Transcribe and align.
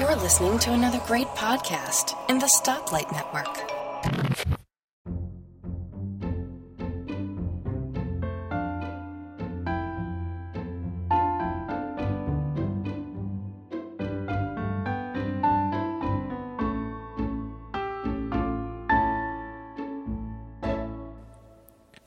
You're 0.00 0.16
listening 0.16 0.58
to 0.60 0.72
another 0.72 1.00
great 1.06 1.28
podcast 1.28 2.16
in 2.28 2.38
the 2.40 2.46
Stoplight 2.46 3.12
Network. 3.12 3.70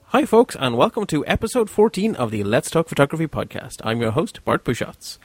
Hi, 0.08 0.26
folks, 0.26 0.56
and 0.60 0.76
welcome 0.76 1.06
to 1.06 1.26
episode 1.28 1.70
14 1.70 2.16
of 2.16 2.32
the 2.32 2.44
Let's 2.44 2.70
Talk 2.70 2.90
Photography 2.90 3.28
podcast. 3.28 3.82
I'm 3.84 4.02
your 4.02 4.12
host, 4.12 4.44
Bart 4.44 4.66
Busschots. 4.66 5.20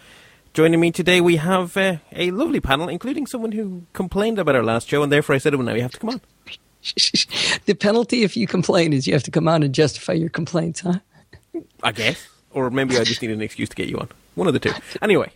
Joining 0.54 0.80
me 0.80 0.90
today, 0.90 1.22
we 1.22 1.36
have 1.36 1.76
uh, 1.78 1.96
a 2.12 2.30
lovely 2.30 2.60
panel, 2.60 2.88
including 2.90 3.26
someone 3.26 3.52
who 3.52 3.84
complained 3.94 4.38
about 4.38 4.54
our 4.54 4.62
last 4.62 4.86
show, 4.86 5.02
and 5.02 5.10
therefore 5.10 5.34
I 5.34 5.38
said, 5.38 5.54
well, 5.54 5.64
now 5.64 5.72
you 5.72 5.80
have 5.80 5.92
to 5.92 5.98
come 5.98 6.10
on. 6.10 6.20
the 7.64 7.74
penalty 7.74 8.22
if 8.22 8.36
you 8.36 8.46
complain 8.46 8.92
is 8.92 9.06
you 9.06 9.14
have 9.14 9.22
to 9.22 9.30
come 9.30 9.48
on 9.48 9.62
and 9.62 9.74
justify 9.74 10.12
your 10.12 10.28
complaints, 10.28 10.80
huh? 10.80 10.98
I 11.82 11.92
guess. 11.92 12.28
Or 12.50 12.68
maybe 12.70 12.98
I 12.98 13.04
just 13.04 13.22
need 13.22 13.30
an 13.30 13.40
excuse 13.40 13.70
to 13.70 13.76
get 13.76 13.88
you 13.88 13.96
on. 13.98 14.08
One 14.34 14.46
of 14.46 14.52
the 14.52 14.60
two. 14.60 14.72
Anyway, 15.00 15.32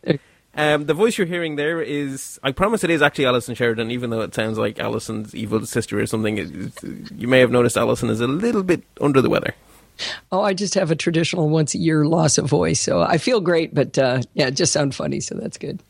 um, 0.54 0.84
the 0.84 0.92
voice 0.92 1.16
you're 1.16 1.26
hearing 1.26 1.56
there 1.56 1.80
is, 1.80 2.38
I 2.42 2.52
promise 2.52 2.84
it 2.84 2.90
is 2.90 3.00
actually 3.00 3.24
Allison 3.24 3.54
Sheridan, 3.54 3.90
even 3.90 4.10
though 4.10 4.20
it 4.20 4.34
sounds 4.34 4.58
like 4.58 4.78
Allison's 4.78 5.34
evil 5.34 5.64
sister 5.64 5.98
or 5.98 6.04
something. 6.06 6.36
It- 6.36 6.54
it- 6.84 7.12
you 7.16 7.26
may 7.26 7.40
have 7.40 7.50
noticed 7.50 7.78
Allison 7.78 8.10
is 8.10 8.20
a 8.20 8.26
little 8.26 8.62
bit 8.62 8.82
under 9.00 9.22
the 9.22 9.30
weather. 9.30 9.54
Oh, 10.32 10.42
I 10.42 10.54
just 10.54 10.74
have 10.74 10.90
a 10.90 10.96
traditional 10.96 11.48
once 11.48 11.74
a 11.74 11.78
year 11.78 12.06
loss 12.06 12.38
of 12.38 12.46
voice, 12.46 12.80
so 12.80 13.00
I 13.00 13.18
feel 13.18 13.40
great, 13.40 13.74
but 13.74 13.98
uh, 13.98 14.22
yeah, 14.34 14.48
it 14.48 14.52
just 14.52 14.72
sound 14.72 14.94
funny, 14.94 15.20
so 15.20 15.34
that's 15.34 15.58
good. 15.58 15.80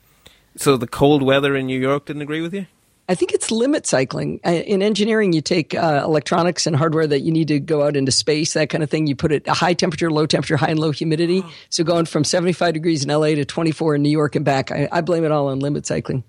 So 0.57 0.77
the 0.77 0.87
cold 0.87 1.23
weather 1.23 1.57
in 1.57 1.67
New 1.67 1.79
York 1.79 2.07
didn't 2.07 2.23
agree 2.23 2.41
with 2.41 2.55
you? 2.55 2.67
I 3.09 3.15
think 3.15 3.33
it's 3.33 3.53
limit 3.53 3.87
cycling. 3.87 4.41
Uh, 4.45 4.51
In 4.51 4.83
engineering, 4.83 5.33
you 5.33 5.41
take 5.41 5.75
uh, 5.75 6.03
electronics 6.05 6.67
and 6.67 6.75
hardware 6.75 7.07
that 7.07 7.21
you 7.21 7.31
need 7.31 7.49
to 7.49 7.61
go 7.61 7.85
out 7.85 7.97
into 7.97 8.11
space, 8.11 8.55
that 8.55 8.69
kind 8.69 8.83
of 8.83 8.91
thing. 8.91 9.07
You 9.07 9.15
put 9.15 9.31
it 9.31 9.47
a 9.47 9.55
high 9.55 9.75
temperature, 9.75 10.11
low 10.11 10.27
temperature, 10.27 10.57
high 10.57 10.71
and 10.71 10.79
low 10.81 10.91
humidity. 10.91 11.45
So 11.71 11.85
going 11.85 12.07
from 12.07 12.25
75 12.25 12.75
degrees 12.75 13.05
in 13.05 13.11
LA 13.11 13.29
to 13.37 13.45
24 13.45 13.95
in 13.97 14.03
New 14.03 14.11
York 14.11 14.35
and 14.35 14.45
back, 14.45 14.73
I, 14.73 14.89
I 14.91 15.03
blame 15.03 15.25
it 15.25 15.31
all 15.31 15.49
on 15.49 15.61
limit 15.61 15.87
cycling. 15.87 16.25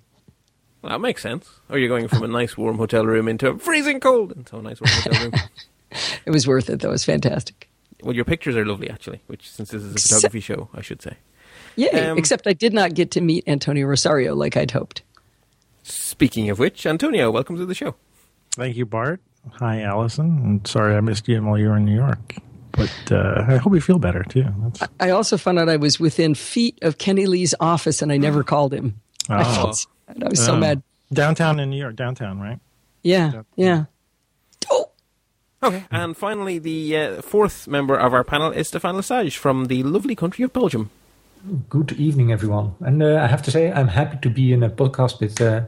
Well, 0.84 0.92
that 0.92 1.00
makes 1.00 1.24
sense. 1.24 1.50
Or 1.70 1.80
you're 1.80 1.90
going 1.90 2.08
from 2.08 2.22
a 2.22 2.28
nice 2.28 2.56
warm 2.56 2.78
hotel 2.78 3.06
room 3.08 3.28
into 3.28 3.50
a 3.50 3.58
freezing 3.58 4.00
cold 4.00 4.34
into 4.34 4.58
a 4.58 4.62
nice 4.62 4.80
warm 4.80 4.92
hotel 5.02 5.24
room. 5.24 5.34
It 6.26 6.32
was 6.32 6.46
worth 6.46 6.70
it, 6.70 6.82
though. 6.82 6.90
It 6.90 6.92
was 6.92 7.06
fantastic. 7.06 7.67
Well, 8.04 8.16
your 8.16 8.26
pictures 8.26 8.56
are 8.56 8.66
lovely, 8.66 8.90
actually. 8.90 9.22
Which, 9.28 9.50
since 9.50 9.72
this 9.72 9.82
is 9.84 9.90
a 9.92 9.94
Except- 9.94 10.14
photography 10.22 10.40
show, 10.40 10.70
I 10.74 10.82
should 10.82 11.02
say. 11.02 11.18
Yay! 11.76 11.90
Um, 12.10 12.18
Except 12.18 12.48
I 12.48 12.54
did 12.54 12.74
not 12.74 12.94
get 12.94 13.12
to 13.12 13.22
meet 13.22 13.44
Antonio 13.48 13.86
Rosario 13.88 14.36
like 14.36 14.58
I'd 14.58 14.72
hoped. 14.72 15.02
Speaking 15.84 16.50
of 16.50 16.60
which, 16.60 16.86
Antonio, 16.86 17.32
welcome 17.32 17.56
to 17.58 17.66
the 17.66 17.74
show. 17.76 17.96
Thank 18.52 18.76
you, 18.76 18.86
Bart. 18.86 19.22
Hi, 19.60 19.82
Allison. 19.82 20.42
I'm 20.44 20.66
sorry 20.66 20.96
I 20.96 21.00
missed 21.02 21.28
you 21.28 21.42
while 21.42 21.58
you 21.58 21.70
were 21.70 21.78
in 21.78 21.86
New 21.86 21.96
York, 21.96 22.36
but 22.74 22.92
uh, 23.12 23.46
I 23.48 23.56
hope 23.58 23.74
you 23.74 23.80
feel 23.82 24.00
better 24.00 24.24
too. 24.24 24.46
That's, 24.60 24.84
I 25.00 25.12
also 25.12 25.38
found 25.38 25.60
out 25.60 25.70
I 25.70 25.78
was 25.78 26.00
within 26.00 26.36
feet 26.36 26.78
of 26.82 26.98
Kenny 26.98 27.26
Lee's 27.28 27.56
office 27.60 28.02
and 28.02 28.12
I 28.12 28.18
never 28.18 28.44
called 28.54 28.74
him. 28.74 29.00
I, 29.30 29.42
Oh. 29.42 29.54
felt, 29.54 29.88
I 30.10 30.28
was 30.30 30.44
so 30.44 30.56
um, 30.56 30.60
mad. 30.62 30.82
Downtown 31.14 31.60
in 31.60 31.70
New 31.70 31.78
York, 31.78 31.96
downtown, 31.96 32.40
right? 32.42 32.60
Yeah, 33.04 33.44
yeah. 33.56 33.86
Oh, 35.62 35.68
Okay, 35.70 35.86
and 35.90 36.16
finally, 36.16 36.60
the 36.60 36.98
uh, 36.98 37.22
fourth 37.22 37.68
member 37.68 37.96
of 37.98 38.14
our 38.14 38.24
panel 38.24 38.52
is 38.52 38.68
Stefaan 38.68 38.96
Lesage 38.96 39.38
from 39.38 39.66
the 39.66 39.82
lovely 39.84 40.16
country 40.16 40.44
of 40.46 40.54
Belgium. 40.54 40.90
Good 41.70 41.94
evening, 41.94 42.32
everyone. 42.32 42.76
And 42.82 43.02
uh, 43.02 43.16
I 43.24 43.28
have 43.28 43.42
to 43.44 43.52
say, 43.52 43.72
I'm 43.72 43.88
happy 43.88 44.18
to 44.22 44.30
be 44.30 44.54
in 44.54 44.62
a 44.64 44.70
podcast 44.70 45.20
with 45.20 45.40
uh, 45.42 45.62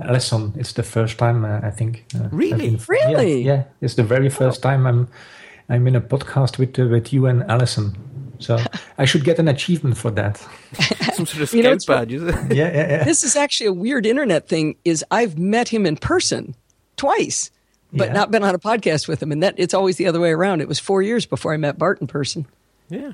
Allison. 0.00 0.52
It's 0.56 0.72
the 0.74 0.82
first 0.82 1.16
time, 1.18 1.44
uh, 1.44 1.60
I 1.62 1.70
think. 1.70 2.04
Uh, 2.14 2.28
Really? 2.30 2.70
been- 2.70 2.80
Really? 2.88 3.42
Yeah, 3.42 3.52
yeah, 3.54 3.62
it's 3.80 3.94
the 3.94 4.02
very 4.04 4.28
first 4.28 4.62
time 4.62 4.86
I'm 4.86 5.08
I'm 5.68 5.86
in 5.88 5.96
a 5.96 6.00
podcast 6.00 6.58
with 6.58 6.78
uh, 6.78 6.86
with 6.86 7.12
you 7.12 7.26
and 7.26 7.42
Allison. 7.50 7.96
So 8.38 8.58
I 8.98 9.06
should 9.06 9.24
get 9.24 9.38
an 9.38 9.48
achievement 9.48 9.96
for 9.96 10.10
that. 10.12 10.36
Some 11.14 11.24
sort 11.26 11.42
of 11.42 11.52
You 11.54 11.62
know, 11.62 11.70
scout 11.70 11.76
it's 11.76 11.88
what- 11.88 11.96
badge, 11.96 12.12
is 12.12 12.22
it? 12.22 12.54
Yeah, 12.56 12.72
yeah, 12.74 12.88
yeah. 12.90 13.04
this 13.04 13.24
is 13.24 13.34
actually 13.36 13.68
a 13.68 13.72
weird 13.72 14.04
internet 14.06 14.46
thing. 14.48 14.76
Is 14.84 15.02
I've 15.10 15.38
met 15.38 15.68
him 15.68 15.86
in 15.86 15.96
person 15.96 16.54
twice, 16.96 17.50
but 17.96 18.08
Yeah. 18.08 18.12
not 18.14 18.30
been 18.30 18.42
on 18.44 18.54
a 18.54 18.58
podcast 18.58 19.08
with 19.08 19.22
him, 19.22 19.32
and 19.32 19.42
that 19.42 19.54
it's 19.56 19.74
always 19.74 19.96
the 19.96 20.06
other 20.06 20.20
way 20.20 20.30
around. 20.30 20.60
It 20.60 20.68
was 20.68 20.78
four 20.78 21.02
years 21.02 21.26
before 21.26 21.52
I 21.52 21.56
met 21.56 21.78
Bart 21.78 22.00
in 22.00 22.06
person. 22.06 22.46
yeah. 22.88 23.12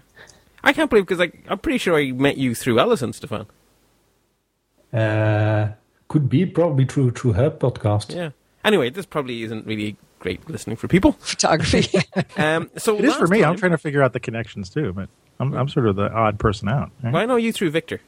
I 0.65 0.73
can't 0.73 0.89
believe, 0.89 1.05
because 1.07 1.19
like, 1.19 1.45
I'm 1.49 1.59
pretty 1.59 1.79
sure 1.79 1.97
I 1.99 2.13
met 2.13 2.37
you 2.37 2.55
through 2.55 2.79
Allison, 2.79 3.13
Stefaan. 3.13 3.47
Uh, 4.93 5.73
could 6.09 6.29
be 6.29 6.45
probably 6.47 6.85
through 6.85 7.11
through 7.13 7.33
her 7.33 7.51
podcast. 7.51 8.15
Yeah. 8.15 8.31
Anyway, 8.65 8.91
this 8.91 9.07
probably 9.07 9.43
isn't 9.43 9.67
really 9.67 9.97
great 10.21 10.49
listening 10.49 10.77
for 10.77 10.87
people. 10.89 11.13
Photography. 11.21 11.89
Um, 12.37 12.71
so 12.77 12.97
It 12.99 13.05
is 13.07 13.15
for 13.15 13.21
last 13.23 13.31
me. 13.31 13.43
I'm 13.45 13.57
trying 13.57 13.73
to 13.73 13.79
figure 13.79 14.03
out 14.03 14.13
the 14.13 14.21
connections 14.21 14.71
too, 14.71 14.93
but 14.93 15.09
I'm, 15.41 15.53
I'm 15.55 15.69
sort 15.69 15.87
of 15.89 15.97
the 15.97 16.11
odd 16.13 16.39
person 16.39 16.69
out. 16.69 16.91
right? 17.03 17.13
Well, 17.13 17.23
I 17.23 17.27
know 17.27 17.37
you 17.37 17.53
through 17.53 17.71
Victor. 17.71 18.01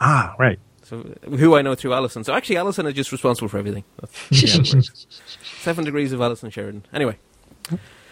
Ah, 0.00 0.34
right. 0.38 0.58
So, 0.84 1.14
who 1.38 1.56
I 1.56 1.62
know 1.62 1.74
through 1.74 1.94
Allison. 1.94 2.24
So 2.24 2.34
actually, 2.34 2.58
Allison 2.58 2.86
is 2.86 2.94
just 2.94 3.10
responsible 3.10 3.48
for 3.48 3.58
everything. 3.58 3.84
That's 4.00 4.90
seven 5.62 5.84
degrees 5.84 6.12
of 6.12 6.20
Allison 6.20 6.50
Sheridan. 6.50 6.84
Anyway, 6.92 7.16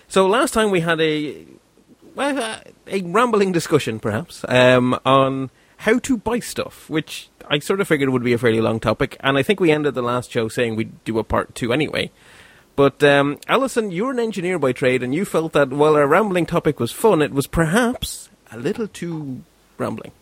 so 0.08 0.26
last 0.26 0.54
time 0.54 0.70
we 0.70 0.80
had 0.80 1.00
a 1.00 1.46
well 2.14 2.38
uh, 2.38 2.60
a 2.86 3.02
rambling 3.02 3.52
discussion, 3.52 4.00
perhaps, 4.00 4.44
um, 4.48 4.98
on 5.04 5.50
how 5.78 5.98
to 5.98 6.16
buy 6.16 6.38
stuff, 6.38 6.88
which 6.88 7.28
I 7.48 7.58
sort 7.58 7.80
of 7.80 7.88
figured 7.88 8.08
would 8.08 8.24
be 8.24 8.32
a 8.32 8.38
fairly 8.38 8.60
long 8.60 8.80
topic, 8.80 9.16
and 9.20 9.36
I 9.36 9.42
think 9.42 9.60
we 9.60 9.70
ended 9.70 9.94
the 9.94 10.02
last 10.02 10.30
show 10.30 10.48
saying 10.48 10.76
we'd 10.76 11.04
do 11.04 11.18
a 11.18 11.24
part 11.24 11.54
two 11.54 11.72
anyway. 11.72 12.10
But 12.74 13.02
um, 13.02 13.38
Allison, 13.48 13.90
you're 13.90 14.12
an 14.12 14.18
engineer 14.18 14.58
by 14.58 14.72
trade, 14.72 15.02
and 15.02 15.14
you 15.14 15.26
felt 15.26 15.52
that 15.52 15.70
while 15.70 15.94
our 15.94 16.06
rambling 16.06 16.46
topic 16.46 16.80
was 16.80 16.90
fun, 16.90 17.20
it 17.20 17.32
was 17.32 17.46
perhaps 17.46 18.30
a 18.50 18.56
little 18.56 18.88
too 18.88 19.42
rambling. 19.76 20.12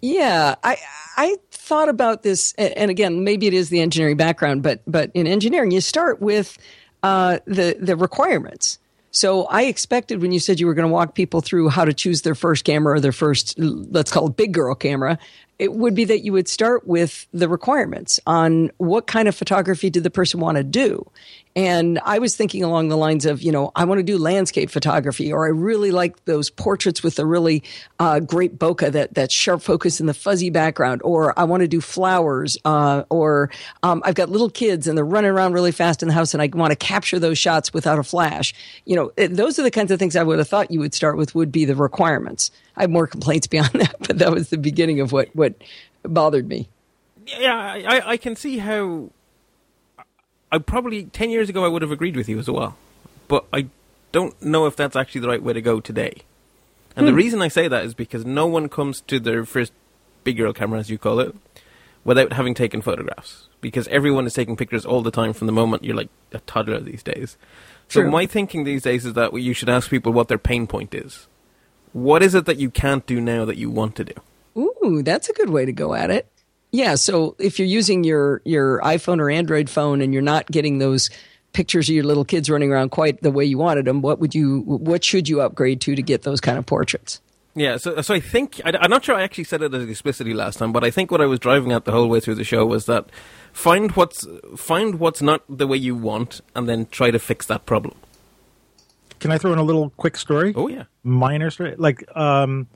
Yeah, 0.00 0.54
I 0.62 0.76
I 1.16 1.36
thought 1.50 1.88
about 1.88 2.22
this, 2.22 2.54
and 2.54 2.90
again, 2.90 3.24
maybe 3.24 3.46
it 3.46 3.54
is 3.54 3.68
the 3.68 3.80
engineering 3.80 4.16
background, 4.16 4.62
but 4.62 4.80
but 4.86 5.10
in 5.14 5.26
engineering, 5.26 5.70
you 5.70 5.80
start 5.80 6.20
with 6.20 6.58
uh, 7.02 7.38
the 7.46 7.76
the 7.80 7.96
requirements. 7.96 8.78
So 9.10 9.44
I 9.46 9.64
expected 9.64 10.20
when 10.20 10.32
you 10.32 10.38
said 10.38 10.60
you 10.60 10.66
were 10.66 10.74
going 10.74 10.86
to 10.86 10.92
walk 10.92 11.14
people 11.14 11.40
through 11.40 11.70
how 11.70 11.84
to 11.84 11.94
choose 11.94 12.22
their 12.22 12.34
first 12.34 12.64
camera 12.64 12.94
or 12.94 13.00
their 13.00 13.10
first, 13.12 13.58
let's 13.58 14.12
call 14.12 14.28
it 14.28 14.36
big 14.36 14.52
girl 14.52 14.74
camera, 14.74 15.18
it 15.58 15.72
would 15.72 15.94
be 15.94 16.04
that 16.04 16.20
you 16.20 16.32
would 16.32 16.46
start 16.46 16.86
with 16.86 17.26
the 17.32 17.48
requirements 17.48 18.20
on 18.26 18.70
what 18.76 19.06
kind 19.06 19.26
of 19.26 19.34
photography 19.34 19.90
did 19.90 20.04
the 20.04 20.10
person 20.10 20.40
want 20.40 20.56
to 20.56 20.62
do. 20.62 21.10
And 21.58 21.98
I 22.04 22.20
was 22.20 22.36
thinking 22.36 22.62
along 22.62 22.86
the 22.86 22.96
lines 22.96 23.26
of, 23.26 23.42
you 23.42 23.50
know, 23.50 23.72
I 23.74 23.84
want 23.84 23.98
to 23.98 24.04
do 24.04 24.16
landscape 24.16 24.70
photography, 24.70 25.32
or 25.32 25.44
I 25.44 25.48
really 25.48 25.90
like 25.90 26.24
those 26.24 26.50
portraits 26.50 27.02
with 27.02 27.16
the 27.16 27.26
really 27.26 27.64
uh, 27.98 28.20
great 28.20 28.58
bokeh, 28.60 28.92
that 28.92 29.14
that 29.14 29.32
sharp 29.32 29.62
focus 29.62 29.98
in 29.98 30.06
the 30.06 30.14
fuzzy 30.14 30.50
background, 30.50 31.00
or 31.02 31.36
I 31.36 31.42
want 31.44 31.62
to 31.62 31.68
do 31.68 31.80
flowers, 31.80 32.56
uh, 32.64 33.02
or 33.10 33.50
um, 33.82 34.02
I've 34.04 34.14
got 34.14 34.28
little 34.28 34.50
kids 34.50 34.86
and 34.86 34.96
they're 34.96 35.04
running 35.04 35.32
around 35.32 35.52
really 35.52 35.72
fast 35.72 36.00
in 36.00 36.06
the 36.08 36.14
house, 36.14 36.32
and 36.32 36.40
I 36.40 36.48
want 36.54 36.70
to 36.70 36.76
capture 36.76 37.18
those 37.18 37.38
shots 37.38 37.74
without 37.74 37.98
a 37.98 38.04
flash. 38.04 38.54
You 38.84 38.94
know, 38.94 39.12
it, 39.16 39.34
those 39.34 39.58
are 39.58 39.62
the 39.64 39.72
kinds 39.72 39.90
of 39.90 39.98
things 39.98 40.14
I 40.14 40.22
would 40.22 40.38
have 40.38 40.46
thought 40.48 40.70
you 40.70 40.78
would 40.78 40.94
start 40.94 41.16
with. 41.16 41.34
Would 41.34 41.50
be 41.50 41.64
the 41.64 41.74
requirements. 41.74 42.52
I 42.76 42.82
have 42.82 42.90
more 42.90 43.08
complaints 43.08 43.46
beyond 43.54 43.72
that, 43.80 43.96
but 43.98 44.18
that 44.18 44.30
was 44.30 44.50
the 44.50 44.58
beginning 44.58 45.00
of 45.00 45.10
what 45.10 45.34
what 45.34 45.54
bothered 46.04 46.46
me. 46.46 46.68
yeah, 47.26 47.56
I, 47.56 47.82
I- 47.98 48.08
I 48.10 48.16
can 48.16 48.36
see 48.36 48.58
how. 48.58 49.10
I 50.50 50.58
probably 50.58 51.04
ten 51.04 51.30
years 51.30 51.48
ago 51.48 51.64
I 51.64 51.68
would 51.68 51.82
have 51.82 51.92
agreed 51.92 52.16
with 52.16 52.28
you 52.28 52.38
as 52.38 52.48
well, 52.48 52.76
but 53.26 53.44
I 53.52 53.68
don't 54.12 54.40
know 54.42 54.66
if 54.66 54.76
that's 54.76 54.96
actually 54.96 55.20
the 55.20 55.28
right 55.28 55.42
way 55.42 55.52
to 55.52 55.60
go 55.60 55.80
today. 55.80 56.22
And 56.96 57.06
the 57.06 57.12
hmm. 57.12 57.18
reason 57.18 57.42
I 57.42 57.48
say 57.48 57.68
that 57.68 57.84
is 57.84 57.94
because 57.94 58.24
no 58.24 58.46
one 58.46 58.68
comes 58.68 59.00
to 59.02 59.20
their 59.20 59.44
first 59.44 59.72
big 60.24 60.36
girl 60.36 60.52
camera, 60.52 60.80
as 60.80 60.90
you 60.90 60.98
call 60.98 61.20
it, 61.20 61.34
without 62.04 62.32
having 62.32 62.54
taken 62.54 62.82
photographs. 62.82 63.48
Because 63.60 63.86
everyone 63.88 64.26
is 64.26 64.34
taking 64.34 64.56
pictures 64.56 64.86
all 64.86 65.02
the 65.02 65.10
time 65.10 65.32
from 65.32 65.46
the 65.46 65.52
moment 65.52 65.84
you're 65.84 65.96
like 65.96 66.10
a 66.32 66.38
toddler 66.40 66.80
these 66.80 67.02
days. 67.02 67.36
So 67.88 68.02
True. 68.02 68.10
my 68.10 68.26
thinking 68.26 68.64
these 68.64 68.82
days 68.82 69.04
is 69.04 69.14
that 69.14 69.32
you 69.32 69.52
should 69.52 69.68
ask 69.68 69.90
people 69.90 70.12
what 70.12 70.28
their 70.28 70.38
pain 70.38 70.66
point 70.66 70.94
is. 70.94 71.26
What 71.92 72.22
is 72.22 72.34
it 72.34 72.44
that 72.46 72.58
you 72.58 72.70
can't 72.70 73.06
do 73.06 73.20
now 73.20 73.44
that 73.44 73.56
you 73.56 73.70
want 73.70 73.96
to 73.96 74.04
do? 74.04 74.14
Ooh, 74.56 75.02
that's 75.02 75.28
a 75.28 75.32
good 75.32 75.50
way 75.50 75.64
to 75.64 75.72
go 75.72 75.94
at 75.94 76.10
it. 76.10 76.28
Yeah, 76.70 76.96
so 76.96 77.34
if 77.38 77.58
you're 77.58 77.68
using 77.68 78.04
your 78.04 78.42
your 78.44 78.80
iPhone 78.80 79.20
or 79.20 79.30
Android 79.30 79.70
phone 79.70 80.02
and 80.02 80.12
you're 80.12 80.22
not 80.22 80.50
getting 80.50 80.78
those 80.78 81.10
pictures 81.52 81.88
of 81.88 81.94
your 81.94 82.04
little 82.04 82.24
kids 82.24 82.50
running 82.50 82.70
around 82.70 82.90
quite 82.90 83.22
the 83.22 83.30
way 83.30 83.44
you 83.44 83.58
wanted 83.58 83.86
them, 83.86 84.02
what 84.02 84.18
would 84.18 84.34
you 84.34 84.60
what 84.60 85.02
should 85.02 85.28
you 85.28 85.40
upgrade 85.40 85.80
to 85.82 85.94
to 85.94 86.02
get 86.02 86.22
those 86.22 86.40
kind 86.40 86.58
of 86.58 86.66
portraits? 86.66 87.20
Yeah, 87.54 87.76
so 87.76 88.00
so 88.02 88.14
I 88.14 88.20
think 88.20 88.60
I, 88.64 88.84
am 88.84 88.90
not 88.90 89.04
sure 89.04 89.16
I 89.16 89.22
actually 89.22 89.44
said 89.44 89.62
it 89.62 89.74
as 89.74 89.88
explicitly 89.88 90.34
last 90.34 90.58
time, 90.58 90.72
but 90.72 90.84
I 90.84 90.90
think 90.90 91.10
what 91.10 91.20
I 91.20 91.26
was 91.26 91.40
driving 91.40 91.72
at 91.72 91.86
the 91.86 91.92
whole 91.92 92.08
way 92.08 92.20
through 92.20 92.36
the 92.36 92.44
show 92.44 92.66
was 92.66 92.86
that 92.86 93.06
find 93.52 93.90
what's 93.92 94.26
find 94.56 95.00
what's 95.00 95.22
not 95.22 95.42
the 95.48 95.66
way 95.66 95.76
you 95.76 95.96
want, 95.96 96.40
and 96.54 96.68
then 96.68 96.86
try 96.86 97.10
to 97.10 97.18
fix 97.18 97.46
that 97.46 97.66
problem. 97.66 97.96
Can 99.18 99.32
I 99.32 99.38
throw 99.38 99.52
in 99.52 99.58
a 99.58 99.64
little 99.64 99.90
quick 99.96 100.16
story? 100.16 100.52
Oh 100.54 100.68
yeah, 100.68 100.84
minor 101.02 101.50
story 101.50 101.74
like 101.76 102.04
um 102.14 102.68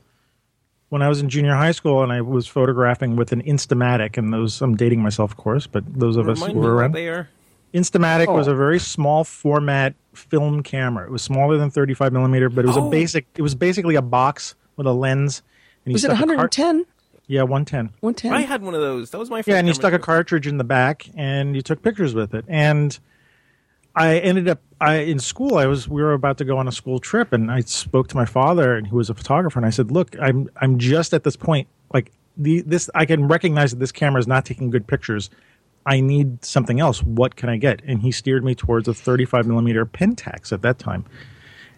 when 0.93 1.01
I 1.01 1.09
was 1.09 1.19
in 1.21 1.27
junior 1.27 1.55
high 1.55 1.71
school 1.71 2.03
and 2.03 2.11
I 2.11 2.21
was 2.21 2.45
photographing 2.45 3.15
with 3.15 3.31
an 3.31 3.41
Instamatic, 3.41 4.15
and 4.15 4.31
those 4.31 4.61
I'm 4.61 4.75
dating 4.77 5.01
myself, 5.01 5.31
of 5.31 5.37
course, 5.37 5.65
but 5.65 5.83
those 5.91 6.17
of 6.17 6.29
us 6.29 6.39
who 6.45 6.53
were 6.53 6.75
around. 6.75 6.91
they 6.91 7.07
are. 7.07 7.29
Instamatic 7.73 8.31
was 8.31 8.47
Oh. 8.47 8.51
a 8.51 8.55
very 8.55 8.77
small 8.79 9.23
format 9.23 9.95
film 10.13 10.61
camera. 10.61 11.05
It 11.05 11.11
was 11.11 11.23
smaller 11.23 11.57
than 11.57 11.71
35 11.71 12.13
millimeter, 12.13 12.47
but 12.47 12.63
it 12.63 12.67
was 12.67 12.77
Oh. 12.77 12.87
a 12.87 12.91
basic. 12.91 13.25
It 13.35 13.41
was 13.41 13.55
basically 13.55 13.95
a 13.95 14.03
box 14.03 14.53
with 14.77 14.85
a 14.85 14.93
lens. 14.93 15.41
And 15.83 15.91
you 15.91 15.93
Was 15.93 16.03
it 16.03 16.07
stuck 16.09 16.19
a 16.19 16.25
110? 16.27 16.85
yeah, 17.25 17.41
110. 17.41 17.89
110? 18.01 18.31
I 18.31 18.41
had 18.41 18.61
one 18.61 18.75
of 18.75 18.81
those. 18.81 19.09
That 19.09 19.17
was 19.17 19.31
my 19.31 19.39
first. 19.39 19.47
Yeah, 19.47 19.55
and 19.57 19.67
you 19.67 19.73
camera 19.73 19.81
stuck 19.89 19.93
a 19.93 19.99
cartridge 19.99 20.45
in 20.45 20.59
the 20.59 20.63
back, 20.63 21.07
and 21.17 21.55
you 21.55 21.63
took 21.63 21.81
pictures 21.81 22.13
with 22.13 22.35
it. 22.35 22.45
And 22.47 22.99
I 23.95 24.17
ended 24.19 24.47
up 24.47 24.59
I 24.81 24.95
in 24.95 25.19
school. 25.19 25.57
I 25.57 25.65
was 25.65 25.87
we 25.87 26.01
were 26.01 26.13
about 26.13 26.37
to 26.39 26.45
go 26.45 26.57
on 26.57 26.67
a 26.67 26.71
school 26.71 26.99
trip, 26.99 27.31
and 27.31 27.51
I 27.51 27.61
spoke 27.61 28.07
to 28.09 28.15
my 28.15 28.25
father, 28.25 28.75
and 28.75 28.87
who 28.87 28.97
was 28.97 29.09
a 29.09 29.13
photographer, 29.13 29.59
and 29.59 29.65
I 29.65 29.69
said, 29.69 29.91
"Look, 29.91 30.15
I'm 30.19 30.49
I'm 30.57 30.79
just 30.79 31.13
at 31.13 31.23
this 31.23 31.35
point. 31.35 31.67
Like 31.93 32.11
the 32.35 32.61
this, 32.61 32.89
I 32.95 33.05
can 33.05 33.27
recognize 33.27 33.71
that 33.71 33.79
this 33.79 33.91
camera 33.91 34.19
is 34.19 34.27
not 34.27 34.45
taking 34.45 34.69
good 34.71 34.87
pictures. 34.87 35.29
I 35.85 35.99
need 35.99 36.43
something 36.43 36.79
else. 36.79 37.03
What 37.03 37.35
can 37.35 37.49
I 37.49 37.57
get?" 37.57 37.81
And 37.85 38.01
he 38.01 38.11
steered 38.11 38.43
me 38.43 38.55
towards 38.55 38.87
a 38.87 38.93
35 38.93 39.45
millimeter 39.45 39.85
Pentax 39.85 40.51
at 40.51 40.63
that 40.63 40.79
time. 40.79 41.05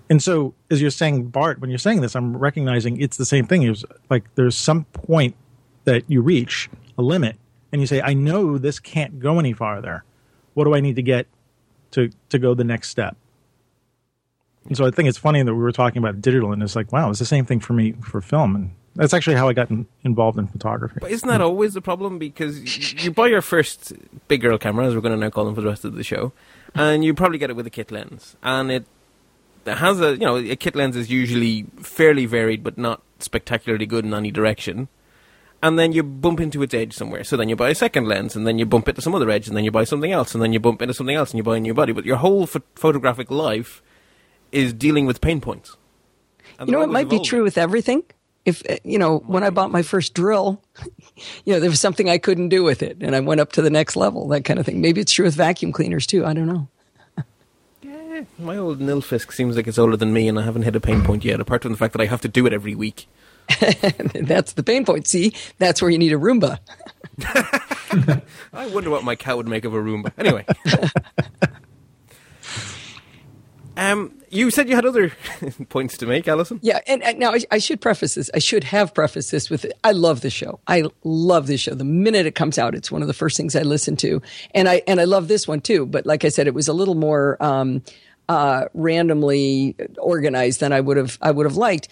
And 0.10 0.22
so, 0.22 0.54
as 0.72 0.82
you're 0.82 0.92
saying, 0.92 1.28
Bart, 1.28 1.60
when 1.60 1.70
you're 1.70 1.80
saying 1.80 2.02
this, 2.02 2.16
I'm 2.16 2.38
recognizing 2.38 3.02
it's 3.02 3.18
the 3.18 3.26
same 3.26 3.46
thing. 3.46 3.64
It 3.64 3.70
was 3.70 3.84
like 4.10 4.24
there's 4.36 4.56
some 4.56 4.86
point 4.86 5.36
that 5.84 6.04
you 6.08 6.22
reach 6.22 6.70
a 6.98 7.02
limit, 7.02 7.36
and 7.74 7.82
you 7.82 7.88
say, 7.88 8.02
"I 8.02 8.14
know 8.14 8.58
this 8.58 8.80
can't 8.80 9.20
go 9.20 9.38
any 9.38 9.52
farther. 9.52 10.06
What 10.54 10.64
do 10.64 10.74
I 10.74 10.80
need 10.80 10.96
to 10.96 11.02
get 11.02 11.28
to 11.96 12.10
to 12.30 12.40
go 12.40 12.54
the 12.54 12.64
next 12.64 12.90
step?" 12.90 13.18
And 14.68 14.76
so 14.78 14.86
I 14.86 14.92
think 14.92 15.10
it's 15.10 15.18
funny 15.18 15.44
that 15.44 15.54
we 15.54 15.62
were 15.62 15.72
talking 15.72 16.00
about 16.00 16.22
digital, 16.22 16.52
and 16.52 16.64
it's 16.64 16.76
like, 16.76 16.92
wow, 16.92 17.10
it's 17.10 17.20
the 17.20 17.26
same 17.26 17.46
thing 17.46 17.60
for 17.60 17.74
me 17.74 17.92
for 18.02 18.20
film, 18.20 18.56
and 18.56 18.72
that's 18.96 19.14
actually 19.14 19.36
how 19.36 19.48
I 19.48 19.54
got 19.54 19.70
in, 19.70 19.86
involved 20.04 20.40
in 20.40 20.48
photography. 20.48 20.98
But 21.02 21.12
isn't 21.12 21.28
that 21.30 21.42
always 21.42 21.76
the 21.76 21.82
problem? 21.82 22.18
Because 22.18 22.58
y- 22.60 23.04
you 23.04 23.12
buy 23.12 23.28
your 23.28 23.42
first 23.42 23.94
big 24.28 24.42
girl 24.42 24.58
camera, 24.58 24.88
as 24.88 24.96
we're 24.96 25.02
going 25.02 25.14
to 25.14 25.20
now 25.20 25.30
call 25.30 25.46
them 25.46 25.54
for 25.54 25.62
the 25.62 25.68
rest 25.68 25.86
of 25.86 25.94
the 25.94 26.04
show, 26.04 26.34
and 26.74 27.04
you 27.06 27.14
probably 27.14 27.38
get 27.38 27.50
it 27.52 27.56
with 27.56 27.68
a 27.68 27.70
kit 27.70 27.92
lens, 27.92 28.36
and 28.42 28.72
it 28.72 28.86
has 29.68 30.02
a 30.02 30.12
you 30.14 30.26
know 30.26 30.38
a 30.38 30.56
kit 30.56 30.76
lens 30.76 30.96
is 30.96 31.12
usually 31.12 31.68
fairly 31.82 32.26
varied, 32.26 32.64
but 32.64 32.78
not 32.78 33.02
spectacularly 33.20 33.86
good 33.86 34.04
in 34.04 34.14
any 34.16 34.32
direction. 34.32 34.88
And 35.66 35.80
then 35.80 35.94
you 35.94 36.04
bump 36.04 36.40
into 36.40 36.62
its 36.62 36.76
edge 36.76 36.94
somewhere. 36.94 37.24
So 37.24 37.36
then 37.38 37.50
you 37.50 37.56
buy 37.56 37.70
a 37.70 37.76
second 37.76 38.08
lens, 38.08 38.36
and 38.36 38.46
then 38.46 38.60
you 38.60 38.68
bump 38.68 38.88
into 38.88 39.02
some 39.02 39.16
other 39.16 39.32
edge, 39.32 39.48
and 39.48 39.58
then 39.58 39.64
you 39.64 39.72
buy 39.72 39.84
something 39.84 40.12
else, 40.12 40.36
and 40.36 40.44
then 40.44 40.54
you 40.54 40.60
bump 40.60 40.80
into 40.82 40.94
something 40.94 41.16
else, 41.16 41.32
and 41.32 41.38
you 41.38 41.44
buy 41.44 41.58
a 41.58 41.60
new 41.60 41.74
body. 41.74 41.92
But 41.92 42.06
your 42.06 42.18
whole 42.18 42.46
ph- 42.46 42.64
photographic 42.76 43.32
life 43.32 43.82
is 44.52 44.74
dealing 44.74 45.08
with 45.08 45.22
pain 45.22 45.42
points. 45.42 45.76
And 46.60 46.70
You 46.70 46.74
know, 46.74 46.82
it 46.84 46.90
might 46.90 47.06
always 47.08 47.20
be 47.20 47.26
true 47.26 47.42
with 47.42 47.58
everything. 47.58 48.04
If 48.46 48.62
uh, 48.70 48.76
you 48.84 49.00
know, 49.00 49.18
when 49.26 49.44
I 49.44 49.50
bought 49.50 49.72
my 49.72 49.82
first 49.82 50.14
drill, 50.14 50.62
you 51.46 51.54
know, 51.54 51.60
there 51.60 51.72
was 51.72 51.82
something 51.82 52.10
I 52.10 52.20
couldn't 52.20 52.50
do 52.50 52.64
with 52.64 52.84
it, 52.84 52.98
and 53.02 53.16
I 53.16 53.20
went 53.22 53.42
up 53.42 53.52
to 53.54 53.64
the 53.64 53.72
next 53.72 53.96
level. 53.96 54.28
That 54.28 54.46
kind 54.46 54.60
of 54.60 54.68
thing. 54.68 54.82
Maybe 54.82 55.02
it's 55.02 55.14
true 55.14 55.26
with 55.26 55.34
vacuum 55.36 55.72
cleaners 55.72 56.06
too. 56.06 56.26
I 56.28 56.34
don't 56.34 56.46
know. 56.48 56.68
yeah, 57.82 58.22
My 58.38 58.56
old 58.56 58.80
Nilfisk 58.80 59.34
seems 59.34 59.56
like 59.56 59.68
it's 59.68 59.80
older 59.80 59.98
than 59.98 60.14
me, 60.14 60.28
and 60.28 60.38
I 60.38 60.44
haven't 60.44 60.62
hit 60.62 60.76
a 60.76 60.80
pain 60.80 61.04
point 61.04 61.26
yet. 61.26 61.40
Apart 61.40 61.64
from 61.64 61.72
the 61.72 61.78
fact 61.80 61.94
that 61.94 62.02
I 62.02 62.06
have 62.06 62.22
to 62.22 62.28
do 62.28 62.46
it 62.46 62.54
every 62.54 62.76
week. 62.76 63.08
That's 64.14 64.54
the 64.54 64.64
pain 64.64 64.86
point. 64.86 65.08
See, 65.08 65.34
that's 65.58 65.82
where 65.82 65.92
you 65.92 65.98
need 65.98 66.14
a 66.14 66.18
Roomba. 66.18 66.60
I 68.54 68.68
wonder 68.68 68.90
what 68.90 69.04
my 69.04 69.16
cat 69.16 69.38
would 69.38 69.48
make 69.48 69.66
of 69.66 69.74
a 69.74 69.78
Roomba. 69.78 70.12
Anyway, 70.18 70.46
um, 73.78 74.14
you 74.30 74.52
said 74.52 74.68
you 74.68 74.76
had 74.76 74.86
other 74.86 75.12
points 75.70 75.98
to 75.98 76.06
make, 76.06 76.28
Allison. 76.28 76.60
Yeah, 76.62 76.80
and, 76.88 77.04
and 77.04 77.20
now 77.20 77.34
I, 77.34 77.40
I 77.52 77.58
should 77.60 77.82
preface 77.82 78.16
this. 78.16 78.30
I 78.34 78.40
should 78.40 78.64
have 78.66 78.94
prefaced 78.94 79.32
this 79.32 79.50
with 79.50 79.66
I 79.84 79.92
love 79.92 80.22
the 80.22 80.30
show. 80.30 80.60
I 80.68 80.86
love 81.04 81.48
this 81.48 81.62
show. 81.62 81.76
The 81.76 81.84
minute 81.84 82.26
it 82.26 82.36
comes 82.36 82.58
out, 82.58 82.76
it's 82.76 82.92
one 82.92 83.02
of 83.02 83.08
the 83.08 83.14
first 83.14 83.38
things 83.38 83.56
I 83.56 83.62
listen 83.62 83.96
to, 83.98 84.22
and 84.54 84.68
I 84.68 84.82
and 84.88 85.00
I 85.00 85.06
love 85.06 85.28
this 85.28 85.48
one 85.48 85.62
too. 85.62 85.86
But 85.86 86.06
like 86.06 86.26
I 86.26 86.30
said, 86.30 86.48
it 86.48 86.54
was 86.54 86.68
a 86.68 86.74
little 86.74 86.96
more 86.96 87.42
um, 87.42 87.82
uh, 88.28 88.66
randomly 88.74 89.76
organized 90.00 90.60
than 90.60 90.74
I 90.74 90.82
would 90.82 90.98
have 90.98 91.18
I 91.22 91.32
would 91.32 91.46
have 91.46 91.58
liked. 91.58 91.88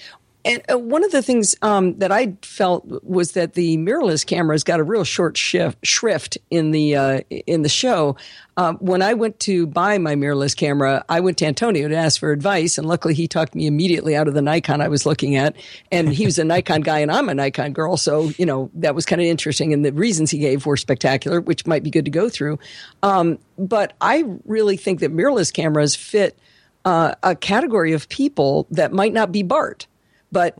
And 0.46 0.62
uh, 0.70 0.78
one 0.78 1.04
of 1.06 1.12
the 1.12 1.22
things 1.22 1.56
um, 1.62 1.98
that 2.00 2.12
I 2.12 2.36
felt 2.42 2.86
was 3.04 3.32
that 3.34 3.54
the 3.54 3.78
mirrorless 3.78 4.26
cameras 4.26 4.64
got 4.64 4.80
a 4.80 4.84
real 4.84 5.06
short 5.06 5.38
shift, 5.38 5.86
shrift 5.86 6.38
in 6.50 6.72
the 6.72 6.96
uh, 6.96 7.20
in 7.30 7.62
the 7.62 7.70
show. 7.70 8.18
Um, 8.58 8.78
when 8.78 9.02
I 9.02 9.14
went 9.14 9.40
to 9.42 9.66
buy 9.66 9.98
my 9.98 10.16
mirrorless 10.16 10.56
camera, 10.56 11.04
I 11.08 11.22
went 11.22 11.38
to 11.40 11.46
Antonio 11.46 11.88
to 11.88 11.96
ask 11.96 12.20
for 12.20 12.32
advice, 12.32 12.78
and 12.78 12.88
luckily 12.88 13.14
he 13.14 13.28
talked 13.28 13.56
me 13.56 13.68
immediately 13.68 14.16
out 14.16 14.28
of 14.28 14.34
the 14.34 14.42
Nikon 14.42 14.82
I 14.82 14.90
was 14.90 15.06
looking 15.06 15.38
at. 15.38 15.56
And 15.92 16.10
he 16.10 16.26
was 16.26 16.38
a 16.38 16.44
Nikon 16.44 16.82
guy, 16.82 17.00
and 17.00 17.12
I'm 17.12 17.30
a 17.30 17.34
Nikon 17.34 17.72
girl, 17.72 17.96
so 17.96 18.32
you 18.38 18.46
know 18.46 18.70
that 18.76 18.96
was 18.96 19.06
kind 19.06 19.22
of 19.22 19.28
interesting. 19.28 19.72
And 19.72 19.86
the 19.86 19.94
reasons 19.94 20.30
he 20.30 20.40
gave 20.40 20.66
were 20.66 20.78
spectacular, 20.78 21.40
which 21.40 21.66
might 21.66 21.84
be 21.84 21.90
good 21.90 22.06
to 22.06 22.12
go 22.12 22.28
through. 22.28 22.60
Um, 23.02 23.40
but 23.58 23.94
I 24.02 24.26
really 24.46 24.76
think 24.76 25.00
that 25.00 25.16
mirrorless 25.16 25.54
cameras 25.54 25.96
fit 25.96 26.38
uh, 26.84 27.16
a 27.24 27.34
category 27.34 27.94
of 27.94 28.10
people 28.10 28.68
that 28.72 28.92
might 28.92 29.14
not 29.14 29.32
be 29.32 29.42
Bart 29.42 29.88
but 30.34 30.58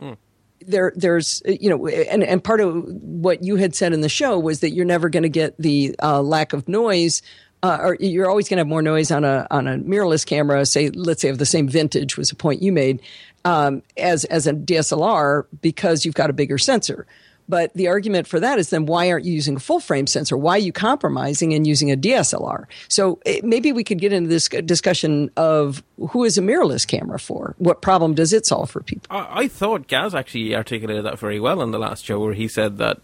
there 0.66 0.92
there's 0.96 1.42
you 1.44 1.68
know 1.68 1.86
and 1.86 2.22
and 2.24 2.42
part 2.42 2.60
of 2.60 2.84
what 2.86 3.42
you 3.44 3.56
had 3.56 3.74
said 3.74 3.92
in 3.92 4.00
the 4.00 4.08
show 4.08 4.38
was 4.38 4.60
that 4.60 4.70
you're 4.70 4.84
never 4.84 5.08
going 5.08 5.22
to 5.22 5.28
get 5.28 5.54
the 5.58 5.94
uh, 6.02 6.22
lack 6.22 6.52
of 6.52 6.66
noise 6.68 7.20
uh, 7.62 7.78
or 7.80 7.96
you're 7.98 8.28
always 8.28 8.48
going 8.48 8.56
to 8.56 8.60
have 8.60 8.66
more 8.66 8.82
noise 8.82 9.10
on 9.10 9.24
a 9.24 9.46
on 9.50 9.66
a 9.66 9.76
mirrorless 9.78 10.24
camera 10.24 10.64
say 10.64 10.90
let's 10.90 11.20
say 11.20 11.28
of 11.28 11.38
the 11.38 11.46
same 11.46 11.68
vintage 11.68 12.16
was 12.16 12.30
a 12.30 12.36
point 12.36 12.62
you 12.62 12.72
made 12.72 13.00
um, 13.44 13.82
as 13.96 14.24
as 14.26 14.46
a 14.46 14.52
DSLR 14.52 15.44
because 15.60 16.04
you've 16.04 16.14
got 16.14 16.30
a 16.30 16.32
bigger 16.32 16.58
sensor 16.58 17.06
but 17.48 17.72
the 17.74 17.88
argument 17.88 18.26
for 18.26 18.40
that 18.40 18.58
is 18.58 18.70
then 18.70 18.86
why 18.86 19.10
aren't 19.10 19.24
you 19.24 19.32
using 19.32 19.56
a 19.56 19.60
full 19.60 19.80
frame 19.80 20.06
sensor? 20.06 20.36
Why 20.36 20.56
are 20.56 20.58
you 20.58 20.72
compromising 20.72 21.52
and 21.52 21.66
using 21.66 21.90
a 21.90 21.96
DSLR? 21.96 22.66
So 22.88 23.18
eh, 23.26 23.40
maybe 23.42 23.72
we 23.72 23.84
could 23.84 23.98
get 23.98 24.12
into 24.12 24.28
this 24.28 24.48
discussion 24.48 25.30
of 25.36 25.82
who 26.10 26.24
is 26.24 26.38
a 26.38 26.40
mirrorless 26.40 26.86
camera 26.86 27.18
for? 27.18 27.54
What 27.58 27.82
problem 27.82 28.14
does 28.14 28.32
it 28.32 28.46
solve 28.46 28.70
for 28.70 28.82
people? 28.82 29.06
I, 29.10 29.42
I 29.42 29.48
thought 29.48 29.88
Gaz 29.88 30.14
actually 30.14 30.54
articulated 30.54 31.04
that 31.04 31.18
very 31.18 31.40
well 31.40 31.60
in 31.62 31.70
the 31.70 31.78
last 31.78 32.04
show, 32.04 32.20
where 32.20 32.34
he 32.34 32.48
said 32.48 32.78
that 32.78 33.00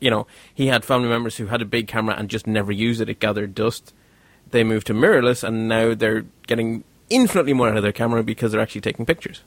you 0.00 0.10
know 0.10 0.26
he 0.52 0.66
had 0.66 0.84
family 0.84 1.08
members 1.08 1.36
who 1.36 1.46
had 1.46 1.62
a 1.62 1.66
big 1.66 1.86
camera 1.86 2.16
and 2.18 2.28
just 2.28 2.46
never 2.46 2.72
used 2.72 3.00
it; 3.00 3.08
it 3.08 3.20
gathered 3.20 3.54
dust. 3.54 3.94
They 4.50 4.64
moved 4.64 4.86
to 4.88 4.94
mirrorless, 4.94 5.42
and 5.42 5.68
now 5.68 5.94
they're 5.94 6.24
getting 6.46 6.84
infinitely 7.08 7.52
more 7.52 7.68
out 7.68 7.76
of 7.76 7.82
their 7.82 7.92
camera 7.92 8.22
because 8.22 8.52
they're 8.52 8.60
actually 8.60 8.80
taking 8.80 9.06
pictures. 9.06 9.42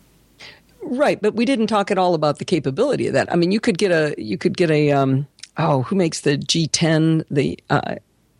Right, 0.90 1.22
but 1.22 1.36
we 1.36 1.46
didn't 1.46 1.68
talk 1.68 1.92
at 1.92 2.00
all 2.00 2.16
about 2.16 2.40
the 2.40 2.46
capability 2.46 3.08
of 3.08 3.14
that. 3.14 3.32
I 3.32 3.36
mean, 3.36 3.52
you 3.52 3.60
could 3.60 3.78
get 3.78 3.92
a 3.92 4.16
you 4.18 4.38
could 4.38 4.58
get 4.58 4.72
a 4.72 4.92
um, 4.92 5.28
oh, 5.58 5.84
who 5.84 5.96
makes 5.96 6.22
the 6.22 6.38
G10 6.38 7.26
the 7.30 7.60
uh, 7.70 7.96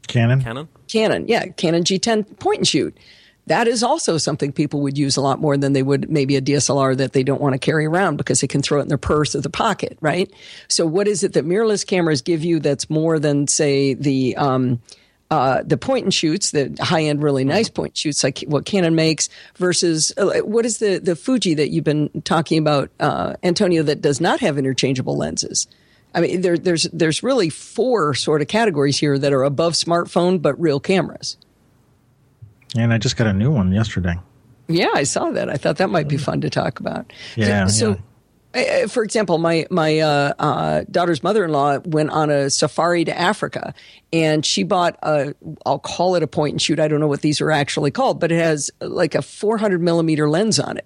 Canon. 0.08 0.42
Canon. 0.42 0.68
Canon? 0.88 1.28
Yeah, 1.28 1.46
Canon 1.46 1.84
G10 1.84 2.40
point 2.40 2.58
and 2.58 2.68
shoot. 2.68 2.98
That 3.46 3.68
is 3.68 3.84
also 3.84 4.18
something 4.18 4.52
people 4.52 4.82
would 4.82 4.98
use 4.98 5.16
a 5.16 5.22
lot 5.22 5.40
more 5.40 5.58
than 5.58 5.74
they 5.74 5.84
would 5.84 6.10
maybe 6.10 6.36
a 6.36 6.42
DSLR 6.42 6.98
that 6.98 7.14
they 7.14 7.24
don't 7.24 7.42
want 7.42 7.54
to 7.54 7.60
carry 7.60 7.86
around 7.86 8.18
because 8.18 8.42
they 8.42 8.48
can 8.48 8.62
throw 8.62 8.80
it 8.80 8.84
in 8.84 8.88
their 8.90 8.98
purse 8.98 9.36
or 9.36 9.42
the 9.42 9.50
pocket, 9.50 9.98
right? 10.02 10.32
So, 10.68 10.86
what 10.86 11.08
is 11.08 11.24
it 11.24 11.34
that 11.34 11.46
mirrorless 11.46 11.86
cameras 11.86 12.22
give 12.22 12.44
you 12.44 12.60
that's 12.60 12.90
more 12.90 13.20
than 13.20 13.48
say 13.48 13.94
the 13.94 14.36
um, 14.38 14.82
uh, 15.32 15.62
the 15.64 15.78
point 15.78 16.06
and 16.06 16.14
shoots, 16.14 16.52
the 16.52 16.76
high 16.82 17.04
end, 17.04 17.22
really 17.22 17.44
nice 17.44 17.70
point 17.70 17.92
and 17.92 17.98
shoots 17.98 18.24
like 18.24 18.40
what 18.48 18.66
Canon 18.66 18.96
makes 18.96 19.30
versus 19.56 20.12
uh, 20.18 20.40
what 20.40 20.66
is 20.66 20.80
the, 20.80 21.00
the 21.00 21.16
Fuji 21.16 21.54
that 21.56 21.70
you've 21.70 21.84
been 21.84 22.10
talking 22.24 22.58
about, 22.58 22.90
uh, 23.00 23.36
Antonio, 23.44 23.84
that 23.84 24.02
does 24.02 24.20
not 24.20 24.40
have 24.40 24.58
interchangeable 24.58 25.18
lenses? 25.18 25.68
I 26.16 26.22
mean, 26.22 26.42
there, 26.42 26.58
there's, 26.58 26.84
there's 26.92 27.22
really 27.22 27.50
four 27.50 28.16
sort 28.16 28.42
of 28.42 28.48
categories 28.48 28.98
here 28.98 29.20
that 29.20 29.32
are 29.32 29.44
above 29.44 29.74
smartphone, 29.74 30.42
but 30.42 30.60
real 30.60 30.80
cameras. 30.80 31.38
And 32.76 32.92
I 32.92 32.98
just 32.98 33.16
got 33.16 33.28
a 33.28 33.34
new 33.34 33.52
one 33.52 33.72
yesterday. 33.72 34.16
Yeah, 34.68 34.90
I 34.94 35.04
saw 35.04 35.32
that. 35.32 35.50
I 35.50 35.58
thought 35.58 35.78
that 35.78 35.90
might 35.90 36.08
be 36.08 36.18
fun 36.18 36.42
to 36.42 36.50
talk 36.50 36.80
about. 36.80 37.12
Yeah, 37.36 37.66
So, 37.68 37.92
uh, 37.92 37.96
for 38.88 39.04
example, 39.04 39.38
my 39.38 39.68
my 39.70 40.00
uh, 40.00 40.34
uh, 40.40 40.84
daughter's 40.90 41.22
mother-in-law 41.22 41.80
went 41.86 42.10
on 42.10 42.32
a 42.32 42.50
safari 42.50 43.06
to 43.06 43.18
Africa, 43.18 43.76
and 44.12 44.44
she 44.46 44.64
bought 44.64 44.98
a 45.04 45.36
I'll 45.66 45.80
call 45.80 46.16
it 46.16 46.24
a 46.24 46.28
point 46.28 46.54
and 46.54 46.62
shoot. 46.62 46.80
I 46.80 46.88
don't 46.88 47.00
know 47.00 47.08
what 47.08 47.22
these 47.22 47.42
are 47.42 47.52
actually 47.52 47.92
called, 47.92 48.20
but 48.20 48.32
it 48.32 48.40
has 48.40 48.72
like 48.82 49.14
a 49.14 49.22
400 49.22 49.82
millimeter 49.82 50.30
lens 50.30 50.60
on 50.60 50.78
it. 50.78 50.86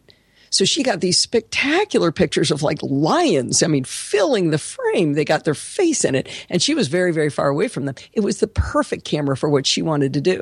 So 0.50 0.66
she 0.66 0.84
got 0.84 1.00
these 1.00 1.18
spectacular 1.18 2.12
pictures 2.12 2.52
of 2.52 2.64
like 2.64 2.80
lions. 2.84 3.64
I 3.64 3.68
mean, 3.68 3.86
filling 3.86 4.52
the 4.52 4.60
frame. 4.60 5.14
They 5.14 5.26
got 5.26 5.46
their 5.46 5.56
face 5.56 6.04
in 6.04 6.16
it, 6.16 6.28
and 6.50 6.62
she 6.62 6.76
was 6.76 6.90
very 6.90 7.14
very 7.14 7.30
far 7.30 7.48
away 7.48 7.70
from 7.70 7.86
them. 7.86 7.96
It 8.12 8.22
was 8.22 8.40
the 8.40 8.48
perfect 8.48 9.06
camera 9.06 9.38
for 9.38 9.50
what 9.50 9.66
she 9.66 9.82
wanted 9.82 10.14
to 10.14 10.22
do. 10.22 10.42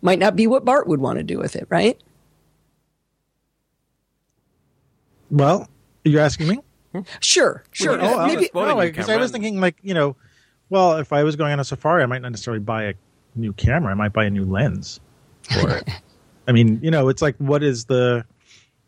Might 0.00 0.18
not 0.18 0.34
be 0.34 0.46
what 0.46 0.64
Bart 0.64 0.86
would 0.86 1.00
want 1.00 1.18
to 1.18 1.22
do 1.22 1.38
with 1.38 1.56
it, 1.56 1.66
right? 1.68 2.00
Well, 5.30 5.68
you're 6.04 6.20
asking 6.20 6.48
me? 6.48 6.58
Sure, 7.20 7.64
sure. 7.72 7.98
Well, 7.98 8.20
Oh, 8.20 8.26
Maybe 8.26 8.44
spoiling 8.44 8.76
no, 8.76 8.82
your 8.82 8.92
because. 8.92 9.08
I 9.08 9.16
was 9.16 9.32
thinking 9.32 9.60
like 9.60 9.76
you 9.82 9.94
know, 9.94 10.16
well, 10.70 10.98
if 10.98 11.12
I 11.12 11.24
was 11.24 11.34
going 11.36 11.52
on 11.52 11.58
a 11.60 11.64
safari, 11.64 12.02
I 12.02 12.06
might 12.06 12.22
not 12.22 12.30
necessarily 12.30 12.60
buy 12.60 12.84
a 12.84 12.94
new 13.34 13.52
camera. 13.52 13.90
I 13.90 13.94
might 13.94 14.12
buy 14.12 14.24
a 14.26 14.30
new 14.30 14.44
lens 14.44 15.00
for 15.42 15.70
it. 15.78 15.88
I 16.48 16.52
mean, 16.52 16.78
you 16.82 16.90
know, 16.90 17.08
it's 17.08 17.22
like 17.22 17.36
what 17.38 17.62
is 17.62 17.86
the, 17.86 18.24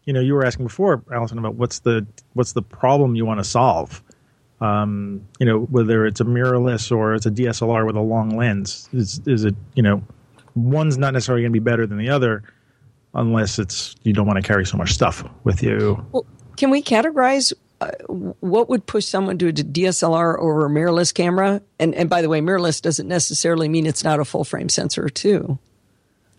you 0.05 0.13
know, 0.13 0.21
you 0.21 0.35
were 0.35 0.45
asking 0.45 0.67
before, 0.67 1.03
Allison, 1.13 1.39
about 1.39 1.55
what's 1.57 1.81
the 1.81 2.07
what's 2.35 2.53
the 2.53 2.63
problem 2.63 3.17
you 3.17 3.25
want 3.27 3.41
to 3.41 3.45
solve. 3.45 4.03
Um, 4.61 5.27
you 5.39 5.47
know, 5.47 5.61
whether 5.63 6.07
it's 6.07 6.21
a 6.21 6.25
mirrorless 6.25 6.95
or 6.95 7.15
it's 7.15 7.27
a 7.27 7.31
DSLR 7.31 7.85
with 7.87 7.97
a 7.97 8.01
long 8.01 8.37
lens, 8.37 8.89
is 8.93 9.21
is 9.27 9.45
it 9.45 9.55
you 9.75 9.83
know, 9.83 10.03
one's 10.55 10.97
not 10.97 11.13
necessarily 11.13 11.43
going 11.43 11.53
to 11.53 11.59
be 11.61 11.65
better 11.65 11.87
than 11.87 11.99
the 11.99 12.09
other, 12.09 12.43
unless 13.15 13.59
it's 13.59 13.97
you 14.05 14.13
don't 14.13 14.27
want 14.27 14.37
to 14.37 14.47
carry 14.47 14.65
so 14.65 14.77
much 14.77 14.93
stuff 14.95 15.25
with 15.45 15.63
you. 15.63 16.07
Well, 16.13 16.25
can 16.57 16.71
we 16.71 16.83
categorize 16.83 17.53
uh, 17.81 17.91
what 18.09 18.69
would 18.69 18.87
push 18.87 19.05
someone 19.05 19.37
to 19.39 19.49
a 19.49 19.53
DSLR 19.53 20.39
over 20.39 20.67
a 20.67 20.69
mirrorless 20.71 21.13
camera? 21.13 21.61
And 21.79 21.95
and 21.95 22.09
by 22.09 22.23
the 22.23 22.29
way, 22.29 22.41
mirrorless 22.41 22.81
doesn't 22.81 23.09
necessarily 23.09 23.69
mean 23.69 23.87
it's 23.87 24.05
not 24.05 24.19
a 24.19 24.25
full 24.25 24.45
frame 24.45 24.69
sensor 24.69 25.09
too. 25.09 25.59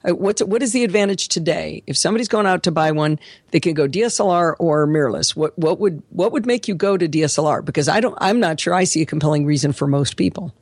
Uh, 0.08 0.16
what's 0.16 0.42
what 0.44 0.64
is 0.64 0.74
the 0.74 0.84
advantage 0.84 1.28
today? 1.28 1.84
If 1.86 1.98
somebody's 1.98 2.28
going 2.28 2.48
out 2.48 2.64
to 2.64 2.72
buy 2.72 2.92
one, 2.92 3.20
they 3.52 3.60
can 3.60 3.74
go 3.74 3.88
DSLR 3.88 4.56
or 4.58 4.88
mirrorless. 4.88 5.36
What 5.36 5.58
what 5.60 5.80
would 5.80 6.02
what 6.10 6.32
would 6.32 6.46
make 6.46 6.68
you 6.68 6.74
go 6.74 6.98
to 6.98 7.08
DSLR? 7.08 7.64
Because 7.64 7.88
I 7.88 8.00
don't, 8.00 8.18
I'm 8.20 8.40
not 8.40 8.60
sure 8.60 8.74
I 8.74 8.86
see 8.86 9.02
a 9.02 9.06
compelling 9.06 9.46
reason 9.46 9.74
for 9.74 9.88
most 9.88 10.18
people. 10.18 10.54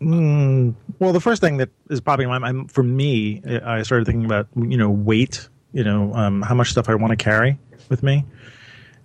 Mm, 0.00 0.74
well, 0.98 1.12
the 1.12 1.20
first 1.20 1.40
thing 1.40 1.56
that 1.58 1.70
is 1.88 2.00
popping 2.00 2.24
in 2.24 2.30
my 2.30 2.38
mind 2.38 2.70
for 2.70 2.82
me, 2.82 3.42
I 3.64 3.82
started 3.82 4.06
thinking 4.06 4.24
about 4.24 4.48
you 4.56 4.76
know 4.76 4.90
weight, 4.90 5.48
you 5.72 5.84
know 5.84 6.12
um, 6.14 6.42
how 6.42 6.54
much 6.54 6.70
stuff 6.70 6.88
I 6.88 6.96
want 6.96 7.10
to 7.10 7.16
carry 7.16 7.58
with 7.88 8.02
me, 8.02 8.24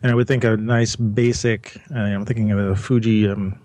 and 0.02 0.12
I 0.12 0.16
would 0.16 0.28
think 0.28 0.44
a 0.44 0.58
nice 0.58 0.96
basic. 0.96 1.78
Uh, 1.94 2.00
I'm 2.00 2.26
thinking 2.26 2.52
of 2.52 2.70
the 2.70 2.76
Fuji, 2.76 3.28
um, 3.28 3.60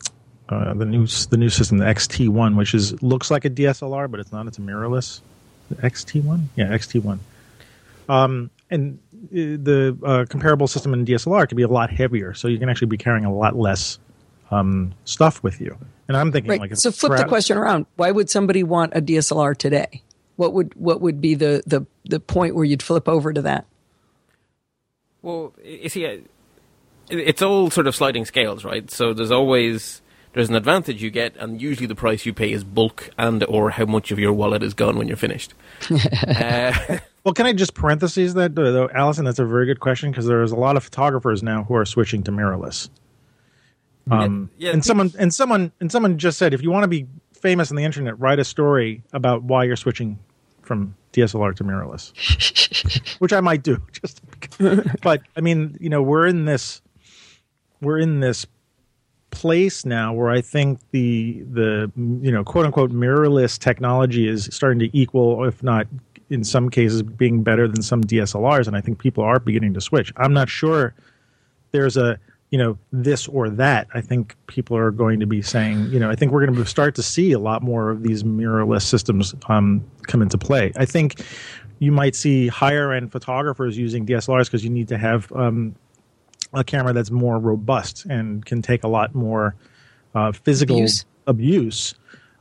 uh, 0.49 0.75
the 0.75 0.85
new 0.85 1.07
the 1.07 1.37
new 1.37 1.49
system, 1.49 1.79
the 1.79 1.85
XT1, 1.85 2.57
which 2.57 2.75
is 2.75 3.03
looks 3.03 3.31
like 3.31 3.45
a 3.45 3.51
DSLR, 3.51 4.11
but 4.11 4.21
it's 4.21 4.33
not. 4.33 4.47
It's 4.47 4.59
a 4.59 4.63
mirrorless. 4.63 5.21
The 5.71 5.77
XT1, 5.77 6.45
yeah, 6.55 6.67
XT1. 6.67 7.19
Um, 8.09 8.51
and 8.71 8.99
uh, 9.15 9.29
the 9.33 9.99
uh, 10.05 10.25
comparable 10.29 10.69
system 10.69 10.95
in 10.95 11.05
DSLR 11.05 11.49
could 11.49 11.57
be 11.57 11.63
a 11.63 11.69
lot 11.69 11.91
heavier, 11.91 12.35
so 12.35 12.49
you 12.49 12.59
can 12.59 12.69
actually 12.69 12.89
be 12.89 12.99
carrying 12.99 13.25
a 13.25 13.33
lot 13.33 13.57
less 13.57 13.99
um, 14.51 14.95
stuff 15.05 15.43
with 15.43 15.61
you. 15.61 15.77
And 16.09 16.17
I'm 16.17 16.31
thinking 16.31 16.51
right. 16.51 16.61
like 16.61 16.77
so. 16.77 16.93
Flip 16.93 17.19
the 17.19 17.25
question 17.25 17.57
around. 17.57 17.87
Why 17.97 18.11
would 18.11 18.31
somebody 18.31 18.63
want 18.63 18.93
a 18.95 19.01
DSLR 19.01 19.57
today? 19.57 20.03
What 20.37 20.53
would 20.53 20.75
what 20.75 21.01
would 21.01 21.21
be 21.21 21.35
the 21.35 21.63
the 21.67 21.85
the 22.05 22.21
point 22.21 22.55
where 22.55 22.65
you'd 22.65 22.83
flip 22.83 23.09
over 23.09 23.33
to 23.33 23.43
that? 23.43 23.67
Well, 25.23 25.53
you 25.63 25.89
see, 25.89 26.23
it's 27.09 27.43
all 27.43 27.71
sort 27.71 27.87
of 27.87 27.95
sliding 27.95 28.25
scales, 28.25 28.65
right? 28.65 28.91
So 28.91 29.13
there's 29.13 29.31
always 29.31 30.03
there's 30.33 30.49
an 30.51 30.55
advantage 30.55 31.03
you 31.03 31.11
get, 31.11 31.35
and 31.37 31.63
usually 31.63 31.87
the 31.87 31.95
price 31.95 32.27
you 32.27 32.35
pay 32.35 32.53
is 32.53 32.63
bulk 32.63 33.11
and 33.17 33.43
or 33.45 33.71
how 33.71 33.87
much 33.87 34.11
of 34.11 34.19
your 34.19 34.35
wallet 34.35 34.63
is 34.63 34.75
gone 34.75 34.99
when 34.99 35.09
you're 35.09 35.17
finished. 35.17 35.55
uh, 35.91 36.99
well, 37.25 37.33
can 37.33 37.47
I 37.47 37.55
just 37.55 37.75
parentheses 37.75 38.35
that 38.35 38.55
though, 38.55 38.91
Allison? 38.95 39.25
That's 39.25 39.39
a 39.39 39.47
very 39.47 39.67
good 39.67 39.81
question 39.81 40.11
because 40.11 40.27
there's 40.27 40.53
a 40.53 40.57
lot 40.57 40.77
of 40.77 40.85
photographers 40.85 41.43
now 41.43 41.65
who 41.65 41.75
are 41.75 41.87
switching 41.87 42.23
to 42.25 42.33
mirrorless. 42.33 42.91
Um, 44.11 44.51
yeah, 44.59 44.69
yeah, 44.69 44.73
and 44.75 44.85
someone 44.85 45.11
and 45.19 45.35
someone 45.35 45.73
and 45.81 45.91
someone 45.91 46.19
just 46.19 46.39
said 46.39 46.55
if 46.55 46.63
you 46.63 46.71
want 46.71 46.85
to 46.85 46.89
be 46.89 47.07
famous 47.33 47.71
on 47.71 47.77
the 47.77 47.85
internet, 47.85 48.19
write 48.21 48.39
a 48.39 48.45
story 48.45 49.03
about 49.13 49.43
why 49.43 49.65
you're 49.65 49.75
switching 49.75 50.19
from 50.63 50.95
DSLR 51.13 51.55
to 51.57 51.65
mirrorless, 51.65 52.13
which 53.21 53.33
I 53.33 53.41
might 53.41 53.63
do. 53.63 53.81
Just, 53.91 54.21
but 55.03 55.23
I 55.37 55.41
mean, 55.41 55.77
you 55.81 55.89
know, 55.89 56.03
we're 56.03 56.27
in 56.27 56.45
this, 56.45 56.83
we're 57.81 57.99
in 57.99 58.21
this 58.21 58.47
place 59.31 59.85
now 59.85 60.15
where 60.15 60.31
I 60.31 60.41
think 60.41 60.81
the 60.93 61.43
the 61.51 61.93
you 61.97 62.33
know 62.33 62.43
quote 62.43 62.65
unquote 62.65 62.91
mirrorless 62.91 63.59
technology 63.59 64.27
is 64.27 64.49
starting 64.51 64.79
to 64.79 64.97
equal, 64.97 65.45
if 65.45 65.63
not 65.63 65.87
in 66.31 66.43
some 66.43 66.71
cases, 66.71 67.03
being 67.03 67.43
better 67.43 67.69
than 67.69 67.83
some 67.83 68.03
DSLRs, 68.03 68.67
and 68.67 68.77
I 68.77 68.81
think 68.81 68.99
people 68.99 69.23
are 69.23 69.39
beginning 69.39 69.75
to 69.75 69.81
switch. 69.81 70.13
I'm 70.17 70.33
not 70.33 70.49
sure 70.49 70.95
there's 71.73 71.97
a 71.97 72.19
you 72.51 72.59
know 72.59 72.79
this 72.93 73.29
or 73.29 73.51
that. 73.51 73.89
I 73.93 74.01
think 74.01 74.35
people 74.47 74.77
are 74.77 74.91
going 74.91 75.21
to 75.21 75.27
be 75.27 75.43
saying 75.43 75.87
you 75.93 76.01
know 76.01 76.11
I 76.11 76.15
think 76.15 76.33
we're 76.33 76.47
going 76.47 76.57
to 76.57 76.67
start 76.67 76.95
to 76.95 77.03
see 77.03 77.33
a 77.33 77.39
lot 77.39 77.63
more 77.63 77.91
of 77.91 78.03
these 78.03 78.23
mirrorless 78.23 78.83
systems 78.83 79.35
um, 79.49 79.85
come 80.07 80.23
into 80.23 80.39
play. 80.39 80.73
I 80.77 80.87
think 80.87 81.23
you 81.79 81.93
might 81.93 82.15
see 82.15 82.49
higher 82.49 82.93
end 82.93 83.13
photographers 83.13 83.77
using 83.77 84.07
DSLRs 84.07 84.47
because 84.47 84.65
you 84.65 84.71
need 84.71 84.89
to 84.89 84.99
have 84.99 85.31
um, 85.33 85.75
a 86.53 86.65
camera 86.65 86.93
that's 86.93 87.11
more 87.11 87.39
robust 87.39 88.07
and 88.07 88.45
can 88.45 88.63
take 88.63 88.85
a 88.85 88.89
lot 88.89 89.15
more 89.15 89.55
uh, 90.15 90.33
physical 90.33 90.77
abuse. 90.77 91.05
abuse. 91.27 91.95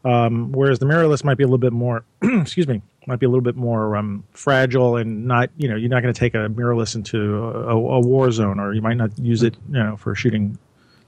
Um, 0.06 0.51
whereas 0.51 0.80
the 0.80 0.86
mirrorless 0.86 1.24
might 1.24 1.38
be 1.38 1.44
a 1.44 1.48
little 1.48 1.58
bit 1.58 1.74
more, 1.74 2.06
excuse 2.22 2.68
me, 2.68 2.82
might 3.08 3.20
be 3.20 3.25
a 3.25 3.30
little 3.30 3.42
bit 3.42 3.56
more 3.56 3.96
um, 3.98 4.24
fragile 4.34 4.98
and 4.98 5.25
not, 5.27 5.50
you 5.58 5.68
know, 5.68 5.75
you're 5.75 5.89
not 5.89 6.01
going 6.01 6.13
to 6.13 6.20
take 6.20 6.36
a 6.36 6.48
mirrorless 6.50 6.96
into 6.96 7.36
a, 7.36 7.75
a, 7.75 8.00
war 8.00 8.32
zone, 8.32 8.60
or 8.60 8.74
you 8.74 8.82
might 8.82 8.98
not 8.98 9.18
use 9.18 9.44
it, 9.44 9.56
you 9.68 9.84
know, 9.84 9.98
for 9.98 10.15
shooting 10.15 10.58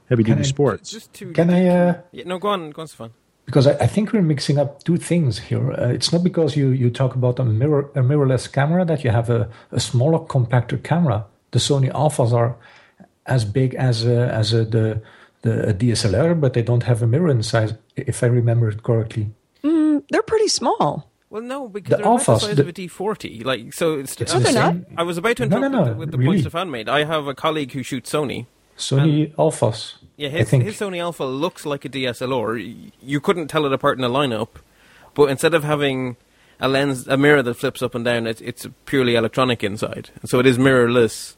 heavy 0.10 0.24
duty 0.24 0.44
sports. 0.44 0.92
Just 0.92 1.14
to, 1.14 1.32
can 1.32 1.50
I? 1.50 1.68
Uh, 1.68 2.02
yeah, 2.12 2.24
no, 2.26 2.40
go 2.40 2.50
on, 2.50 2.72
go 2.72 2.82
on, 2.82 2.88
Stefaan. 2.88 3.12
Because 3.48 3.66
I, 3.66 3.74
I, 3.80 3.88
think 3.88 4.12
we're 4.12 4.22
mixing 4.22 4.60
up 4.60 4.84
two 4.84 4.98
things 4.98 5.40
here. 5.40 5.72
Uh, 5.72 5.88
it's 5.88 6.12
not 6.12 6.22
because 6.22 6.58
you, 6.58 6.70
you 6.70 6.90
talk 6.92 7.16
about 7.16 7.40
a 7.40 7.46
mirror 7.46 7.90
a 7.96 8.02
mirrorless 8.02 8.52
camera 8.52 8.84
that 8.86 9.04
you 9.06 9.10
have 9.10 9.30
a, 9.30 9.50
a 9.72 9.80
smaller, 9.80 10.20
compactor 10.20 10.84
camera. 10.84 11.26
The 11.52 11.60
Sony 11.60 11.90
Alphas 11.92 12.34
are 12.34 12.58
as 13.26 13.46
big 13.46 13.74
as 13.76 14.06
uh, 14.06 14.30
as 14.32 14.54
uh, 14.54 14.66
the 14.70 15.02
the 15.44 15.74
DSLR, 15.74 16.40
but 16.40 16.54
they 16.54 16.62
don't 16.62 16.84
have 16.84 17.02
a 17.02 17.08
mirror 17.08 17.30
inside, 17.30 17.78
if 17.96 18.22
I 18.22 18.28
remember 18.28 18.70
it 18.70 18.84
correctly. 18.84 19.32
Mm, 19.64 20.04
they're 20.10 20.24
pretty 20.24 20.50
small. 20.50 21.10
Well, 21.30 21.42
no, 21.42 21.68
because 21.68 21.92
the 21.92 21.98
they're 21.98 22.06
Alphas, 22.06 22.24
about 22.24 22.40
the 22.40 22.48
size 22.48 22.56
the, 22.56 22.62
of 22.64 22.68
a 22.70 22.74
D40. 22.74 23.46
Like, 23.46 23.74
so 23.74 24.00
it's. 24.00 24.20
it's 24.20 24.34
no, 24.34 24.40
they're 24.40 24.54
not. 24.54 24.76
I 24.98 25.04
was 25.04 25.18
about 25.18 25.38
to 25.38 25.44
interrupt 25.44 25.62
no, 25.62 25.70
no, 25.70 25.86
no, 25.86 25.90
with, 25.92 25.98
with 26.00 26.12
the 26.12 26.18
really? 26.18 26.38
point 26.38 26.42
Stefaan 26.42 26.72
made. 26.72 26.90
I 26.90 27.06
have 27.06 27.28
a 27.28 27.36
colleague 27.36 27.72
who 27.72 27.84
shoots 27.84 28.12
Sony. 28.12 28.48
Sony 28.78 29.34
Alphas. 29.36 29.96
Yeah, 30.18 30.30
his, 30.30 30.50
his 30.50 30.80
Sony 30.80 31.00
Alpha 31.00 31.24
looks 31.24 31.66
like 31.66 31.86
a 31.86 31.90
DSLR. 31.90 32.92
You 33.02 33.22
couldn't 33.22 33.48
tell 33.48 33.66
it 33.66 33.72
apart 33.72 33.98
in 33.98 34.04
a 34.04 34.10
lineup, 34.10 34.50
but 35.14 35.30
instead 35.30 35.54
of 35.54 35.64
having 35.64 36.18
a 36.60 36.68
lens, 36.68 37.08
a 37.08 37.18
mirror 37.18 37.44
that 37.44 37.54
flips 37.54 37.82
up 37.82 37.96
and 37.96 38.04
down, 38.04 38.28
it's, 38.28 38.42
it's 38.42 38.68
purely 38.86 39.16
electronic 39.16 39.64
inside. 39.64 40.10
So 40.26 40.40
it 40.40 40.48
is 40.48 40.58
mirrorless 40.58 41.36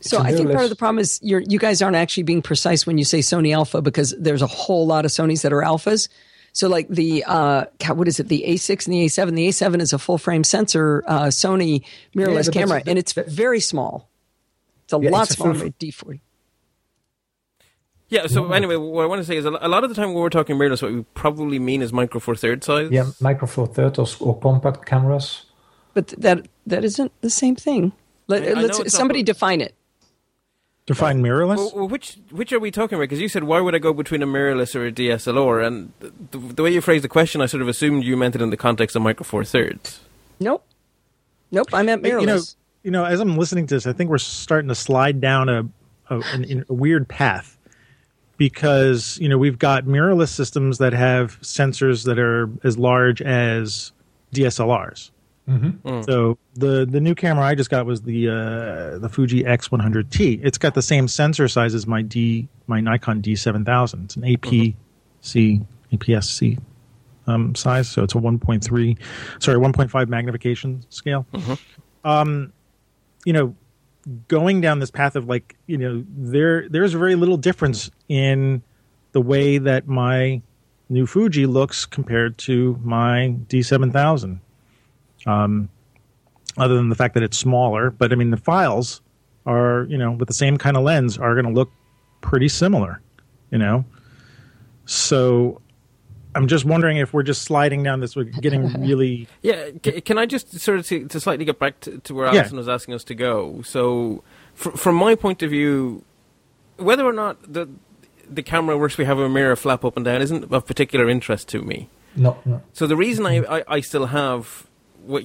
so 0.00 0.20
I 0.20 0.32
think 0.32 0.50
part 0.50 0.64
of 0.64 0.70
the 0.70 0.76
problem 0.76 0.98
is 0.98 1.20
you 1.22 1.42
you 1.46 1.58
guys 1.58 1.82
aren't 1.82 1.96
actually 1.96 2.22
being 2.22 2.42
precise 2.42 2.86
when 2.86 2.98
you 2.98 3.04
say 3.04 3.18
Sony 3.18 3.54
Alpha 3.54 3.82
because 3.82 4.14
there's 4.18 4.42
a 4.42 4.46
whole 4.46 4.86
lot 4.86 5.04
of 5.04 5.10
Sonys 5.10 5.42
that 5.42 5.52
are 5.52 5.60
alphas. 5.60 6.08
So 6.52 6.68
like 6.68 6.88
the 6.88 7.24
uh, 7.26 7.66
what 7.94 8.08
is 8.08 8.18
it? 8.18 8.28
The 8.28 8.44
A6 8.46 8.86
and 8.86 8.94
the 8.94 9.06
A7. 9.06 9.34
The 9.36 9.48
A7 9.48 9.80
is 9.80 9.92
a 9.92 9.98
full 9.98 10.18
frame 10.18 10.42
sensor 10.42 11.04
uh, 11.06 11.24
Sony 11.24 11.84
mirrorless 12.16 12.46
yeah, 12.46 12.60
camera, 12.60 12.82
and 12.86 12.98
it's 12.98 13.12
very 13.12 13.60
small. 13.60 14.08
It's 14.84 14.92
a 14.92 14.98
yeah, 15.00 15.10
lot 15.10 15.26
it's 15.26 15.36
smaller 15.36 15.54
than 15.54 15.72
D40. 15.72 16.20
Yeah. 18.10 18.26
So 18.26 18.52
anyway, 18.52 18.76
what 18.76 19.04
I 19.04 19.06
want 19.06 19.20
to 19.20 19.24
say 19.24 19.36
is 19.36 19.44
a 19.44 19.50
lot 19.50 19.84
of 19.84 19.88
the 19.88 19.94
time 19.94 20.12
when 20.12 20.22
we're 20.22 20.30
talking 20.30 20.56
mirrorless, 20.56 20.82
what 20.82 20.92
we 20.92 21.04
probably 21.14 21.58
mean 21.58 21.80
is 21.80 21.92
micro 21.92 22.20
four 22.20 22.34
thirds 22.34 22.66
size. 22.66 22.90
Yeah, 22.90 23.10
micro 23.20 23.46
four 23.46 23.68
thirds 23.68 23.98
or, 23.98 24.06
or 24.20 24.38
compact 24.38 24.84
cameras. 24.84 25.46
But 25.94 26.08
that 26.18 26.48
that 26.66 26.84
isn't 26.84 27.12
the 27.20 27.30
same 27.30 27.56
thing. 27.56 27.92
Let, 28.26 28.42
us 28.42 28.92
somebody 28.92 29.20
not, 29.20 29.26
define 29.26 29.60
it. 29.60 29.74
Define 30.86 31.22
mirrorless. 31.22 31.74
Well, 31.74 31.88
which 31.88 32.18
which 32.30 32.52
are 32.52 32.58
we 32.58 32.72
talking 32.72 32.96
about? 32.96 33.04
Because 33.04 33.20
you 33.20 33.28
said 33.28 33.44
why 33.44 33.60
would 33.60 33.76
I 33.76 33.78
go 33.78 33.92
between 33.92 34.22
a 34.22 34.26
mirrorless 34.26 34.74
or 34.74 34.86
a 34.86 34.92
DSLR, 34.92 35.64
and 35.64 35.92
the, 36.30 36.38
the, 36.38 36.62
way 36.64 36.72
you 36.72 36.80
phrased 36.80 37.04
the 37.04 37.08
question, 37.08 37.40
I 37.40 37.46
sort 37.46 37.62
of 37.62 37.68
assumed 37.68 38.04
you 38.04 38.16
meant 38.16 38.34
it 38.34 38.42
in 38.42 38.50
the 38.50 38.56
context 38.56 38.96
of 38.96 39.02
micro 39.02 39.24
four 39.24 39.44
thirds. 39.44 40.00
Nope, 40.40 40.64
nope. 41.52 41.68
I 41.72 41.84
meant 41.84 42.02
mirrorless. 42.02 42.20
You 42.20 42.26
know, 42.26 42.40
you 42.82 42.90
know, 42.90 43.04
as 43.04 43.20
I'm 43.20 43.36
listening 43.36 43.68
to 43.68 43.74
this, 43.76 43.86
I 43.86 43.92
think 43.92 44.10
we're 44.10 44.18
starting 44.18 44.68
to 44.68 44.74
slide 44.74 45.20
down 45.20 45.48
a 45.48 45.68
a, 46.10 46.20
an, 46.32 46.64
a 46.68 46.74
weird 46.74 47.08
path 47.08 47.56
because 48.40 49.18
you 49.20 49.28
know 49.28 49.36
we've 49.36 49.58
got 49.58 49.84
mirrorless 49.84 50.30
systems 50.30 50.78
that 50.78 50.94
have 50.94 51.38
sensors 51.42 52.06
that 52.06 52.18
are 52.18 52.48
as 52.64 52.78
large 52.78 53.20
as 53.20 53.92
DSLRs. 54.34 55.10
Mm-hmm. 55.46 55.86
Mm. 55.86 56.06
So 56.06 56.38
the 56.54 56.86
the 56.86 57.02
new 57.02 57.14
camera 57.14 57.44
I 57.44 57.54
just 57.54 57.68
got 57.68 57.84
was 57.84 58.00
the 58.00 58.28
uh, 58.28 58.98
the 58.98 59.10
Fuji 59.10 59.44
X100T. 59.44 60.40
It's 60.42 60.56
got 60.56 60.72
the 60.72 60.80
same 60.80 61.06
sensor 61.06 61.48
size 61.48 61.74
as 61.74 61.86
my 61.86 62.00
D 62.00 62.48
my 62.66 62.80
Nikon 62.80 63.20
D7000. 63.20 64.04
It's 64.04 64.16
an 64.16 64.22
APC 64.22 64.74
mm-hmm. 65.22 65.94
APS-C 65.94 66.56
um, 67.26 67.54
size, 67.54 67.90
so 67.90 68.02
it's 68.02 68.14
a 68.14 68.18
1.3 68.18 68.98
sorry 69.38 69.58
1.5 69.58 70.08
magnification 70.08 70.82
scale. 70.88 71.26
Mm-hmm. 71.34 72.08
Um, 72.08 72.54
you 73.26 73.34
know, 73.34 73.54
going 74.28 74.60
down 74.60 74.78
this 74.78 74.90
path 74.90 75.14
of 75.14 75.28
like 75.28 75.56
you 75.66 75.76
know 75.76 76.04
there 76.08 76.68
there's 76.68 76.92
very 76.94 77.14
little 77.14 77.36
difference 77.36 77.90
in 78.08 78.62
the 79.12 79.20
way 79.20 79.58
that 79.58 79.86
my 79.86 80.40
new 80.88 81.06
Fuji 81.06 81.46
looks 81.46 81.86
compared 81.86 82.36
to 82.38 82.78
my 82.82 83.34
D7000 83.48 84.40
um, 85.26 85.68
other 86.56 86.74
than 86.74 86.88
the 86.88 86.94
fact 86.94 87.14
that 87.14 87.22
it's 87.22 87.38
smaller. 87.38 87.90
But 87.90 88.12
I 88.12 88.16
mean, 88.16 88.30
the 88.30 88.36
files 88.36 89.00
are, 89.46 89.86
you 89.88 89.96
know, 89.96 90.12
with 90.12 90.28
the 90.28 90.34
same 90.34 90.56
kind 90.58 90.76
of 90.76 90.82
lens 90.82 91.16
are 91.16 91.34
going 91.34 91.46
to 91.46 91.52
look 91.52 91.70
pretty 92.20 92.48
similar, 92.48 93.00
you 93.50 93.58
know? 93.58 93.84
So 94.84 95.60
I'm 96.34 96.46
just 96.46 96.64
wondering 96.64 96.98
if 96.98 97.12
we're 97.12 97.22
just 97.22 97.42
sliding 97.42 97.82
down 97.82 98.00
this, 98.00 98.14
we're 98.14 98.24
getting 98.24 98.72
really. 98.80 99.28
yeah, 99.42 99.70
can 99.80 100.18
I 100.18 100.26
just 100.26 100.58
sort 100.60 100.78
of 100.78 100.86
to, 100.86 101.06
to 101.08 101.20
slightly 101.20 101.44
get 101.44 101.58
back 101.58 101.80
to, 101.80 101.98
to 101.98 102.14
where 102.14 102.26
Allison 102.26 102.54
yeah. 102.54 102.58
was 102.58 102.68
asking 102.68 102.94
us 102.94 103.04
to 103.04 103.14
go? 103.14 103.62
So, 103.62 104.22
fr- 104.54 104.70
from 104.70 104.96
my 104.96 105.14
point 105.14 105.42
of 105.42 105.50
view, 105.50 106.04
whether 106.76 107.04
or 107.04 107.12
not 107.12 107.52
the 107.52 107.68
the 108.28 108.42
camera 108.42 108.78
works, 108.78 108.96
we 108.96 109.04
have 109.04 109.18
a 109.18 109.28
mirror 109.28 109.56
flap 109.56 109.84
up 109.84 109.96
and 109.96 110.04
down, 110.04 110.22
isn't 110.22 110.52
of 110.52 110.66
particular 110.66 111.08
interest 111.08 111.48
to 111.48 111.62
me. 111.62 111.88
No, 112.14 112.38
no. 112.44 112.62
So 112.72 112.86
the 112.86 112.96
reason 112.96 113.26
I, 113.26 113.58
I, 113.58 113.64
I 113.66 113.80
still 113.80 114.06
have 114.06 114.66
what 115.04 115.24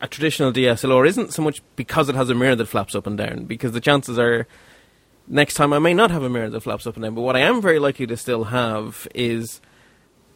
a 0.00 0.08
traditional 0.08 0.52
DSLR 0.52 1.06
isn't 1.06 1.32
so 1.32 1.42
much 1.42 1.62
because 1.76 2.08
it 2.08 2.14
has 2.14 2.28
a 2.28 2.34
mirror 2.34 2.56
that 2.56 2.66
flaps 2.66 2.94
up 2.94 3.06
and 3.06 3.16
down, 3.16 3.44
because 3.44 3.72
the 3.72 3.80
chances 3.80 4.18
are 4.18 4.46
next 5.28 5.54
time 5.54 5.72
I 5.72 5.78
may 5.78 5.94
not 5.94 6.10
have 6.10 6.22
a 6.22 6.28
mirror 6.28 6.50
that 6.50 6.60
flaps 6.60 6.86
up 6.86 6.94
and 6.96 7.04
down. 7.04 7.14
But 7.14 7.22
what 7.22 7.36
I 7.36 7.40
am 7.40 7.60
very 7.60 7.78
likely 7.78 8.06
to 8.06 8.16
still 8.16 8.44
have 8.44 9.06
is 9.14 9.60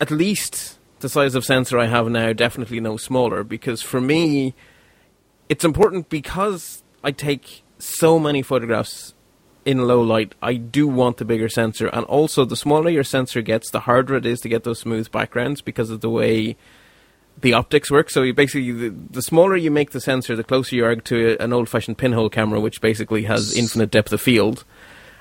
at 0.00 0.10
least 0.10 0.78
the 1.00 1.08
size 1.08 1.34
of 1.34 1.44
sensor 1.44 1.78
I 1.78 1.86
have 1.86 2.08
now, 2.08 2.32
definitely 2.32 2.80
no 2.80 2.96
smaller, 2.96 3.44
because 3.44 3.82
for 3.82 4.00
me, 4.00 4.54
it's 5.48 5.64
important 5.64 6.08
because 6.08 6.82
I 7.04 7.12
take 7.12 7.62
so 7.78 8.18
many 8.18 8.42
photographs 8.42 9.14
in 9.64 9.86
low 9.86 10.00
light. 10.00 10.34
I 10.40 10.54
do 10.54 10.86
want 10.86 11.18
the 11.18 11.24
bigger 11.24 11.48
sensor, 11.48 11.88
and 11.88 12.04
also 12.06 12.44
the 12.44 12.56
smaller 12.56 12.88
your 12.88 13.04
sensor 13.04 13.42
gets, 13.42 13.70
the 13.70 13.80
harder 13.80 14.16
it 14.16 14.24
is 14.26 14.40
to 14.40 14.48
get 14.48 14.64
those 14.64 14.80
smooth 14.80 15.10
backgrounds 15.10 15.60
because 15.60 15.90
of 15.90 16.00
the 16.00 16.10
way 16.10 16.56
the 17.38 17.52
optics 17.52 17.90
work. 17.90 18.08
So 18.08 18.22
you 18.22 18.32
basically, 18.32 18.72
the, 18.72 18.88
the 18.88 19.22
smaller 19.22 19.56
you 19.56 19.70
make 19.70 19.90
the 19.90 20.00
sensor, 20.00 20.36
the 20.36 20.44
closer 20.44 20.76
you 20.76 20.86
are 20.86 20.96
to 20.96 21.36
a, 21.36 21.44
an 21.44 21.52
old-fashioned 21.52 21.98
pinhole 21.98 22.30
camera, 22.30 22.60
which 22.60 22.80
basically 22.80 23.24
has 23.24 23.56
infinite 23.56 23.90
depth 23.90 24.12
of 24.12 24.20
field. 24.20 24.64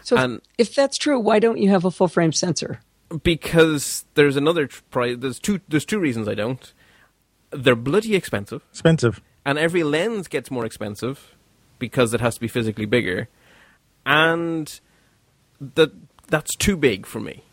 So, 0.04 0.16
And- 0.16 0.42
if 0.58 0.74
that's 0.74 0.98
true, 0.98 1.20
why 1.20 1.40
don't 1.40 1.58
you 1.58 1.70
have 1.72 1.84
a 1.84 1.92
full 1.92 2.08
frame 2.08 2.32
sensor? 2.32 2.80
Because 3.24 4.06
there's 4.16 4.36
another 4.36 4.68
tr- 4.68 4.82
pri- 4.90 5.16
there's 5.16 5.40
two 5.40 5.62
there's 5.68 5.86
two 5.86 6.00
reasons 6.00 6.28
I 6.28 6.34
don't. 6.34 6.74
They're 7.52 7.76
bloody 7.76 8.16
expensive. 8.16 8.64
Expensive. 8.72 9.22
and 9.46 9.58
every 9.58 9.84
lens 9.84 10.28
gets 10.28 10.50
more 10.50 10.66
expensive 10.66 11.36
because 11.80 12.14
it 12.14 12.22
has 12.22 12.36
to 12.36 12.42
be 12.42 12.48
physically 12.48 12.86
bigger, 12.86 13.30
and 14.06 14.80
that 15.60 15.92
that's 16.28 16.56
too 16.56 16.76
big 16.76 17.06
for 17.06 17.20
me. 17.20 17.44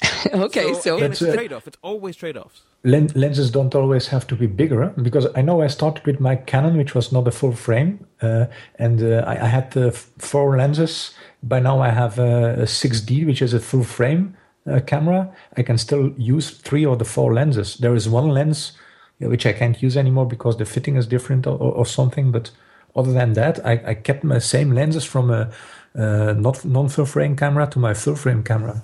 okay, 0.32 0.74
so, 0.74 0.96
again, 0.96 1.12
it's 1.12 1.22
a 1.22 1.32
trade 1.32 1.52
off. 1.52 1.66
It's 1.66 1.78
always 1.82 2.16
trade 2.16 2.36
offs. 2.36 2.62
Len- 2.84 3.10
lenses 3.14 3.50
don't 3.50 3.74
always 3.74 4.06
have 4.08 4.26
to 4.28 4.36
be 4.36 4.46
bigger 4.46 4.92
because 5.02 5.26
I 5.34 5.42
know 5.42 5.60
I 5.62 5.66
started 5.66 6.06
with 6.06 6.20
my 6.20 6.36
Canon, 6.36 6.76
which 6.76 6.94
was 6.94 7.10
not 7.12 7.26
a 7.26 7.32
full 7.32 7.52
frame, 7.52 8.06
uh, 8.22 8.46
and 8.76 9.02
uh, 9.02 9.24
I, 9.26 9.44
I 9.44 9.48
had 9.48 9.72
the 9.72 9.88
f- 9.88 10.10
four 10.18 10.56
lenses. 10.56 11.14
By 11.42 11.58
now, 11.60 11.80
I 11.80 11.90
have 11.90 12.18
a, 12.18 12.60
a 12.60 12.66
6D, 12.66 13.26
which 13.26 13.42
is 13.42 13.52
a 13.54 13.60
full 13.60 13.82
frame 13.84 14.36
uh, 14.68 14.80
camera. 14.80 15.32
I 15.56 15.62
can 15.62 15.78
still 15.78 16.12
use 16.16 16.50
three 16.50 16.84
or 16.86 16.96
the 16.96 17.04
four 17.04 17.32
lenses. 17.34 17.76
There 17.76 17.94
is 17.94 18.08
one 18.08 18.28
lens 18.28 18.72
which 19.20 19.46
I 19.46 19.52
can't 19.52 19.82
use 19.82 19.96
anymore 19.96 20.26
because 20.26 20.56
the 20.58 20.64
fitting 20.64 20.96
is 20.96 21.06
different 21.06 21.46
or, 21.46 21.56
or, 21.58 21.72
or 21.72 21.86
something. 21.86 22.30
But 22.30 22.50
other 22.94 23.12
than 23.12 23.32
that, 23.32 23.64
I, 23.66 23.72
I 23.86 23.94
kept 23.94 24.22
my 24.24 24.38
same 24.38 24.70
lenses 24.72 25.04
from 25.04 25.30
a 25.30 25.50
uh, 25.96 26.34
not 26.34 26.64
non 26.64 26.88
full 26.88 27.06
frame 27.06 27.34
camera 27.36 27.66
to 27.68 27.78
my 27.78 27.94
full 27.94 28.14
frame 28.14 28.42
camera. 28.44 28.82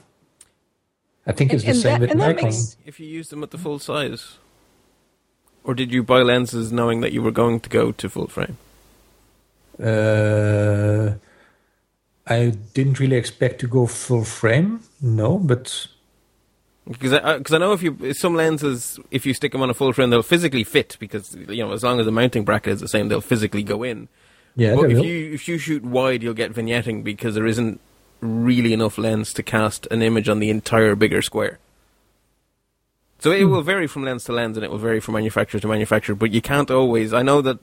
I 1.27 1.33
think 1.33 1.53
it's 1.53 1.63
the 1.63 1.71
And- 1.71 1.77
and 1.77 1.83
same 1.83 2.01
that- 2.01 2.09
with 2.11 2.19
Nikon. 2.19 2.45
makes- 2.45 2.77
If 2.85 2.99
you 3.01 3.07
use 3.07 3.29
them 3.29 3.43
at 3.43 3.51
the 3.51 3.59
full 3.59 3.79
size, 3.79 4.39
or 5.63 5.75
did 5.75 5.93
you 5.93 6.03
buy 6.03 6.23
lenses 6.23 6.71
knowing 6.73 7.01
that 7.01 7.13
you 7.13 7.23
were 7.23 7.31
going 7.33 7.61
to 7.61 7.69
go 7.71 7.93
to 7.93 8.09
full 8.09 8.27
frame? 8.27 8.57
Uh, 9.79 11.15
I 12.27 12.55
didn't 12.73 13.01
really 13.01 13.17
expect 13.17 13.61
to 13.61 13.67
go 13.67 13.87
full 13.87 14.25
frame, 14.25 14.81
no, 15.01 15.39
but 15.39 15.87
Because 16.87 17.13
I, 17.13 17.19
uh, 17.19 17.39
because 17.39 17.55
I 17.55 17.59
know 17.59 17.73
if 17.73 17.83
you 17.83 18.15
some 18.15 18.35
lenses, 18.35 18.99
if 19.11 19.27
you 19.27 19.35
stick 19.35 19.53
them 19.53 19.63
on 19.63 19.71
a 19.71 19.75
full 19.75 19.93
frame, 19.93 20.11
they'll 20.11 20.23
physically 20.23 20.65
fit 20.65 20.97
because 20.99 21.35
you 21.35 21.65
know 21.65 21.73
as 21.73 21.83
long 21.83 22.01
as 22.01 22.07
the 22.07 22.13
mounting 22.13 22.45
bracket 22.45 22.75
is 22.75 22.81
the 22.81 22.89
same, 22.89 23.09
they'll 23.09 23.21
physically 23.21 23.63
go 23.63 23.83
in. 23.83 24.09
yeah, 24.57 24.75
but 24.75 24.91
if 24.91 24.99
will. 24.99 25.05
you 25.05 25.33
if 25.33 25.49
you 25.49 25.59
shoot 25.59 25.83
wide, 25.83 26.23
you'll 26.23 26.35
get 26.35 26.53
vignetting 26.53 27.05
because 27.05 27.35
there 27.35 27.47
isn't 27.47 27.81
really 28.21 28.73
enough 28.73 28.99
lens 28.99 29.33
to 29.35 29.43
cast 29.43 29.87
an 29.91 30.03
image 30.03 30.29
on 30.29 30.39
the 30.39 30.51
entire 30.51 30.95
bigger 30.95 31.23
square. 31.23 31.59
So 33.19 33.31
it 33.31 33.43
hmm. 33.43 33.51
will 33.51 33.63
vary 33.63 33.87
from 33.87 34.05
lens 34.05 34.25
to 34.25 34.33
lens, 34.33 34.57
and 34.57 34.65
it 34.65 34.71
will 34.71 34.79
vary 34.79 35.01
from 35.01 35.15
manufacturer 35.15 35.61
to 35.61 35.69
manufacturer. 35.69 36.15
But 36.15 36.33
you 36.33 36.43
can't 36.43 36.71
always. 36.71 37.13
I 37.15 37.23
know 37.23 37.41
that 37.43 37.59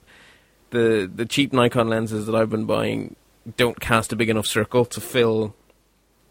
the 0.71 1.09
the 1.13 1.25
cheap 1.25 1.53
Nikon 1.53 1.89
lenses 1.89 2.25
that 2.25 2.35
I've 2.35 2.49
been 2.49 2.65
buying 2.65 3.15
don't 3.57 3.79
cast 3.79 4.13
a 4.13 4.15
big 4.15 4.29
enough 4.29 4.47
circle 4.47 4.85
to 4.85 5.01
fill 5.01 5.55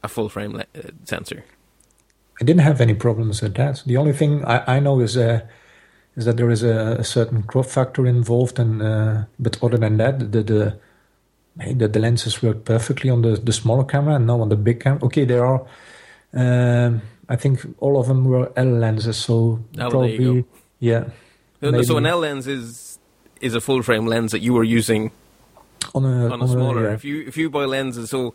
a 0.03 0.09
full 0.09 0.29
frame 0.29 0.53
le- 0.53 0.67
uh, 0.77 0.91
sensor. 1.05 1.45
I 2.41 2.45
didn't 2.45 2.63
have 2.63 2.81
any 2.81 2.95
problems 2.95 3.43
with 3.43 3.55
that. 3.57 3.83
The 3.85 3.97
only 3.97 4.13
thing 4.13 4.45
I, 4.45 4.77
I 4.77 4.81
know 4.81 5.01
is 5.01 5.17
uh, 5.17 5.41
is 6.17 6.25
that 6.25 6.37
there 6.37 6.51
is 6.51 6.63
a, 6.63 6.97
a 6.99 7.05
certain 7.05 7.43
crop 7.43 7.67
factor 7.67 8.07
involved, 8.07 8.59
and 8.59 8.83
uh, 8.83 9.25
but 9.39 9.63
other 9.63 9.77
than 9.77 9.99
that, 9.99 10.33
the 10.33 10.43
the 10.43 10.79
the, 11.57 11.89
the 11.89 11.99
lenses 11.99 12.43
work 12.43 12.65
perfectly 12.65 13.11
on 13.11 13.23
the 13.23 13.37
the 13.37 13.53
smaller 13.53 13.85
camera 13.85 14.15
and 14.15 14.27
now 14.27 14.41
on 14.41 14.49
the 14.49 14.57
big 14.57 14.81
camera. 14.81 15.05
Okay, 15.05 15.25
there 15.25 15.45
are. 15.45 15.67
Um, 16.33 17.03
I 17.29 17.37
think 17.37 17.61
all 17.79 17.99
of 17.99 18.07
them 18.09 18.25
were 18.25 18.53
L 18.57 18.67
lenses, 18.67 19.17
so 19.17 19.63
you 19.73 19.89
probably 19.89 20.45
yeah. 20.79 21.05
No, 21.61 21.83
So 21.83 21.99
an 21.99 22.07
L 22.07 22.21
lens 22.21 22.47
is 22.47 22.99
is 23.41 23.55
a 23.55 23.61
full 23.61 23.83
frame 23.83 24.07
lens 24.07 24.33
that 24.33 24.41
you 24.41 24.55
were 24.55 24.65
using 24.65 25.11
On 25.95 26.05
a, 26.05 26.29
on 26.33 26.43
a 26.43 26.49
smaller. 26.49 26.85
yeah. 26.89 26.95
If 26.95 27.05
you 27.05 27.23
if 27.27 27.37
you 27.37 27.51
buy 27.51 27.65
lenses, 27.65 28.11
so 28.11 28.35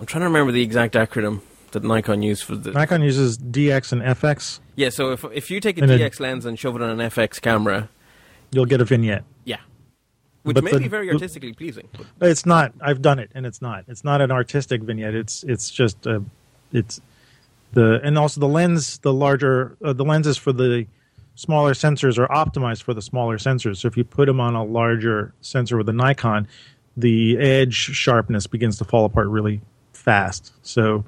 I'm 0.00 0.06
trying 0.06 0.20
to 0.22 0.26
remember 0.26 0.52
the 0.52 0.62
exact 0.62 0.94
acronym 0.94 1.40
that 1.72 1.82
Nikon 1.82 2.22
used 2.22 2.44
for 2.44 2.56
the. 2.56 2.72
Nikon 2.72 3.02
uses 3.02 3.36
DX 3.38 3.92
and 3.92 4.02
FX. 4.02 4.60
Yeah, 4.76 4.88
so 4.90 5.12
if 5.12 5.24
if 5.32 5.50
you 5.50 5.60
take 5.60 5.78
a 5.78 5.82
And 5.82 5.90
a- 5.90 5.98
DX 5.98 6.20
lens 6.20 6.44
and 6.46 6.58
shove 6.58 6.76
it 6.76 6.82
on 6.82 6.90
an 7.00 7.10
FX 7.10 7.40
camera, 7.40 7.88
You'll 8.52 8.64
get 8.66 8.80
a 8.80 8.84
vignette. 8.84 9.24
yeah, 9.44 9.58
which 10.44 10.54
But 10.54 10.64
may 10.64 10.70
the- 10.72 10.78
be 10.80 10.88
very 10.88 11.10
artistically 11.12 11.52
pleasing. 11.52 11.88
But 11.92 12.06
But 12.18 12.28
It's 12.30 12.46
not. 12.46 12.72
I've 12.80 13.02
done 13.02 13.18
it, 13.18 13.30
and 13.34 13.44
it's 13.44 13.60
not. 13.60 13.84
It's 13.88 14.04
not 14.04 14.20
an 14.22 14.30
artistic 14.30 14.82
vignette. 14.82 15.14
It's 15.14 15.42
it's 15.44 15.70
just 15.70 16.06
a, 16.06 16.22
it's 16.72 17.00
the 17.72 18.00
and 18.02 18.16
also 18.16 18.40
the 18.40 18.48
lens. 18.48 18.98
The 18.98 19.12
larger 19.12 19.76
uh, 19.84 19.92
the 19.92 20.04
lenses 20.04 20.38
for 20.38 20.52
the 20.52 20.86
smaller 21.34 21.72
sensors 21.72 22.18
are 22.18 22.26
optimized 22.28 22.82
for 22.82 22.94
the 22.94 23.02
smaller 23.02 23.36
sensors. 23.38 23.76
So 23.76 23.88
if 23.88 23.96
you 23.96 24.04
put 24.04 24.26
them 24.26 24.40
on 24.40 24.54
a 24.56 24.64
larger 24.64 25.34
sensor 25.40 25.76
with 25.76 25.88
a 25.88 25.92
Nikon, 25.92 26.48
the 27.00 27.38
edge 27.38 27.74
sharpness 27.74 28.46
begins 28.46 28.78
to 28.78 28.84
fall 28.84 29.04
apart 29.04 29.28
really 29.28 29.60
fast. 29.92 30.52
So, 30.62 31.04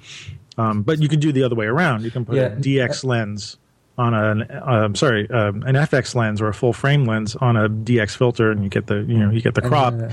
um, 0.58 0.82
but 0.82 1.00
you 1.00 1.08
can 1.08 1.20
do 1.20 1.32
the 1.32 1.42
other 1.42 1.54
way 1.56 1.66
around. 1.66 2.04
You 2.04 2.10
can 2.10 2.24
put 2.24 2.36
Yeah. 2.36 2.46
a 2.46 2.56
DX 2.56 3.04
lens 3.04 3.56
on 3.98 4.14
an 4.14 4.46
um, 4.62 4.94
sorry 4.94 5.28
um, 5.30 5.62
an 5.64 5.74
FX 5.74 6.14
lens 6.14 6.40
or 6.40 6.48
a 6.48 6.54
full 6.54 6.72
frame 6.72 7.04
lens 7.04 7.36
on 7.36 7.56
a 7.56 7.68
DX 7.68 8.16
filter, 8.16 8.50
and 8.50 8.62
you 8.64 8.70
get 8.70 8.86
the 8.86 9.02
you 9.02 9.18
know 9.18 9.30
you 9.30 9.40
get 9.42 9.54
the 9.54 9.62
crop 9.62 9.94
uh, 9.94 10.10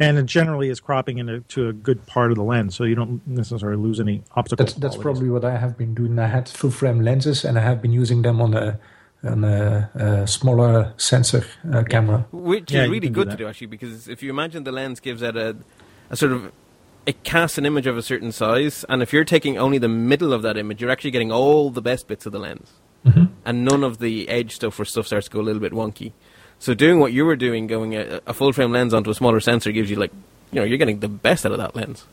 and 0.00 0.16
it 0.16 0.24
generally 0.26 0.70
is 0.70 0.80
cropping 0.80 1.18
into 1.18 1.68
a 1.68 1.72
good 1.74 2.04
part 2.06 2.30
of 2.32 2.36
the 2.38 2.42
lens, 2.42 2.74
so 2.74 2.84
you 2.84 2.94
don't 2.94 3.20
necessarily 3.26 3.80
lose 3.80 4.00
any 4.00 4.22
optical. 4.34 4.64
That's 4.64 4.74
that's 4.78 4.96
probably 4.96 5.28
what 5.28 5.44
I 5.44 5.58
have 5.58 5.76
been 5.76 5.94
doing. 5.94 6.18
I 6.18 6.26
had 6.26 6.48
full 6.48 6.70
frame 6.70 7.00
lenses, 7.00 7.44
and 7.44 7.58
I 7.58 7.62
have 7.62 7.80
been 7.82 7.92
using 7.92 8.22
them 8.22 8.40
on 8.40 8.54
a 8.54 8.78
on 9.24 9.44
a, 9.44 9.90
a 9.94 10.26
smaller 10.26 10.92
sensor 10.96 11.44
uh, 11.72 11.82
camera. 11.84 12.26
which 12.32 12.72
Yeah, 12.72 12.84
is 12.84 12.90
really 12.90 13.00
can 13.06 13.12
do 13.12 13.24
good 13.24 13.30
to 13.30 13.36
do 13.36 13.48
actually, 13.48 13.66
because 13.68 14.08
if 14.08 14.22
you 14.22 14.30
imagine 14.30 14.64
the 14.64 14.72
lens 14.72 15.00
gives 15.00 15.22
out 15.22 15.36
a 15.36 15.56
a 16.10 16.16
sort 16.16 16.32
of 16.32 16.52
it 17.06 17.22
casts 17.22 17.56
an 17.58 17.64
image 17.64 17.86
of 17.86 17.96
a 17.96 18.02
certain 18.02 18.30
size, 18.30 18.84
and 18.88 19.02
if 19.02 19.12
you're 19.12 19.24
taking 19.24 19.56
only 19.58 19.78
the 19.78 19.88
middle 19.88 20.32
of 20.32 20.42
that 20.42 20.56
image, 20.56 20.80
you're 20.82 20.90
actually 20.90 21.10
getting 21.10 21.32
all 21.32 21.70
the 21.70 21.82
best 21.82 22.06
bits 22.08 22.26
of 22.26 22.32
the 22.32 22.38
lens, 22.38 22.70
and 23.44 23.64
none 23.64 23.82
of 23.82 23.98
the 23.98 24.28
edge 24.28 24.54
stuff 24.56 24.78
where 24.78 24.84
stuff 24.84 25.06
starts 25.06 25.26
to 25.26 25.32
go 25.32 25.40
a 25.40 25.42
little 25.42 25.60
bit 25.60 25.72
wonky. 25.72 26.12
So 26.58 26.74
doing 26.74 27.00
what 27.00 27.12
you 27.12 27.24
were 27.24 27.36
doing, 27.36 27.66
going 27.66 27.96
a, 27.96 28.20
a 28.26 28.34
full 28.34 28.52
frame 28.52 28.70
lens 28.72 28.92
onto 28.92 29.10
a 29.10 29.14
smaller 29.14 29.40
sensor, 29.40 29.72
gives 29.72 29.90
you 29.90 29.96
like 29.96 30.12
you 30.52 30.60
know 30.60 30.64
you're 30.64 30.78
getting 30.78 31.00
the 31.00 31.08
best 31.08 31.46
out 31.46 31.52
of 31.52 31.58
that 31.58 31.74
lens. 31.74 32.04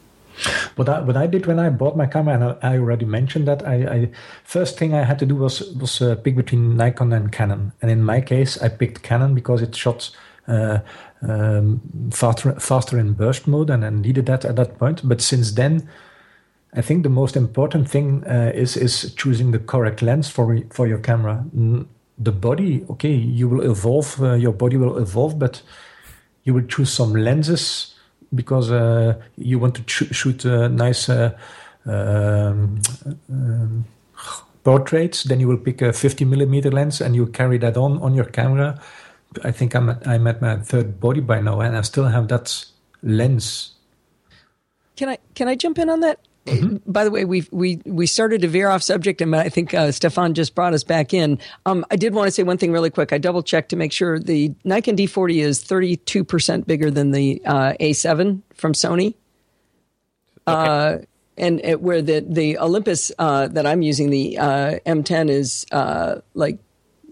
What 0.76 0.90
I 0.90 1.00
what 1.02 1.18
I 1.18 1.28
did 1.28 1.46
when 1.46 1.60
I 1.60 1.70
bought 1.70 1.98
my 1.98 2.06
camera, 2.06 2.36
and 2.36 2.44
I, 2.44 2.74
I 2.74 2.78
already 2.78 3.06
mentioned 3.06 3.48
that, 3.48 3.68
I, 3.68 3.76
I 3.76 4.10
first 4.44 4.78
thing 4.78 4.94
I 4.94 5.04
had 5.04 5.20
to 5.20 5.26
do 5.26 5.36
was 5.36 5.74
was 5.74 6.02
uh, 6.02 6.16
pick 6.16 6.36
between 6.36 6.78
Nikon 6.78 7.14
and 7.14 7.32
Canon, 7.32 7.74
and 7.82 7.90
in 7.90 8.04
my 8.04 8.22
case, 8.22 8.62
I 8.62 8.70
picked 8.70 9.04
Canon 9.04 9.34
because 9.34 9.62
it 9.62 9.76
shot. 9.76 10.12
Uh, 10.48 10.80
um, 11.22 11.82
faster, 12.12 12.58
faster 12.58 12.98
in 12.98 13.12
burst 13.12 13.48
mode, 13.48 13.70
and 13.70 13.84
I 13.84 13.90
needed 13.90 14.28
that 14.28 14.46
at 14.46 14.56
that 14.56 14.78
point. 14.78 15.02
But 15.04 15.20
since 15.20 15.52
then, 15.52 15.90
I 16.74 16.82
think 16.82 17.04
the 17.04 17.10
most 17.10 17.36
important 17.36 17.90
thing 17.90 18.24
uh, 18.26 18.52
is 18.54 18.78
is 18.78 19.14
choosing 19.16 19.52
the 19.52 19.60
correct 19.60 20.02
lens 20.02 20.30
for 20.30 20.58
for 20.70 20.88
your 20.88 21.00
camera. 21.00 21.46
The 22.20 22.32
body, 22.32 22.86
okay, 22.90 23.14
you 23.14 23.50
will 23.50 23.62
evolve. 23.62 24.22
Uh, 24.22 24.34
your 24.34 24.54
body 24.54 24.78
will 24.78 24.98
evolve, 24.98 25.38
but 25.38 25.62
you 26.44 26.54
will 26.54 26.66
choose 26.66 26.92
some 26.92 27.14
lenses 27.14 27.97
because 28.34 28.72
uh, 28.72 29.16
you 29.38 29.60
want 29.60 29.76
to 29.76 29.84
ch- 29.84 30.14
shoot 30.16 30.46
uh, 30.46 30.68
nice 30.68 31.10
uh, 31.10 31.32
um, 31.86 32.82
um, 33.30 33.86
portraits. 34.64 35.24
Then 35.24 35.40
you 35.40 35.48
will 35.48 35.58
pick 35.58 35.82
a 35.82 35.94
50 35.94 36.26
millimeter 36.26 36.72
lens 36.72 37.02
and 37.02 37.16
you 37.16 37.28
carry 37.28 37.58
that 37.60 37.78
on 37.78 38.00
on 38.00 38.14
your 38.14 38.26
camera. 38.26 38.80
I 39.44 39.52
think 39.52 39.76
I'm 39.76 39.90
at, 39.90 40.08
I'm 40.08 40.28
at 40.28 40.42
my 40.42 40.58
third 40.58 41.00
body 41.00 41.22
by 41.22 41.42
now, 41.42 41.60
and 41.62 41.78
I 41.78 41.82
still 41.82 42.06
have 42.06 42.28
that 42.30 42.66
lens. 43.04 43.76
Can 44.96 45.10
I 45.10 45.18
can 45.36 45.48
I 45.48 45.56
jump 45.56 45.80
in 45.80 45.90
on 45.90 46.00
that? 46.02 46.20
By 46.86 47.04
the 47.04 47.12
way, 47.12 47.26
we 47.26 47.46
we 47.52 47.82
we 47.86 48.06
started 48.08 48.42
to 48.42 48.48
veer 48.48 48.70
off 48.70 48.84
subject, 48.84 49.22
and 49.22 49.36
I 49.36 49.50
think 49.50 49.74
uh, 49.74 49.92
Stefaan 49.92 50.34
just 50.34 50.56
brought 50.56 50.74
us 50.74 50.84
back 50.84 51.14
in. 51.14 51.40
Um, 51.66 51.86
I 51.92 51.96
did 51.96 52.14
want 52.14 52.28
to 52.28 52.32
say 52.32 52.44
one 52.44 52.58
thing 52.58 52.72
really 52.72 52.90
quick. 52.90 53.14
I 53.14 53.18
double 53.18 53.44
checked 53.44 53.70
to 53.70 53.76
make 53.76 53.92
sure 53.92 54.20
the 54.20 54.54
Nikon 54.64 54.96
D40 54.96 55.44
is 55.44 55.64
32 55.64 56.24
percent 56.24 56.68
bigger 56.68 56.90
than 56.90 57.12
the 57.12 57.42
uh, 57.46 57.74
A7 57.80 58.42
from 58.54 58.74
Sony. 58.74 59.16
Uh, 60.46 61.00
and 61.38 61.60
it, 61.64 61.82
where 61.82 62.02
the 62.02 62.26
the 62.28 62.58
Olympus 62.58 63.12
uh, 63.20 63.48
that 63.50 63.68
I'm 63.68 63.82
using, 63.82 64.10
the 64.10 64.38
uh, 64.38 64.80
M10 64.86 65.30
is 65.30 65.66
uh, 65.72 66.22
like 66.34 66.60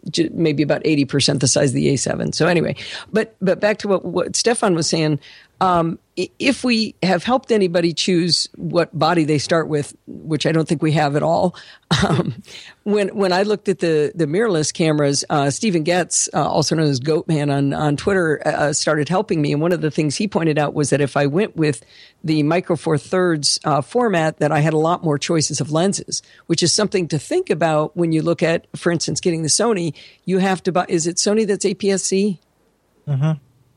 j- 0.09 0.29
maybe 0.33 0.63
about 0.63 0.81
eighty 0.85 1.05
percent 1.05 1.41
the 1.41 1.47
size 1.47 1.69
of 1.69 1.75
the 1.75 1.87
A7. 1.87 2.33
So 2.33 2.47
anyway, 2.47 2.75
but 3.11 3.35
but 3.41 3.59
back 3.59 3.77
to 3.79 3.87
what 3.87 4.05
what 4.05 4.35
Stefaan 4.35 4.73
was 4.73 4.89
saying. 4.89 5.19
Um, 5.61 5.99
if 6.17 6.63
we 6.63 6.95
have 7.03 7.23
helped 7.23 7.51
anybody 7.51 7.93
choose 7.93 8.47
what 8.55 8.97
body 8.97 9.25
they 9.25 9.37
start 9.37 9.67
with, 9.67 9.95
which 10.07 10.45
I 10.45 10.53
don't 10.53 10.67
think 10.67 10.81
we 10.81 10.93
have 10.93 11.15
at 11.15 11.23
all, 11.23 11.55
um, 12.07 12.41
when 12.83 13.09
when 13.09 13.33
I 13.33 13.43
looked 13.43 13.67
at 13.67 13.79
the 13.79 14.11
the 14.15 14.25
mirrorless 14.25 14.73
cameras, 14.73 15.25
uh, 15.29 15.49
Stephen 15.49 15.83
Getz, 15.83 16.29
uh, 16.33 16.47
also 16.47 16.75
known 16.75 16.87
as 16.87 16.99
Goatman 16.99 17.53
on 17.53 17.73
on 17.73 17.97
Twitter, 17.97 18.41
uh, 18.45 18.71
started 18.73 19.09
helping 19.09 19.41
me. 19.41 19.51
And 19.51 19.61
one 19.61 19.71
of 19.71 19.81
the 19.81 19.91
things 19.91 20.15
he 20.15 20.27
pointed 20.27 20.57
out 20.57 20.73
was 20.73 20.89
that 20.89 21.01
if 21.01 21.17
I 21.17 21.25
went 21.25 21.55
with 21.55 21.83
the 22.23 22.43
Micro 22.43 22.75
Four 22.75 22.97
Thirds 22.97 23.59
uh, 23.65 23.81
format, 23.81 24.39
that 24.39 24.51
I 24.51 24.59
had 24.59 24.73
a 24.73 24.77
lot 24.79 25.03
more 25.03 25.17
choices 25.17 25.59
of 25.59 25.71
lenses, 25.71 26.21
which 26.47 26.63
is 26.63 26.71
something 26.71 27.07
to 27.09 27.19
think 27.19 27.49
about 27.49 27.95
when 27.95 28.11
you 28.11 28.21
look 28.21 28.41
at, 28.41 28.67
for 28.75 28.91
instance, 28.91 29.19
getting 29.19 29.41
the 29.41 29.49
Sony. 29.49 29.93
You 30.23 30.37
have 30.39 30.63
to 30.63 30.71
buy. 30.71 30.85
Is 30.87 31.07
it 31.07 31.17
Sony 31.17 31.45
that's 31.45 31.65
APS-C? 31.65 32.39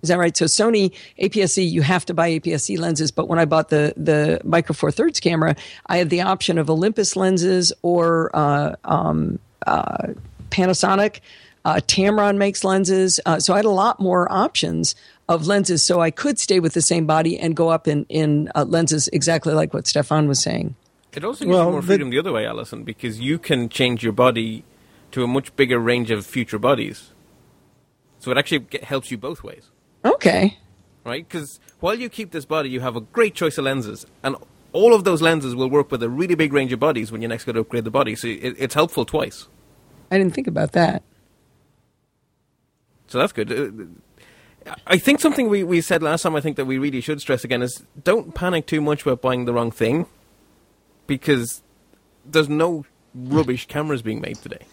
Is 0.02 0.10
that 0.10 0.18
right? 0.18 0.36
So 0.36 0.44
Sony 0.44 0.92
APS-C, 1.20 1.62
you 1.64 1.82
have 1.82 2.04
to 2.06 2.14
buy 2.14 2.30
APS-C 2.38 2.76
lenses. 2.76 3.10
But 3.10 3.26
when 3.28 3.38
I 3.38 3.44
bought 3.44 3.68
the 3.70 3.92
the 3.96 4.40
Micro 4.44 4.74
Four 4.74 4.90
Thirds 4.92 5.18
camera, 5.20 5.56
I 5.86 5.96
had 5.98 6.08
the 6.10 6.20
option 6.20 6.56
of 6.58 6.70
Olympus 6.70 7.16
lenses 7.16 7.72
or 7.82 8.30
uh, 8.34 8.76
um, 8.84 9.38
uh, 9.66 10.08
Panasonic. 10.50 11.20
Uh, 11.64 11.80
Tamron 11.86 12.36
makes 12.38 12.62
lenses, 12.64 13.20
uh, 13.26 13.38
so 13.40 13.52
I 13.52 13.56
had 13.56 13.64
a 13.64 13.70
lot 13.70 14.00
more 14.00 14.30
options 14.32 14.94
of 15.28 15.46
lenses. 15.46 15.84
So 15.84 16.00
I 16.00 16.10
could 16.10 16.38
stay 16.38 16.60
with 16.60 16.72
the 16.72 16.80
same 16.80 17.04
body 17.04 17.38
and 17.38 17.54
go 17.56 17.68
up 17.68 17.88
in 17.88 18.06
in 18.08 18.50
uh, 18.54 18.64
lenses 18.64 19.08
exactly 19.08 19.52
like 19.52 19.74
what 19.74 19.86
Stefaan 19.86 20.28
was 20.28 20.40
saying. 20.40 20.76
It 21.12 21.24
also 21.24 21.44
gives 21.44 21.54
Well, 21.56 21.66
you 21.66 21.70
more 21.72 21.80
the- 21.80 21.86
freedom 21.88 22.10
the 22.10 22.18
other 22.20 22.32
way, 22.32 22.46
Allison, 22.46 22.84
because 22.84 23.18
you 23.18 23.38
can 23.38 23.68
change 23.68 24.04
your 24.04 24.12
body 24.12 24.62
to 25.10 25.24
a 25.24 25.26
much 25.26 25.54
bigger 25.56 25.78
range 25.80 26.10
of 26.12 26.24
future 26.24 26.58
bodies. 26.60 27.10
So 28.20 28.30
it 28.30 28.38
actually 28.38 28.66
helps 28.82 29.10
you 29.10 29.18
both 29.18 29.42
ways, 29.42 29.70
Okay. 30.04 30.58
right? 31.04 31.26
Because 31.26 31.58
while 31.80 31.94
you 31.94 32.08
keep 32.08 32.30
this 32.30 32.44
body, 32.44 32.70
you 32.70 32.80
have 32.80 32.96
a 32.96 33.00
great 33.00 33.34
choice 33.34 33.58
of 33.58 33.64
lenses, 33.64 34.06
and 34.22 34.36
all 34.72 34.94
of 34.94 35.04
those 35.04 35.22
lenses 35.22 35.54
will 35.54 35.70
work 35.70 35.90
with 35.90 36.02
a 36.02 36.08
really 36.08 36.34
big 36.34 36.52
range 36.52 36.72
of 36.72 36.80
bodies 36.80 37.10
when 37.10 37.22
you 37.22 37.28
next 37.28 37.44
go 37.44 37.52
to 37.52 37.60
upgrade 37.60 37.84
the 37.84 37.90
body. 37.90 38.14
So 38.14 38.28
it, 38.28 38.54
it's 38.58 38.74
helpful 38.74 39.04
twice. 39.04 39.46
I 40.10 40.18
didn't 40.18 40.34
think 40.34 40.46
about 40.46 40.72
that. 40.72 41.02
So 43.08 43.18
that's 43.18 43.32
good. 43.32 43.50
Uh, 44.66 44.74
I 44.86 44.98
think 44.98 45.20
something 45.20 45.48
we, 45.48 45.64
we 45.64 45.80
said 45.80 46.02
last 46.02 46.22
time, 46.22 46.36
I 46.36 46.40
think 46.40 46.56
that 46.56 46.66
we 46.66 46.78
really 46.78 47.00
should 47.00 47.20
stress 47.20 47.42
again 47.44 47.62
is 47.62 47.82
don't 48.04 48.34
panic 48.34 48.66
too 48.66 48.80
much 48.80 49.02
about 49.02 49.22
buying 49.22 49.46
the 49.46 49.52
wrong 49.54 49.70
thing 49.70 50.06
because 51.06 51.62
there's 52.26 52.48
no 52.48 52.84
rubbish 53.14 53.66
cameras 53.66 54.02
being 54.02 54.20
made 54.20 54.36
today. 54.36 54.66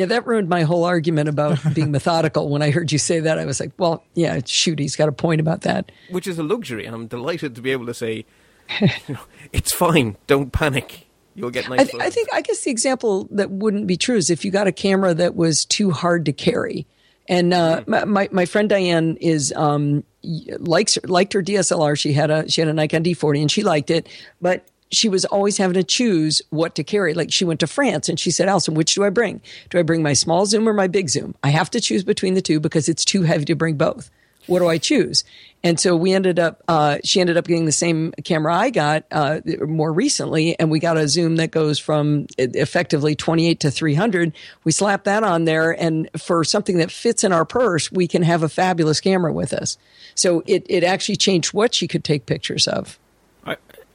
Yeah, 0.00 0.06
that 0.06 0.26
ruined 0.26 0.48
my 0.48 0.62
whole 0.62 0.84
argument 0.84 1.28
about 1.28 1.58
being 1.74 1.90
methodical. 1.90 2.48
When 2.48 2.62
I 2.62 2.70
heard 2.70 2.90
you 2.90 2.96
say 2.96 3.20
that, 3.20 3.38
I 3.38 3.44
was 3.44 3.60
like, 3.60 3.72
well, 3.76 4.02
yeah, 4.14 4.40
shoot, 4.46 4.78
he's 4.78 4.96
got 4.96 5.10
a 5.10 5.12
point 5.12 5.42
about 5.42 5.60
that. 5.60 5.92
which 6.08 6.26
is 6.26 6.38
a 6.38 6.42
luxury, 6.42 6.86
and 6.86 6.94
I'm 6.94 7.06
delighted 7.06 7.54
to 7.56 7.60
be 7.60 7.70
able 7.70 7.84
to 7.84 7.92
say, 7.92 8.24
you 8.80 8.88
know, 9.10 9.20
it's 9.52 9.74
fine. 9.74 10.16
Don't 10.26 10.52
panic. 10.52 11.06
You'll 11.34 11.50
get 11.50 11.68
nice. 11.68 11.80
I, 11.80 11.84
th- 11.84 12.02
I 12.02 12.08
think, 12.08 12.28
I 12.32 12.40
guess 12.40 12.62
the 12.64 12.70
example 12.70 13.28
that 13.32 13.50
wouldn't 13.50 13.86
be 13.86 13.98
true 13.98 14.16
is 14.16 14.30
if 14.30 14.42
you 14.42 14.50
got 14.50 14.66
a 14.66 14.72
camera 14.72 15.12
that 15.12 15.36
was 15.36 15.66
too 15.66 15.90
hard 15.90 16.24
to 16.24 16.32
carry. 16.32 16.86
And 17.28 17.52
uh, 17.52 17.84
my, 17.86 18.06
my 18.06 18.28
my 18.32 18.46
friend 18.46 18.70
Diane 18.70 19.18
is 19.20 19.52
um 19.54 20.02
likes 20.22 20.98
liked 21.04 21.34
her 21.34 21.42
DSLR. 21.42 21.98
She 21.98 22.14
had 22.14 22.30
a 22.30 22.50
she 22.50 22.62
had 22.62 22.68
a 22.68 22.72
Nikon 22.72 23.04
D40 23.04 23.42
and 23.42 23.50
she 23.50 23.62
liked 23.62 23.90
it, 23.90 24.08
but 24.40 24.66
she 24.90 25.08
was 25.08 25.24
always 25.26 25.58
having 25.58 25.74
to 25.74 25.84
choose 25.84 26.42
what 26.50 26.74
to 26.74 26.84
carry. 26.84 27.14
Like 27.14 27.32
she 27.32 27.44
went 27.44 27.60
to 27.60 27.66
France 27.66 28.08
and 28.08 28.18
she 28.18 28.30
said, 28.30 28.48
Allison, 28.48 28.74
which 28.74 28.94
do 28.94 29.04
I 29.04 29.10
bring? 29.10 29.40
Do 29.70 29.78
I 29.78 29.82
bring 29.82 30.02
my 30.02 30.12
small 30.12 30.46
zoom 30.46 30.68
or 30.68 30.72
my 30.72 30.88
big 30.88 31.08
zoom? 31.08 31.34
I 31.42 31.50
have 31.50 31.70
to 31.70 31.80
choose 31.80 32.04
between 32.04 32.34
the 32.34 32.42
two 32.42 32.60
because 32.60 32.88
it's 32.88 33.04
too 33.04 33.22
heavy 33.22 33.44
to 33.46 33.54
bring 33.54 33.76
both. 33.76 34.10
What 34.46 34.60
do 34.60 34.68
I 34.68 34.78
choose? 34.78 35.24
And 35.62 35.78
so 35.78 35.94
we 35.94 36.12
ended 36.12 36.38
up, 36.38 36.62
uh, 36.66 36.98
she 37.04 37.20
ended 37.20 37.36
up 37.36 37.46
getting 37.46 37.66
the 37.66 37.72
same 37.72 38.12
camera 38.24 38.54
I 38.54 38.70
got 38.70 39.04
uh, 39.12 39.40
more 39.66 39.92
recently, 39.92 40.58
and 40.58 40.70
we 40.70 40.80
got 40.80 40.96
a 40.96 41.06
zoom 41.06 41.36
that 41.36 41.50
goes 41.50 41.78
from 41.78 42.26
e- 42.38 42.48
effectively 42.54 43.14
28 43.14 43.60
to 43.60 43.70
300. 43.70 44.32
We 44.64 44.72
slapped 44.72 45.04
that 45.04 45.22
on 45.22 45.44
there, 45.44 45.70
and 45.78 46.08
for 46.18 46.42
something 46.44 46.78
that 46.78 46.90
fits 46.90 47.22
in 47.22 47.32
our 47.32 47.44
purse, 47.44 47.92
we 47.92 48.08
can 48.08 48.22
have 48.22 48.42
a 48.42 48.48
fabulous 48.48 49.00
camera 49.00 49.32
with 49.32 49.52
us. 49.52 49.76
So 50.14 50.42
it, 50.46 50.64
it 50.68 50.82
actually 50.82 51.16
changed 51.16 51.52
what 51.52 51.74
she 51.74 51.86
could 51.86 52.04
take 52.04 52.24
pictures 52.24 52.66
of. 52.66 52.98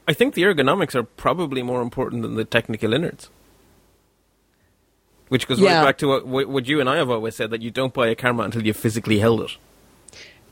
I, 0.07 0.13
think 0.13 0.33
the 0.33 0.43
ergonomics 0.43 0.95
are 0.95 1.03
probably 1.03 1.63
more 1.63 1.81
important 1.81 2.21
than 2.21 2.35
the 2.35 2.45
technical 2.45 2.93
innards. 2.93 3.29
Which 5.29 5.47
goes 5.47 5.59
Yeah. 5.59 5.77
right 5.79 5.85
back 5.85 5.97
to 5.99 6.07
what, 6.07 6.27
what 6.27 6.47
what 6.47 6.67
you 6.67 6.79
and 6.79 6.87
I 6.89 6.97
have 6.97 7.09
always 7.09 7.35
said 7.35 7.49
that 7.49 7.61
you 7.61 7.71
don't 7.71 7.93
buy 7.93 8.07
a 8.07 8.15
camera 8.15 8.45
until 8.45 8.65
you've 8.65 8.77
physically 8.77 9.19
held 9.19 9.41
it. 9.41 9.57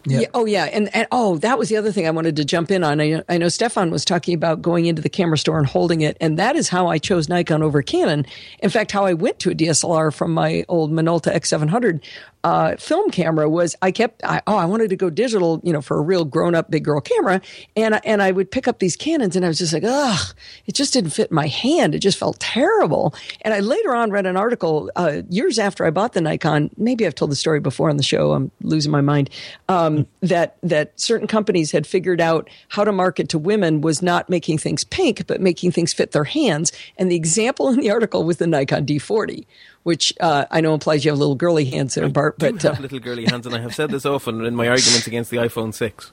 Yeah. 0.05 0.25
Oh, 0.33 0.45
yeah. 0.45 0.65
And, 0.65 0.93
and 0.95 1.07
oh, 1.11 1.37
that 1.37 1.57
was 1.57 1.69
the 1.69 1.77
other 1.77 1.91
thing 1.91 2.07
I 2.07 2.11
wanted 2.11 2.35
to 2.35 2.45
jump 2.45 2.71
in 2.71 2.83
on. 2.83 2.99
I, 2.99 3.23
I 3.29 3.37
know 3.37 3.47
Stefaan 3.47 3.89
was 3.91 4.03
talking 4.03 4.33
about 4.33 4.61
going 4.61 4.85
into 4.85 5.01
the 5.01 5.09
camera 5.09 5.37
store 5.37 5.57
and 5.57 5.67
holding 5.67 6.01
it, 6.01 6.17
and 6.19 6.37
that 6.37 6.55
is 6.55 6.69
how 6.69 6.87
I 6.87 6.97
chose 6.97 7.29
Nikon 7.29 7.63
over 7.63 7.81
Canon. 7.81 8.25
In 8.59 8.69
fact, 8.69 8.91
how 8.91 9.05
I 9.05 9.13
went 9.13 9.39
to 9.39 9.51
a 9.51 9.55
DSLR 9.55 10.13
from 10.13 10.33
my 10.33 10.65
old 10.67 10.91
Minolta 10.91 11.33
X700 11.33 12.01
uh, 12.43 12.75
film 12.75 13.09
camera 13.09 13.49
was 13.49 13.75
I 13.81 13.91
kept 13.91 14.23
I, 14.25 14.41
oh 14.47 14.57
I 14.57 14.65
wanted 14.65 14.89
to 14.89 14.97
go 14.97 15.09
digital, 15.09 15.61
you 15.63 15.71
know, 15.71 15.81
for 15.81 15.97
a 15.97 16.01
real 16.01 16.25
grown 16.25 16.55
up 16.55 16.69
big 16.69 16.83
girl 16.83 16.99
camera, 16.99 17.41
and 17.75 18.05
and 18.05 18.21
I 18.21 18.31
would 18.31 18.51
pick 18.51 18.67
up 18.67 18.79
these 18.79 18.97
Canons, 18.97 19.35
and 19.35 19.45
I 19.45 19.47
was 19.47 19.59
just 19.59 19.71
like, 19.71 19.83
ugh, 19.85 20.35
it 20.65 20.75
just 20.75 20.91
didn't 20.91 21.11
fit 21.11 21.31
my 21.31 21.47
hand. 21.47 21.95
It 21.95 21.99
just 21.99 22.17
felt 22.17 22.39
terrible. 22.39 23.15
And 23.41 23.53
I 23.53 23.61
later 23.61 23.95
on 23.95 24.11
read 24.11 24.25
an 24.25 24.35
article 24.35 24.91
uh, 24.95 25.21
years 25.29 25.57
after 25.57 25.85
I 25.85 25.89
bought 25.89 26.13
the 26.13 26.21
Nikon. 26.21 26.69
Maybe 26.75 27.05
I've 27.05 27.15
told 27.15 27.31
the 27.31 27.35
story 27.35 27.61
before 27.61 27.89
on 27.89 27.97
the 27.97 28.03
show. 28.03 28.33
I'm 28.33 28.51
losing 28.61 28.91
my 28.91 29.01
mind. 29.01 29.29
Um, 29.69 29.92
that 30.21 30.57
that 30.63 30.99
certain 30.99 31.27
companies 31.27 31.71
had 31.71 31.85
figured 31.87 32.21
out 32.21 32.49
how 32.69 32.83
to 32.83 32.91
market 32.91 33.29
to 33.29 33.39
women 33.39 33.81
was 33.81 34.01
not 34.01 34.29
making 34.29 34.57
things 34.57 34.83
pink, 34.83 35.25
but 35.27 35.41
making 35.41 35.71
things 35.71 35.93
fit 35.93 36.11
their 36.11 36.23
hands. 36.23 36.71
And 36.97 37.11
the 37.11 37.15
example 37.15 37.69
in 37.69 37.79
the 37.79 37.89
article 37.89 38.23
was 38.23 38.37
the 38.37 38.47
Nikon 38.47 38.85
D40, 38.85 39.45
which 39.83 40.13
uh, 40.19 40.45
I 40.51 40.61
know 40.61 40.73
implies 40.73 41.05
you 41.05 41.11
have 41.11 41.19
little 41.19 41.35
girly 41.35 41.65
hands 41.65 41.95
there, 41.95 42.09
Bart. 42.09 42.35
I 42.41 42.51
But 42.51 42.59
do 42.59 42.67
uh, 42.69 42.75
little 42.79 42.99
girly 42.99 43.25
hands, 43.25 43.45
and 43.45 43.55
I 43.55 43.59
have 43.59 43.75
said 43.75 43.91
this 43.91 44.05
often 44.05 44.45
in 44.45 44.55
my 44.55 44.67
arguments 44.67 45.07
against 45.07 45.31
the 45.31 45.37
iPhone 45.37 45.73
6. 45.73 46.11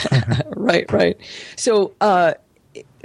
right, 0.56 0.90
right. 0.90 1.16
So, 1.56 1.94
uh, 2.00 2.34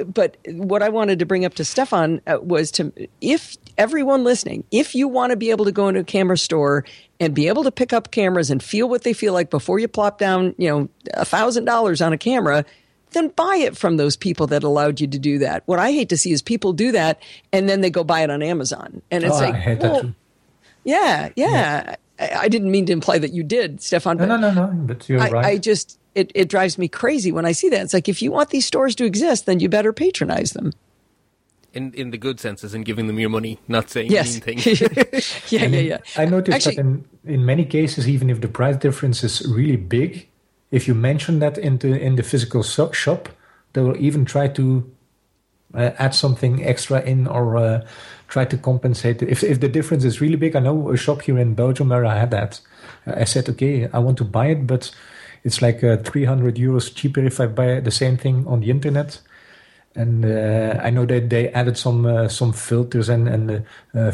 but 0.05 0.37
what 0.47 0.81
I 0.83 0.89
wanted 0.89 1.19
to 1.19 1.25
bring 1.25 1.45
up 1.45 1.53
to 1.55 1.65
Stefaan 1.65 2.21
uh, 2.27 2.37
was 2.41 2.71
to 2.71 2.91
if 3.21 3.57
everyone 3.77 4.23
listening, 4.23 4.63
if 4.71 4.93
you 4.95 5.07
want 5.07 5.31
to 5.31 5.35
be 5.37 5.49
able 5.51 5.65
to 5.65 5.71
go 5.71 5.87
into 5.87 6.01
a 6.01 6.03
camera 6.03 6.37
store 6.37 6.83
and 7.19 7.33
be 7.33 7.47
able 7.47 7.63
to 7.63 7.71
pick 7.71 7.93
up 7.93 8.11
cameras 8.11 8.49
and 8.51 8.61
feel 8.61 8.87
what 8.89 9.03
they 9.03 9.13
feel 9.13 9.33
like 9.33 9.49
before 9.49 9.79
you 9.79 9.87
plop 9.87 10.17
down, 10.19 10.53
you 10.57 10.69
know, 10.69 10.89
a 11.13 11.25
thousand 11.25 11.65
dollars 11.65 12.01
on 12.01 12.13
a 12.13 12.17
camera, 12.17 12.63
then 13.11 13.29
buy 13.29 13.55
it 13.57 13.77
from 13.77 13.97
those 13.97 14.15
people 14.17 14.47
that 14.47 14.63
allowed 14.63 14.99
you 14.99 15.07
to 15.07 15.17
do 15.19 15.39
that. 15.39 15.63
What 15.65 15.79
I 15.79 15.91
hate 15.91 16.09
to 16.09 16.17
see 16.17 16.31
is 16.31 16.41
people 16.41 16.73
do 16.73 16.91
that 16.91 17.21
and 17.53 17.67
then 17.69 17.81
they 17.81 17.89
go 17.89 18.03
buy 18.03 18.21
it 18.21 18.29
on 18.29 18.41
Amazon, 18.43 19.01
and 19.09 19.23
it's 19.23 19.35
Oh, 19.35 19.39
like, 19.39 19.53
I 19.55 19.57
hate 19.57 19.79
well, 19.79 19.93
that 19.93 20.01
too. 20.01 20.15
yeah, 20.83 21.29
yeah. 21.35 21.95
I, 22.19 22.31
I 22.41 22.47
didn't 22.49 22.71
mean 22.71 22.85
to 22.87 22.93
imply 22.93 23.17
that 23.19 23.31
you 23.33 23.43
did, 23.43 23.81
Stefaan. 23.81 24.17
No, 24.17 24.25
no, 24.25 24.37
no, 24.37 24.51
no. 24.51 24.67
But 24.73 25.07
you're 25.07 25.21
I, 25.21 25.29
right. 25.29 25.45
I 25.45 25.57
just 25.57 25.99
it, 26.17 26.31
it 26.35 26.49
drives 26.49 26.77
me 26.77 26.87
crazy 26.87 27.31
when 27.31 27.45
I 27.45 27.53
see 27.53 27.69
that. 27.69 27.81
It's 27.83 27.93
like 27.93 28.09
if 28.09 28.21
you 28.21 28.31
want 28.31 28.49
these 28.49 28.65
stores 28.65 28.95
to 28.95 29.05
exist, 29.05 29.45
then 29.45 29.59
you 29.59 29.69
better 29.69 29.93
patronize 29.93 30.51
them. 30.51 30.73
In, 31.73 31.93
in 31.93 32.09
the 32.11 32.17
good 32.17 32.39
senses, 32.39 32.73
and 32.73 32.83
giving 32.85 33.05
them 33.07 33.19
your 33.19 33.29
money, 33.29 33.59
not 33.67 33.89
saying 33.89 34.09
Yes. 34.11 34.33
mean 34.33 34.41
things. 34.41 34.65
yeah, 35.51 35.65
yeah, 35.65 35.79
yeah. 35.79 35.97
I 36.15 36.25
noticed 36.25 36.55
Actually- 36.55 36.75
that 36.75 36.81
in, 36.81 37.05
in 37.25 37.45
many 37.45 37.65
cases, 37.65 38.07
even 38.09 38.29
if 38.29 38.41
the 38.41 38.47
price 38.47 38.77
difference 38.77 39.23
is 39.23 39.45
really 39.47 39.75
big, 39.77 40.27
if 40.71 40.87
you 40.87 40.95
mention 40.95 41.39
that 41.39 41.57
into 41.57 41.87
in 41.93 42.15
the 42.15 42.23
physical 42.23 42.63
so- 42.63 42.91
shop, 42.91 43.29
they 43.73 43.81
will 43.81 43.97
even 43.97 44.25
try 44.25 44.47
to 44.47 44.89
uh, 45.75 45.91
add 45.99 46.15
something 46.15 46.63
extra 46.65 47.01
in 47.01 47.27
or 47.27 47.57
uh, 47.57 47.85
try 48.27 48.45
to 48.45 48.57
compensate. 48.57 49.21
If 49.21 49.43
if 49.43 49.59
the 49.59 49.69
difference 49.69 50.03
is 50.05 50.19
really 50.19 50.37
big, 50.37 50.55
I 50.55 50.59
know 50.61 50.89
a 50.91 50.97
shop 50.97 51.21
here 51.21 51.37
in 51.37 51.53
Belgium 51.53 51.89
where 51.89 52.05
I 52.05 52.15
had 52.17 52.31
that. 52.31 52.59
Uh, 53.05 53.21
I 53.21 53.25
said, 53.25 53.47
okay, 53.49 53.87
I 53.93 53.99
want 53.99 54.17
to 54.17 54.23
buy 54.23 54.47
it, 54.47 54.65
but 54.65 54.89
it's 55.47 55.61
like 55.61 55.81
uh, 55.81 55.95
300 56.03 56.55
euros 56.55 56.93
cheaper 56.93 57.21
if 57.21 57.39
I 57.39 57.47
buy 57.47 57.79
the 57.79 57.91
same 57.91 58.17
thing 58.17 58.45
on 58.47 58.59
the 58.59 58.69
internet. 58.69 59.21
And 59.95 60.25
uh, 60.25 60.79
I 60.83 60.89
know 60.89 61.05
that 61.05 61.29
they 61.29 61.49
added 61.53 61.77
some 61.77 62.05
uh, 62.05 62.27
some 62.27 62.53
filters 62.53 63.09
and 63.09 63.27
and 63.27 63.65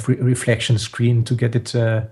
reflection 0.07 0.77
screen 0.77 1.23
to 1.25 1.35
get 1.35 1.55
it 1.55 1.75
uh, 1.75 2.03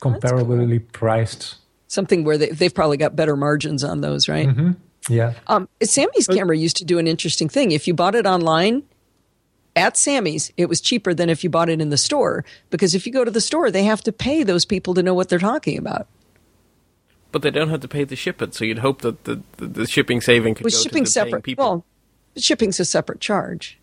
comparably 0.00 0.80
priced. 0.92 1.56
Something 1.88 2.24
where 2.24 2.38
they, 2.38 2.50
they've 2.50 2.74
probably 2.74 2.96
got 2.96 3.16
better 3.16 3.36
margins 3.36 3.84
on 3.84 4.00
those, 4.00 4.28
right? 4.28 4.48
Yeah, 5.08 5.32
Um, 5.48 5.68
Samy's 5.82 6.28
camera 6.28 6.56
used 6.56 6.76
to 6.76 6.84
do 6.84 6.98
an 6.98 7.06
interesting 7.06 7.48
thing. 7.48 7.72
If 7.72 7.88
you 7.88 7.94
bought 7.94 8.14
it 8.14 8.26
online 8.26 8.84
at 9.74 9.96
Samy's, 9.96 10.52
it 10.56 10.68
was 10.68 10.80
cheaper 10.80 11.12
than 11.14 11.28
if 11.28 11.42
you 11.42 11.50
bought 11.50 11.68
it 11.68 11.80
in 11.80 11.90
the 11.90 11.98
store 11.98 12.44
because 12.70 12.94
if 12.94 13.06
you 13.06 13.12
go 13.12 13.24
to 13.24 13.30
the 13.30 13.40
store, 13.40 13.70
they 13.70 13.84
have 13.84 14.02
to 14.02 14.12
pay 14.12 14.44
those 14.44 14.64
people 14.64 14.94
to 14.94 15.02
know 15.02 15.14
what 15.14 15.28
they're 15.28 15.38
talking 15.38 15.78
about. 15.78 16.06
But 17.32 17.42
they 17.42 17.50
don't 17.50 17.68
have 17.70 17.80
to 17.80 17.88
pay 17.88 18.04
to 18.04 18.16
ship 18.16 18.42
it, 18.42 18.54
so 18.54 18.64
you'd 18.64 18.78
hope 18.78 19.02
that 19.02 19.24
the, 19.24 19.40
the, 19.58 19.66
the 19.66 19.86
shipping 19.86 20.20
saving 20.20 20.54
could 20.56 20.64
Was 20.64 20.74
go 20.74 20.82
shipping 20.82 21.04
to 21.04 21.08
the 21.08 21.12
separate? 21.12 21.42
people. 21.44 21.64
Well, 21.64 21.84
shipping's 22.36 22.80
a 22.80 22.84
separate 22.84 23.20
charge. 23.20 23.78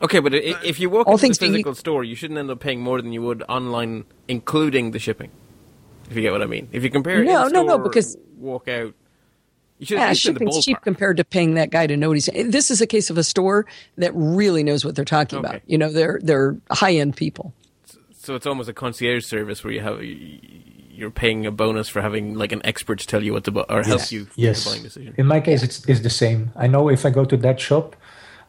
Okay, 0.00 0.20
but 0.20 0.32
if 0.32 0.78
you 0.80 0.88
walk 0.88 1.06
All 1.06 1.14
into 1.14 1.20
the 1.20 1.26
things 1.26 1.38
being 1.38 1.52
physical 1.52 1.74
store, 1.74 2.04
you 2.04 2.14
shouldn't 2.14 2.38
end 2.38 2.50
up 2.50 2.60
paying 2.60 2.80
more 2.80 3.02
than 3.02 3.12
you 3.12 3.20
would 3.22 3.42
online, 3.48 4.04
including 4.28 4.92
the 4.92 4.98
shipping. 4.98 5.30
If 6.08 6.16
you 6.16 6.22
get 6.22 6.32
what 6.32 6.40
I 6.40 6.46
mean. 6.46 6.68
If 6.72 6.82
you 6.84 6.90
compare 6.90 7.22
No, 7.24 7.48
no, 7.48 7.62
no, 7.62 7.78
because- 7.78 8.16
walk 8.38 8.68
out, 8.68 8.94
you 9.78 9.86
should 9.86 9.98
Yeah, 9.98 10.04
at 10.04 10.08
least 10.10 10.26
in 10.26 10.34
the 10.34 10.38
shipping's 10.40 10.64
cheap 10.64 10.80
compared 10.80 11.16
to 11.18 11.24
paying 11.24 11.54
that 11.54 11.70
guy 11.70 11.86
to 11.86 11.96
know 11.96 12.08
what 12.08 12.14
he's. 12.16 12.26
This 12.50 12.70
is 12.70 12.80
a 12.80 12.86
case 12.86 13.10
of 13.10 13.18
a 13.18 13.24
store 13.24 13.66
that 13.96 14.12
really 14.14 14.62
knows 14.62 14.84
what 14.84 14.94
they're 14.94 15.04
talking 15.04 15.40
Okay. 15.40 15.48
about. 15.48 15.62
You 15.66 15.76
know, 15.78 15.90
they're 15.92 16.20
they're 16.22 16.56
high 16.70 16.94
end 16.94 17.16
people. 17.16 17.52
So 18.12 18.34
it's 18.34 18.46
almost 18.46 18.68
a 18.68 18.72
concierge 18.72 19.24
service 19.24 19.62
where 19.64 19.72
you 19.72 19.80
have 19.80 20.00
you're 20.98 21.10
paying 21.12 21.46
a 21.46 21.52
bonus 21.52 21.88
for 21.88 22.02
having 22.02 22.34
like 22.34 22.50
an 22.50 22.60
expert 22.64 22.98
to 22.98 23.06
tell 23.06 23.22
you 23.22 23.32
what 23.32 23.44
to 23.44 23.52
buy 23.52 23.64
or 23.68 23.82
help 23.84 24.10
you 24.10 24.20
with 24.24 24.36
Yes. 24.36 24.64
buying 24.68 24.82
decision. 24.82 25.14
In 25.16 25.26
my 25.26 25.40
case, 25.40 25.62
it's, 25.62 25.88
it's 25.88 26.00
the 26.00 26.10
same. 26.10 26.50
I 26.56 26.66
know 26.66 26.88
if 26.88 27.06
I 27.06 27.10
go 27.10 27.24
to 27.24 27.36
that 27.36 27.60
shop, 27.60 27.94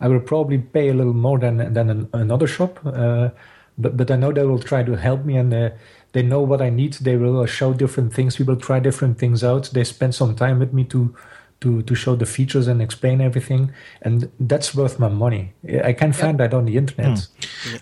I 0.01 0.07
will 0.07 0.19
probably 0.19 0.57
pay 0.57 0.89
a 0.89 0.93
little 0.93 1.13
more 1.13 1.37
than 1.37 1.73
than 1.73 1.89
an, 1.89 2.09
another 2.13 2.47
shop. 2.47 2.79
Uh, 2.85 3.29
but 3.77 3.95
but 3.97 4.09
I 4.09 4.15
know 4.15 4.31
they 4.31 4.45
will 4.45 4.59
try 4.59 4.81
to 4.83 4.95
help 4.95 5.25
me 5.25 5.37
and 5.37 5.53
uh, 5.53 5.69
they 6.13 6.23
know 6.23 6.41
what 6.41 6.61
I 6.61 6.69
need. 6.69 6.93
They 6.93 7.17
will 7.17 7.39
uh, 7.41 7.45
show 7.45 7.73
different 7.73 8.13
things. 8.13 8.39
We 8.39 8.45
will 8.45 8.55
try 8.55 8.79
different 8.79 9.19
things 9.19 9.43
out. 9.43 9.69
They 9.73 9.83
spend 9.83 10.15
some 10.15 10.35
time 10.35 10.57
with 10.59 10.73
me 10.73 10.85
to 10.85 11.13
to 11.61 11.81
to 11.83 11.95
show 11.95 12.15
the 12.15 12.25
features 12.25 12.67
and 12.67 12.81
explain 12.81 13.21
everything, 13.21 13.71
and 14.01 14.31
that's 14.39 14.73
worth 14.73 14.99
my 14.99 15.09
money. 15.09 15.53
I 15.83 15.93
can 15.93 16.13
find 16.13 16.39
that 16.39 16.53
on 16.53 16.65
the 16.65 16.77
internet. 16.77 17.27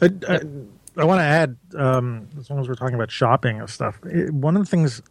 I, 0.02 0.10
I, 0.28 0.40
I 0.98 1.06
want 1.06 1.20
to 1.20 1.24
add, 1.24 1.58
um, 1.76 2.28
as 2.40 2.50
long 2.50 2.60
as 2.60 2.68
we're 2.68 2.76
talking 2.76 2.96
about 2.96 3.12
shopping 3.12 3.60
and 3.60 3.70
stuff, 3.70 4.00
it, 4.06 4.34
one 4.34 4.56
of 4.56 4.64
the 4.64 4.70
things 4.70 5.02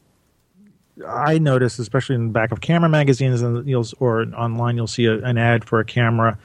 I 1.07 1.39
notice, 1.39 1.79
especially 1.79 2.17
in 2.17 2.29
the 2.29 2.33
back 2.33 2.53
of 2.53 2.61
camera 2.61 2.89
magazines 2.89 3.43
and 3.43 3.67
you'll, 3.69 3.87
or 4.01 4.23
online, 4.35 4.77
you'll 4.77 4.87
see 4.87 5.07
a, 5.07 5.19
an 5.19 5.39
ad 5.39 5.65
for 5.65 5.79
a 5.79 5.85
camera, 5.85 6.39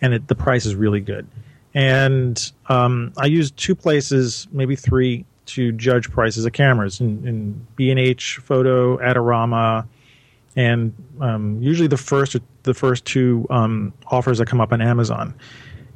and 0.00 0.14
it, 0.14 0.28
the 0.28 0.34
price 0.34 0.66
is 0.66 0.74
really 0.74 1.00
good. 1.00 1.26
And 1.74 2.52
um, 2.68 3.12
I 3.18 3.26
use 3.26 3.50
two 3.50 3.74
places, 3.74 4.46
maybe 4.52 4.76
three, 4.76 5.24
to 5.46 5.72
judge 5.72 6.10
prices 6.10 6.44
of 6.44 6.52
cameras 6.52 7.00
in, 7.00 7.26
in 7.26 7.66
B&H, 7.76 8.38
Photo, 8.42 8.96
Adorama, 8.98 9.86
and 10.56 10.94
um, 11.20 11.60
usually 11.60 11.88
the 11.88 11.96
first 11.96 12.36
the 12.62 12.74
first 12.74 13.04
two 13.04 13.46
um, 13.50 13.92
offers 14.06 14.38
that 14.38 14.46
come 14.46 14.60
up 14.60 14.72
on 14.72 14.80
Amazon. 14.80 15.34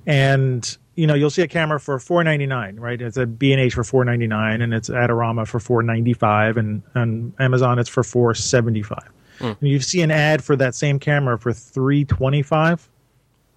And 0.06 0.76
you 0.98 1.06
know, 1.06 1.14
you'll 1.14 1.30
see 1.30 1.42
a 1.42 1.46
camera 1.48 1.78
for 1.78 2.00
four 2.00 2.24
ninety 2.24 2.44
nine, 2.44 2.74
right? 2.74 3.00
It's 3.00 3.16
a 3.16 3.24
B 3.24 3.52
and 3.52 3.61
H 3.61 3.74
for 3.74 3.84
four 3.84 4.04
ninety 4.04 4.26
nine, 4.26 4.61
and 4.61 4.74
it's 4.74 4.88
Adorama 4.88 5.46
for 5.46 5.61
four 5.61 5.80
ninety 5.80 6.12
five, 6.12 6.56
and 6.56 6.82
on 6.96 7.32
Amazon 7.38 7.78
it's 7.78 7.88
for 7.88 8.02
four 8.02 8.34
seventy 8.34 8.82
five. 8.82 9.08
And 9.40 9.56
you 9.61 9.78
see 9.78 10.02
an 10.02 10.11
ad 10.11 10.42
for 10.42 10.56
that 10.56 10.74
same 10.74 10.98
camera 10.98 11.38
for 11.38 11.52
three 11.52 12.04
twenty 12.04 12.42
five. 12.42 12.88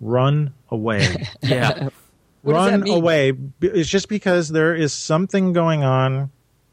Run 0.02 0.54
away 0.70 1.28
Yeah. 1.42 1.90
What 2.44 2.54
does 2.54 2.72
that 2.72 2.80
run 2.82 2.90
away. 2.90 3.34
It's 3.60 3.90
just 3.90 4.08
because 4.08 4.50
there 4.50 4.76
is 4.76 4.94
something 4.94 5.52
going 5.52 5.84
on 5.84 6.30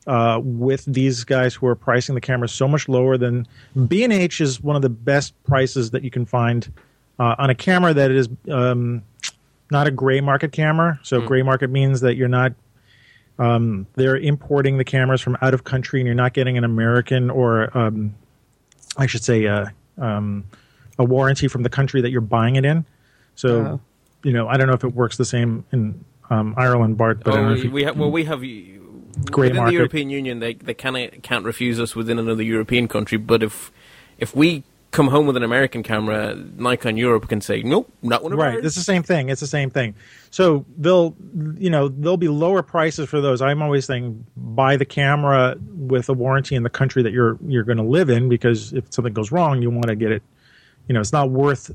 uh, 0.06 0.38
with 0.42 0.84
these 0.84 1.24
guys 1.24 1.54
who 1.54 1.66
are 1.66 1.76
pricing 1.76 2.14
the 2.14 2.20
cameras 2.20 2.52
so 2.52 2.68
much 2.68 2.90
lower 2.90 3.16
than 3.16 3.48
B 3.86 4.04
and 4.04 4.12
H 4.12 4.42
is 4.42 4.62
one 4.62 4.76
of 4.76 4.82
the 4.82 4.90
best 4.90 5.32
prices 5.44 5.92
that 5.92 6.04
you 6.04 6.10
can 6.10 6.26
find 6.26 6.70
uh, 7.18 7.36
on 7.38 7.48
a 7.48 7.54
camera 7.54 7.94
that 7.94 8.10
is 8.10 8.28
um, 8.50 9.02
not 9.70 9.86
a 9.86 9.90
gray 9.90 10.20
market 10.20 10.52
camera. 10.52 10.98
So 11.02 11.20
gray 11.20 11.42
market 11.42 11.70
means 11.70 12.00
that 12.00 12.16
you're 12.16 12.28
not. 12.28 12.52
Um, 13.38 13.86
they're 13.94 14.16
importing 14.16 14.78
the 14.78 14.84
cameras 14.84 15.20
from 15.20 15.36
out 15.40 15.54
of 15.54 15.62
country, 15.62 16.00
and 16.00 16.06
you're 16.06 16.14
not 16.14 16.32
getting 16.32 16.58
an 16.58 16.64
American 16.64 17.30
or 17.30 17.76
um, 17.76 18.14
I 18.96 19.06
should 19.06 19.22
say 19.22 19.46
uh, 19.46 19.66
um, 19.96 20.44
a 20.98 21.04
warranty 21.04 21.46
from 21.48 21.62
the 21.62 21.68
country 21.68 22.00
that 22.00 22.10
you're 22.10 22.20
buying 22.20 22.56
it 22.56 22.64
in. 22.64 22.84
So, 23.36 23.48
Oh. 23.60 23.80
you 24.24 24.32
know, 24.32 24.48
I 24.48 24.56
don't 24.56 24.66
know 24.66 24.72
if 24.74 24.82
it 24.82 24.94
works 24.94 25.16
the 25.16 25.24
same 25.24 25.64
in 25.70 26.04
um, 26.30 26.54
Ireland, 26.56 26.96
Bart, 26.96 27.22
but 27.22 27.34
I 27.34 27.36
don't 27.36 27.44
oh, 27.44 27.54
know 27.54 27.62
we, 27.62 27.68
we 27.68 27.84
have, 27.84 27.96
well, 27.96 28.10
we 28.10 28.24
have 28.24 28.40
Grey 28.40 29.48
within 29.48 29.56
market. 29.56 29.70
the 29.70 29.74
European 29.74 30.10
Union. 30.10 30.40
They 30.40 30.54
they 30.54 30.74
can't 30.74 31.22
can't 31.22 31.44
refuse 31.44 31.80
us 31.80 31.94
within 31.94 32.18
another 32.18 32.42
European 32.42 32.88
country. 32.88 33.18
But 33.18 33.42
if 33.42 33.70
if 34.18 34.34
we 34.34 34.64
come 34.90 35.08
home 35.08 35.26
with 35.26 35.36
an 35.36 35.42
American 35.42 35.82
camera, 35.82 36.34
Nikon 36.34 36.96
Europe 36.96 37.28
can 37.28 37.40
say 37.40 37.62
nope, 37.62 37.92
not 38.02 38.22
one 38.22 38.32
of 38.32 38.38
them. 38.38 38.46
right, 38.46 38.56
ours. 38.56 38.64
it's 38.64 38.74
the 38.74 38.82
same 38.82 39.02
thing. 39.02 39.28
It's 39.28 39.40
the 39.40 39.46
same 39.46 39.70
thing. 39.70 39.94
So 40.30 40.64
they'll, 40.76 41.14
you 41.56 41.70
know, 41.70 41.88
there'll 41.88 42.16
be 42.16 42.28
lower 42.28 42.62
prices 42.62 43.08
for 43.08 43.20
those. 43.20 43.42
I'm 43.42 43.62
always 43.62 43.84
saying 43.84 44.24
buy 44.36 44.76
the 44.76 44.84
camera 44.84 45.56
with 45.76 46.08
a 46.08 46.14
warranty 46.14 46.54
in 46.54 46.62
the 46.62 46.70
country 46.70 47.02
that 47.02 47.12
you're 47.12 47.38
you're 47.46 47.64
going 47.64 47.78
to 47.78 47.84
live 47.84 48.10
in 48.10 48.28
because 48.28 48.72
if 48.72 48.92
something 48.92 49.12
goes 49.12 49.30
wrong, 49.30 49.62
you 49.62 49.70
want 49.70 49.88
to 49.88 49.96
get 49.96 50.12
it. 50.12 50.22
You 50.88 50.94
know, 50.94 51.00
it's 51.00 51.12
not 51.12 51.30
worth 51.30 51.70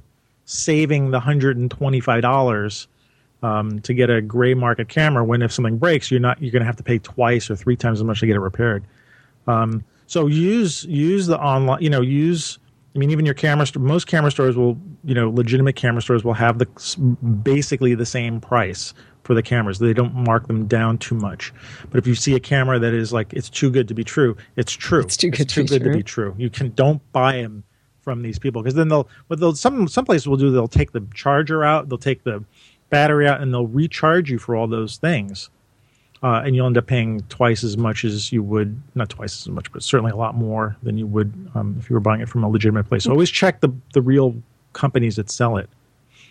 saving 0.45 1.11
the 1.11 1.19
hundred 1.19 1.57
and 1.57 1.69
twenty 1.69 1.99
five 1.99 2.21
dollars 2.21 2.87
um, 3.43 3.79
to 3.81 3.93
get 3.93 4.09
a 4.09 4.21
gray 4.21 4.53
market 4.53 4.89
camera 4.89 5.23
when 5.23 5.41
if 5.41 5.51
something 5.51 5.77
breaks, 5.77 6.09
you're 6.09 6.19
not 6.19 6.41
you're 6.41 6.51
going 6.51 6.61
to 6.61 6.65
have 6.65 6.77
to 6.77 6.83
pay 6.83 6.97
twice 6.97 7.49
or 7.49 7.55
three 7.55 7.75
times 7.75 7.99
as 7.99 8.03
much 8.03 8.21
to 8.21 8.25
get 8.25 8.35
it 8.35 8.39
repaired. 8.39 8.83
Um, 9.47 9.83
so 10.07 10.27
use 10.27 10.83
use 10.85 11.27
the 11.27 11.39
online, 11.39 11.81
you 11.81 11.89
know, 11.89 12.01
use. 12.01 12.57
I 12.95 12.99
mean, 12.99 13.09
even 13.09 13.25
your 13.25 13.33
camera, 13.33 13.65
st- 13.65 13.83
most 13.83 14.05
camera 14.05 14.29
stores 14.29 14.55
will, 14.55 14.77
you 15.03 15.15
know, 15.15 15.29
legitimate 15.29 15.75
camera 15.75 16.01
stores 16.01 16.23
will 16.23 16.33
have 16.33 16.59
the 16.59 16.67
basically 17.43 17.95
the 17.95 18.05
same 18.05 18.39
price 18.39 18.93
for 19.23 19.33
the 19.33 19.41
cameras. 19.41 19.79
They 19.79 19.93
don't 19.93 20.13
mark 20.13 20.47
them 20.47 20.67
down 20.67 20.99
too 20.99 21.15
much. 21.15 21.53
But 21.89 21.97
if 21.97 22.05
you 22.05 22.13
see 22.13 22.35
a 22.35 22.39
camera 22.39 22.77
that 22.79 22.93
is 22.93 23.11
like 23.11 23.33
it's 23.33 23.49
too 23.49 23.71
good 23.71 23.87
to 23.87 23.93
be 23.93 24.03
true, 24.03 24.37
it's 24.57 24.71
true. 24.71 25.01
It's 25.01 25.17
too 25.17 25.31
good 25.31 25.49
to 25.49 25.63
be 25.63 25.79
to 25.79 25.89
be 25.91 26.03
true. 26.03 26.35
You 26.37 26.49
can 26.49 26.69
don't 26.71 27.01
buy 27.13 27.41
them 27.41 27.63
from 28.01 28.21
these 28.21 28.37
people 28.37 28.61
because 28.61 28.75
then 28.75 28.89
they'll 28.89 29.07
what 29.27 29.39
they'll 29.39 29.55
some 29.55 29.87
some 29.87 30.05
places 30.05 30.27
will 30.27 30.37
do 30.37 30.51
they'll 30.51 30.67
take 30.67 30.91
the 30.91 31.05
charger 31.13 31.63
out, 31.63 31.89
they'll 31.89 31.97
take 31.97 32.23
the 32.23 32.43
battery 32.89 33.27
out, 33.27 33.41
and 33.41 33.51
they'll 33.51 33.67
recharge 33.67 34.29
you 34.29 34.37
for 34.37 34.55
all 34.55 34.67
those 34.67 34.97
things. 34.97 35.49
Uh, 36.23 36.41
and 36.45 36.55
you'll 36.55 36.65
end 36.65 36.77
up 36.77 36.87
paying 36.87 37.21
twice 37.27 37.65
as 37.65 37.75
much 37.75 38.05
as 38.05 38.31
you 38.31 38.41
would, 38.41 38.81
not 38.95 39.09
twice 39.09 39.41
as 39.41 39.49
much, 39.49 39.69
but 39.73 39.83
certainly 39.83 40.11
a 40.11 40.15
lot 40.15 40.35
more 40.35 40.77
than 40.81 40.97
you 40.97 41.05
would 41.05 41.33
um, 41.53 41.75
if 41.77 41.89
you 41.89 41.93
were 41.93 41.99
buying 41.99 42.21
it 42.21 42.29
from 42.29 42.43
a 42.45 42.49
legitimate 42.49 42.85
place. 42.85 43.03
So 43.03 43.11
always 43.11 43.29
check 43.29 43.59
the, 43.59 43.69
the 43.93 44.01
real 44.01 44.33
companies 44.71 45.17
that 45.17 45.29
sell 45.29 45.57
it. 45.57 45.69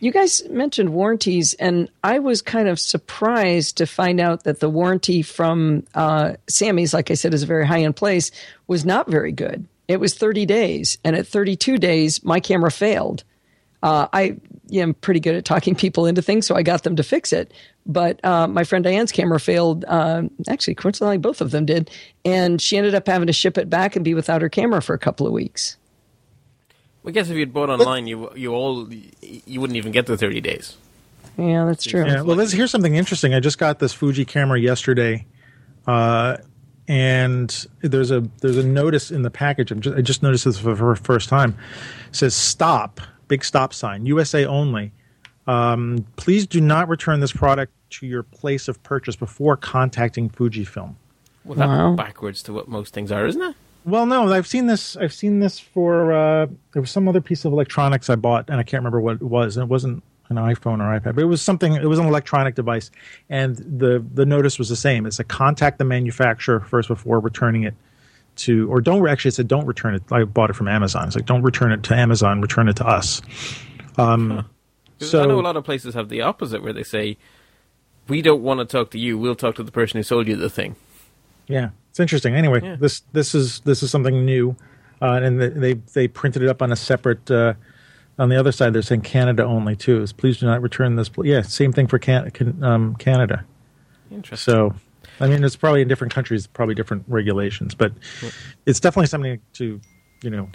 You 0.00 0.10
guys 0.10 0.42
mentioned 0.48 0.94
warranties, 0.94 1.54
and 1.54 1.88
I 2.02 2.18
was 2.18 2.42
kind 2.42 2.68
of 2.68 2.80
surprised 2.80 3.76
to 3.76 3.86
find 3.86 4.18
out 4.18 4.42
that 4.44 4.58
the 4.58 4.68
warranty 4.68 5.22
from 5.22 5.84
uh, 5.94 6.32
Samy's, 6.48 6.92
like 6.92 7.10
I 7.10 7.14
said, 7.14 7.34
is 7.34 7.44
a 7.44 7.46
very 7.46 7.66
high 7.66 7.82
end 7.82 7.94
place, 7.94 8.32
was 8.66 8.84
not 8.84 9.08
very 9.08 9.30
good. 9.30 9.64
It 9.86 10.00
was 10.00 10.14
30 10.14 10.46
days, 10.46 10.98
and 11.04 11.14
at 11.14 11.26
32 11.26 11.78
days, 11.78 12.24
my 12.24 12.40
camera 12.40 12.72
failed. 12.72 13.22
Uh, 13.82 14.08
I 14.12 14.38
am 14.72 14.94
pretty 14.94 15.20
good 15.20 15.36
at 15.36 15.44
talking 15.44 15.74
people 15.76 16.06
into 16.06 16.22
things, 16.22 16.46
so 16.46 16.56
I 16.56 16.62
got 16.62 16.82
them 16.82 16.96
to 16.96 17.02
fix 17.02 17.32
it. 17.32 17.52
But 17.84 18.24
uh, 18.24 18.46
my 18.46 18.64
friend 18.64 18.84
Diane's 18.84 19.10
camera 19.10 19.40
failed. 19.40 19.84
Um, 19.88 20.30
actually, 20.48 20.74
coincidentally, 20.76 21.18
both 21.18 21.40
of 21.40 21.50
them 21.50 21.66
did, 21.66 21.90
and 22.24 22.60
she 22.60 22.76
ended 22.76 22.94
up 22.94 23.06
having 23.06 23.26
to 23.26 23.32
ship 23.32 23.58
it 23.58 23.68
back 23.68 23.96
and 23.96 24.04
be 24.04 24.14
without 24.14 24.40
her 24.40 24.48
camera 24.48 24.80
for 24.80 24.94
a 24.94 24.98
couple 24.98 25.26
of 25.26 25.32
weeks. 25.32 25.76
I 27.04 27.10
guess 27.10 27.28
if 27.28 27.36
you'd 27.36 27.52
bought 27.52 27.70
online, 27.70 28.06
you 28.06 28.30
you 28.36 28.54
all 28.54 28.88
you 29.20 29.60
wouldn't 29.60 29.76
even 29.76 29.90
get 29.90 30.06
the 30.06 30.16
thirty 30.16 30.40
days. 30.40 30.76
Yeah, 31.36 31.64
that's 31.64 31.84
true. 31.84 32.06
Yeah, 32.06 32.22
well, 32.22 32.36
this, 32.36 32.52
here's 32.52 32.70
something 32.70 32.94
interesting. 32.94 33.34
I 33.34 33.40
just 33.40 33.58
got 33.58 33.78
this 33.78 33.92
Fuji 33.92 34.24
camera 34.24 34.60
yesterday, 34.60 35.26
uh, 35.86 36.36
and 36.86 37.66
there's 37.80 38.10
a 38.10 38.20
there's 38.40 38.58
a 38.58 38.62
notice 38.66 39.10
in 39.10 39.22
the 39.22 39.30
package. 39.30 39.70
I'm 39.72 39.80
just, 39.80 39.96
I 39.96 40.02
just 40.02 40.22
noticed 40.22 40.44
this 40.44 40.58
for 40.58 40.74
the 40.74 40.96
first 40.96 41.28
time. 41.28 41.56
It 42.08 42.16
says 42.16 42.34
"Stop," 42.34 43.00
big 43.28 43.44
stop 43.44 43.74
sign, 43.74 44.06
USA 44.06 44.44
only. 44.44 44.92
Um, 45.46 46.06
please 46.16 46.46
do 46.46 46.60
not 46.60 46.88
return 46.88 47.20
this 47.20 47.32
product 47.32 47.72
to 47.90 48.06
your 48.06 48.22
place 48.22 48.68
of 48.68 48.82
purchase 48.82 49.16
before 49.16 49.56
contacting 49.56 50.30
Fujifilm. 50.30 50.94
Well, 51.44 51.58
that's 51.58 51.68
Wow. 51.68 51.94
backwards 51.94 52.42
to 52.44 52.52
what 52.52 52.68
most 52.68 52.94
things 52.94 53.10
are, 53.10 53.26
isn't 53.26 53.42
it? 53.42 53.56
Well, 53.84 54.06
no, 54.06 54.32
I've 54.32 54.46
seen 54.46 54.66
this. 54.66 54.96
I've 54.96 55.12
seen 55.12 55.40
this 55.40 55.58
for 55.58 56.12
uh, 56.12 56.46
there 56.72 56.80
was 56.80 56.90
some 56.92 57.08
other 57.08 57.20
piece 57.20 57.44
of 57.44 57.52
electronics 57.52 58.08
I 58.08 58.14
bought, 58.14 58.48
and 58.48 58.60
I 58.60 58.62
can't 58.62 58.80
remember 58.80 59.00
what 59.00 59.16
it 59.16 59.22
was. 59.22 59.56
And 59.56 59.64
it 59.64 59.68
wasn't 59.68 60.04
an 60.30 60.36
iPhone 60.36 60.78
or 60.78 60.98
iPad, 61.00 61.16
but 61.16 61.18
it 61.18 61.24
was 61.26 61.42
something. 61.42 61.74
It 61.74 61.86
was 61.88 61.98
an 61.98 62.06
electronic 62.06 62.54
device, 62.54 62.92
and 63.28 63.56
the 63.56 64.04
the 64.14 64.24
notice 64.24 64.56
was 64.56 64.68
the 64.68 64.76
same. 64.76 65.04
It's 65.04 65.18
a 65.18 65.24
contact 65.24 65.78
the 65.78 65.84
manufacturer 65.84 66.60
first 66.60 66.86
before 66.86 67.18
returning 67.18 67.64
it 67.64 67.74
to, 68.36 68.70
or 68.70 68.80
don't 68.80 69.06
actually. 69.08 69.30
It 69.30 69.34
said 69.34 69.48
don't 69.48 69.66
return 69.66 69.96
it. 69.96 70.02
I 70.12 70.22
bought 70.22 70.48
it 70.50 70.52
from 70.54 70.68
Amazon. 70.68 71.08
It's 71.08 71.16
like 71.16 71.26
don't 71.26 71.42
return 71.42 71.72
it 71.72 71.82
to 71.82 71.94
Amazon. 71.96 72.40
Return 72.40 72.68
it 72.68 72.76
to 72.76 72.86
us. 72.86 73.20
Um, 73.98 74.30
'Cause 74.30 74.44
so 75.02 75.22
I 75.22 75.26
know 75.26 75.40
a 75.40 75.42
lot 75.42 75.56
of 75.56 75.64
places 75.64 75.94
have 75.94 76.08
the 76.08 76.20
opposite, 76.22 76.62
where 76.62 76.72
they 76.72 76.82
say, 76.82 77.16
"We 78.08 78.22
don't 78.22 78.42
want 78.42 78.60
to 78.60 78.64
talk 78.66 78.90
to 78.92 78.98
you. 78.98 79.18
We'll 79.18 79.34
talk 79.34 79.54
to 79.56 79.62
the 79.62 79.72
person 79.72 79.98
who 79.98 80.02
sold 80.02 80.26
you 80.28 80.36
the 80.36 80.50
thing." 80.50 80.76
Yeah, 81.48 81.70
it's 81.90 82.00
interesting. 82.00 82.34
Anyway, 82.34 82.60
Yeah. 82.62 82.76
this 82.76 83.00
this 83.12 83.34
is 83.34 83.60
this 83.60 83.82
is 83.82 83.90
something 83.90 84.24
new, 84.24 84.56
uh, 85.00 85.20
and 85.22 85.40
they 85.40 85.74
they 85.74 86.08
printed 86.08 86.42
it 86.42 86.48
up 86.48 86.62
on 86.62 86.72
a 86.72 86.76
separate. 86.76 87.30
Uh, 87.30 87.54
on 88.18 88.28
the 88.28 88.36
other 88.36 88.52
side, 88.52 88.72
they're 88.74 88.82
saying 88.82 89.00
Canada 89.00 89.44
only 89.44 89.74
too. 89.74 90.02
Is 90.02 90.12
please 90.12 90.38
do 90.38 90.46
not 90.46 90.62
return 90.62 90.96
this. 90.96 91.08
pl-" 91.08 91.26
Yeah, 91.26 91.42
same 91.42 91.72
thing 91.72 91.86
for 91.86 91.98
can, 91.98 92.30
can, 92.30 92.62
um, 92.62 92.94
Canada. 92.96 93.44
Interesting. 94.10 94.52
So, 94.52 94.74
I 95.18 95.26
mean, 95.28 95.42
it's 95.42 95.56
probably 95.56 95.80
in 95.80 95.88
different 95.88 96.12
countries, 96.12 96.46
probably 96.46 96.74
different 96.74 97.04
regulations, 97.08 97.74
but 97.74 97.92
it's 98.66 98.80
definitely 98.80 99.06
something 99.06 99.40
to 99.54 99.80
you 100.22 100.30
know. 100.30 100.48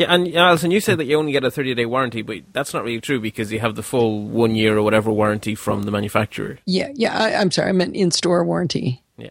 Yeah, 0.00 0.14
and 0.14 0.34
Allison, 0.34 0.70
you 0.70 0.80
said 0.80 0.96
that 0.96 1.04
you 1.04 1.18
only 1.18 1.30
get 1.30 1.44
a 1.44 1.50
30 1.50 1.74
day 1.74 1.84
warranty, 1.84 2.22
but 2.22 2.38
that's 2.54 2.72
not 2.72 2.84
really 2.84 3.02
true 3.02 3.20
because 3.20 3.52
you 3.52 3.60
have 3.60 3.74
the 3.74 3.82
full 3.82 4.22
one 4.22 4.54
year 4.54 4.78
or 4.78 4.82
whatever 4.82 5.12
warranty 5.12 5.54
from 5.54 5.82
the 5.82 5.90
manufacturer. 5.90 6.58
Yeah, 6.64 6.88
yeah. 6.94 7.14
I, 7.14 7.34
I'm 7.34 7.50
sorry, 7.50 7.68
I 7.68 7.72
meant 7.72 7.94
in 7.94 8.10
store 8.10 8.42
warranty. 8.42 9.02
Yeah. 9.18 9.28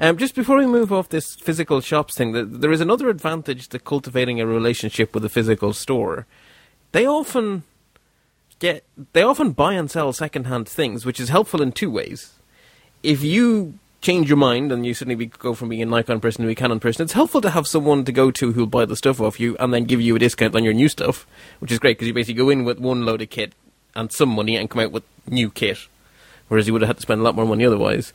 Um, 0.00 0.16
just 0.16 0.34
before 0.34 0.58
we 0.58 0.66
move 0.66 0.92
off 0.92 1.10
this 1.10 1.36
physical 1.36 1.80
shops 1.80 2.16
thing, 2.16 2.32
th- 2.32 2.46
there 2.50 2.72
is 2.72 2.80
another 2.80 3.08
advantage 3.08 3.68
to 3.68 3.78
cultivating 3.78 4.40
a 4.40 4.46
relationship 4.48 5.14
with 5.14 5.24
a 5.24 5.28
physical 5.28 5.72
store. 5.72 6.26
They 6.90 7.06
often 7.06 7.62
get, 8.58 8.82
they 9.12 9.22
often 9.22 9.52
buy 9.52 9.74
and 9.74 9.88
sell 9.88 10.12
second-hand 10.12 10.68
things, 10.68 11.06
which 11.06 11.20
is 11.20 11.28
helpful 11.28 11.62
in 11.62 11.70
two 11.70 11.92
ways. 11.92 12.32
If 13.04 13.22
you 13.22 13.78
change 14.04 14.28
your 14.28 14.36
mind 14.36 14.70
and 14.70 14.84
you 14.84 14.92
suddenly 14.92 15.26
go 15.26 15.54
from 15.54 15.70
being 15.70 15.80
a 15.80 15.86
Nikon 15.86 16.20
person 16.20 16.44
to 16.44 16.50
a 16.50 16.54
Canon 16.54 16.78
person, 16.78 17.02
it's 17.02 17.14
helpful 17.14 17.40
to 17.40 17.50
have 17.50 17.66
someone 17.66 18.04
to 18.04 18.12
go 18.12 18.30
to 18.30 18.52
who'll 18.52 18.66
buy 18.66 18.84
the 18.84 18.96
stuff 18.96 19.20
off 19.20 19.40
you 19.40 19.56
and 19.58 19.72
then 19.72 19.84
give 19.84 20.00
you 20.00 20.14
a 20.14 20.18
discount 20.18 20.54
on 20.54 20.62
your 20.62 20.74
new 20.74 20.88
stuff, 20.88 21.26
which 21.60 21.72
is 21.72 21.78
great 21.78 21.96
because 21.96 22.06
you 22.06 22.14
basically 22.14 22.34
go 22.34 22.50
in 22.50 22.64
with 22.64 22.78
one 22.78 23.06
load 23.06 23.22
of 23.22 23.30
kit 23.30 23.54
and 23.96 24.12
some 24.12 24.28
money 24.28 24.56
and 24.56 24.68
come 24.68 24.82
out 24.82 24.92
with 24.92 25.04
new 25.26 25.50
kit, 25.50 25.78
whereas 26.48 26.66
you 26.66 26.74
would 26.74 26.82
have 26.82 26.88
had 26.88 26.96
to 26.96 27.02
spend 27.02 27.20
a 27.20 27.24
lot 27.24 27.34
more 27.34 27.46
money 27.46 27.64
otherwise. 27.64 28.12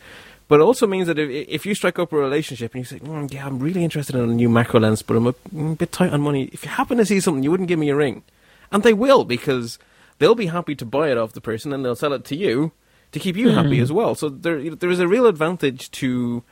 But 0.47 0.59
it 0.59 0.63
also 0.63 0.85
means 0.85 1.07
that 1.07 1.17
if, 1.17 1.29
if 1.29 1.65
you 1.65 1.73
strike 1.73 1.97
up 1.97 2.13
a 2.13 2.17
relationship 2.17 2.73
and 2.73 2.81
you 2.81 2.85
say, 2.85 2.99
mm, 2.99 3.31
"Yeah, 3.31 3.47
I'm 3.47 3.59
really 3.59 3.83
interested 3.83 4.15
in 4.15 4.29
a 4.29 4.33
new 4.33 4.49
macro 4.49 4.79
lens, 4.79 5.01
but 5.01 5.17
I'm 5.17 5.27
a, 5.27 5.33
mm, 5.33 5.77
bit 5.77 5.91
tight 5.91 6.11
on 6.11 6.21
money," 6.21 6.49
if 6.51 6.63
you 6.63 6.69
happen 6.71 6.97
to 6.97 7.05
see 7.05 7.19
something, 7.19 7.43
you 7.43 7.51
wouldn't 7.51 7.69
give 7.69 7.79
me 7.79 7.89
a 7.89 7.95
ring, 7.95 8.23
and 8.71 8.83
they 8.83 8.93
will 8.93 9.25
because 9.25 9.79
they'll 10.19 10.35
be 10.35 10.47
happy 10.47 10.75
to 10.75 10.85
buy 10.85 11.09
it 11.09 11.17
off 11.17 11.33
the 11.33 11.41
person 11.41 11.73
and 11.73 11.83
they'll 11.83 11.95
sell 11.95 12.13
it 12.13 12.25
to 12.25 12.35
you 12.35 12.71
to 13.11 13.19
keep 13.19 13.35
you 13.35 13.49
happy 13.49 13.79
as 13.79 13.91
well. 13.91 14.15
So 14.15 14.29
there 14.29 14.75
there 14.75 14.89
is 14.89 14.99
a 14.99 15.07
real 15.07 15.25
advantage 15.27 15.89
to 15.91 16.43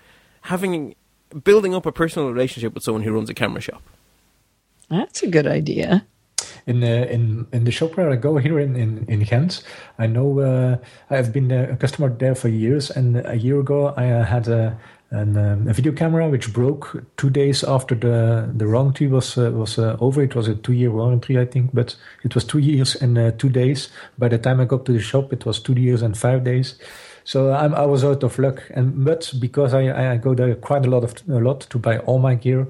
having 0.41 0.95
building 1.43 1.75
up 1.75 1.85
a 1.85 1.91
personal 1.91 2.31
relationship 2.31 2.73
with 2.73 2.83
someone 2.83 3.03
who 3.03 3.11
runs 3.11 3.29
a 3.29 3.33
camera 3.33 3.61
shop. 3.61 3.81
That's 4.89 5.23
a 5.23 5.27
good 5.27 5.47
idea. 5.47 6.05
in 6.65 6.81
the 6.81 7.11
in 7.11 7.47
in 7.51 7.63
the 7.63 7.71
shop 7.71 7.95
where 7.97 8.09
I 8.11 8.15
go 8.15 8.37
here 8.37 8.59
in 8.59 8.75
in, 8.75 9.05
in 9.07 9.21
Ghent. 9.21 9.63
I 9.97 10.07
know 10.07 10.39
uh, 10.39 10.77
I've 11.09 11.31
been 11.31 11.51
a 11.51 11.75
customer 11.77 12.09
there 12.09 12.35
for 12.35 12.49
years, 12.49 12.91
and 12.91 13.25
a 13.25 13.35
year 13.35 13.59
ago 13.59 13.93
I 13.97 14.11
uh, 14.11 14.25
had 14.25 14.47
a 14.47 14.77
an, 15.11 15.37
um, 15.37 15.67
a 15.67 15.73
video 15.73 15.93
camera 15.93 16.29
which 16.29 16.51
broke 16.53 17.03
two 17.15 17.29
days 17.29 17.63
after 17.63 17.95
the 17.95 18.49
the 18.53 18.65
warranty 18.67 19.07
was 19.07 19.37
uh, 19.37 19.51
was 19.51 19.77
uh, 19.79 19.95
over. 19.99 20.21
It 20.21 20.35
was 20.35 20.47
a 20.47 20.55
two 20.55 20.73
year 20.73 20.91
warranty, 20.91 21.39
I 21.39 21.45
think, 21.45 21.71
but 21.73 21.95
it 22.23 22.35
was 22.35 22.43
two 22.43 22.59
years 22.59 22.95
and 22.95 23.17
uh, 23.17 23.31
two 23.37 23.49
days. 23.49 23.89
By 24.17 24.27
the 24.27 24.37
time 24.37 24.59
I 24.59 24.65
got 24.65 24.85
to 24.85 24.91
the 24.93 24.99
shop, 24.99 25.31
it 25.33 25.45
was 25.45 25.59
two 25.59 25.73
years 25.73 26.01
and 26.01 26.17
five 26.17 26.43
days. 26.43 26.75
So 27.23 27.51
I'm, 27.53 27.73
I 27.75 27.85
was 27.85 28.03
out 28.03 28.23
of 28.23 28.37
luck, 28.39 28.63
and 28.73 29.05
but 29.05 29.33
because 29.39 29.73
I, 29.73 30.13
I 30.13 30.17
go 30.17 30.33
there 30.35 30.55
quite 30.55 30.85
a 30.85 30.89
lot 30.89 31.03
of 31.03 31.13
a 31.29 31.39
lot 31.39 31.61
to 31.69 31.79
buy 31.79 31.99
all 31.99 32.19
my 32.19 32.35
gear, 32.35 32.67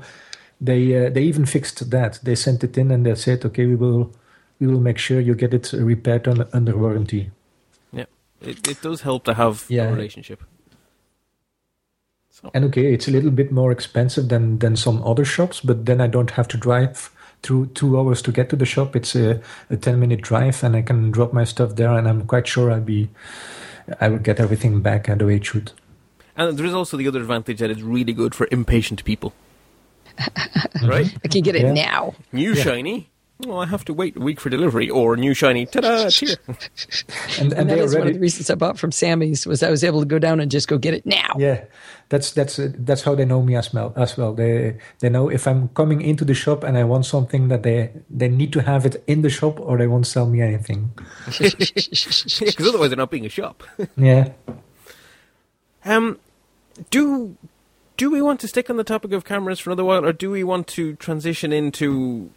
they 0.62 1.06
uh, 1.08 1.10
they 1.10 1.24
even 1.24 1.46
fixed 1.46 1.90
that. 1.92 2.20
They 2.24 2.36
sent 2.36 2.64
it 2.64 2.78
in 2.78 2.92
and 2.92 3.06
they 3.06 3.16
said, 3.16 3.46
okay, 3.46 3.66
we 3.66 3.76
will 3.76 4.12
we 4.60 4.68
will 4.68 4.80
make 4.80 4.98
sure 5.00 5.20
you 5.20 5.36
get 5.36 5.54
it 5.54 5.72
repaired 5.74 6.28
under, 6.28 6.48
under 6.54 6.78
warranty. 6.78 7.30
Yeah, 7.92 8.06
it 8.42 8.68
it 8.68 8.82
does 8.82 9.02
help 9.02 9.24
to 9.26 9.34
have 9.34 9.66
Yeah. 9.70 9.90
a 9.90 9.92
relationship. 9.94 10.42
So 12.42 12.52
And 12.54 12.66
okay, 12.66 12.94
it's 12.94 13.08
a 13.08 13.12
little 13.12 13.32
bit 13.32 13.52
more 13.52 13.72
expensive 13.72 14.30
than 14.30 14.60
than 14.60 14.76
some 14.76 15.02
other 15.04 15.26
shops, 15.26 15.60
but 15.62 15.86
then 15.88 16.00
I 16.00 16.08
don't 16.08 16.32
have 16.32 16.48
to 16.50 16.58
drive 16.58 17.10
through 17.42 17.68
two 17.74 17.98
hours 17.98 18.22
to 18.24 18.32
get 18.32 18.50
to 18.50 18.56
the 18.56 18.66
shop. 18.66 18.96
It's 18.96 19.16
a, 19.16 19.42
a 19.72 19.78
ten 19.78 20.00
minute 20.00 20.22
drive, 20.22 20.64
and 20.64 20.76
I 20.76 20.84
can 20.84 21.10
drop 21.12 21.34
my 21.34 21.46
stuff 21.46 21.76
there, 21.76 21.92
and 21.98 22.08
I'm 22.08 22.28
quite 22.28 22.48
sure 22.48 22.72
I'll 22.72 22.80
be 22.82 23.10
I 24.00 24.10
will 24.10 24.20
get 24.20 24.40
everything 24.40 24.82
back 24.82 25.08
the 25.08 25.26
way 25.26 25.38
it 25.38 25.46
should. 25.46 25.72
And 26.36 26.58
there 26.58 26.66
is 26.68 26.74
also 26.76 26.98
the 26.98 27.08
other 27.08 27.22
advantage 27.22 27.60
that 27.60 27.72
it's 27.72 27.82
really 27.82 28.14
good 28.14 28.36
for 28.36 28.48
impatient 28.52 29.04
people. 29.04 29.34
right? 30.84 31.12
I 31.24 31.28
can 31.28 31.42
get 31.42 31.56
it 31.56 31.62
Yeah. 31.64 31.74
now. 31.74 32.14
New 32.32 32.56
shiny. 32.56 33.10
Oh, 33.46 33.58
I 33.60 33.68
have 33.68 33.86
to 33.86 33.94
wait 33.94 34.18
a 34.18 34.20
week 34.20 34.40
for 34.40 34.50
delivery. 34.50 34.90
Or 34.90 35.14
a 35.14 35.18
new 35.18 35.36
shiny. 35.36 35.68
Ta-da! 35.68 36.06
It's 36.08 36.20
here. 36.20 36.38
And, 36.48 36.58
And 37.40 37.54
and 37.54 37.70
that 37.70 37.76
they 37.76 38.00
one 38.00 38.08
of 38.08 38.14
the 38.14 38.20
reasons 38.20 38.50
I 38.50 38.56
bought 38.56 38.80
from 38.80 38.92
Samy's 38.92 39.46
was 39.46 39.62
I 39.62 39.70
was 39.70 39.84
able 39.84 40.00
to 40.00 40.08
go 40.08 40.18
down 40.18 40.40
and 40.40 40.50
just 40.50 40.68
go 40.68 40.80
get 40.80 40.96
it 40.96 41.06
now. 41.06 41.34
Yeah, 41.38 41.66
that's 42.10 42.32
that's 42.32 42.58
uh, 42.58 42.72
that's 42.80 43.04
how 43.04 43.14
they 43.14 43.26
know 43.26 43.44
me 43.44 43.56
as 43.56 43.72
well. 43.72 43.94
As 43.96 44.18
well, 44.18 44.34
they 44.34 44.78
they 45.00 45.10
know 45.10 45.30
if 45.30 45.46
I'm 45.48 45.68
coming 45.70 46.02
into 46.02 46.26
the 46.26 46.34
shop 46.34 46.64
and 46.64 46.78
I 46.80 46.84
want 46.84 47.06
something 47.06 47.50
that 47.50 47.62
they 47.62 47.92
they 48.10 48.28
need 48.28 48.52
to 48.54 48.62
have 48.64 48.88
it 48.88 49.04
in 49.06 49.22
the 49.22 49.30
shop 49.30 49.60
or 49.60 49.78
they 49.78 49.88
won't 49.88 50.08
sell 50.08 50.26
me 50.26 50.42
anything. 50.42 50.92
Because 51.38 52.68
otherwise 52.68 52.90
they're 52.90 52.98
not 52.98 53.12
being 53.12 53.26
a 53.26 53.30
shop. 53.30 53.64
Yeah, 53.98 54.30
Um, 55.86 56.18
do 56.90 57.38
do 57.98 58.10
we 58.10 58.22
want 58.22 58.40
to 58.42 58.48
stick 58.48 58.70
on 58.70 58.78
the 58.78 58.84
topic 58.84 59.12
of 59.12 59.26
cameras 59.26 59.60
for 59.60 59.70
another 59.70 59.84
while, 59.86 60.04
or 60.06 60.14
do 60.14 60.32
we 60.32 60.44
want 60.44 60.68
to 60.70 60.96
transition 60.96 61.52
into 61.54 62.30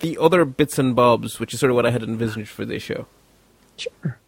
the 0.00 0.18
other 0.18 0.44
bits 0.44 0.78
and 0.78 0.94
bobs, 0.94 1.38
which 1.40 1.54
is 1.54 1.60
sort 1.60 1.70
of 1.70 1.76
what 1.76 1.86
I 1.86 1.90
had 1.90 2.02
envisaged 2.02 2.48
for 2.50 2.64
this 2.64 2.82
show? 2.82 3.06
Sure. 3.76 4.18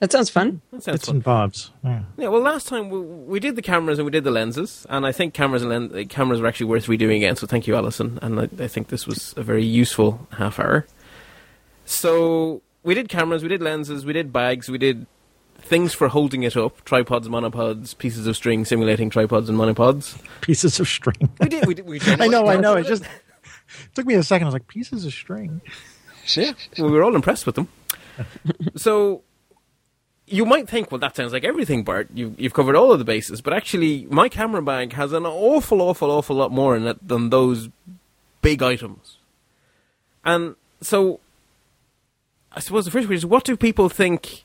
That 0.00 0.12
sounds 0.12 0.28
fun. 0.28 0.60
That 0.72 0.82
sounds 0.82 0.96
Bits 0.98 1.06
fun. 1.06 1.16
and 1.16 1.24
bobs. 1.24 1.70
Yeah. 1.82 2.02
Yeah, 2.18 2.28
well, 2.28 2.42
last 2.42 2.68
time 2.68 2.90
we, 2.90 3.00
we 3.00 3.40
did 3.40 3.56
the 3.56 3.62
cameras 3.62 3.98
and 3.98 4.04
we 4.04 4.10
did 4.12 4.24
the 4.24 4.30
lenses, 4.30 4.86
and 4.90 5.06
I 5.06 5.12
think 5.12 5.32
cameras 5.32 5.62
and 5.62 5.70
len- 5.70 5.90
uh, 5.98 6.04
cameras 6.08 6.40
were 6.40 6.46
actually 6.46 6.66
worth 6.66 6.86
redoing 6.86 7.16
again. 7.16 7.34
So 7.36 7.46
thank 7.46 7.66
you, 7.66 7.74
Allison, 7.74 8.18
and 8.20 8.38
I, 8.40 8.48
I 8.62 8.68
think 8.68 8.88
this 8.88 9.06
was 9.06 9.32
a 9.38 9.42
very 9.42 9.64
useful 9.64 10.26
half 10.32 10.58
hour. 10.60 10.86
So 11.86 12.62
we 12.82 12.94
did 12.94 13.08
cameras, 13.08 13.42
we 13.42 13.48
did 13.48 13.62
lenses, 13.62 14.04
we 14.04 14.12
did 14.12 14.32
bags, 14.32 14.68
we 14.68 14.78
did 14.78 15.06
things 15.58 15.94
for 15.94 16.08
holding 16.08 16.42
it 16.42 16.56
up: 16.56 16.84
tripods, 16.84 17.28
monopods, 17.28 17.96
pieces 17.96 18.26
of 18.26 18.36
string 18.36 18.64
simulating 18.64 19.08
tripods 19.10 19.48
and 19.48 19.58
monopods. 19.58 20.20
Pieces 20.40 20.78
of 20.78 20.88
string. 20.88 21.30
We 21.40 21.48
did. 21.48 21.66
We 21.66 21.74
did. 21.74 21.86
We 21.86 21.98
did 22.00 22.20
I 22.20 22.26
know, 22.26 22.46
I 22.48 22.56
know. 22.60 22.74
It 22.74 22.86
just 22.86 23.04
took 23.94 24.06
me 24.06 24.14
a 24.14 24.22
second. 24.22 24.46
I 24.46 24.48
was 24.48 24.54
like, 24.54 24.68
pieces 24.68 25.04
of 25.04 25.12
string. 25.12 25.60
Yeah, 26.34 26.52
well, 26.78 26.90
we 26.90 26.96
were 26.96 27.04
all 27.04 27.14
impressed 27.14 27.46
with 27.46 27.54
them. 27.54 27.68
so 28.76 29.22
you 30.26 30.44
might 30.44 30.68
think, 30.68 30.90
well, 30.90 30.98
that 30.98 31.14
sounds 31.14 31.32
like 31.32 31.44
everything, 31.44 31.84
Bart. 31.84 32.08
You, 32.12 32.34
you've 32.36 32.54
covered 32.54 32.74
all 32.74 32.92
of 32.92 32.98
the 32.98 33.04
bases, 33.04 33.40
but 33.40 33.52
actually, 33.52 34.06
my 34.10 34.28
camera 34.28 34.62
bag 34.62 34.92
has 34.94 35.12
an 35.12 35.24
awful, 35.24 35.80
awful, 35.80 36.10
awful 36.10 36.36
lot 36.36 36.50
more 36.50 36.76
in 36.76 36.86
it 36.86 37.06
than 37.06 37.30
those 37.30 37.68
big 38.42 38.62
items. 38.62 39.18
And 40.24 40.56
so, 40.80 41.20
I 42.52 42.60
suppose 42.60 42.84
the 42.84 42.90
first 42.90 43.06
question 43.06 43.18
is, 43.18 43.26
what 43.26 43.44
do 43.44 43.56
people 43.56 43.88
think 43.88 44.44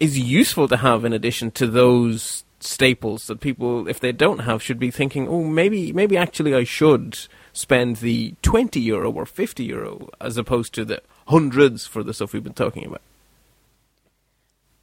is 0.00 0.18
useful 0.18 0.68
to 0.68 0.78
have 0.78 1.04
in 1.04 1.12
addition 1.12 1.50
to 1.52 1.66
those 1.66 2.44
staples 2.60 3.26
that 3.26 3.40
people, 3.40 3.86
if 3.86 4.00
they 4.00 4.12
don't 4.12 4.40
have, 4.40 4.62
should 4.62 4.78
be 4.78 4.90
thinking, 4.90 5.28
oh, 5.28 5.44
maybe, 5.44 5.92
maybe 5.92 6.16
actually 6.16 6.54
I 6.54 6.64
should 6.64 7.18
spend 7.54 7.96
the 7.96 8.34
20 8.42 8.78
euro 8.80 9.10
or 9.10 9.24
50 9.24 9.64
euro 9.64 10.10
as 10.20 10.36
opposed 10.36 10.74
to 10.74 10.84
the 10.84 11.00
hundreds 11.28 11.86
for 11.86 12.02
the 12.02 12.12
stuff 12.12 12.34
we've 12.34 12.44
been 12.44 12.52
talking 12.52 12.84
about. 12.84 13.00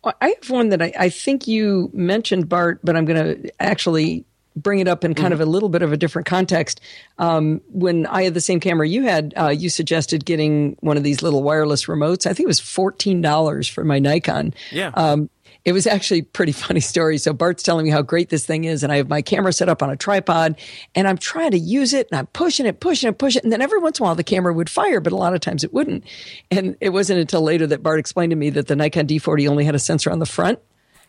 Well, 0.04 0.16
I 0.20 0.30
have 0.30 0.50
one 0.50 0.70
that 0.70 0.82
I, 0.82 0.92
I 0.98 1.10
think 1.10 1.48
you 1.48 1.92
mentioned, 1.94 2.50
Bart, 2.50 2.80
but 2.84 2.96
I'm 2.96 3.06
going 3.06 3.44
to 3.44 3.52
actually 3.62 4.26
bring 4.56 4.80
it 4.80 4.88
up 4.88 5.06
in 5.06 5.14
kind 5.14 5.34
of 5.34 5.40
a 5.40 5.46
little 5.46 5.70
bit 5.70 5.82
of 5.82 5.94
a 5.94 5.98
different 5.98 6.26
context. 6.26 6.82
Um, 7.20 7.62
when 7.70 8.06
I 8.08 8.24
had 8.24 8.34
the 8.34 8.42
same 8.42 8.60
camera 8.60 8.88
you 8.88 9.04
had, 9.04 9.34
uh, 9.38 9.50
you 9.50 9.70
suggested 9.70 10.26
getting 10.26 10.76
one 10.82 10.98
of 10.98 11.04
these 11.04 11.22
little 11.22 11.44
wireless 11.44 11.86
remotes. 11.86 12.26
I 12.26 12.34
think 12.34 12.46
it 12.46 12.48
was 12.48 12.60
$14 12.60 13.70
for 13.70 13.84
my 13.84 14.00
Nikon. 14.00 14.54
Yeah. 14.72 14.92
Um, 14.96 15.30
it 15.64 15.74
was 15.74 15.86
actually 15.86 16.20
a 16.20 16.24
pretty 16.24 16.52
funny 16.64 16.80
story. 16.80 17.18
So 17.18 17.34
Bart's 17.34 17.64
telling 17.64 17.86
me 17.86 17.92
how 17.92 18.02
great 18.02 18.30
this 18.30 18.46
thing 18.46 18.66
is, 18.66 18.84
and 18.84 18.92
I 18.92 18.98
have 18.98 19.10
my 19.10 19.22
camera 19.22 19.54
set 19.54 19.70
up 19.70 19.84
on 19.84 19.90
a 19.90 19.96
tripod, 19.96 20.58
and 20.96 21.08
I'm 21.08 21.18
trying 21.18 21.52
to 21.52 21.60
use 21.60 21.94
it, 21.94 22.08
and 22.12 22.20
I'm 22.20 22.28
pushing 22.28 22.66
it, 22.66 22.80
pushing 22.80 23.10
it, 23.10 23.18
pushing 23.18 23.40
it, 23.40 23.44
and 23.44 23.54
then 23.54 23.62
every 23.62 23.80
once 23.80 24.00
in 24.00 24.04
a 24.04 24.06
while 24.06 24.16
the 24.16 24.24
camera 24.24 24.54
would 24.54 24.70
fire, 24.70 25.00
but 25.00 25.14
a 25.14 25.18
lot 25.18 25.34
of 25.34 25.40
times 25.40 25.64
it 25.64 25.74
wouldn't. 25.74 26.04
And 26.50 26.76
it 26.82 26.90
wasn't 26.90 27.20
until 27.20 27.42
later 27.42 27.68
that 27.68 27.84
Bart 27.84 28.00
explained 28.00 28.32
to 28.32 28.36
me 28.36 28.50
that 28.52 28.68
the 28.68 28.76
Nikon 28.76 29.08
D40 29.08 29.48
only 29.48 29.66
had 29.66 29.76
a 29.76 29.80
sensor 29.80 30.12
on 30.12 30.20
the 30.20 30.26
front. 30.26 30.60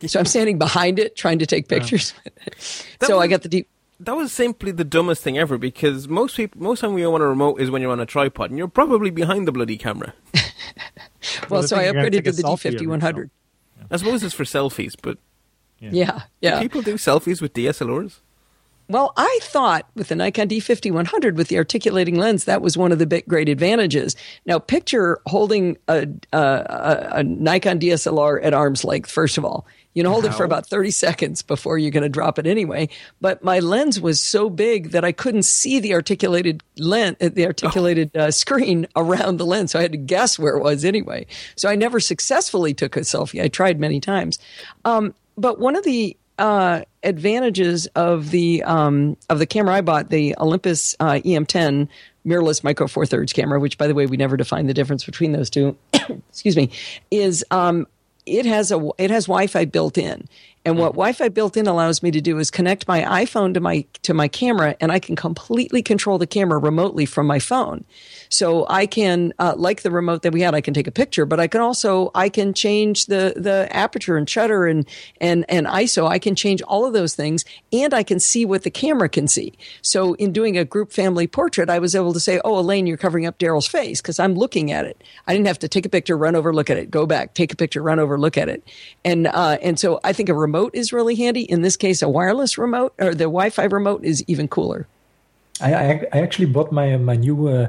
So 0.07 0.19
I'm 0.19 0.27
standing 0.27 0.59
behind 0.59 0.99
it 0.99 1.15
trying 1.15 1.39
to 1.39 1.47
take 1.47 1.69
pictures. 1.69 2.13
so 3.03 3.21
I 3.21 3.29
got 3.29 3.43
the 3.43 3.49
D. 3.49 3.67
That 4.01 4.17
was 4.17 4.33
simply 4.33 4.73
the 4.73 4.83
dumbest 4.83 5.23
thing 5.23 5.39
ever 5.39 5.59
because 5.59 6.09
most 6.09 6.37
people, 6.37 6.61
most 6.61 6.81
time 6.81 6.93
we 6.93 7.07
want 7.07 7.23
a 7.23 7.27
remote 7.27 7.61
is 7.61 7.71
when 7.71 7.83
you're 7.83 7.93
on 7.93 8.01
a 8.01 8.07
tripod 8.07 8.51
and 8.51 8.59
you're 8.59 8.67
probably 8.67 9.11
behind 9.11 9.47
the 9.47 9.53
bloody 9.53 9.79
camera. 9.79 10.13
Well, 11.49 11.63
the 11.63 11.69
so 11.69 11.77
I 11.77 11.85
you're 11.85 11.95
upgraded 11.95 12.25
to 12.25 12.33
the 12.33 12.43
selfie 12.43 12.75
of 12.75 12.81
D50 12.81 13.31
I 13.93 13.97
suppose 13.97 14.23
it's 14.23 14.35
for 14.35 14.45
selfies, 14.45 14.95
but 15.01 15.19
Yeah, 15.81 16.23
yeah. 16.41 16.61
people 16.61 16.83
do 16.83 16.95
selfies 16.95 17.41
with 17.43 17.53
DSLRs. 17.55 18.21
Well, 18.89 19.13
I 19.17 19.39
thought 19.43 19.89
with 19.95 20.09
the 20.09 20.17
Nikon 20.17 20.49
D5100 20.49 21.35
with 21.37 21.49
the 21.49 21.57
articulating 21.57 22.17
lens, 22.17 22.45
that 22.45 22.61
was 22.61 22.77
one 22.77 22.93
of 22.93 22.99
the 22.99 23.07
big, 23.07 23.27
great 23.27 23.49
advantages. 23.49 24.17
Now, 24.45 24.59
picture 24.59 25.21
holding 25.27 25.79
a, 25.89 26.09
a, 26.33 26.39
a, 26.39 27.09
a 27.19 27.23
Nikon 27.23 27.79
DSLR 27.79 28.45
at 28.45 28.53
arm's 28.53 28.85
length. 28.85 29.11
First 29.11 29.39
of 29.39 29.45
all, 29.45 29.67
you 29.95 30.03
know, 30.03 30.11
hold 30.11 30.25
it 30.25 30.35
for 30.35 30.45
about 30.45 30.67
30 30.67 30.91
seconds 30.91 31.43
before 31.43 31.77
you're 31.79 31.91
going 31.91 32.03
to 32.03 32.09
drop 32.09 32.39
it 32.39 32.47
anyway. 32.47 32.89
But 33.21 33.45
my 33.45 33.59
lens 33.59 34.01
was 34.01 34.21
so 34.21 34.49
big 34.49 34.91
that 34.91 35.05
I 35.05 35.13
couldn't 35.13 35.43
see 35.43 35.81
the 35.81 35.95
articulated 35.95 36.63
lens, 36.79 37.17
the 37.21 37.47
articulated 37.47 38.17
uh, 38.17 38.31
screen 38.31 38.87
around 38.97 39.37
the 39.37 39.47
lens. 39.47 39.73
So 39.73 39.79
I 39.79 39.83
had 39.83 39.93
to 39.93 39.99
guess 39.99 40.39
where 40.39 40.57
it 40.57 40.63
was 40.63 40.85
anyway. 40.85 41.27
So 41.57 41.69
I 41.69 41.75
never 41.75 42.01
successfully 42.01 42.73
took 42.73 42.97
a 42.97 43.01
selfie. 43.01 43.43
I 43.43 43.49
tried 43.49 43.79
many 43.79 44.01
times. 44.01 44.39
Um, 44.85 45.15
but 45.37 45.59
one 45.59 45.77
of 45.77 45.85
the 45.85 46.17
uh, 46.39 46.83
advantages 47.03 47.87
of 47.89 48.31
the 48.31 48.63
um, 48.65 49.17
of 49.29 49.39
the 49.39 49.47
camera 49.47 49.75
I 49.75 49.81
bought, 49.83 50.11
the 50.11 50.35
Olympus 50.39 50.97
uh, 51.01 51.21
EM10 51.25 51.89
mirrorless 52.27 52.65
micro 52.65 52.87
four 52.87 53.05
thirds 53.05 53.33
camera, 53.33 53.61
which 53.61 53.77
by 53.77 53.87
the 53.87 53.95
way 53.95 54.07
we 54.07 54.17
never 54.17 54.37
defined 54.37 54.69
the 54.69 54.75
difference 54.75 55.05
between 55.05 55.33
those 55.33 55.51
two. 55.51 55.77
excuse 56.31 56.57
me, 56.57 56.71
is 57.11 57.45
um, 57.51 57.87
it 58.27 58.47
has 58.47 58.71
a 58.71 58.91
it 58.99 59.11
has 59.11 59.27
Wi-Fi 59.27 59.65
built 59.67 59.99
in, 59.99 60.29
and 60.65 60.79
what 60.79 60.93
Wi-Fi 60.93 61.29
built 61.29 61.57
in 61.57 61.67
allows 61.67 62.03
me 62.03 62.13
to 62.13 62.21
do 62.21 62.39
is 62.39 62.51
connect 62.51 62.87
my 62.87 63.03
iPhone 63.03 63.53
to 63.55 63.61
my 63.61 63.85
to 64.03 64.15
my 64.15 64.29
camera, 64.29 64.77
and 64.81 64.93
I 64.93 65.01
can 65.01 65.17
completely 65.17 65.83
control 65.83 66.19
the 66.19 66.27
camera 66.27 66.59
remotely 66.59 67.05
from 67.05 67.27
my 67.27 67.41
phone. 67.41 67.85
So 68.29 68.67
I 68.69 68.87
can, 68.87 69.33
uh, 69.41 69.55
like 69.57 69.83
the 69.83 69.91
remote 69.91 70.23
that 70.23 70.33
we 70.33 70.41
had, 70.41 70.55
I 70.55 70.61
can 70.61 70.73
take 70.73 70.87
a 70.87 70.93
picture, 70.93 71.27
but 71.27 71.41
I 71.41 71.49
can 71.49 71.61
also 71.61 72.13
I 72.15 72.29
can 72.29 72.55
change 72.55 73.07
the 73.07 73.35
the 73.37 73.69
aperture 73.75 74.17
and 74.17 74.31
shutter 74.31 74.67
and 74.67 74.87
and 75.21 75.45
and 75.49 75.67
ISO. 75.67 76.07
I 76.07 76.21
can 76.21 76.37
change 76.37 76.63
all 76.63 76.87
of 76.87 76.93
those 76.93 77.17
things, 77.17 77.45
and 77.73 77.93
I 77.93 78.05
can 78.05 78.21
see 78.21 78.45
what 78.45 78.63
the 78.63 78.71
camera 78.71 79.09
can 79.09 79.27
see. 79.27 79.53
So 79.83 80.15
in 80.15 80.33
doing 80.33 80.57
a 80.57 80.65
group 80.65 80.93
family 80.93 81.27
portrait, 81.27 81.71
I 81.71 81.81
was 81.81 81.97
able 81.97 82.13
to 82.13 82.21
say, 82.21 82.41
"Oh, 82.45 82.59
Elaine, 82.61 82.87
you're 82.87 82.97
covering 82.97 83.27
up 83.27 83.39
Daryl's 83.39 83.67
face," 83.67 84.01
because 84.01 84.21
I'm 84.21 84.35
looking 84.35 84.71
at 84.71 84.85
it. 84.85 85.03
I 85.27 85.33
didn't 85.33 85.49
have 85.49 85.59
to 85.59 85.69
take 85.69 85.87
a 85.87 85.89
picture, 85.89 86.17
run 86.17 86.37
over, 86.37 86.55
look 86.55 86.71
at 86.71 86.77
it, 86.77 86.89
go 86.89 87.05
back, 87.05 87.35
take 87.35 87.53
a 87.53 87.57
picture, 87.57 87.83
run 87.83 87.99
over, 87.99 88.17
look 88.17 88.39
at 88.39 88.49
it, 88.49 88.63
and 89.05 89.27
uh, 89.27 89.59
and 89.61 89.77
so 89.77 89.99
I 90.05 90.13
think 90.13 90.29
a 90.29 90.35
remote 90.35 90.52
is 90.73 90.93
really 90.93 91.15
handy. 91.15 91.43
In 91.43 91.63
this 91.63 91.77
case, 91.77 92.03
a 92.03 92.09
wireless 92.09 92.59
remote 92.59 92.95
or 92.99 93.15
the 93.15 93.25
Wi-Fi 93.25 93.65
remote 93.65 94.05
is 94.05 94.25
even 94.27 94.49
cooler. 94.49 94.87
I, 95.61 95.75
I, 95.75 96.07
I 96.13 96.21
actually 96.21 96.47
bought 96.47 96.73
my 96.73 96.97
my 96.97 97.17
new 97.17 97.49
uh, 97.49 97.69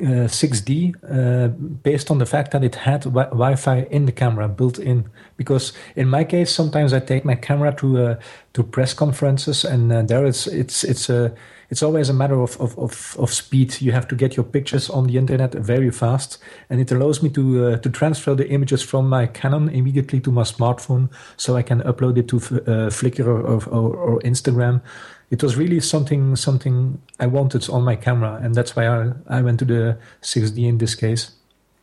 uh, 0.00 0.28
6D 0.28 0.94
uh, 1.02 1.48
based 1.48 2.10
on 2.10 2.18
the 2.18 2.26
fact 2.26 2.52
that 2.52 2.64
it 2.64 2.74
had 2.74 3.02
wi- 3.02 3.28
Wi-Fi 3.28 3.86
in 3.90 4.06
the 4.06 4.12
camera 4.12 4.48
built 4.48 4.78
in. 4.78 5.10
Because 5.36 5.72
in 5.94 6.08
my 6.08 6.24
case, 6.24 6.50
sometimes 6.50 6.92
I 6.92 7.00
take 7.00 7.24
my 7.24 7.34
camera 7.34 7.74
to 7.76 7.98
uh, 7.98 8.20
to 8.54 8.62
press 8.62 8.94
conferences, 8.94 9.64
and 9.64 9.92
uh, 9.92 10.02
there 10.02 10.24
it's 10.26 10.46
it's 10.46 10.84
it's 10.84 11.10
a 11.10 11.34
it's 11.70 11.82
always 11.82 12.08
a 12.08 12.12
matter 12.12 12.40
of, 12.40 12.60
of, 12.60 12.76
of, 12.78 13.16
of, 13.18 13.32
speed. 13.32 13.80
You 13.80 13.92
have 13.92 14.08
to 14.08 14.16
get 14.16 14.36
your 14.36 14.44
pictures 14.44 14.90
on 14.90 15.06
the 15.06 15.16
internet 15.16 15.54
very 15.54 15.90
fast, 15.90 16.38
and 16.68 16.80
it 16.80 16.90
allows 16.90 17.22
me 17.22 17.30
to 17.30 17.64
uh, 17.64 17.76
to 17.78 17.90
transfer 17.90 18.34
the 18.34 18.48
images 18.48 18.82
from 18.82 19.08
my 19.08 19.26
Canon 19.26 19.68
immediately 19.68 20.20
to 20.20 20.32
my 20.32 20.42
smartphone, 20.42 21.08
so 21.36 21.56
I 21.56 21.62
can 21.62 21.80
upload 21.82 22.18
it 22.18 22.28
to 22.28 22.36
uh, 22.36 22.90
Flickr 22.90 23.26
or, 23.26 23.64
or, 23.68 23.96
or, 23.96 24.20
Instagram. 24.20 24.82
It 25.30 25.42
was 25.42 25.56
really 25.56 25.80
something 25.80 26.34
something 26.34 27.00
I 27.20 27.26
wanted 27.26 27.68
on 27.70 27.84
my 27.84 27.94
camera, 27.94 28.40
and 28.42 28.54
that's 28.54 28.74
why 28.74 28.88
I, 28.88 29.12
I 29.28 29.42
went 29.42 29.60
to 29.60 29.64
the 29.64 29.98
6D 30.22 30.66
in 30.66 30.78
this 30.78 30.96
case. 30.96 31.30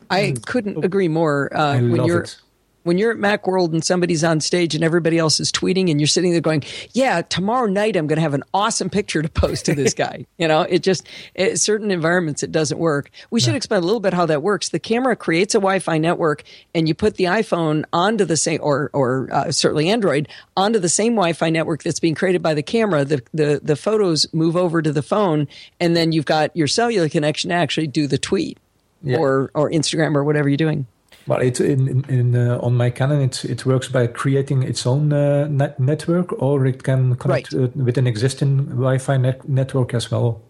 I 0.09 0.35
couldn't 0.45 0.83
agree 0.83 1.07
more. 1.07 1.55
Uh, 1.55 1.79
when 1.79 2.03
you're 2.03 2.23
it 2.23 2.41
when 2.87 2.97
you're 2.97 3.11
at 3.11 3.17
Macworld 3.17 3.73
and 3.73 3.83
somebody's 3.83 4.23
on 4.23 4.39
stage 4.39 4.73
and 4.73 4.83
everybody 4.83 5.17
else 5.17 5.41
is 5.41 5.51
tweeting 5.51 5.91
and 5.91 5.99
you're 5.99 6.07
sitting 6.07 6.31
there 6.31 6.39
going, 6.39 6.63
"Yeah, 6.93 7.21
tomorrow 7.21 7.67
night 7.67 7.97
I'm 7.97 8.07
going 8.07 8.15
to 8.15 8.21
have 8.21 8.33
an 8.33 8.43
awesome 8.53 8.89
picture 8.89 9.21
to 9.21 9.27
post 9.27 9.65
to 9.65 9.75
this 9.75 9.93
guy." 10.05 10.25
you 10.37 10.47
know, 10.47 10.61
it 10.61 10.83
just 10.83 11.05
it, 11.35 11.59
certain 11.59 11.91
environments 11.91 12.43
it 12.43 12.51
doesn't 12.51 12.79
work. 12.79 13.11
We 13.29 13.41
should 13.41 13.55
explain 13.55 13.83
a 13.83 13.85
little 13.85 13.99
bit 13.99 14.13
how 14.13 14.25
that 14.27 14.41
works. 14.41 14.69
The 14.69 14.79
camera 14.79 15.17
creates 15.17 15.53
a 15.53 15.57
Wi-Fi 15.57 15.97
network, 15.97 16.43
and 16.73 16.87
you 16.87 16.95
put 16.95 17.15
the 17.15 17.25
iPhone 17.25 17.83
onto 17.91 18.23
the 18.23 18.37
same, 18.37 18.59
or 18.63 18.89
or 18.93 19.27
uh, 19.31 19.51
certainly 19.51 19.89
Android 19.89 20.29
onto 20.55 20.79
the 20.79 20.89
same 20.89 21.13
Wi-Fi 21.13 21.49
network 21.49 21.83
that's 21.83 21.99
being 21.99 22.15
created 22.15 22.41
by 22.41 22.53
the 22.53 22.63
camera. 22.63 23.03
The 23.03 23.21
the 23.33 23.59
the 23.61 23.75
photos 23.75 24.31
move 24.33 24.55
over 24.55 24.81
to 24.81 24.93
the 24.93 25.03
phone, 25.03 25.49
and 25.81 25.95
then 25.95 26.13
you've 26.13 26.25
got 26.25 26.55
your 26.55 26.67
cellular 26.67 27.09
connection 27.09 27.49
to 27.49 27.55
actually 27.55 27.87
do 27.87 28.07
the 28.07 28.17
tweet. 28.17 28.57
Yeah. 29.03 29.17
Or, 29.17 29.51
or 29.53 29.69
Instagram 29.69 30.15
or 30.15 30.23
whatever 30.23 30.49
you're 30.49 30.57
doing. 30.57 30.87
Well, 31.27 31.41
it 31.41 31.59
in, 31.59 32.05
in 32.07 32.35
uh, 32.35 32.59
on 32.61 32.75
my 32.75 32.89
Canon 32.89 33.21
it 33.21 33.43
it 33.43 33.65
works 33.65 33.89
by 33.89 34.07
creating 34.07 34.63
its 34.63 34.87
own 34.87 35.11
uh, 35.11 35.47
net 35.47 35.77
network, 35.77 36.41
or 36.41 36.65
it 36.65 36.83
can 36.83 37.15
connect 37.15 37.53
right. 37.53 37.63
uh, 37.63 37.83
with 37.83 37.97
an 37.97 38.07
existing 38.07 38.65
Wi-Fi 38.67 39.17
net 39.17 39.47
network 39.47 39.93
as 39.93 40.09
well. 40.09 40.41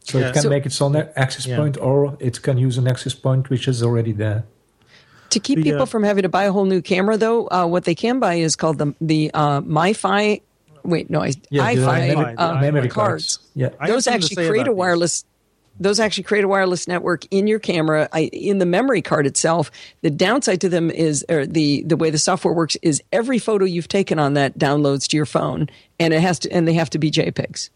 So 0.00 0.18
yeah. 0.18 0.28
it 0.28 0.32
can 0.32 0.42
so, 0.42 0.48
make 0.48 0.66
its 0.66 0.80
own 0.80 0.96
access 0.96 1.46
yeah. 1.46 1.56
point, 1.56 1.76
or 1.76 2.16
it 2.20 2.40
can 2.42 2.56
use 2.56 2.78
an 2.78 2.88
access 2.88 3.14
point 3.14 3.50
which 3.50 3.68
is 3.68 3.82
already 3.82 4.12
there. 4.12 4.44
To 5.30 5.40
keep 5.40 5.56
the, 5.56 5.64
people 5.64 5.82
uh, 5.82 5.86
from 5.86 6.04
having 6.04 6.22
to 6.22 6.28
buy 6.28 6.44
a 6.44 6.52
whole 6.52 6.66
new 6.66 6.80
camera, 6.80 7.16
though, 7.16 7.48
uh, 7.48 7.66
what 7.66 7.84
they 7.84 7.94
can 7.94 8.18
buy 8.18 8.34
is 8.34 8.56
called 8.56 8.78
the 8.78 8.94
the 9.00 9.30
uh, 9.34 9.60
MiFi. 9.60 10.40
Wait, 10.84 11.08
no, 11.08 11.22
I, 11.22 11.32
yeah, 11.50 11.64
Eye-Fi, 11.64 12.34
uh, 12.34 12.60
memory 12.60 12.88
cards. 12.88 13.38
cards. 13.38 13.50
Yeah, 13.54 13.70
those 13.86 14.06
actually 14.06 14.46
create 14.46 14.68
a 14.68 14.72
wireless 14.72 15.24
those 15.78 15.98
actually 15.98 16.24
create 16.24 16.44
a 16.44 16.48
wireless 16.48 16.86
network 16.86 17.26
in 17.30 17.46
your 17.46 17.58
camera 17.58 18.08
I, 18.12 18.22
in 18.32 18.58
the 18.58 18.66
memory 18.66 19.02
card 19.02 19.26
itself. 19.26 19.70
The 20.02 20.10
downside 20.10 20.60
to 20.62 20.68
them 20.68 20.90
is 20.90 21.24
or 21.28 21.46
the 21.46 21.82
the 21.84 21.96
way 21.96 22.10
the 22.10 22.18
software 22.18 22.54
works 22.54 22.76
is 22.82 23.02
every 23.12 23.38
photo 23.38 23.64
you've 23.64 23.88
taken 23.88 24.18
on 24.18 24.34
that 24.34 24.58
downloads 24.58 25.08
to 25.08 25.16
your 25.16 25.26
phone 25.26 25.68
and 25.98 26.14
it 26.14 26.20
has 26.20 26.38
to 26.40 26.52
and 26.52 26.68
they 26.68 26.74
have 26.74 26.90
to 26.90 26.98
be 26.98 27.10
jpegs. 27.10 27.70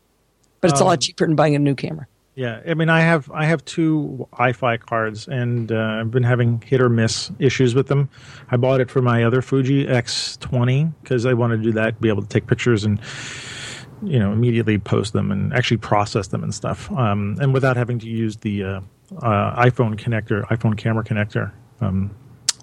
But 0.60 0.70
it's 0.70 0.80
um, 0.80 0.86
a 0.86 0.88
lot 0.90 0.92
um, 0.94 1.00
cheaper 1.00 1.26
than 1.26 1.36
buying 1.36 1.54
a 1.54 1.58
new 1.58 1.74
camera. 1.74 2.06
Yeah 2.34 2.60
i 2.68 2.74
mean 2.74 2.88
i 2.88 3.00
have 3.00 3.28
i 3.32 3.44
have 3.46 3.64
two 3.64 4.28
Eye-Fi 4.34 4.76
cards 4.76 5.26
and 5.26 5.72
uh, 5.72 5.98
i've 6.00 6.12
been 6.12 6.22
having 6.22 6.62
hit 6.64 6.80
or 6.80 6.88
miss 6.88 7.32
issues 7.40 7.74
with 7.74 7.88
them. 7.88 8.08
I 8.52 8.56
bought 8.56 8.80
it 8.80 8.92
for 8.92 9.02
my 9.02 9.24
other 9.24 9.42
fuji 9.42 9.86
x20 9.86 10.92
because 11.02 11.26
i 11.26 11.34
wanted 11.34 11.56
to 11.56 11.62
do 11.64 11.72
that 11.72 12.00
be 12.00 12.08
able 12.08 12.22
to 12.22 12.28
take 12.28 12.46
pictures 12.46 12.84
and 12.84 13.00
you 14.02 14.18
know 14.18 14.32
immediately 14.32 14.78
post 14.78 15.12
them 15.12 15.30
and 15.30 15.52
actually 15.52 15.76
process 15.76 16.28
them 16.28 16.42
and 16.42 16.54
stuff 16.54 16.90
um, 16.92 17.36
and 17.40 17.52
without 17.52 17.76
having 17.76 17.98
to 17.98 18.06
use 18.06 18.36
the 18.38 18.64
uh, 18.64 18.80
uh, 19.20 19.64
iphone 19.64 19.98
connector 19.98 20.46
iphone 20.48 20.76
camera 20.76 21.04
connector 21.04 21.52
um, 21.80 22.10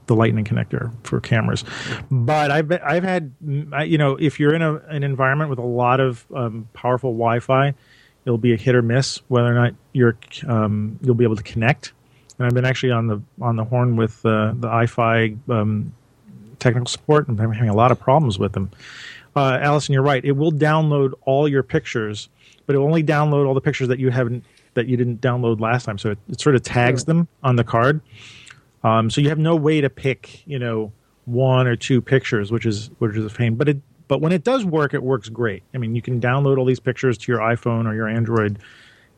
the 0.08 0.16
lightning 0.16 0.46
connector 0.46 0.94
for 1.04 1.20
cameras. 1.20 1.64
But 2.12 2.52
i've 2.52 2.72
i've 2.72 3.04
had 3.04 3.34
you 3.42 3.98
know 3.98 4.16
if 4.16 4.40
you're 4.40 4.54
in 4.54 4.62
a, 4.62 4.76
an 4.76 5.04
environment 5.04 5.50
with 5.50 5.60
a 5.60 5.66
lot 5.66 6.00
of 6.00 6.26
um, 6.34 6.68
powerful 6.74 7.12
wi-fi 7.12 7.74
it'll 8.26 8.38
be 8.38 8.54
a 8.54 8.58
hit 8.58 8.76
or 8.76 8.82
miss 8.82 9.22
whether 9.28 9.48
or 9.48 9.54
not 9.54 9.74
you're 9.94 10.18
um, 10.48 11.00
you'll 11.02 11.16
be 11.16 11.24
able 11.24 11.36
to 11.36 11.44
connect. 11.44 11.94
And 12.38 12.46
i've 12.46 12.54
been 12.54 12.66
actually 12.66 12.92
on 12.92 13.08
the 13.08 13.22
on 13.42 13.56
the 13.56 13.64
horn 13.64 13.96
with 13.96 14.26
uh, 14.26 14.54
the 14.56 14.68
Eye-Fi 14.68 15.36
um, 15.50 15.94
technical 16.60 16.88
support 16.88 17.28
and 17.28 17.40
i'm 17.40 17.52
having 17.52 17.70
a 17.70 17.76
lot 17.76 17.92
of 17.92 18.00
problems 18.00 18.40
with 18.40 18.54
them 18.54 18.72
uh, 19.36 19.60
Allison, 19.62 19.94
you're 19.94 20.04
right. 20.04 20.24
It 20.24 20.34
will 20.34 20.52
download 20.52 21.14
all 21.26 21.48
your 21.48 21.64
pictures, 21.64 22.30
but 22.66 22.76
it 22.76 22.80
will 22.80 22.88
only 22.88 23.04
download 23.04 23.46
all 23.48 23.54
the 23.54 23.62
pictures 23.62 23.88
that 23.90 24.00
you 24.00 24.10
haven't 24.10 24.46
that 24.76 24.88
you 24.88 24.98
didn't 24.98 25.22
download 25.22 25.60
last 25.60 25.86
time. 25.86 25.98
So 25.98 26.12
it, 26.12 26.20
it 26.30 26.42
sort 26.42 26.56
of 26.56 26.64
tags 26.64 27.02
sure. 27.02 27.06
them 27.06 27.28
on 27.44 27.56
the 27.56 27.64
card. 27.64 28.02
Um, 28.84 29.10
so 29.10 29.22
you 29.22 29.30
have 29.30 29.40
no 29.40 29.56
way 29.56 29.82
to 29.82 29.90
pick, 29.90 30.46
you 30.46 30.60
know, 30.60 30.92
one 31.26 31.66
or 31.68 31.76
two 31.76 32.02
pictures, 32.02 32.52
which 32.52 32.66
is 32.66 32.92
which 33.00 33.16
is 33.18 33.26
a 33.26 33.36
pain. 33.36 33.56
But 33.56 33.70
it 33.70 33.82
but 34.08 34.22
when 34.22 34.32
it 34.32 34.44
does 34.44 34.64
work, 34.64 34.94
it 34.94 35.04
works 35.04 35.30
great. 35.30 35.64
I 35.74 35.80
mean, 35.80 35.96
you 35.96 36.02
can 36.02 36.22
download 36.22 36.58
all 36.58 36.66
these 36.66 36.80
pictures 36.80 37.18
to 37.18 37.32
your 37.32 37.42
iPhone 37.42 37.88
or 37.88 37.96
your 37.96 38.08
Android, 38.08 38.60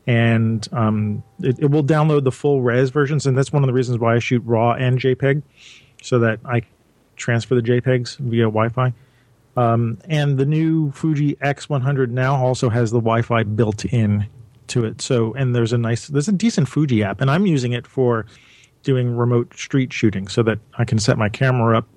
and 0.06 0.66
um, 0.72 1.24
it, 1.42 1.60
it 1.60 1.72
will 1.72 1.84
download 1.84 2.24
the 2.24 2.32
full 2.32 2.62
res 2.62 2.90
versions. 2.90 3.26
And 3.26 3.38
that's 3.38 3.52
one 3.52 3.64
of 3.64 3.68
the 3.68 3.74
reasons 3.74 4.00
why 4.00 4.16
I 4.16 4.20
shoot 4.20 4.42
RAW 4.46 4.74
and 4.74 4.98
JPEG, 4.98 5.44
so 6.02 6.20
that 6.20 6.40
I 6.46 6.62
transfer 7.18 7.56
the 7.56 7.62
JPEGs 7.62 8.18
via 8.20 8.46
Wi-Fi. 8.46 8.94
Um, 9.58 9.98
and 10.06 10.38
the 10.38 10.46
new 10.46 10.92
Fuji 10.92 11.36
X100 11.38 12.10
now 12.12 12.36
also 12.36 12.70
has 12.70 12.92
the 12.92 13.00
Wi-Fi 13.00 13.44
built 13.44 13.86
in 13.86 14.28
to 14.68 14.86
it. 14.86 15.02
So, 15.02 15.34
and 15.34 15.56
there's 15.56 15.74
a 15.74 15.80
nice, 15.80 16.08
there's 16.08 16.28
a 16.28 16.32
decent 16.32 16.70
Fuji 16.70 17.04
app, 17.04 17.22
and 17.22 17.32
I'm 17.32 17.48
using 17.48 17.74
it 17.74 17.88
for 17.88 18.28
doing 18.84 19.18
remote 19.18 19.56
street 19.56 19.92
shooting 19.92 20.28
so 20.28 20.44
that 20.44 20.60
I 20.78 20.86
can 20.86 21.00
set 21.00 21.18
my 21.18 21.28
camera 21.28 21.80
up 21.80 21.88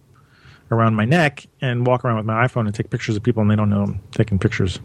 around 0.71 0.95
my 0.95 1.05
neck 1.05 1.47
and 1.61 1.87
walk 1.87 2.03
around 2.05 2.17
with 2.17 2.25
my 2.25 2.47
iPhone 2.47 2.65
and 2.65 2.75
take 2.75 2.89
pictures 2.89 3.15
of 3.15 3.23
people, 3.23 3.43
and 3.43 3.51
they 3.51 3.57
don't 3.57 3.69
know 3.69 3.83
I'm 3.83 4.01
taking 4.13 4.39
pictures 4.39 4.81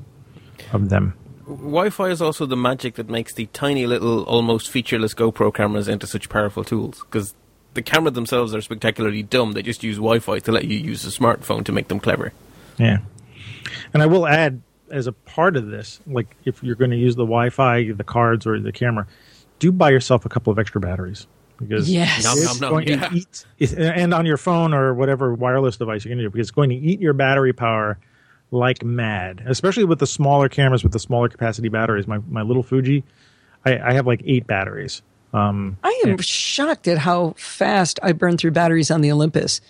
of 0.74 0.90
them. 0.90 1.14
Wi-Fi 1.48 2.10
is 2.10 2.22
also 2.22 2.46
the 2.46 2.58
magic 2.58 2.96
that 2.96 3.08
makes 3.08 3.34
the 3.34 3.46
tiny 3.48 3.86
little, 3.86 4.24
almost 4.24 4.70
featureless 4.70 5.14
GoPro 5.14 5.54
cameras 5.54 5.88
into 5.88 6.08
such 6.08 6.28
powerful 6.28 6.66
tools 6.66 7.00
because 7.02 7.36
the 7.76 7.82
camera 7.82 8.12
themselves 8.12 8.54
are 8.54 8.62
spectacularly 8.62 9.24
dumb. 9.24 9.54
They 9.54 9.62
just 9.62 9.84
use 9.84 9.96
Wi-Fi 9.96 10.40
to 10.40 10.52
let 10.52 10.66
you 10.66 10.78
use 10.78 11.06
a 11.06 11.18
smartphone 11.18 11.64
to 11.66 11.72
make 11.72 11.88
them 11.88 12.02
clever. 12.02 12.34
Yeah. 12.78 13.00
And 13.94 14.04
I 14.04 14.06
will 14.06 14.28
add, 14.28 14.62
as 14.92 15.08
a 15.08 15.12
part 15.12 15.56
of 15.56 15.68
this, 15.68 16.00
like 16.08 16.36
if 16.46 16.62
you're 16.64 16.76
going 16.76 16.92
to 16.92 16.98
use 16.98 17.16
the 17.16 17.24
Wi-Fi, 17.24 17.92
the 17.92 18.04
cards, 18.04 18.46
or 18.46 18.60
the 18.60 18.72
camera, 18.72 19.08
do 19.60 19.72
buy 19.72 19.90
yourself 19.90 20.26
a 20.26 20.30
couple 20.30 20.52
of 20.52 20.60
extra 20.60 20.82
batteries 20.82 21.28
because 21.58 21.90
yes. 21.90 22.18
it's 22.18 22.26
nom, 22.26 22.60
nom, 22.60 22.72
going 22.72 22.88
yeah. 22.88 23.10
to 23.10 23.16
eat, 23.16 23.46
and 23.78 24.14
on 24.14 24.26
your 24.26 24.38
phone 24.38 24.74
or 24.74 24.94
whatever 24.94 25.34
wireless 25.34 25.78
device 25.78 26.04
you're 26.04 26.10
going 26.10 26.18
to 26.20 26.26
do, 26.26 26.30
because 26.30 26.48
it's 26.48 26.56
going 26.56 26.70
to 26.70 26.76
eat 26.76 27.00
your 27.00 27.14
battery 27.14 27.54
power 27.54 27.98
like 28.52 28.84
mad. 28.84 29.42
Especially 29.46 29.86
with 29.86 30.00
the 30.00 30.08
smaller 30.08 30.50
cameras 30.50 30.84
with 30.84 30.92
the 30.92 31.00
smaller 31.00 31.30
capacity 31.30 31.70
batteries. 31.70 32.08
My 32.08 32.20
my 32.30 32.42
little 32.42 32.64
Fuji, 32.64 33.04
I, 33.66 33.80
I 33.80 33.94
have 33.94 34.06
like 34.06 34.22
eight 34.26 34.46
batteries. 34.46 35.02
Um, 35.34 35.78
I 35.84 36.02
am 36.06 36.12
and, 36.12 36.26
shocked 36.26 36.88
at 36.88 36.98
how 36.98 37.34
fast 37.38 38.00
I 38.04 38.12
burn 38.12 38.38
through 38.38 38.52
batteries 38.52 38.92
on 38.92 39.02
the 39.02 39.12
Olympus. 39.12 39.62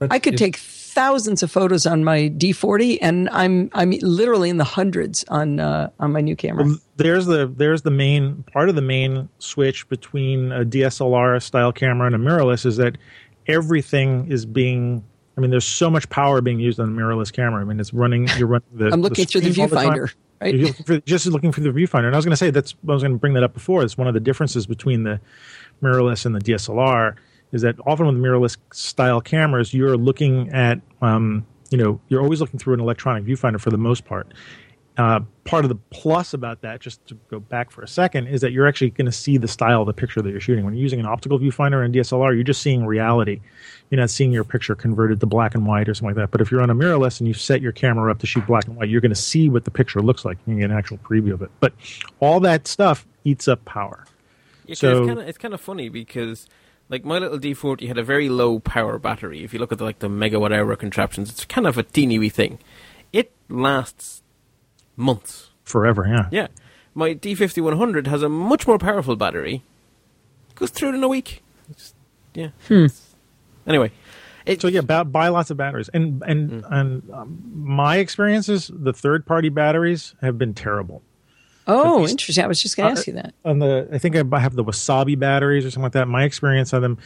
I 0.00 0.18
could 0.18 0.36
take 0.36 0.56
thousands 0.94 1.42
of 1.42 1.50
photos 1.50 1.86
on 1.86 2.04
my 2.04 2.30
D40, 2.30 2.98
and 3.02 3.28
I'm 3.30 3.68
I'm 3.74 3.90
literally 4.00 4.48
in 4.48 4.58
the 4.58 4.64
hundreds 4.64 5.24
on 5.28 5.60
uh, 5.60 5.90
on 5.98 6.12
my 6.12 6.20
new 6.20 6.36
camera. 6.36 6.64
Well, 6.64 6.78
there's 6.96 7.26
the 7.26 7.52
there's 7.54 7.82
the 7.82 7.90
main 7.90 8.44
part 8.44 8.68
of 8.68 8.76
the 8.76 8.82
main 8.82 9.28
switch 9.38 9.88
between 9.88 10.52
a 10.52 10.64
DSLR 10.64 11.42
style 11.42 11.72
camera 11.72 12.06
and 12.06 12.14
a 12.14 12.18
mirrorless 12.18 12.64
is 12.64 12.76
that 12.76 12.96
everything 13.46 14.30
is 14.30 14.46
being 14.46 15.04
I 15.36 15.40
mean, 15.40 15.50
there's 15.50 15.66
so 15.66 15.90
much 15.90 16.08
power 16.10 16.40
being 16.40 16.60
used 16.60 16.78
on 16.78 16.88
a 16.88 16.92
mirrorless 16.92 17.32
camera. 17.32 17.60
I 17.60 17.64
mean, 17.64 17.80
it's 17.80 17.92
running. 17.92 18.28
You're 18.38 18.46
running 18.46 18.68
the. 18.72 18.90
I'm 18.90 19.02
looking 19.02 19.26
through 19.26 19.40
the 19.40 19.62
all 19.62 19.68
time. 19.68 19.90
viewfinder. 19.90 20.14
Right? 20.40 20.54
You're 20.54 20.68
looking 20.68 20.84
for, 20.84 21.00
just 21.00 21.26
looking 21.26 21.52
for 21.52 21.60
the 21.60 21.70
viewfinder, 21.70 22.06
and 22.06 22.14
I 22.14 22.18
was 22.18 22.24
going 22.24 22.32
to 22.32 22.36
say 22.36 22.50
that's 22.50 22.74
I 22.88 22.92
was 22.92 23.02
going 23.02 23.14
to 23.14 23.18
bring 23.18 23.34
that 23.34 23.42
up 23.42 23.52
before. 23.52 23.82
It's 23.82 23.98
one 23.98 24.06
of 24.06 24.14
the 24.14 24.20
differences 24.20 24.66
between 24.66 25.02
the 25.02 25.20
mirrorless 25.82 26.24
and 26.24 26.34
the 26.36 26.40
DSLR 26.40 27.16
is 27.54 27.62
that 27.62 27.76
often 27.86 28.06
with 28.06 28.16
mirrorless 28.16 28.56
style 28.72 29.20
cameras, 29.20 29.72
you're 29.72 29.96
looking 29.96 30.50
at 30.50 30.80
um, 31.00 31.46
you 31.70 31.78
know 31.78 32.00
you're 32.08 32.22
always 32.22 32.40
looking 32.40 32.58
through 32.58 32.74
an 32.74 32.80
electronic 32.80 33.24
viewfinder 33.24 33.60
for 33.60 33.70
the 33.70 33.78
most 33.78 34.04
part. 34.04 34.26
Uh, 34.96 35.18
part 35.42 35.64
of 35.64 35.68
the 35.70 35.74
plus 35.90 36.34
about 36.34 36.60
that, 36.60 36.80
just 36.80 37.04
to 37.08 37.16
go 37.28 37.40
back 37.40 37.72
for 37.72 37.82
a 37.82 37.88
second, 37.88 38.28
is 38.28 38.40
that 38.42 38.52
you're 38.52 38.68
actually 38.68 38.90
going 38.90 39.06
to 39.06 39.10
see 39.12 39.36
the 39.36 39.48
style 39.48 39.80
of 39.80 39.86
the 39.88 39.92
picture 39.92 40.22
that 40.22 40.30
you're 40.30 40.38
shooting. 40.40 40.64
When 40.64 40.72
you're 40.72 40.82
using 40.84 41.00
an 41.00 41.06
optical 41.06 41.36
viewfinder 41.36 41.84
and 41.84 41.92
DSLR, 41.92 42.32
you're 42.32 42.44
just 42.44 42.62
seeing 42.62 42.86
reality. 42.86 43.40
You're 43.90 44.00
not 44.00 44.10
seeing 44.10 44.30
your 44.30 44.44
picture 44.44 44.76
converted 44.76 45.18
to 45.18 45.26
black 45.26 45.56
and 45.56 45.66
white 45.66 45.88
or 45.88 45.94
something 45.94 46.14
like 46.14 46.22
that. 46.22 46.30
But 46.30 46.40
if 46.42 46.52
you're 46.52 46.62
on 46.62 46.70
a 46.70 46.76
mirrorless 46.76 47.18
and 47.18 47.26
you 47.26 47.34
set 47.34 47.60
your 47.60 47.72
camera 47.72 48.08
up 48.08 48.20
to 48.20 48.26
shoot 48.28 48.46
black 48.46 48.68
and 48.68 48.76
white, 48.76 48.88
you're 48.88 49.00
going 49.00 49.10
to 49.10 49.16
see 49.20 49.48
what 49.48 49.64
the 49.64 49.70
picture 49.72 50.00
looks 50.00 50.24
like. 50.24 50.38
You 50.46 50.52
can 50.52 50.60
get 50.60 50.70
an 50.70 50.76
actual 50.76 50.98
preview 50.98 51.32
of 51.32 51.42
it. 51.42 51.50
But 51.58 51.72
all 52.20 52.38
that 52.40 52.68
stuff 52.68 53.04
eats 53.24 53.48
up 53.48 53.64
power. 53.64 54.04
Yeah, 54.64 54.76
So- 54.76 54.98
it's 54.98 55.06
kind 55.08 55.18
of 55.18 55.28
it's 55.28 55.38
kind 55.38 55.54
of 55.54 55.60
funny 55.60 55.88
because 55.88 56.46
like 56.88 57.04
my 57.04 57.18
little 57.18 57.38
D40 57.38 57.88
had 57.88 57.98
a 57.98 58.02
very 58.02 58.28
low 58.28 58.58
power 58.58 58.98
battery. 58.98 59.42
If 59.44 59.52
you 59.52 59.58
look 59.58 59.72
at 59.72 59.78
the, 59.78 59.84
like 59.84 60.00
the 60.00 60.08
megawatt 60.08 60.52
hour 60.56 60.76
contraptions, 60.76 61.30
it's 61.30 61.44
kind 61.44 61.66
of 61.66 61.78
a 61.78 61.82
teeny 61.82 62.18
wee 62.18 62.28
thing. 62.28 62.58
It 63.12 63.32
lasts 63.48 64.22
months. 64.96 65.50
Forever, 65.64 66.06
yeah. 66.06 66.28
Yeah, 66.30 66.46
my 66.94 67.14
D5100 67.14 68.06
has 68.08 68.22
a 68.22 68.28
much 68.28 68.66
more 68.66 68.78
powerful 68.78 69.16
battery. 69.16 69.62
Goes 70.54 70.70
through 70.70 70.90
it 70.90 70.94
in 70.96 71.02
a 71.02 71.08
week. 71.08 71.42
It's, 71.70 71.94
yeah. 72.34 72.48
Anyway, 73.66 73.90
it, 74.44 74.60
So 74.60 74.68
yeah, 74.68 74.82
ba- 74.82 75.04
buy 75.06 75.28
lots 75.28 75.50
of 75.50 75.56
batteries, 75.56 75.88
and 75.94 76.22
and 76.26 76.64
and 76.70 77.10
um, 77.10 77.42
my 77.54 77.96
experiences, 77.96 78.70
the 78.72 78.92
third 78.92 79.24
party 79.24 79.48
batteries 79.48 80.14
have 80.20 80.36
been 80.36 80.52
terrible. 80.52 81.02
Oh, 81.66 82.06
interesting. 82.06 82.44
I 82.44 82.46
was 82.46 82.60
just 82.62 82.76
going 82.76 82.88
to 82.88 82.92
Uh, 82.94 82.98
ask 82.98 83.06
you 83.06 83.12
that. 83.14 83.34
On 83.44 83.58
the, 83.58 83.88
I 83.92 83.98
think 83.98 84.16
I 84.16 84.38
have 84.38 84.54
the 84.54 84.64
Wasabi 84.64 85.18
batteries 85.18 85.64
or 85.64 85.70
something 85.70 85.84
like 85.84 85.92
that. 85.92 86.08
My 86.08 86.24
experience 86.24 86.72
of 86.72 86.82
them 86.82 86.98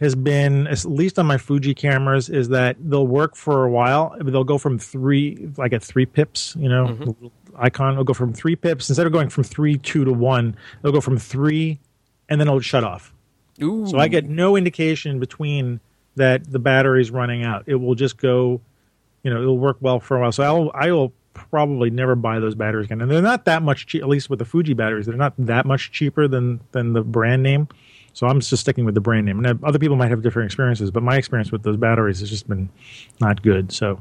has 0.00 0.14
been, 0.14 0.66
at 0.66 0.84
least 0.84 1.18
on 1.18 1.26
my 1.26 1.38
Fuji 1.38 1.74
cameras, 1.74 2.28
is 2.28 2.48
that 2.48 2.76
they'll 2.80 3.06
work 3.06 3.36
for 3.36 3.64
a 3.64 3.70
while. 3.70 4.16
They'll 4.20 4.42
go 4.44 4.58
from 4.58 4.78
three, 4.78 5.48
like 5.56 5.72
at 5.72 5.82
three 5.82 6.06
pips, 6.06 6.56
you 6.58 6.68
know, 6.68 6.88
the 6.94 7.04
little 7.06 7.32
icon 7.56 7.96
will 7.96 8.04
go 8.04 8.14
from 8.14 8.32
three 8.32 8.56
pips 8.56 8.88
instead 8.88 9.06
of 9.06 9.12
going 9.12 9.28
from 9.28 9.44
three 9.44 9.76
two 9.78 10.04
to 10.04 10.12
one. 10.12 10.56
They'll 10.82 10.92
go 10.92 11.00
from 11.00 11.18
three, 11.18 11.78
and 12.28 12.40
then 12.40 12.48
it'll 12.48 12.60
shut 12.60 12.82
off. 12.82 13.12
ooh, 13.62 13.86
So 13.86 13.98
I 13.98 14.08
get 14.08 14.28
no 14.28 14.56
indication 14.56 15.20
between 15.20 15.78
that 16.16 16.50
the 16.50 16.58
battery's 16.58 17.10
running 17.10 17.44
out. 17.44 17.64
It 17.66 17.76
will 17.76 17.94
just 17.94 18.16
go, 18.16 18.60
you 19.22 19.32
know, 19.32 19.40
it'll 19.40 19.58
work 19.58 19.76
well 19.80 20.00
for 20.00 20.16
a 20.16 20.20
while. 20.20 20.32
So 20.32 20.42
I'll 20.42 20.70
I 20.74 20.90
will 20.90 21.12
probably 21.34 21.90
never 21.90 22.14
buy 22.14 22.38
those 22.38 22.54
batteries 22.54 22.86
again. 22.86 23.00
And 23.00 23.10
they're 23.10 23.22
not 23.22 23.44
that 23.44 23.62
much 23.62 23.86
cheap. 23.86 24.02
At 24.02 24.08
least 24.08 24.30
with 24.30 24.38
the 24.38 24.44
Fuji 24.44 24.74
batteries, 24.74 25.06
they're 25.06 25.16
not 25.16 25.34
that 25.38 25.66
much 25.66 25.92
cheaper 25.92 26.28
than 26.28 26.60
than 26.72 26.92
the 26.92 27.02
brand 27.02 27.42
name. 27.42 27.68
So 28.14 28.26
I'm 28.26 28.40
just 28.40 28.60
sticking 28.60 28.84
with 28.84 28.94
the 28.94 29.00
brand 29.00 29.26
name. 29.26 29.44
And 29.44 29.64
other 29.64 29.78
people 29.78 29.96
might 29.96 30.10
have 30.10 30.22
different 30.22 30.46
experiences, 30.46 30.90
but 30.90 31.02
my 31.02 31.16
experience 31.16 31.50
with 31.50 31.62
those 31.62 31.76
batteries 31.76 32.20
has 32.20 32.28
just 32.28 32.46
been 32.46 32.68
not 33.20 33.42
good. 33.42 33.72
So 33.72 34.00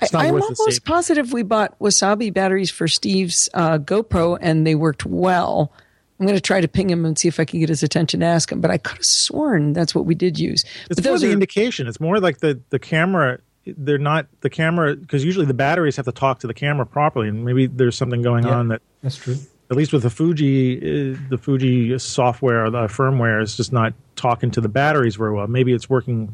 I, 0.00 0.26
am 0.26 0.40
almost 0.40 0.84
positive 0.84 1.32
we 1.32 1.42
bought 1.42 1.78
Wasabi 1.78 2.32
batteries 2.32 2.70
for 2.70 2.88
Steve's 2.88 3.48
uh, 3.54 3.78
GoPro 3.78 4.38
and 4.40 4.66
they 4.66 4.74
worked 4.74 5.04
well. 5.04 5.72
I'm 6.18 6.26
going 6.26 6.36
to 6.36 6.40
try 6.40 6.60
to 6.60 6.68
ping 6.68 6.88
him 6.88 7.04
and 7.04 7.18
see 7.18 7.28
if 7.28 7.40
I 7.40 7.44
can 7.44 7.60
get 7.60 7.68
his 7.68 7.82
attention 7.82 8.20
to 8.20 8.26
ask 8.26 8.50
him, 8.50 8.60
but 8.60 8.70
I 8.70 8.78
could 8.78 8.98
have 8.98 9.04
sworn 9.04 9.72
that's 9.72 9.94
what 9.94 10.06
we 10.06 10.14
did 10.14 10.38
use. 10.38 10.64
It's 10.88 11.00
but 11.00 11.08
more 11.08 11.18
the 11.18 11.28
are, 11.28 11.32
indication. 11.32 11.86
It's 11.88 12.00
more 12.00 12.20
like 12.20 12.38
the 12.38 12.60
the 12.70 12.78
camera. 12.78 13.40
They're 13.66 13.98
not 13.98 14.26
the 14.40 14.50
camera 14.50 14.96
because 14.96 15.24
usually 15.24 15.46
the 15.46 15.54
batteries 15.54 15.96
have 15.96 16.06
to 16.06 16.12
talk 16.12 16.40
to 16.40 16.46
the 16.46 16.54
camera 16.54 16.84
properly, 16.86 17.28
and 17.28 17.44
maybe 17.44 17.66
there's 17.66 17.96
something 17.96 18.22
going 18.22 18.44
Yeah. 18.44 18.58
on 18.58 18.68
that 18.68 18.82
That's 19.02 19.16
true. 19.16 19.36
at 19.70 19.76
least 19.76 19.92
with 19.92 20.02
the 20.02 20.10
Fuji, 20.10 20.78
uh, 20.78 21.16
the 21.30 21.38
Fuji 21.38 21.98
software, 21.98 22.70
the 22.70 22.88
firmware 22.88 23.40
is 23.42 23.56
just 23.56 23.72
not 23.72 23.94
talking 24.16 24.50
to 24.50 24.60
the 24.60 24.68
batteries 24.68 25.16
very 25.16 25.32
well. 25.32 25.46
Maybe 25.46 25.72
it's 25.72 25.88
working 25.88 26.28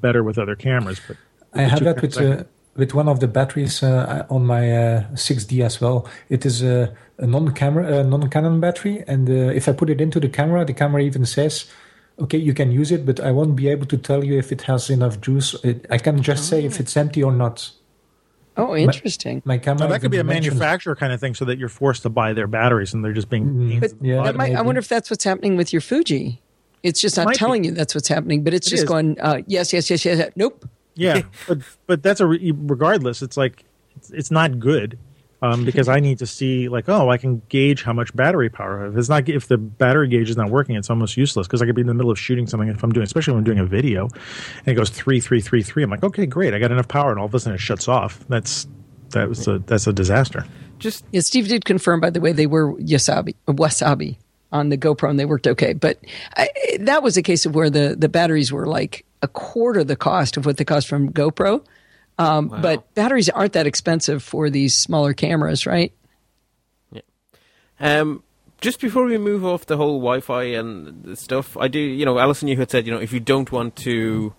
better 0.00 0.22
with 0.22 0.38
other 0.38 0.54
cameras, 0.56 1.00
but 1.06 1.16
I 1.52 1.62
had 1.62 1.80
that 1.84 2.00
with 2.00 2.16
uh, 2.20 2.44
with 2.76 2.94
one 2.94 3.08
of 3.08 3.18
the 3.18 3.26
batteries 3.26 3.82
uh, 3.82 4.24
on 4.30 4.46
my 4.46 4.70
uh, 4.70 5.02
6D 5.14 5.60
as 5.64 5.80
well. 5.80 6.08
It 6.28 6.46
is 6.46 6.62
a, 6.62 6.94
a 7.18 7.26
non-camera, 7.26 8.04
non-Canon 8.04 8.60
battery, 8.60 9.02
and 9.08 9.28
uh, 9.28 9.32
if 9.52 9.68
I 9.68 9.72
put 9.72 9.90
it 9.90 10.00
into 10.00 10.20
the 10.20 10.28
camera, 10.28 10.64
the 10.64 10.72
camera 10.72 11.02
even 11.02 11.26
says, 11.26 11.66
"Okay, 12.20 12.38
you 12.38 12.54
can 12.54 12.70
use 12.70 12.90
it, 12.92 13.04
but 13.06 13.20
I 13.20 13.30
won't 13.30 13.56
be 13.56 13.68
able 13.68 13.86
to 13.86 13.96
tell 13.96 14.24
you 14.24 14.38
if 14.38 14.52
it 14.52 14.62
has 14.62 14.90
enough 14.90 15.20
juice. 15.20 15.54
It, 15.64 15.86
I 15.90 15.98
can 15.98 16.22
just 16.22 16.48
say 16.48 16.64
if 16.64 16.80
it's 16.80 16.96
empty 16.96 17.22
or 17.22 17.32
not." 17.32 17.70
oh, 18.56 18.76
interesting. 18.76 19.40
My 19.44 19.58
camera. 19.58 19.80
Now, 19.80 19.86
that 19.88 20.00
could 20.00 20.10
be 20.10 20.18
a 20.18 20.24
manufacturer 20.24 20.94
kind 20.94 21.12
of 21.12 21.20
thing, 21.20 21.34
so 21.34 21.44
that 21.46 21.58
you're 21.58 21.68
forced 21.68 22.02
to 22.02 22.08
buy 22.10 22.32
their 22.32 22.46
batteries, 22.46 22.92
and 22.94 23.04
they're 23.04 23.12
just 23.12 23.30
being. 23.30 23.68
pains 23.80 23.92
But 23.92 24.04
yeah. 24.06 24.22
That 24.22 24.36
might, 24.36 24.54
I 24.54 24.62
wonder 24.62 24.78
if 24.78 24.88
that's 24.88 25.10
what's 25.10 25.24
happening 25.24 25.56
with 25.56 25.72
your 25.72 25.80
Fuji. 25.80 26.42
It's 26.82 27.00
just 27.00 27.16
not 27.16 27.26
Might 27.26 27.32
be. 27.32 27.38
telling 27.38 27.64
you 27.64 27.72
that's 27.72 27.94
what's 27.94 28.08
happening, 28.08 28.42
but 28.42 28.54
it's 28.54 28.66
It 28.66 28.70
just 28.70 28.82
is. 28.84 28.88
going, 28.88 29.20
uh, 29.20 29.42
yes, 29.46 29.72
yes, 29.72 29.90
yes, 29.90 30.04
yes, 30.04 30.18
yes. 30.18 30.30
Nope. 30.36 30.66
yeah, 30.94 31.22
but 31.48 31.58
but 31.86 32.02
that's 32.02 32.20
a 32.20 32.26
re- 32.26 32.52
regardless. 32.56 33.20
It's 33.22 33.36
like 33.36 33.64
it's, 33.96 34.10
it's 34.10 34.30
not 34.30 34.58
good 34.58 34.98
um, 35.42 35.64
because 35.70 35.88
I 35.88 36.00
need 36.00 36.18
to 36.18 36.26
see 36.26 36.68
like 36.68 36.88
oh 36.88 37.10
I 37.10 37.16
can 37.16 37.42
gauge 37.48 37.82
how 37.82 37.92
much 37.92 38.14
battery 38.14 38.48
power. 38.48 38.86
If 38.86 38.96
it's 38.96 39.08
not 39.08 39.28
if 39.28 39.48
the 39.48 39.58
battery 39.58 40.08
gauge 40.08 40.30
is 40.30 40.36
not 40.36 40.50
working, 40.50 40.76
it's 40.76 40.90
almost 40.90 41.16
useless 41.16 41.46
because 41.46 41.62
I 41.62 41.66
could 41.66 41.74
be 41.74 41.82
in 41.82 41.86
the 41.86 41.94
middle 41.94 42.10
of 42.10 42.18
shooting 42.18 42.46
something 42.46 42.68
if 42.68 42.82
I'm 42.82 42.92
doing 42.92 43.04
especially 43.04 43.32
when 43.32 43.38
I'm 43.38 43.44
doing 43.44 43.58
a 43.58 43.66
video 43.66 44.08
and 44.58 44.68
it 44.68 44.74
goes 44.74 44.90
three 44.90 45.20
three 45.20 45.40
three 45.40 45.62
three. 45.62 45.82
I'm 45.82 45.90
like 45.90 46.04
okay 46.04 46.26
great 46.26 46.54
I 46.54 46.58
got 46.58 46.72
enough 46.72 46.88
power 46.88 47.10
and 47.10 47.18
all 47.18 47.26
of 47.26 47.34
a 47.34 47.40
sudden 47.40 47.54
it 47.54 47.60
shuts 47.60 47.88
off. 47.88 48.24
That's 48.28 48.66
that 49.10 49.28
was 49.28 49.46
a 49.48 49.58
that's 49.60 49.86
a 49.86 49.92
disaster. 49.92 50.44
just 50.78 51.04
Yeah, 51.12 51.20
Steve 51.20 51.48
did 51.48 51.64
confirm, 51.64 52.00
by 52.00 52.10
the 52.10 52.20
way, 52.20 52.32
they 52.32 52.46
were 52.46 52.74
yasabi, 52.74 53.34
wasabi 53.46 54.16
on 54.52 54.68
the 54.68 54.78
GoPro 54.78 55.10
and 55.10 55.18
they 55.18 55.24
worked 55.24 55.46
okay. 55.46 55.72
But 55.72 55.98
I, 56.36 56.48
that 56.80 57.02
was 57.02 57.16
a 57.16 57.22
case 57.22 57.46
of 57.46 57.54
where 57.54 57.70
the, 57.70 57.94
the 57.98 58.08
batteries 58.08 58.52
were 58.52 58.66
like 58.66 59.04
a 59.22 59.28
quarter 59.28 59.84
the 59.84 59.96
cost 59.96 60.36
of 60.36 60.46
what 60.46 60.56
they 60.56 60.64
cost 60.64 60.88
from 60.88 61.12
GoPro. 61.12 61.64
Um, 62.20 62.48
But 62.48 62.94
batteries 62.94 63.28
aren't 63.30 63.54
that 63.54 63.66
expensive 63.66 64.22
for 64.22 64.50
these 64.50 64.76
smaller 64.76 65.14
cameras, 65.14 65.66
right? 65.66 65.92
Um, 67.80 68.22
just 68.60 68.78
before 68.78 69.06
we 69.06 69.16
move 69.16 69.42
off 69.42 69.64
the 69.64 69.78
whole 69.78 69.98
Wi-Fi 70.00 70.42
and 70.42 71.16
stuff, 71.16 71.56
I 71.56 71.68
do, 71.68 71.78
you 71.78 72.04
know, 72.04 72.18
Allison, 72.18 72.46
you 72.46 72.58
had 72.58 72.70
said, 72.70 72.86
you 72.86 72.92
know, 72.92 73.00
if 73.00 73.10
you 73.10 73.20
don't 73.20 73.50
want 73.50 73.74
to 73.76 74.34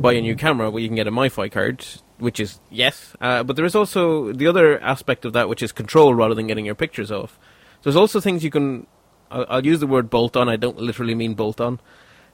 buy 0.00 0.14
a 0.14 0.22
new 0.22 0.34
camera, 0.36 0.70
well, 0.70 0.80
you 0.80 0.88
can 0.88 0.96
get 0.96 1.06
a 1.06 1.12
MiFi 1.12 1.52
card, 1.52 1.84
which 2.16 2.40
is 2.40 2.60
yes, 2.70 3.14
uh, 3.20 3.42
but 3.42 3.56
there 3.56 3.66
is 3.66 3.74
also 3.74 4.32
the 4.32 4.46
other 4.46 4.80
aspect 4.80 5.26
of 5.26 5.34
that, 5.34 5.50
which 5.50 5.62
is 5.62 5.70
control 5.70 6.14
rather 6.14 6.34
than 6.34 6.46
getting 6.46 6.64
your 6.64 6.74
pictures 6.74 7.12
off. 7.12 7.38
There's 7.82 7.96
also 7.96 8.20
things 8.20 8.42
you 8.42 8.50
can. 8.50 8.86
I'll, 9.30 9.46
I'll 9.50 9.66
use 9.66 9.80
the 9.80 9.86
word 9.86 10.08
bolt 10.08 10.34
on. 10.34 10.48
I 10.48 10.56
don't 10.56 10.78
literally 10.78 11.14
mean 11.14 11.34
bolt 11.34 11.60
on. 11.60 11.78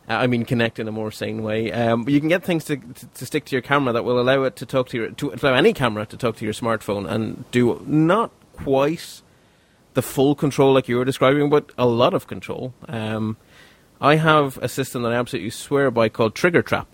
Uh, 0.09 0.15
I 0.15 0.27
mean 0.27 0.45
connect 0.45 0.79
in 0.79 0.89
a 0.89 0.93
more 0.93 1.11
sane 1.11 1.43
way. 1.43 1.73
Um, 1.73 2.05
but 2.05 2.13
you 2.13 2.21
can 2.21 2.29
get 2.29 2.45
things 2.45 2.65
to, 2.67 2.77
to 2.77 3.07
to 3.07 3.27
stick 3.27 3.47
to 3.47 3.55
your 3.55 3.63
camera 3.63 3.93
that 3.93 4.05
will 4.05 4.21
allow 4.21 4.43
it 4.43 4.57
to 4.57 4.67
talk 4.67 4.89
to 4.91 4.97
your 4.97 5.11
to 5.11 5.33
allow 5.33 5.55
any 5.55 5.73
camera 5.73 6.05
to 6.07 6.17
talk 6.17 6.37
to 6.37 6.45
your 6.45 6.55
smartphone 6.55 7.09
and 7.11 7.51
do 7.51 7.83
not 7.87 8.31
quite 8.53 9.23
the 9.95 10.03
full 10.03 10.35
control 10.35 10.73
like 10.73 10.89
you 10.89 10.97
were 10.97 11.05
describing, 11.05 11.49
but 11.49 11.71
a 11.79 11.87
lot 11.87 12.15
of 12.15 12.27
control. 12.27 12.75
Um, 12.89 13.37
I 14.01 14.17
have 14.17 14.59
a 14.59 14.69
system 14.69 15.03
that 15.03 15.13
I 15.13 15.17
absolutely 15.17 15.51
swear 15.51 15.91
by 15.91 16.09
called 16.09 16.35
Triggertrap, 16.35 16.87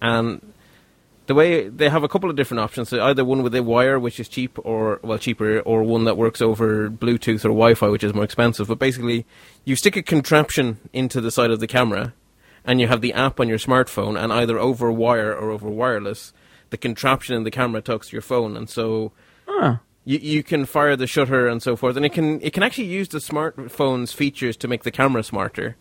and 0.00 0.52
the 1.26 1.34
way 1.34 1.68
they 1.68 1.90
have 1.90 2.02
a 2.02 2.08
couple 2.08 2.30
of 2.30 2.36
different 2.36 2.60
options. 2.60 2.88
So 2.88 3.04
either 3.04 3.24
one 3.24 3.42
with 3.42 3.54
a 3.54 3.62
wire, 3.62 3.98
which 3.98 4.18
is 4.18 4.28
cheap, 4.28 4.58
or 4.64 4.98
well 5.02 5.18
cheaper, 5.18 5.60
or 5.60 5.82
one 5.82 6.04
that 6.04 6.16
works 6.16 6.40
over 6.40 6.88
Bluetooth 6.90 7.44
or 7.44 7.50
Wi-Fi, 7.50 7.88
which 7.88 8.02
is 8.02 8.14
more 8.14 8.24
expensive. 8.24 8.66
But 8.66 8.78
basically, 8.78 9.26
you 9.64 9.76
stick 9.76 9.94
a 9.96 10.02
contraption 10.02 10.78
into 10.92 11.20
the 11.20 11.30
side 11.30 11.50
of 11.50 11.60
the 11.60 11.66
camera, 11.66 12.14
and 12.68 12.82
you 12.82 12.86
have 12.86 13.00
the 13.00 13.14
app 13.14 13.40
on 13.40 13.48
your 13.48 13.58
smartphone, 13.58 14.22
and 14.22 14.30
either 14.30 14.58
over 14.58 14.92
wire 14.92 15.34
or 15.34 15.50
over 15.50 15.70
wireless, 15.70 16.34
the 16.68 16.76
contraption 16.76 17.34
in 17.34 17.42
the 17.42 17.50
camera 17.50 17.80
talks 17.80 18.10
to 18.10 18.12
your 18.12 18.22
phone, 18.22 18.58
and 18.58 18.68
so 18.68 19.10
ah. 19.48 19.80
you, 20.04 20.18
you 20.18 20.42
can 20.42 20.66
fire 20.66 20.94
the 20.94 21.06
shutter 21.06 21.48
and 21.48 21.62
so 21.62 21.76
forth, 21.76 21.96
and 21.96 22.04
it 22.04 22.12
can 22.12 22.42
it 22.42 22.52
can 22.52 22.62
actually 22.62 22.84
use 22.84 23.08
the 23.08 23.18
smartphone's 23.18 24.12
features 24.12 24.54
to 24.58 24.68
make 24.68 24.82
the 24.82 24.90
camera 24.90 25.22
smarter. 25.22 25.76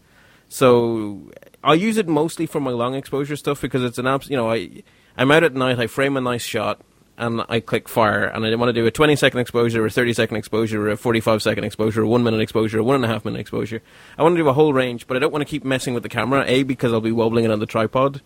So 0.48 1.30
I 1.62 1.74
use 1.74 1.98
it 1.98 2.08
mostly 2.08 2.46
for 2.46 2.62
my 2.62 2.72
long 2.72 2.96
exposure 2.96 3.36
stuff 3.36 3.60
because 3.60 3.84
it's 3.84 3.98
an 3.98 4.08
app. 4.08 4.30
You 4.30 4.38
know, 4.38 4.50
I 4.50 4.82
I'm 5.18 5.30
out 5.30 5.44
at 5.44 5.54
night, 5.54 5.80
I 5.80 5.88
frame 5.88 6.16
a 6.16 6.22
nice 6.22 6.44
shot, 6.44 6.80
and 7.18 7.44
I 7.50 7.60
click 7.60 7.90
fire, 7.90 8.26
and 8.26 8.46
I 8.46 8.56
want 8.56 8.70
to 8.70 8.74
do 8.74 8.86
a 8.86 8.92
20 8.92 9.16
second 9.16 9.40
exposure, 9.40 9.84
or 9.84 9.90
30 9.90 10.14
second 10.14 10.38
exposure, 10.38 10.88
or 10.88 10.90
a 10.90 10.98
45 10.98 11.42
second 11.42 11.64
exposure, 11.64 12.04
or 12.04 12.06
one 12.06 12.24
minute 12.24 12.40
exposure, 12.40 12.80
or 12.80 12.84
one 12.84 12.96
and 12.96 13.06
a 13.06 13.08
half 13.08 13.26
minute 13.26 13.40
exposure. 13.40 13.82
I 14.18 14.24
want 14.24 14.36
to 14.36 14.44
do 14.44 14.48
a 14.48 14.54
whole 14.54 14.74
range, 14.74 15.08
but 15.08 15.18
I 15.18 15.20
don't 15.20 15.32
want 15.32 15.42
to 15.42 15.50
keep 15.50 15.64
messing 15.64 15.94
with 15.94 16.04
the 16.04 16.10
camera. 16.10 16.44
A 16.48 16.64
because 16.64 16.94
I'll 16.94 17.02
be 17.02 17.12
wobbling 17.12 17.46
it 17.46 17.52
on 17.52 17.60
the 17.60 17.66
tripod, 17.66 18.22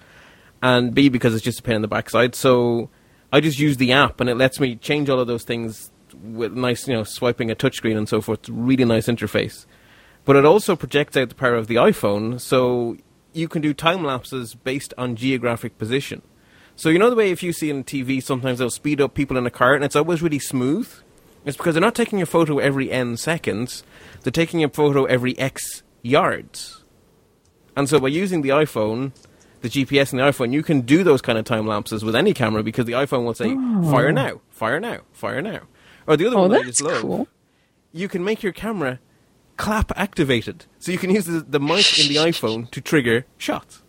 and 0.61 0.93
B 0.93 1.09
because 1.09 1.33
it's 1.33 1.43
just 1.43 1.59
a 1.59 1.63
pain 1.63 1.77
in 1.77 1.81
the 1.81 1.87
backside. 1.87 2.35
So 2.35 2.89
I 3.31 3.39
just 3.39 3.59
use 3.59 3.77
the 3.77 3.93
app, 3.93 4.19
and 4.19 4.29
it 4.29 4.35
lets 4.35 4.59
me 4.59 4.75
change 4.75 5.09
all 5.09 5.19
of 5.19 5.27
those 5.27 5.43
things 5.43 5.91
with 6.21 6.53
nice, 6.53 6.87
you 6.87 6.93
know, 6.93 7.03
swiping 7.03 7.49
a 7.49 7.55
touchscreen 7.55 7.97
and 7.97 8.09
so 8.09 8.19
forth. 8.19 8.39
It's 8.39 8.49
a 8.49 8.53
really 8.53 8.85
nice 8.85 9.07
interface. 9.07 9.65
But 10.25 10.35
it 10.35 10.45
also 10.45 10.75
projects 10.75 11.17
out 11.17 11.29
the 11.29 11.35
power 11.35 11.55
of 11.55 11.67
the 11.67 11.75
iPhone, 11.75 12.39
so 12.39 12.97
you 13.33 13.47
can 13.47 13.61
do 13.61 13.73
time 13.73 14.03
lapses 14.03 14.53
based 14.53 14.93
on 14.97 15.15
geographic 15.15 15.77
position. 15.77 16.21
So 16.81 16.89
you 16.89 16.97
know 16.97 17.11
the 17.11 17.15
way 17.15 17.29
if 17.29 17.43
you 17.43 17.53
see 17.53 17.71
on 17.71 17.83
TV, 17.83 18.23
sometimes 18.23 18.57
they'll 18.57 18.71
speed 18.71 19.01
up 19.01 19.13
people 19.13 19.37
in 19.37 19.45
a 19.45 19.51
car, 19.51 19.75
and 19.75 19.83
it's 19.83 19.95
always 19.95 20.23
really 20.23 20.39
smooth. 20.39 20.91
It's 21.45 21.55
because 21.55 21.75
they're 21.75 21.79
not 21.81 21.93
taking 21.93 22.23
a 22.23 22.25
photo 22.25 22.57
every 22.57 22.91
n 22.91 23.17
seconds; 23.17 23.83
they're 24.23 24.31
taking 24.31 24.63
a 24.63 24.69
photo 24.69 25.05
every 25.05 25.37
x 25.37 25.83
yards. 26.01 26.83
And 27.75 27.87
so 27.87 27.99
by 27.99 28.07
using 28.07 28.41
the 28.41 28.49
iPhone, 28.49 29.11
the 29.61 29.69
GPS 29.69 30.11
in 30.11 30.17
the 30.17 30.23
iPhone, 30.23 30.53
you 30.53 30.63
can 30.63 30.81
do 30.81 31.03
those 31.03 31.21
kind 31.21 31.37
of 31.37 31.45
time 31.45 31.67
lapses 31.67 32.03
with 32.03 32.15
any 32.15 32.33
camera 32.33 32.63
because 32.63 32.87
the 32.87 32.93
iPhone 32.93 33.25
will 33.25 33.35
say 33.35 33.53
"fire 33.91 34.07
oh. 34.07 34.11
now, 34.11 34.41
fire 34.49 34.79
now, 34.79 35.01
fire 35.11 35.39
now." 35.39 35.59
Or 36.07 36.17
the 36.17 36.25
other 36.25 36.37
Oh, 36.37 36.41
one 36.41 36.51
that 36.53 36.61
I 36.61 36.63
just 36.63 36.81
love, 36.81 37.01
cool. 37.03 37.27
you 37.91 38.07
can 38.07 38.23
make 38.23 38.41
your 38.41 38.53
camera 38.53 38.99
clap 39.55 39.91
activated, 39.95 40.65
so 40.79 40.91
you 40.91 40.97
can 40.97 41.11
use 41.11 41.25
the, 41.25 41.41
the 41.41 41.59
mic 41.59 41.99
in 41.99 42.07
the 42.07 42.15
iPhone 42.15 42.71
to 42.71 42.81
trigger 42.81 43.27
shots. 43.37 43.83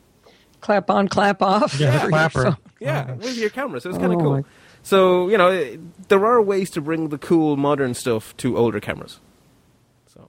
Clap 0.60 0.90
on, 0.90 1.08
clap 1.08 1.40
off. 1.40 1.80
Yeah, 1.80 1.98
for 2.02 2.08
clapper. 2.10 2.56
Phone. 2.84 2.94
Yeah, 2.94 3.12
with 3.14 3.36
your 3.38 3.50
camera, 3.50 3.80
so 3.80 3.88
it's 3.90 3.98
kind 3.98 4.12
of 4.12 4.18
Oh, 4.18 4.22
cool. 4.22 4.32
my- 4.36 4.44
So 4.82 5.28
you 5.28 5.38
know, 5.38 5.78
there 6.08 6.24
are 6.26 6.40
ways 6.42 6.70
to 6.70 6.80
bring 6.80 7.08
the 7.08 7.18
cool 7.18 7.56
modern 7.56 7.94
stuff 7.94 8.36
to 8.38 8.56
older 8.56 8.80
cameras. 8.80 9.20
So 10.14 10.28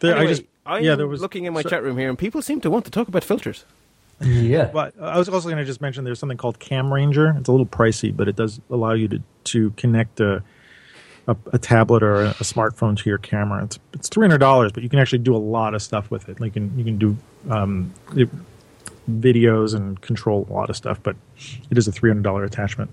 There, 0.00 0.12
anyway, 0.14 0.26
I 0.26 0.28
just 0.28 0.42
I'm 0.66 0.82
yeah, 0.84 0.94
there 0.96 1.06
was 1.06 1.20
looking 1.20 1.44
in 1.44 1.52
my 1.54 1.62
so- 1.62 1.68
chat 1.70 1.82
room 1.82 1.96
here, 1.98 2.08
and 2.08 2.18
people 2.18 2.42
seem 2.42 2.60
to 2.62 2.70
want 2.70 2.84
to 2.86 2.90
talk 2.90 3.08
about 3.08 3.24
filters. 3.24 3.64
Yeah. 4.20 4.70
But 4.72 4.94
I 5.00 5.18
was 5.18 5.28
also 5.28 5.48
going 5.48 5.58
to 5.58 5.64
just 5.64 5.80
mention 5.80 6.04
there's 6.04 6.18
something 6.18 6.38
called 6.38 6.58
CamRanger. 6.58 7.38
It's 7.38 7.48
a 7.48 7.52
little 7.52 7.66
pricey, 7.66 8.16
but 8.16 8.28
it 8.28 8.36
does 8.36 8.60
allow 8.70 8.92
you 8.92 9.08
to 9.08 9.22
to 9.52 9.70
connect 9.76 10.20
a 10.20 10.42
a, 11.28 11.36
a 11.52 11.58
tablet 11.58 12.02
or 12.02 12.22
a, 12.22 12.28
a 12.30 12.44
smartphone 12.44 12.96
to 12.96 13.08
your 13.10 13.18
camera. 13.18 13.64
It's 13.64 13.78
it's 13.92 14.08
three 14.08 14.24
hundred 14.26 14.38
dollars, 14.38 14.72
but 14.72 14.82
you 14.82 14.88
can 14.88 14.98
actually 15.00 15.18
do 15.20 15.34
a 15.36 15.38
lot 15.56 15.74
of 15.74 15.82
stuff 15.82 16.10
with 16.10 16.28
it. 16.28 16.40
Like 16.40 16.54
you 16.56 16.60
can 16.62 16.78
you 16.78 16.84
can 16.84 16.98
do 16.98 17.16
um, 17.50 17.92
it, 18.14 18.28
videos 19.10 19.74
and 19.74 20.00
control 20.00 20.46
a 20.48 20.52
lot 20.52 20.70
of 20.70 20.76
stuff. 20.76 21.00
But 21.02 21.16
it 21.70 21.78
is 21.78 21.86
a 21.88 21.92
three 21.92 22.10
hundred 22.10 22.22
dollar 22.24 22.44
attachment. 22.44 22.90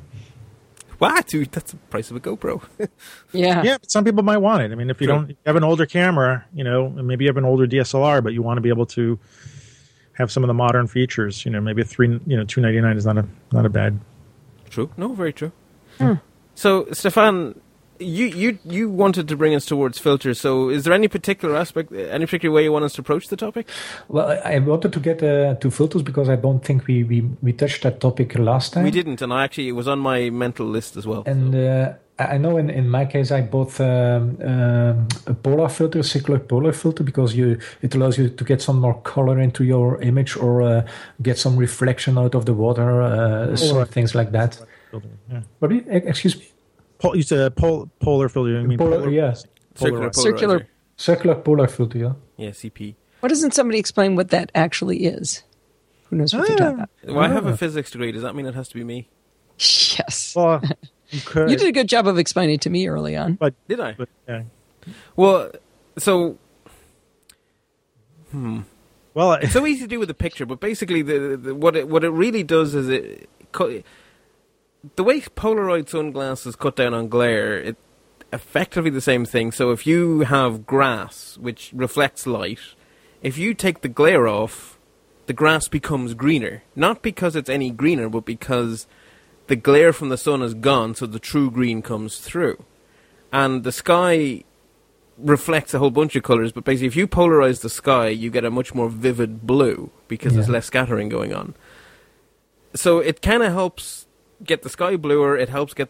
What? 1.00 1.28
Dude, 1.28 1.52
that's 1.52 1.72
the 1.72 1.78
price 1.90 2.12
of 2.12 2.18
a 2.18 2.20
GoPro. 2.20 2.64
Yeah. 3.34 3.64
Yeah, 3.64 3.78
but 3.80 3.92
some 3.92 4.04
people 4.06 4.24
might 4.24 4.38
want 4.38 4.62
it. 4.62 4.72
I 4.72 4.76
mean, 4.76 4.90
if 4.92 5.02
you 5.02 5.08
Sure. 5.08 5.16
don't 5.16 5.24
if 5.26 5.30
you 5.32 5.36
have 5.48 5.56
an 5.56 5.64
older 5.64 5.86
camera, 5.88 6.46
you 6.54 6.64
know, 6.64 6.86
and 6.86 7.08
maybe 7.08 7.26
you 7.26 7.30
have 7.30 7.38
an 7.38 7.46
older 7.46 7.66
DSLR, 7.66 8.24
but 8.24 8.34
you 8.34 8.42
want 8.44 8.58
to 8.58 8.62
be 8.62 8.70
able 8.70 8.86
to 8.88 9.18
have 10.14 10.32
some 10.32 10.44
of 10.44 10.48
the 10.48 10.54
modern 10.54 10.86
features. 10.88 11.44
You 11.46 11.52
know, 11.52 11.60
maybe 11.60 11.82
a 11.82 11.86
three, 11.86 12.20
you 12.28 12.38
know, 12.38 12.44
two 12.46 12.62
ninety 12.62 12.80
nine 12.80 12.96
is 12.96 13.06
not 13.06 13.18
a 13.18 13.26
not 13.52 13.66
a 13.66 13.70
bad 13.70 14.00
true. 14.70 14.90
No, 14.98 15.14
very 15.14 15.34
true. 15.34 15.52
Hmm. 15.98 16.14
So, 16.56 16.88
Stefaan, 16.92 17.60
you, 18.00 18.26
you 18.28 18.60
you 18.66 18.90
wanted 18.90 19.28
to 19.28 19.36
bring 19.38 19.56
us 19.56 19.66
towards 19.66 20.00
filters. 20.00 20.40
So, 20.40 20.70
is 20.70 20.84
there 20.84 20.94
any 20.94 21.08
particular 21.08 21.56
aspect, 21.56 21.92
any 21.92 22.26
particular 22.26 22.54
way 22.54 22.64
you 22.64 22.72
want 22.72 22.86
us 22.86 22.94
to 22.94 23.02
approach 23.02 23.28
the 23.28 23.38
topic? 23.38 23.68
Well, 24.08 24.28
I 24.30 24.56
I 24.56 24.60
wanted 24.60 24.94
to 24.94 25.00
get 25.00 25.22
uh, 25.24 25.56
to 25.56 25.72
filters 25.72 26.02
because 26.04 26.30
I 26.30 26.36
don't 26.36 26.64
think 26.66 26.88
we, 26.88 27.04
we, 27.04 27.22
we 27.42 27.54
touched 27.54 27.84
that 27.84 28.00
topic 28.00 28.38
last 28.38 28.74
time. 28.74 28.84
We 28.84 28.92
didn't, 28.92 29.22
and 29.22 29.32
I 29.34 29.44
actually 29.44 29.68
it 29.70 29.74
was 29.74 29.88
on 29.88 30.00
my 30.00 30.30
mental 30.30 30.66
list 30.66 30.98
as 30.98 31.06
well. 31.06 31.24
And 31.26 31.54
so. 31.54 31.60
uh, 31.60 31.96
I 32.20 32.36
I 32.36 32.38
know 32.38 32.58
in, 32.58 32.70
in 32.70 32.90
my 32.90 33.06
case 33.06 33.32
I 33.32 33.42
bought 33.42 33.80
um, 33.82 34.38
um, 34.44 35.08
a 35.26 35.34
polar 35.34 35.70
filter, 35.70 36.00
a 36.00 36.04
circular 36.04 36.40
polar 36.40 36.72
filter, 36.74 37.04
because 37.04 37.36
you 37.36 37.58
it 37.82 37.96
allows 37.96 38.18
you 38.18 38.30
to 38.30 38.44
get 38.44 38.62
some 38.62 38.80
more 38.80 39.02
color 39.02 39.40
into 39.40 39.64
your 39.64 40.00
image 40.02 40.38
or 40.38 40.62
uh, 40.62 40.86
get 41.22 41.38
some 41.40 41.58
reflection 41.58 42.18
out 42.18 42.36
of 42.36 42.46
the 42.46 42.54
water, 42.54 43.02
uh, 43.02 43.56
some 43.56 43.70
Polar. 43.70 43.86
things 43.86 44.14
like 44.14 44.32
that. 44.32 44.60
filter. 44.92 45.10
Yeah. 45.32 45.42
What 45.60 45.70
do 45.70 45.76
you, 45.76 45.82
e- 45.92 46.08
excuse 46.08 46.38
me? 46.38 46.46
Pol- 47.04 47.18
you 47.18 47.22
said 47.22 47.54
pol- 47.58 47.92
polar 48.00 48.30
filter. 48.30 48.58
I 48.58 48.64
mean, 48.64 48.78
Polar, 48.78 49.00
polar, 49.00 49.10
yeah. 49.12 49.34
circular, 49.76 50.10
polarizer. 50.10 50.24
Circular- 50.24 50.68
Circular 50.96 51.36
polar 51.36 51.68
filter, 51.68 51.98
yeah. 51.98 52.14
Yeah, 52.38 52.52
CP. 52.52 52.96
Why 53.20 53.28
doesn't 53.28 53.54
somebody 53.54 53.78
explain 53.78 54.16
what 54.16 54.30
that 54.30 54.52
actually 54.56 55.06
is? 55.06 55.44
Who 56.06 56.16
knows 56.16 56.34
what 56.34 56.48
they're 56.48 56.56
talking 56.56 56.80
ah. 56.80 56.84
about? 56.84 56.90
Well, 57.16 57.20
I 57.20 57.28
have 57.28 57.46
a 57.46 57.52
ah. 57.52 57.56
physics 57.58 57.92
degree. 57.92 58.14
Does 58.14 58.22
that 58.22 58.36
mean 58.36 58.46
it 58.46 58.56
has 58.56 58.70
to 58.70 58.76
be 58.76 58.84
me? 58.84 59.10
Yes. 60.00 60.34
Well, 60.36 60.62
you. 61.10 61.20
You 61.36 61.58
did 61.58 61.68
a 61.68 61.72
good 61.74 61.90
job 61.90 62.08
of 62.08 62.18
explaining 62.18 62.56
it 62.56 62.62
to 62.62 62.70
me 62.70 62.88
early 62.88 63.18
on. 63.18 63.34
but, 63.34 63.54
Did 63.68 63.82
I? 63.82 63.94
but 63.94 64.10
yeah. 64.28 64.44
Well, 65.16 65.52
so 65.98 66.38
hmm. 68.32 68.62
Well, 69.14 69.34
it's 69.34 69.54
so 69.54 69.68
easy 69.68 69.82
to 69.82 69.88
do 69.88 70.00
with 70.00 70.10
a 70.10 70.16
picture, 70.16 70.46
but 70.46 70.60
basically, 70.60 71.02
the, 71.04 71.38
the 71.38 71.54
what 71.54 71.76
it 71.76 71.88
what 71.88 72.04
it 72.04 72.10
really 72.10 72.44
does 72.44 72.74
is 72.74 72.90
it 72.90 73.30
cut, 73.52 73.84
the 74.96 75.04
way 75.04 75.22
Polaroid 75.22 75.90
sunglasses 75.90 76.56
cut 76.56 76.76
down 76.76 76.94
on 76.94 77.08
glare. 77.08 77.58
It 77.58 77.78
effectively 78.34 78.90
the 78.90 79.00
same 79.00 79.26
thing. 79.26 79.52
So 79.52 79.72
if 79.72 79.86
you 79.86 80.22
have 80.22 80.66
grass 80.66 81.38
which 81.38 81.72
reflects 81.74 82.26
light, 82.26 82.60
if 83.22 83.38
you 83.38 83.54
take 83.54 83.82
the 83.82 83.88
glare 83.88 84.28
off, 84.28 84.80
the 85.28 85.34
grass 85.34 85.68
becomes 85.68 86.14
greener. 86.14 86.64
Not 86.76 87.02
because 87.02 87.36
it's 87.36 87.50
any 87.50 87.70
greener, 87.70 88.10
but 88.10 88.26
because 88.26 88.88
the 89.48 89.56
glare 89.56 89.94
from 89.94 90.10
the 90.10 90.18
sun 90.18 90.42
is 90.42 90.54
gone, 90.54 90.96
so 90.96 91.06
the 91.06 91.20
true 91.20 91.50
green 91.52 91.82
comes 91.82 92.20
through. 92.20 92.64
And 93.32 93.64
the 93.64 93.72
sky 93.72 94.44
reflects 95.18 95.74
a 95.74 95.80
whole 95.80 95.92
bunch 95.92 96.16
of 96.16 96.24
colors, 96.24 96.52
but 96.52 96.64
basically, 96.64 96.88
if 96.88 96.96
you 96.96 97.08
polarize 97.08 97.62
the 97.62 97.70
sky, 97.70 98.08
you 98.08 98.30
get 98.30 98.46
a 98.46 98.52
much 98.52 98.74
more 98.74 98.90
vivid 98.90 99.46
blue 99.46 99.92
because 100.08 100.34
there's 100.34 100.50
less 100.50 100.66
scattering 100.66 101.08
going 101.08 101.34
on. 101.34 101.56
So 102.76 103.00
it 103.00 103.22
kind 103.22 103.44
of 103.44 103.54
helps 103.54 104.03
get 104.46 104.62
the 104.64 104.70
sky 104.70 104.96
bluer. 104.98 105.38
It 105.38 105.50
helps 105.50 105.74
get 105.74 105.90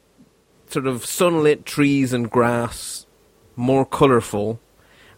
sort 0.68 0.88
of 0.88 1.06
sunlit 1.06 1.66
trees 1.66 2.14
and 2.14 2.30
grass 2.30 3.06
more 3.56 3.86
colorful. 3.86 4.60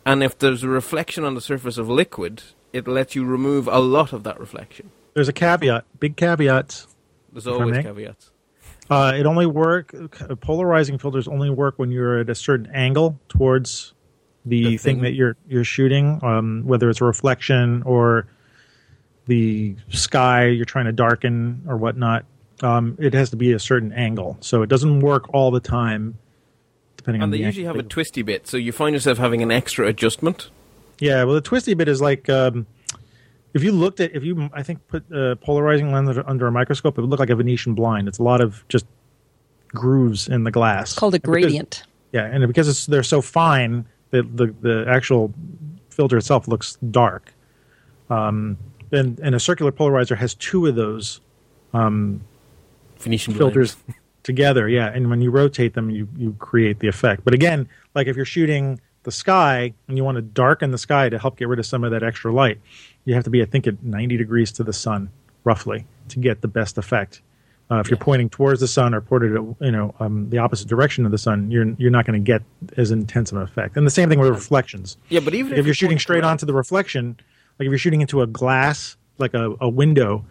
And 0.06 0.22
if 0.24 0.38
there's 0.38 0.64
a 0.64 0.68
reflection 0.70 1.24
on 1.24 1.34
the 1.36 1.42
surface 1.42 1.78
of 1.78 1.90
liquid, 1.90 2.44
it 2.74 2.88
lets 2.88 3.16
you 3.16 3.26
remove 3.26 3.68
a 3.68 3.80
lot 3.80 4.14
of 4.14 4.24
that 4.24 4.40
reflection. 4.40 4.92
there's 5.14 5.30
a 5.30 5.34
caveat. 5.34 5.86
Big 6.00 6.16
caveat. 6.18 6.86
There's 7.32 7.48
always 7.48 7.78
caveats. 7.84 8.32
Uh, 8.90 9.14
it 9.18 9.26
only 9.26 9.46
work. 9.48 9.96
Polarizing 10.42 10.98
filters 11.00 11.28
only 11.28 11.50
work 11.50 11.76
when 11.78 11.90
you're 11.90 12.20
at 12.20 12.30
a 12.30 12.36
certain 12.36 12.68
angle 12.74 13.20
towards 13.30 13.94
the, 14.46 14.64
The 14.64 14.78
thing. 14.78 14.96
thing. 14.98 15.04
that 15.04 15.14
you're 15.14 15.36
you're 15.48 15.64
shooting. 15.64 16.20
Um, 16.24 16.64
whether 16.66 16.88
it's 16.90 17.02
a 17.02 17.06
reflection 17.06 17.82
or 17.84 18.28
the 19.26 19.76
sky 19.90 20.46
you're 20.48 20.66
trying 20.66 20.86
to 20.86 20.92
darken 20.92 21.64
or 21.68 21.78
whatnot. 21.78 22.26
Um, 22.62 22.96
it 23.00 23.14
has 23.14 23.30
to 23.32 23.36
be 23.36 23.52
a 23.52 23.60
certain 23.60 23.92
angle, 23.94 24.38
so 24.42 24.62
it 24.62 24.68
doesn't 24.70 25.02
work 25.02 25.34
all 25.34 25.52
the 25.52 25.60
time. 25.60 26.18
Depending 26.98 27.22
on 27.22 27.26
And 27.26 27.34
they 27.34 27.38
the 27.40 27.44
usually 27.44 27.66
have 27.66 27.76
a 27.76 27.84
twisty 27.84 28.22
bit, 28.22 28.48
so 28.48 28.58
you 28.58 28.72
find 28.72 28.94
yourself 28.94 29.18
having 29.18 29.42
an 29.44 29.52
extra 29.52 29.86
adjustment. 29.88 30.50
Yeah, 31.00 31.24
well, 31.26 31.36
the 31.36 31.42
twisty 31.42 31.74
bit 31.74 31.88
is 31.88 32.02
like 32.02 32.30
um, 32.30 32.66
if 33.54 33.64
you 33.64 33.72
looked 33.74 34.00
at 34.00 34.16
if 34.16 34.24
you 34.24 34.50
I 34.54 34.64
think 34.64 34.88
put 34.88 35.04
a 35.12 35.36
polarizing 35.36 35.92
lens 35.92 36.10
under, 36.10 36.28
under 36.30 36.48
a 36.48 36.52
microscope, 36.52 36.98
it 36.98 37.02
would 37.02 37.10
look 37.10 37.20
like 37.20 37.30
a 37.30 37.36
Venetian 37.36 37.74
blind. 37.76 38.08
It's 38.08 38.18
a 38.20 38.24
lot 38.24 38.40
of 38.42 38.66
just 38.70 38.86
grooves 39.68 40.28
in 40.30 40.46
the 40.46 40.52
glass. 40.52 40.92
It's 40.92 41.00
called 41.00 41.14
a 41.14 41.18
And 41.18 41.22
because- 41.24 41.32
gradient. 41.44 41.84
yeah, 42.14 42.26
and 42.26 42.48
because 42.48 42.68
it's, 42.70 42.86
they're 42.86 43.04
so 43.04 43.22
fine, 43.22 43.86
the, 44.12 44.24
the 44.24 44.56
the 44.62 44.86
actual 44.90 45.34
filter 45.90 46.18
itself 46.18 46.48
looks 46.48 46.78
dark. 46.92 47.34
Um, 48.10 48.58
and, 48.92 49.20
and 49.20 49.36
a 49.36 49.40
circular 49.40 49.72
polarizer 49.74 50.16
has 50.18 50.34
two 50.36 50.66
of 50.68 50.76
those 50.76 51.20
Filters 53.38 53.78
together. 54.24 54.68
Yeah, 54.68 54.88
and 54.88 55.10
when 55.10 55.22
you 55.22 55.32
rotate 55.32 55.74
them, 55.74 55.90
you 55.90 56.08
you 56.18 56.36
create 56.40 56.80
the 56.80 56.88
effect. 56.88 57.24
But 57.24 57.34
again, 57.34 57.70
like 57.94 58.08
if 58.08 58.16
you're 58.16 58.26
shooting 58.26 58.80
the 59.04 59.12
sky 59.12 59.74
and 59.88 59.98
you 59.98 60.04
want 60.04 60.16
to 60.16 60.22
darken 60.22 60.72
the 60.72 60.78
sky 60.78 61.10
to 61.10 61.20
help 61.20 61.38
get 61.38 61.48
rid 61.48 61.60
of 61.60 61.66
some 61.66 61.84
of 61.84 61.92
that 61.92 62.04
extra 62.04 62.34
light, 62.34 62.60
you 63.06 63.14
have 63.14 63.24
to 63.24 63.30
be, 63.30 63.42
I 63.42 63.46
think, 63.46 63.68
at 63.68 63.84
90 63.84 64.18
degrees 64.18 64.52
to 64.54 64.64
the 64.64 64.74
sun, 64.74 65.10
roughly, 65.44 65.86
to 66.10 66.20
get 66.20 66.42
the 66.42 66.48
best 66.48 66.78
effect. 66.78 67.22
Uh, 67.70 67.80
if 67.80 67.90
you're 67.90 67.98
pointing 67.98 68.30
towards 68.30 68.60
the 68.60 68.68
sun 68.68 68.94
or 68.94 69.02
pointed 69.02 69.36
at 69.36 69.42
you 69.60 69.72
know 69.72 69.96
um, 70.00 70.30
the 70.30 70.38
opposite 70.38 70.68
direction 70.68 71.04
of 71.06 71.12
the 71.12 71.18
sun, 71.18 71.50
you're 71.50 71.66
you're 71.78 71.92
not 71.92 72.06
going 72.06 72.20
to 72.20 72.24
get 72.24 72.44
as 72.78 72.92
intense 72.92 73.32
of 73.32 73.38
an 73.38 73.44
effect. 73.44 73.76
And 73.76 73.88
the 73.88 73.92
same 73.92 74.08
thing 74.08 74.20
with 74.20 74.30
reflections. 74.30 74.98
Yeah, 75.10 75.20
but 75.22 75.34
even 75.34 75.54
If, 75.54 75.60
if, 75.60 75.66
you're 75.66 75.74
shooting 75.74 75.98
straight 75.98 76.24
onto 76.24 76.46
the 76.46 76.54
reflection, 76.54 77.18
like 77.58 77.66
if 77.66 77.72
you're 77.72 77.80
shooting 77.80 78.02
into 78.02 78.22
a 78.22 78.28
glass, 78.28 78.98
like 79.18 79.34
a, 79.34 79.56
a 79.62 79.70
window, 79.70 80.26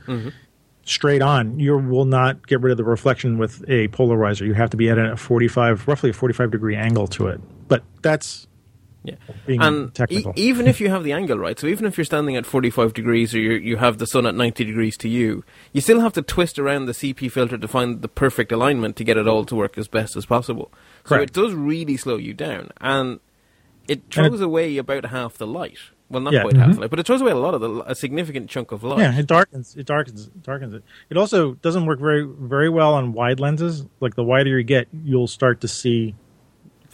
straight 0.85 1.23
on, 1.23 1.59
you 1.59 1.77
will 1.79 2.05
not 2.05 2.47
get 2.47 2.61
rid 2.61 2.71
of 2.73 2.77
the 2.77 2.85
reflection 2.85 3.39
with 3.39 3.63
a 3.69 3.89
polarizer. 3.89 4.47
You 4.47 4.55
have 4.55 4.71
to 4.71 4.77
be 4.77 4.89
at 4.91 4.99
a 4.99 5.17
45, 5.17 5.89
roughly 5.89 6.11
a 6.11 6.13
45 6.13 6.51
degree 6.51 6.77
angle 6.77 7.07
to 7.09 7.29
it. 7.29 7.41
But 7.69 7.83
that's 8.03 8.47
Yeah. 9.07 9.17
being 9.47 9.61
and 9.61 10.01
e- 10.11 10.25
even 10.37 10.67
if 10.67 10.81
you 10.81 10.89
have 10.89 11.05
the 11.05 11.13
angle 11.13 11.39
right, 11.39 11.59
so 11.59 11.67
even 11.67 11.85
if 11.85 11.99
you're 11.99 12.07
standing 12.07 12.37
at 12.37 12.47
45 12.47 12.95
degrees 12.95 13.35
or 13.35 13.39
you 13.39 13.53
you 13.53 13.77
have 13.77 13.99
the 13.99 14.07
sun 14.07 14.25
at 14.25 14.35
90 14.35 14.65
degrees 14.65 14.97
to 14.99 15.09
you, 15.11 15.45
you 15.75 15.81
still 15.83 16.01
have 16.01 16.15
to 16.15 16.23
twist 16.23 16.59
around 16.59 16.87
the 16.87 16.93
CP 16.95 17.31
filter 17.31 17.59
to 17.59 17.69
find 17.69 18.01
the 18.01 18.09
perfect 18.09 18.51
alignment 18.51 18.97
to 18.97 19.05
get 19.05 19.19
it 19.19 19.29
all 19.29 19.45
to 19.45 19.55
work 19.55 19.77
as 19.77 19.89
best 19.89 20.17
as 20.17 20.25
possible. 20.25 20.71
So 21.05 21.17
it 21.17 21.33
does 21.35 21.53
really 21.53 21.99
slow 21.99 22.17
you 22.17 22.33
down, 22.33 22.71
and 22.81 23.21
it 23.89 24.01
And 24.17 24.27
it- 24.27 24.29
throws 24.31 24.41
away 24.41 24.79
about 24.79 25.05
half 25.07 25.37
the 25.37 25.47
light. 25.47 25.79
Well, 26.15 26.23
not 26.23 26.33
Yeah. 26.33 26.43
quite 26.43 26.57
half 26.57 26.75
the 26.75 26.81
light, 26.83 26.91
but 26.91 26.99
it 27.01 27.07
throws 27.07 27.21
away 27.21 27.33
a 27.33 27.37
lot 27.37 27.55
of 27.55 27.61
the 27.61 27.83
a 27.87 27.95
significant 27.95 28.49
chunk 28.49 28.73
of 28.73 28.83
light. 28.85 29.01
yeah, 29.01 29.19
it 29.19 29.27
darkens. 29.27 29.77
It 29.77 29.85
darkens. 29.87 30.27
It 30.29 30.43
darkens 30.43 30.73
it. 30.75 30.83
It 31.11 31.17
also 31.17 31.55
doesn't 31.55 31.85
work 31.87 31.99
very 32.01 32.23
very 32.25 32.69
well 32.69 32.95
on 32.95 33.13
wide 33.13 33.41
lenses. 33.41 33.85
Like 34.01 34.15
the 34.15 34.25
wider 34.25 34.57
you 34.57 34.65
get, 34.65 34.89
you'll 35.05 35.27
start 35.27 35.61
to 35.63 35.69
see 35.69 36.15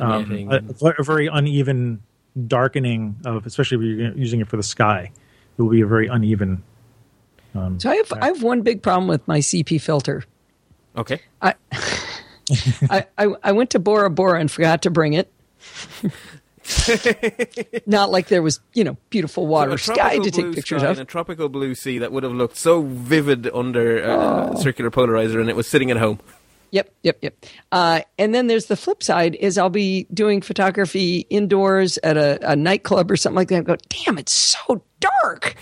um, 0.00 0.48
a, 0.50 0.62
a 0.98 1.02
very 1.04 1.26
uneven 1.26 2.02
darkening 2.46 3.16
of, 3.24 3.44
especially 3.46 3.76
if 3.76 3.98
you're 3.98 4.12
using 4.16 4.40
it 4.40 4.48
for 4.48 4.56
the 4.56 4.62
sky. 4.62 5.10
It 5.58 5.62
will 5.62 5.70
be 5.70 5.82
a 5.82 5.86
very 5.86 6.06
uneven. 6.06 6.62
So 7.78 7.90
I 7.90 7.96
have 7.96 8.12
I 8.12 8.26
have 8.26 8.42
one 8.42 8.62
big 8.62 8.80
problem 8.82 9.08
with 9.08 9.26
my 9.28 9.40
CP 9.40 9.80
filter. 9.80 10.24
Okay. 10.96 11.20
I, 11.42 11.54
I, 12.88 13.06
I 13.18 13.26
I 13.42 13.52
went 13.52 13.70
to 13.70 13.78
Bora 13.78 14.08
Bora 14.08 14.40
and 14.40 14.50
forgot 14.50 14.82
to 14.82 14.90
bring 14.90 15.12
it. 15.14 15.30
Not 17.86 18.10
like 18.10 18.28
there 18.28 18.42
was, 18.42 18.60
you 18.74 18.84
know, 18.84 18.96
beautiful 19.10 19.46
water, 19.46 19.72
A 19.72 19.78
sky 19.78 20.18
to 20.18 20.30
take 20.30 20.54
pictures 20.54 20.82
sky 20.82 20.90
of. 20.90 20.98
and 20.98 21.08
a 21.08 21.10
tropical 21.10 21.48
blue 21.48 21.74
sea 21.74 21.98
that 21.98 22.12
would 22.12 22.22
have 22.22 22.32
looked 22.32 22.56
so 22.56 22.82
vivid 22.82 23.48
under 23.52 24.04
uh, 24.04 24.50
Oh. 24.50 24.52
a 24.52 24.56
circular 24.60 24.90
polarizer, 24.90 25.40
and 25.40 25.48
it 25.48 25.56
was 25.56 25.66
sitting 25.66 25.90
at 25.90 25.96
home. 25.96 26.20
Yep, 26.72 26.92
yep, 27.02 27.18
yep. 27.22 27.34
Uh, 27.72 28.02
and 28.18 28.32
then 28.34 28.46
there's 28.46 28.66
the 28.66 28.76
flip 28.76 29.02
side: 29.02 29.34
is 29.36 29.58
I'll 29.58 29.70
be 29.70 30.06
doing 30.14 30.40
photography 30.40 31.26
indoors 31.30 31.98
at 32.04 32.16
a, 32.16 32.38
a 32.52 32.54
nightclub 32.54 33.10
or 33.10 33.16
something 33.16 33.36
like 33.36 33.48
that. 33.48 33.56
And 33.56 33.66
go, 33.66 33.76
damn, 33.88 34.18
it's 34.18 34.32
so 34.32 34.80
dark. 35.00 35.56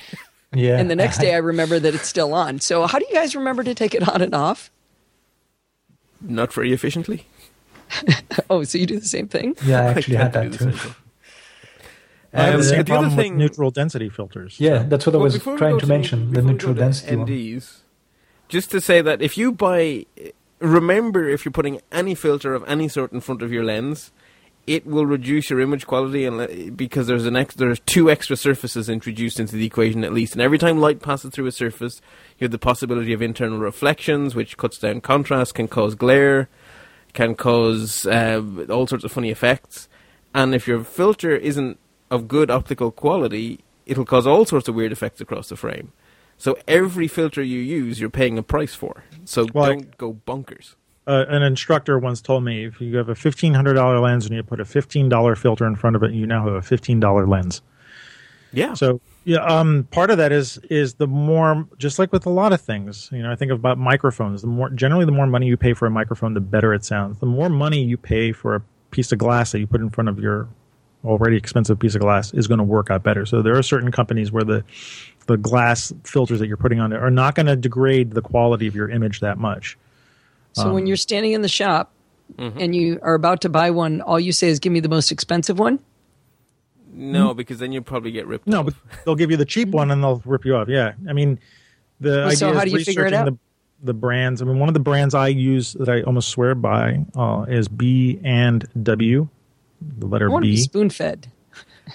Yeah. 0.55 0.79
And 0.79 0.91
the 0.91 0.97
next 0.97 1.19
day, 1.19 1.33
I 1.35 1.39
remember 1.53 1.79
that 1.79 1.95
it's 1.95 2.09
still 2.09 2.35
on. 2.35 2.61
So, 2.61 2.87
how 2.87 2.99
do 2.99 3.07
you 3.09 3.15
guys 3.15 3.35
remember 3.35 3.63
to 3.65 3.75
take 3.75 3.95
it 3.95 4.07
on 4.07 4.21
and 4.21 4.35
off? 4.35 4.71
Not 6.21 6.53
very 6.53 6.73
efficiently. 6.73 7.27
Oh, 8.51 8.63
so 8.65 8.79
you 8.79 8.87
do 8.87 8.99
the 8.99 9.07
same 9.07 9.29
thing? 9.29 9.57
yeah, 9.65 9.81
I 9.83 9.85
actually 9.93 10.17
I 10.17 10.23
had 10.23 10.33
that 10.35 10.53
to 10.53 10.59
too. 10.59 10.65
the. 10.67 10.95
I 12.35 12.43
have 12.43 12.55
Um, 12.55 12.61
the 12.61 12.65
same 12.65 12.73
the 12.77 12.81
other 12.81 12.85
problem 12.93 13.17
thing- 13.17 13.33
with 13.35 13.41
neutral 13.41 13.71
density 13.71 14.09
filters. 14.09 14.61
Yeah, 14.61 14.83
that's 14.87 15.07
what 15.07 15.15
I 15.15 15.19
was 15.19 15.35
before 15.35 15.57
trying 15.59 15.75
go 15.75 15.81
to 15.81 15.87
mention, 15.87 16.19
the 16.27 16.27
before 16.27 16.43
we 16.45 16.53
neutral 16.53 16.75
go 16.75 16.79
to 16.81 16.85
density 16.85 17.17
one. 17.17 17.27
NDs, 17.27 17.77
just 18.49 18.71
to 18.71 18.81
say 18.81 19.01
that 19.03 19.23
if 19.23 19.37
you 19.39 19.53
buy, 19.53 20.07
remember 20.59 21.29
if 21.29 21.45
you're 21.45 21.53
putting 21.53 21.81
any 21.93 22.15
filter 22.15 22.55
of 22.55 22.65
any 22.69 22.89
sort 22.89 23.13
in 23.13 23.21
front 23.21 23.43
of 23.43 23.53
your 23.53 23.65
lens, 23.65 24.11
it 24.67 24.87
will 24.87 25.07
reduce 25.07 25.49
your 25.49 25.61
image 25.61 25.87
quality 25.87 26.27
and 26.27 26.77
because 26.77 27.07
there's 27.07 27.25
an 27.25 27.37
ex- 27.37 27.55
there's 27.55 27.81
two 27.81 28.11
extra 28.11 28.37
surfaces 28.37 28.91
introduced 28.91 29.41
into 29.41 29.57
the 29.57 29.65
equation 29.65 30.05
at 30.05 30.13
least, 30.13 30.35
and 30.35 30.43
every 30.43 30.59
time 30.59 30.79
light 30.79 31.01
passes 31.01 31.31
through 31.31 31.47
a 31.47 31.53
surface, 31.53 32.03
you 32.39 32.45
have 32.45 32.53
the 32.53 32.59
possibility 32.59 33.15
of 33.15 33.23
internal 33.23 33.59
reflections, 33.59 34.35
which 34.35 34.59
cuts 34.59 34.79
down 34.79 35.01
contrast, 35.01 35.55
can 35.55 35.67
cause 35.69 35.95
glare, 35.95 36.49
can 37.13 37.35
cause 37.35 38.07
uh, 38.07 38.43
all 38.71 38.87
sorts 38.87 39.05
of 39.05 39.13
funny 39.13 39.31
effects, 39.31 39.89
and 40.35 40.55
if 40.55 40.67
your 40.69 40.85
filter 40.85 41.35
isn't 41.35 41.79
of 42.11 42.29
good 42.29 42.51
optical 42.51 42.91
quality, 42.91 43.61
it'll 43.87 44.05
cause 44.05 44.27
all 44.27 44.45
sorts 44.45 44.69
of 44.69 44.75
weird 44.75 44.93
effects 44.93 45.21
across 45.21 45.49
the 45.49 45.57
frame. 45.57 45.93
So 46.37 46.57
every 46.69 47.09
filter 47.09 47.43
you 47.43 47.59
use, 47.59 48.01
you're 48.01 48.11
paying 48.11 48.39
a 48.39 48.43
price 48.43 48.75
for. 48.75 49.05
So 49.25 49.47
Well, 49.53 49.67
don't 49.67 49.99
go 49.99 50.15
bonkers. 50.27 50.77
Uh, 51.07 51.25
an 51.29 51.43
instructor 51.43 51.99
once 51.99 52.21
told 52.21 52.45
me 52.45 52.67
if 52.67 52.81
you 52.81 52.97
have 52.99 53.09
a 53.09 53.15
fifteen 53.15 53.55
hundred 53.55 53.75
dollar 53.75 53.99
lens 53.99 54.27
and 54.27 54.35
you 54.35 54.43
put 54.43 54.61
a 54.61 54.65
fifteen 54.65 55.09
dollar 55.09 55.35
filter 55.35 55.67
in 55.67 55.75
front 55.75 55.97
of 55.97 56.03
it, 56.03 56.13
you 56.13 56.27
now 56.27 56.45
have 56.45 56.53
a 56.53 56.63
fifteen 56.63 57.01
dollar 57.01 57.27
lens. 57.27 57.63
Yeah. 58.53 58.75
So 58.75 59.01
yeah, 59.29 59.45
um, 59.45 59.87
part 59.91 60.09
of 60.09 60.17
that 60.17 60.33
is 60.33 60.57
is 60.71 60.95
the 60.95 61.07
more 61.07 61.69
just 61.77 61.99
like 61.99 62.13
with 62.13 62.25
a 62.25 62.31
lot 62.31 62.55
of 62.55 62.63
things. 62.63 63.11
You 63.13 63.23
know, 63.23 63.31
I 63.31 63.37
think 63.37 63.53
about 63.53 63.77
microphones. 63.77 64.41
The 64.41 64.49
more 64.49 64.71
generally, 64.71 65.05
the 65.05 65.13
more 65.13 65.27
money 65.27 65.47
you 65.47 65.59
pay 65.59 65.75
for 65.75 65.85
a 65.85 65.91
microphone, 65.91 66.33
the 66.33 66.41
better 66.41 66.73
it 66.73 66.83
sounds. 66.83 67.19
The 67.19 67.27
more 67.27 67.51
money 67.51 67.85
you 67.85 67.99
pay 67.99 68.33
for 68.33 68.55
a 68.55 68.63
piece 68.91 69.13
of 69.13 69.19
glass 69.19 69.53
that 69.53 69.59
you 69.59 69.67
put 69.67 69.83
in 69.83 69.91
front 69.91 70.09
of 70.09 70.19
your 70.19 70.49
already 71.05 71.37
expensive 71.37 71.79
piece 71.79 71.95
of 71.95 72.01
glass 72.01 72.33
is 72.33 72.47
going 72.47 72.57
to 72.57 72.65
work 72.65 72.91
out 72.91 73.03
better. 73.03 73.27
So 73.27 73.43
there 73.43 73.55
are 73.55 73.63
certain 73.63 73.93
companies 73.93 74.33
where 74.33 74.45
the 74.45 74.65
the 75.27 75.37
glass 75.37 75.93
filters 76.05 76.39
that 76.39 76.47
you're 76.47 76.57
putting 76.57 76.81
on 76.81 76.95
it 76.95 76.97
are 76.97 77.11
not 77.11 77.35
going 77.35 77.47
to 77.47 77.57
degrade 77.57 78.13
the 78.13 78.23
quality 78.23 78.67
of 78.67 78.75
your 78.75 78.89
image 78.89 79.21
that 79.21 79.37
much. 79.37 79.77
So, 80.55 80.73
when 80.73 80.87
you're 80.87 80.97
standing 80.97 81.33
in 81.33 81.43
the 81.43 81.49
shop 81.49 81.93
and 82.39 82.75
you 82.75 82.99
are 83.03 83.13
about 83.13 83.43
to 83.43 83.51
buy 83.51 83.71
one, 83.73 84.01
all 84.01 84.19
you 84.19 84.33
say 84.33 84.49
is, 84.49 84.59
give 84.59 84.73
me 84.73 84.81
the 84.81 84.89
most 84.89 85.13
expensive 85.13 85.59
one? 85.59 85.81
No, 86.91 87.35
because 87.35 87.59
then 87.59 87.73
you'll 87.73 87.83
probably 87.85 88.11
get 88.11 88.27
ripped 88.27 88.47
No, 88.47 88.61
off. 88.61 88.65
but 88.67 88.75
they'll 89.05 89.15
give 89.15 89.31
you 89.31 89.37
the 89.37 89.45
cheap 89.45 89.69
one 89.69 89.91
and 89.91 90.03
they'll 90.03 90.23
rip 90.25 90.45
you 90.45 90.57
off. 90.57 90.69
Yeah, 90.69 90.93
I 91.09 91.13
mean, 91.13 91.39
the 92.01 92.11
Well, 92.27 92.31
so 92.33 92.47
idea 92.49 92.59
how 92.59 92.65
is 92.67 92.73
do 92.73 92.79
you 92.79 92.85
figure 92.85 93.03
it 93.03 93.05
researching 93.13 93.19
out? 93.29 93.39
The, 93.81 93.87
the 93.87 93.95
brands. 93.95 94.43
I 94.43 94.45
mean, 94.45 94.59
one 94.59 94.69
of 94.69 94.75
the 94.75 94.81
brands 94.81 95.15
I 95.15 95.29
use 95.29 95.75
that 95.75 95.89
I 95.89 96.03
almost 96.03 96.29
swear 96.31 96.55
by 96.55 97.05
uh, 97.15 97.45
is 97.49 97.69
B 97.69 98.19
and 98.25 98.67
W, 98.83 99.29
the 99.99 100.07
I 100.07 100.09
letter 100.11 100.31
want 100.31 100.43
B. 100.43 100.57
spoon 100.57 100.91
fed. 100.91 101.29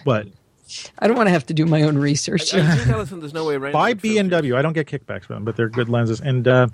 But 0.06 0.28
I 1.00 1.08
don't 1.08 1.18
want 1.18 1.28
to 1.28 1.32
have 1.32 1.46
to 1.48 1.54
do 1.54 1.66
my 1.66 1.82
own 1.84 1.98
research. 1.98 2.54
I 2.54 2.76
think, 2.76 2.88
Allison, 2.90 3.20
there's 3.20 3.34
no 3.34 3.46
way 3.46 3.56
around 3.56 3.74
buy. 3.74 3.94
B 3.96 4.18
and 4.18 4.30
W. 4.30 4.56
I 4.56 4.62
don't 4.62 4.74
get 4.74 4.88
kickbacks 4.88 5.26
from 5.26 5.36
them, 5.38 5.46
but 5.46 5.56
they're 5.58 5.70
good 5.70 5.90
lenses. 5.90 6.22
And 6.22 6.48
uh, 6.48 6.68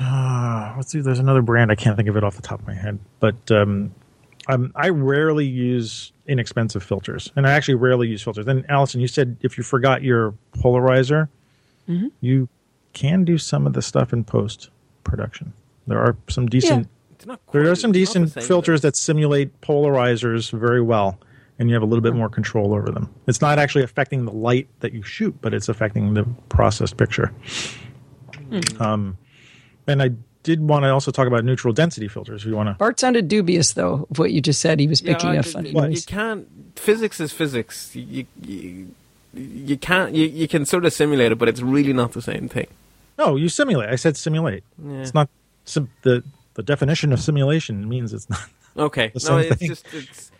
uh, 0.00 0.74
let's 0.76 0.90
see, 0.90 1.00
there's 1.00 1.18
another 1.20 1.42
brand 1.42 1.70
I 1.70 1.74
can't 1.74 1.96
think 1.96 2.08
of 2.08 2.16
it 2.16 2.24
off 2.24 2.36
the 2.36 2.42
top 2.42 2.60
of 2.60 2.66
my 2.66 2.74
head, 2.74 2.98
but 3.20 3.50
um, 3.50 3.94
um, 4.48 4.72
I 4.74 4.88
rarely 4.90 5.46
use 5.46 6.12
inexpensive 6.26 6.82
filters, 6.82 7.32
and 7.36 7.46
I 7.46 7.52
actually 7.52 7.74
rarely 7.74 8.08
use 8.08 8.22
filters. 8.22 8.46
And 8.46 8.64
Allison, 8.70 9.00
you 9.00 9.08
said 9.08 9.36
if 9.40 9.56
you 9.58 9.64
forgot 9.64 10.02
your 10.02 10.34
polarizer, 10.58 11.28
Mm-hmm. 11.86 12.08
you 12.22 12.48
can 12.94 13.26
do 13.26 13.36
some 13.36 13.66
of 13.66 13.74
the 13.74 13.82
stuff 13.82 14.14
in 14.14 14.24
post 14.24 14.70
production. 15.02 15.52
There 15.86 15.98
are 15.98 16.16
some 16.30 16.46
decent. 16.46 16.88
It's 17.12 17.26
not 17.26 17.40
There 17.52 17.70
are 17.70 17.74
some 17.74 17.90
it's 17.90 17.98
decent 17.98 18.30
same, 18.32 18.42
filters 18.42 18.80
that 18.80 18.96
simulate 18.96 19.60
polarizers 19.60 20.50
very 20.50 20.80
well, 20.80 21.18
and 21.58 21.68
you 21.68 21.74
have 21.74 21.82
a 21.82 21.86
little 21.86 22.00
bit 22.02 22.14
more 22.14 22.30
control 22.30 22.72
over 22.74 22.90
them. 22.90 23.12
It's 23.26 23.42
not 23.42 23.58
actually 23.58 23.84
affecting 23.84 24.24
the 24.24 24.32
light 24.32 24.66
that 24.80 24.94
you 24.94 25.02
shoot, 25.02 25.36
but 25.42 25.52
it's 25.52 25.68
affecting 25.68 26.14
the 26.14 26.24
processed 26.48 26.96
picture. 26.96 27.30
Um, 28.80 29.18
and 29.86 30.02
I 30.02 30.10
did 30.44 30.60
want 30.60 30.84
to 30.84 30.90
also 30.90 31.10
talk 31.10 31.26
about 31.26 31.44
neutral 31.44 31.72
density 31.74 32.06
filters. 32.06 32.42
If 32.42 32.46
you 32.48 32.54
want 32.54 32.68
to, 32.68 32.74
Bart 32.74 33.00
sounded 33.00 33.26
dubious, 33.26 33.72
though, 33.72 34.06
of 34.08 34.18
what 34.18 34.30
you 34.32 34.40
just 34.40 34.60
said. 34.60 34.78
He 34.78 34.86
was 34.86 35.02
Yeah, 35.02 35.14
picking 35.14 35.30
I- 35.30 35.34
a 35.36 35.42
d- 35.42 35.50
funny 35.50 35.72
d- 35.72 35.88
You 35.96 36.02
can't. 36.06 36.46
Physics 36.76 37.18
is 37.20 37.32
physics. 37.32 37.90
You, 37.96 38.26
you, 38.42 38.94
you 39.34 39.76
can't. 39.76 40.14
You, 40.14 40.26
you 40.26 40.46
can 40.46 40.64
sort 40.66 40.84
of 40.84 40.92
simulate 40.92 41.32
it, 41.32 41.38
but 41.38 41.48
it's 41.48 41.60
really 41.60 41.92
not 41.92 42.12
the 42.12 42.22
same 42.22 42.48
thing. 42.48 42.68
no, 43.18 43.34
you 43.36 43.48
simulate. 43.48 43.88
I 43.90 43.96
said 43.96 44.16
simulate. 44.16 44.62
Yeah. 44.82 45.00
It's 45.02 45.14
not 45.14 45.28
sim- 45.64 45.90
the 46.02 46.22
the 46.54 46.62
definition 46.62 47.12
of 47.12 47.20
simulation 47.20 47.88
means 47.88 48.12
it's 48.12 48.28
not. 48.30 48.46
Okay. 48.76 49.10
The 49.14 49.26
No, 49.28 49.38
it's 49.38 49.56
thing. 49.56 49.68
just. 49.68 49.86
It's, 49.92 50.30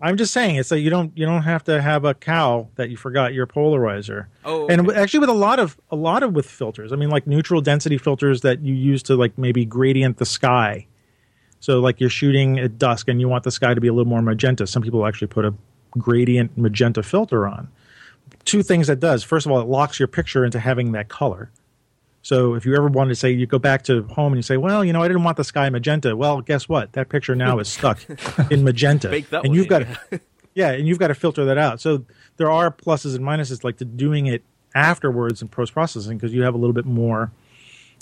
I'm 0.00 0.16
just 0.16 0.32
saying 0.32 0.56
it's 0.56 0.70
like 0.70 0.82
you 0.82 0.90
don't 0.90 1.16
you 1.16 1.24
don't 1.24 1.42
have 1.42 1.64
to 1.64 1.80
have 1.80 2.04
a 2.04 2.14
cow 2.14 2.68
that 2.74 2.90
you 2.90 2.96
forgot 2.96 3.32
your 3.32 3.46
polarizer. 3.46 4.26
Oh, 4.44 4.66
and 4.66 4.80
okay. 4.80 4.86
w- 4.86 4.98
actually 4.98 5.20
with 5.20 5.28
a 5.28 5.34
lot 5.34 5.58
of 5.58 5.76
a 5.90 5.96
lot 5.96 6.22
of 6.22 6.32
with 6.34 6.46
filters, 6.46 6.92
I 6.92 6.96
mean 6.96 7.10
like 7.10 7.26
neutral 7.26 7.60
density 7.60 7.98
filters 7.98 8.42
that 8.42 8.60
you 8.60 8.74
use 8.74 9.02
to 9.04 9.16
like 9.16 9.36
maybe 9.38 9.64
gradient 9.64 10.18
the 10.18 10.26
sky. 10.26 10.86
So 11.60 11.80
like 11.80 12.00
you're 12.00 12.10
shooting 12.10 12.58
at 12.58 12.78
dusk 12.78 13.08
and 13.08 13.20
you 13.20 13.28
want 13.28 13.44
the 13.44 13.50
sky 13.50 13.72
to 13.72 13.80
be 13.80 13.88
a 13.88 13.92
little 13.92 14.08
more 14.08 14.20
magenta. 14.20 14.66
Some 14.66 14.82
people 14.82 15.06
actually 15.06 15.28
put 15.28 15.44
a 15.44 15.54
gradient 15.92 16.58
magenta 16.58 17.02
filter 17.02 17.46
on. 17.46 17.68
Two 18.44 18.62
things 18.62 18.86
that 18.88 19.00
does. 19.00 19.24
First 19.24 19.46
of 19.46 19.52
all, 19.52 19.60
it 19.60 19.68
locks 19.68 19.98
your 19.98 20.08
picture 20.08 20.44
into 20.44 20.60
having 20.60 20.92
that 20.92 21.08
color. 21.08 21.50
So 22.24 22.54
if 22.54 22.64
you 22.64 22.74
ever 22.74 22.88
wanted 22.88 23.10
to 23.10 23.16
say 23.16 23.30
you 23.30 23.46
go 23.46 23.58
back 23.58 23.82
to 23.84 24.02
home 24.04 24.32
and 24.32 24.38
you 24.38 24.42
say, 24.42 24.56
well, 24.56 24.82
you 24.82 24.94
know, 24.94 25.02
I 25.02 25.08
didn't 25.08 25.24
want 25.24 25.36
the 25.36 25.44
sky 25.44 25.68
magenta. 25.68 26.16
Well, 26.16 26.40
guess 26.40 26.68
what? 26.70 26.92
That 26.94 27.10
picture 27.10 27.34
now 27.34 27.58
is 27.58 27.68
stuck 27.68 28.00
in 28.50 28.64
magenta, 28.64 29.10
Bake 29.10 29.28
that 29.28 29.40
and 29.44 29.48
one 29.50 29.56
you've 29.58 29.68
got 29.68 29.82
yeah. 30.10 30.18
yeah, 30.54 30.70
and 30.70 30.88
you've 30.88 30.98
got 30.98 31.08
to 31.08 31.14
filter 31.14 31.44
that 31.44 31.58
out. 31.58 31.82
So 31.82 32.04
there 32.38 32.50
are 32.50 32.70
pluses 32.70 33.14
and 33.14 33.22
minuses 33.24 33.62
like 33.62 33.76
to 33.76 33.84
doing 33.84 34.26
it 34.26 34.42
afterwards 34.74 35.42
in 35.42 35.48
post 35.48 35.74
processing 35.74 36.16
because 36.16 36.32
you 36.32 36.42
have 36.44 36.54
a 36.54 36.56
little 36.56 36.72
bit 36.72 36.86
more 36.86 37.30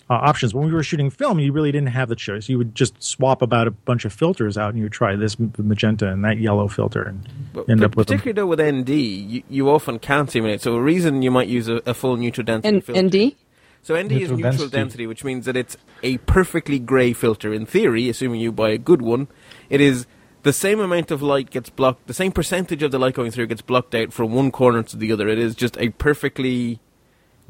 uh, 0.08 0.14
options. 0.14 0.54
When 0.54 0.66
we 0.66 0.72
were 0.72 0.84
shooting 0.84 1.10
film, 1.10 1.40
you 1.40 1.52
really 1.52 1.72
didn't 1.72 1.88
have 1.88 2.08
the 2.08 2.14
choice. 2.16 2.48
You 2.48 2.58
would 2.58 2.76
just 2.76 3.02
swap 3.02 3.42
about 3.42 3.66
a 3.66 3.72
bunch 3.72 4.04
of 4.04 4.12
filters 4.12 4.56
out, 4.56 4.68
and 4.70 4.78
you 4.78 4.84
would 4.84 4.92
try 4.92 5.16
this 5.16 5.36
magenta 5.58 6.08
and 6.08 6.24
that 6.24 6.38
yellow 6.38 6.68
filter, 6.68 7.02
and 7.02 7.28
But 7.52 7.68
end 7.68 7.80
pa- 7.80 7.86
up 7.86 7.96
with 7.96 8.06
them. 8.06 8.18
particularly 8.18 8.36
though 8.36 8.46
with 8.46 8.60
ND, 8.88 8.90
you, 8.90 9.42
you 9.50 9.68
often 9.68 9.98
can't 9.98 10.30
simulate. 10.30 10.60
So 10.60 10.76
a 10.76 10.80
reason 10.80 11.22
you 11.22 11.30
might 11.32 11.48
use 11.48 11.66
a, 11.68 11.82
a 11.86 11.92
full 11.94 12.16
neutral 12.16 12.44
density 12.44 12.68
And 12.68 12.84
filter. 12.84 13.02
ND? 13.02 13.34
So 13.82 14.00
ND 14.00 14.12
is 14.12 14.30
Neutral 14.30 14.36
neutral 14.38 14.52
density. 14.52 14.70
density. 14.76 15.06
which 15.08 15.24
means 15.24 15.44
that 15.46 15.56
it's 15.56 15.76
a 16.02 16.18
perfectly 16.18 16.78
grey 16.78 17.12
filter. 17.12 17.52
In 17.52 17.66
theory, 17.66 18.08
assuming 18.08 18.40
you 18.40 18.52
buy 18.52 18.70
a 18.70 18.78
good 18.78 19.02
one, 19.02 19.26
it 19.68 19.80
is 19.80 20.06
the 20.44 20.52
same 20.52 20.78
amount 20.80 21.10
of 21.10 21.20
light 21.20 21.50
gets 21.50 21.68
blocked, 21.68 22.06
the 22.06 22.14
same 22.14 22.30
percentage 22.32 22.82
of 22.82 22.92
the 22.92 22.98
light 22.98 23.14
going 23.14 23.30
through 23.32 23.46
gets 23.48 23.62
blocked 23.62 23.94
out 23.94 24.12
from 24.12 24.32
one 24.32 24.50
corner 24.52 24.82
to 24.84 24.96
the 24.96 25.10
other. 25.12 25.28
It 25.28 25.38
is 25.38 25.54
just 25.56 25.76
a 25.78 25.88
perfectly 25.90 26.80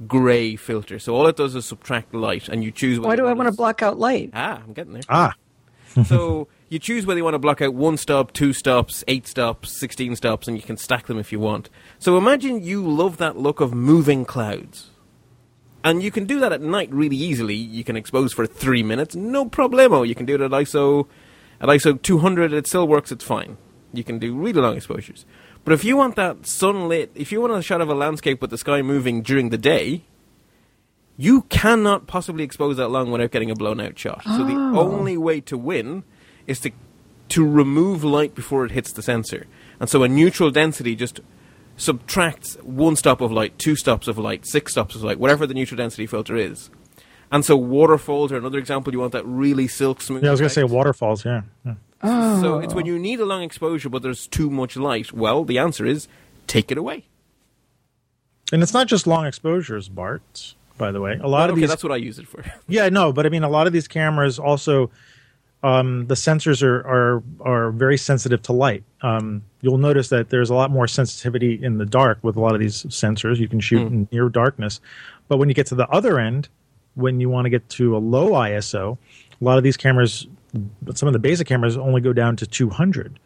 grey 0.07 0.57
filter. 0.57 0.99
So 0.99 1.15
all 1.15 1.27
it 1.27 1.37
does 1.37 1.55
is 1.55 1.67
subtract 1.67 2.15
light, 2.15 2.49
and 2.49 2.65
you 2.65 2.71
choose. 2.71 2.99
Why 2.99 3.17
do 3.17 3.27
I 3.27 3.35
want 3.35 3.49
to 3.51 3.57
block 3.57 3.83
out 3.83 3.99
light? 3.99 4.31
Ah, 4.33 4.63
I'm 4.65 4.73
getting 4.73 4.95
there. 4.95 5.03
Ah, 5.09 5.35
so 6.07 6.49
you 6.71 6.79
choose 6.79 7.05
whether 7.05 7.19
you 7.19 7.25
want 7.25 7.35
to 7.35 7.39
block 7.39 7.61
out 7.61 7.75
one 7.75 7.99
stop, 7.99 8.33
two 8.33 8.55
stops, 8.55 9.05
eight 9.07 9.27
stops, 9.27 9.79
sixteen 9.79 10.17
stops, 10.17 10.49
and 10.49 10.57
you 10.57 10.63
can 10.63 10.79
stack 10.79 11.07
them 11.07 11.19
if 11.19 11.31
you 11.31 11.41
want. 11.41 11.69
So 11.99 12.17
imagine 12.17 12.63
you 12.63 12.87
love 12.87 13.19
that 13.19 13.37
look 13.37 13.61
of 13.61 13.75
moving 13.75 14.25
clouds. 14.25 14.89
And 15.85 16.03
you 16.03 16.11
can 16.11 16.27
do 16.27 16.39
that 16.41 16.53
at 16.53 16.61
night 16.61 16.93
really 16.93 17.17
easily. 17.17 17.55
You 17.55 17.83
can 17.83 17.97
expose 17.97 18.33
for 18.33 18.47
three 18.47 18.83
minutes, 18.83 19.17
no 19.17 19.47
problemo. 19.47 20.07
You 20.07 20.15
can 20.15 20.27
do 20.27 20.37
it 20.37 20.41
at 20.41 20.51
ISO 20.51 21.09
at 21.61 21.69
ISO 21.69 22.01
200. 22.01 22.53
It 22.53 22.67
still 22.67 22.87
works. 22.87 23.11
It's 23.11 23.25
fine. 23.25 23.57
You 23.93 24.05
can 24.05 24.19
do 24.19 24.37
really 24.37 24.61
long 24.61 24.77
exposures. 24.77 25.27
But 25.65 25.75
if 25.75 25.85
you 25.85 25.97
want 25.97 26.17
that 26.17 26.47
sunlit, 26.47 27.11
if 27.15 27.31
you 27.31 27.41
want 27.41 27.53
a 27.53 27.63
shot 27.63 27.81
of 27.81 27.89
a 27.89 27.95
landscape 27.95 28.41
with 28.41 28.51
the 28.51 28.59
sky 28.59 28.83
moving 28.83 29.23
during 29.23 29.51
the 29.51 29.59
day, 29.59 30.03
you 31.17 31.43
cannot 31.43 32.07
possibly 32.07 32.43
expose 32.43 32.77
that 32.79 32.89
long 32.89 33.11
without 33.11 33.31
getting 33.31 33.51
a 33.51 33.55
blown 33.55 33.81
out 33.81 33.99
shot. 33.99 34.23
So 34.25 34.45
the 34.45 34.55
oh. 34.55 34.79
only 34.79 35.17
way 35.17 35.41
to 35.43 35.59
win 35.59 36.05
is 36.47 36.61
to 36.61 36.73
to 37.29 37.49
remove 37.49 38.05
light 38.05 38.35
before 38.35 38.65
it 38.67 38.73
hits 38.73 38.93
the 38.93 39.03
sensor. 39.03 39.47
And 39.81 39.89
so 39.89 40.03
a 40.03 40.09
neutral 40.09 40.51
density 40.51 40.95
just 40.95 41.21
subtracts 41.77 42.55
one 42.63 42.97
stop 42.97 43.21
of 43.21 43.33
light, 43.33 43.59
two 43.59 43.77
stops 43.77 44.09
of 44.09 44.19
light, 44.19 44.47
six 44.47 44.73
stops 44.73 44.95
of 44.95 45.03
light, 45.03 45.19
whatever 45.19 45.47
the 45.47 45.55
neutral 45.55 45.77
density 45.77 46.07
filter 46.07 46.37
is. 46.37 46.71
And 47.31 47.45
so 47.45 47.57
waterfalls 47.57 48.31
are 48.31 48.37
another 48.37 48.59
example. 48.59 48.93
You 48.93 49.01
want 49.01 49.13
that 49.13 49.25
really 49.27 49.67
silk 49.67 50.03
smooth. 50.03 50.23
Yeah, 50.23 50.29
I 50.29 50.33
was 50.33 50.41
going 50.41 50.51
to 50.51 50.55
say 50.55 50.65
waterfalls. 50.65 51.25
Yeah. 51.25 51.43
yeah. 51.65 51.75
So 52.41 52.59
it's 52.59 52.75
when 52.75 52.85
you 52.85 52.99
need 52.99 53.21
a 53.21 53.25
long 53.25 53.43
exposure, 53.43 53.89
but 53.89 54.03
there's 54.03 54.27
too 54.27 54.51
much 54.51 54.77
light. 54.77 55.13
Well, 55.13 55.45
the 55.45 55.59
answer 55.59 55.87
is 55.87 56.09
take 56.47 56.71
it 56.71 56.77
away. 56.77 57.05
And 58.53 58.63
it's 58.63 58.75
not 58.75 58.87
just 58.87 59.07
long 59.07 59.25
exposures, 59.25 59.89
Bart. 59.89 60.55
By 60.77 60.91
the 60.93 61.01
way, 61.01 61.13
a 61.13 61.29
lot 61.29 61.31
Well, 61.31 61.45
of 61.45 61.51
okay, 61.53 61.61
these. 61.61 61.69
that's 61.71 61.83
what 61.85 61.93
I 61.93 61.97
use 61.97 62.19
it 62.19 62.27
for. 62.27 62.45
Yeah, 62.69 62.89
no, 62.89 63.13
but 63.13 63.25
I 63.25 63.29
mean, 63.29 63.45
a 63.45 63.49
lot 63.49 63.67
of 63.67 63.73
these 63.73 63.87
cameras 63.89 64.39
also, 64.39 64.91
um, 65.63 66.07
the 66.09 66.15
sensors 66.15 66.63
are, 66.63 66.81
are 66.87 67.23
are 67.41 67.71
very 67.71 67.97
sensitive 67.97 68.43
to 68.43 68.53
light. 68.53 68.83
Um, 69.03 69.43
you'll 69.61 69.79
notice 69.79 70.09
that 70.09 70.31
there's 70.31 70.51
a 70.51 70.55
lot 70.55 70.71
more 70.71 70.89
sensitivity 70.89 71.63
in 71.63 71.79
the 71.79 71.87
dark 71.87 72.19
with 72.23 72.37
a 72.37 72.41
lot 72.41 72.55
of 72.55 72.61
these 72.61 72.83
sensors. 72.85 73.39
You 73.39 73.49
can 73.49 73.61
shoot 73.61 73.87
in 73.87 74.09
near 74.11 74.29
darkness, 74.29 74.81
but 75.29 75.39
when 75.39 75.49
you 75.49 75.55
get 75.55 75.67
to 75.67 75.75
the 75.75 75.89
other 75.89 76.19
end, 76.19 76.49
when 76.95 77.21
you 77.21 77.29
want 77.29 77.45
to 77.47 77.51
get 77.51 77.69
to 77.71 77.97
a 77.97 77.99
low 77.99 78.31
ISO, 78.31 78.99
a 79.41 79.45
lot 79.45 79.57
of 79.57 79.65
these 79.65 79.77
cameras, 79.77 80.27
some 80.95 81.07
of 81.07 81.13
the 81.13 81.19
basic 81.19 81.47
cameras 81.47 81.77
only 81.77 82.01
go 82.01 82.13
down 82.13 82.37
to 82.37 82.47
200. 82.47 83.19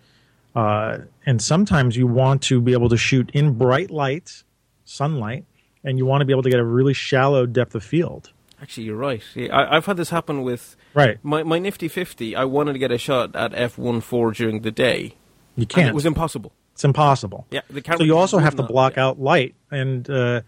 Uh, 0.54 0.98
and 1.26 1.42
sometimes 1.42 1.96
you 1.96 2.06
want 2.06 2.42
to 2.42 2.60
be 2.60 2.72
able 2.72 2.88
to 2.88 2.96
shoot 2.96 3.30
in 3.34 3.52
bright 3.52 3.90
light, 3.90 4.42
sunlight, 4.84 5.44
and 5.84 5.98
you 5.98 6.06
want 6.06 6.22
to 6.22 6.24
be 6.24 6.32
able 6.32 6.42
to 6.42 6.50
get 6.50 6.58
a 6.58 6.64
really 6.64 6.94
shallow 6.94 7.44
depth 7.44 7.74
of 7.74 7.84
field. 7.84 8.32
Actually, 8.60 8.84
you're 8.84 8.96
right. 8.96 9.22
I, 9.36 9.76
I've 9.76 9.86
had 9.86 9.96
this 9.96 10.10
happen 10.10 10.42
with 10.42 10.76
Right. 10.94 11.18
my, 11.22 11.42
my 11.42 11.58
Nifty 11.58 11.88
50. 11.88 12.34
I 12.34 12.44
wanted 12.44 12.72
to 12.72 12.78
get 12.78 12.90
a 12.90 12.98
shot 12.98 13.36
at 13.36 13.52
f1.4 13.52 14.34
during 14.34 14.62
the 14.62 14.70
day. 14.70 15.14
You 15.56 15.66
can't. 15.66 15.88
it 15.88 15.94
was 15.94 16.06
impossible. 16.06 16.52
it's 16.72 16.84
impossible. 16.84 17.46
Yeah, 17.50 17.60
So 17.96 18.02
you 18.02 18.16
also 18.16 18.38
have 18.38 18.56
to 18.56 18.62
block 18.62 18.96
out 18.98 19.20
light, 19.20 19.54
and 19.70 20.08
uh, 20.08 20.40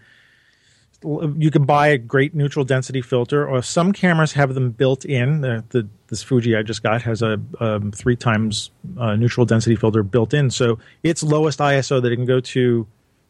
you 1.02 1.50
can 1.50 1.64
buy 1.64 1.88
a 1.88 1.98
great 1.98 2.34
neutral 2.34 2.64
density 2.64 3.00
filter, 3.00 3.46
or 3.46 3.62
some 3.62 3.92
cameras 3.92 4.32
have 4.32 4.54
them 4.54 4.70
built 4.70 5.04
in. 5.04 5.40
The, 5.42 5.64
the 5.70 5.88
this 6.08 6.22
Fuji 6.22 6.56
I 6.56 6.62
just 6.62 6.82
got 6.82 7.02
has 7.02 7.22
a 7.22 7.40
um, 7.60 7.92
three 7.92 8.16
times 8.16 8.70
uh, 8.98 9.14
neutral 9.16 9.46
density 9.46 9.76
filter 9.76 10.02
built 10.02 10.34
in, 10.34 10.50
so 10.50 10.78
its 11.02 11.22
lowest 11.22 11.58
ISO 11.60 12.02
that 12.02 12.10
it 12.12 12.16
can 12.16 12.24
go 12.26 12.40
to 12.40 12.86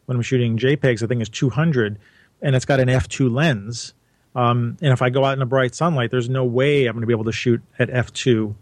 when 0.07 0.17
I'm 0.17 0.23
shooting 0.23 0.57
JPEGs, 0.57 1.03
I 1.03 1.07
think 1.07 1.21
is 1.21 1.29
200, 1.29 1.99
and 2.41 2.57
it's 2.57 2.65
got 2.65 2.81
an 2.81 2.89
f2 2.89 3.31
lens. 3.33 3.93
Um, 4.39 4.77
and 4.81 4.93
if 4.93 5.03
I 5.03 5.11
go 5.11 5.25
out 5.25 5.33
in 5.33 5.41
the 5.41 5.47
bright 5.47 5.75
sunlight, 5.75 6.13
there's 6.13 6.29
no 6.29 6.45
way 6.45 6.87
I'm 6.87 6.93
going 6.93 7.01
to 7.01 7.09
be 7.09 7.13
able 7.13 7.25
to 7.25 7.33
shoot 7.33 7.61
at 7.81 7.91
f2 7.91 8.55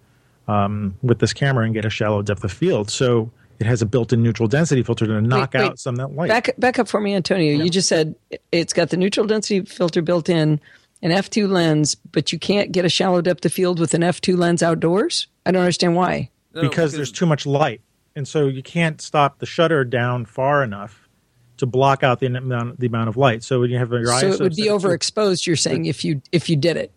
um, 0.48 0.96
with 1.02 1.18
this 1.18 1.34
camera 1.34 1.66
and 1.66 1.74
get 1.74 1.84
a 1.84 1.90
shallow 1.90 2.22
depth 2.22 2.44
of 2.44 2.52
field. 2.52 2.90
So 2.90 3.30
it 3.58 3.66
has 3.66 3.82
a 3.82 3.86
built-in 3.86 4.22
neutral 4.22 4.48
density 4.48 4.82
filter 4.82 5.06
to 5.06 5.20
knock 5.20 5.52
wait. 5.52 5.60
out 5.60 5.78
some 5.78 5.96
of 5.96 5.98
that 5.98 6.16
light. 6.16 6.28
Back 6.28 6.56
back 6.56 6.78
up 6.78 6.88
for 6.88 6.98
me, 6.98 7.14
Antonio. 7.14 7.62
You 7.62 7.68
just 7.68 7.90
said 7.90 8.14
it's 8.52 8.72
got 8.72 8.88
the 8.88 8.96
neutral 8.96 9.26
density 9.26 9.66
filter 9.66 10.00
built 10.00 10.30
in, 10.30 10.60
an 11.02 11.10
f2 11.10 11.46
lens, 11.46 11.94
but 11.94 12.32
you 12.32 12.38
can't 12.38 12.72
get 12.72 12.86
a 12.86 12.88
shallow 12.88 13.20
depth 13.20 13.44
of 13.44 13.52
field 13.52 13.78
with 13.78 13.92
an 13.92 14.00
f2 14.00 14.34
lens 14.38 14.62
outdoors. 14.62 15.26
I 15.44 15.50
don't 15.50 15.60
understand 15.60 15.94
why. 15.94 16.30
No, 16.54 16.62
because 16.62 16.94
there's 16.94 17.12
too 17.12 17.26
much 17.26 17.44
light, 17.44 17.82
and 18.14 18.26
so 18.26 18.46
you 18.46 18.62
can't 18.62 18.98
stop 19.02 19.40
the 19.40 19.46
shutter 19.46 19.84
down 19.84 20.24
far 20.24 20.64
enough 20.64 21.05
to 21.58 21.66
block 21.66 22.02
out 22.02 22.20
the 22.20 22.26
amount 22.26 22.78
the 22.80 22.86
amount 22.86 23.08
of 23.08 23.16
light. 23.16 23.42
So 23.42 23.60
when 23.60 23.70
you 23.70 23.78
have 23.78 23.90
your 23.90 24.10
eyes? 24.12 24.20
so 24.20 24.30
ISO 24.30 24.34
it 24.34 24.40
would 24.40 24.56
be 24.56 24.62
set 24.64 24.74
at 24.74 24.80
two- 24.80 24.88
overexposed. 24.88 25.46
You're 25.46 25.56
saying 25.56 25.86
if 25.86 26.04
you 26.04 26.20
if 26.32 26.48
you 26.50 26.56
did 26.56 26.76
it. 26.76 26.92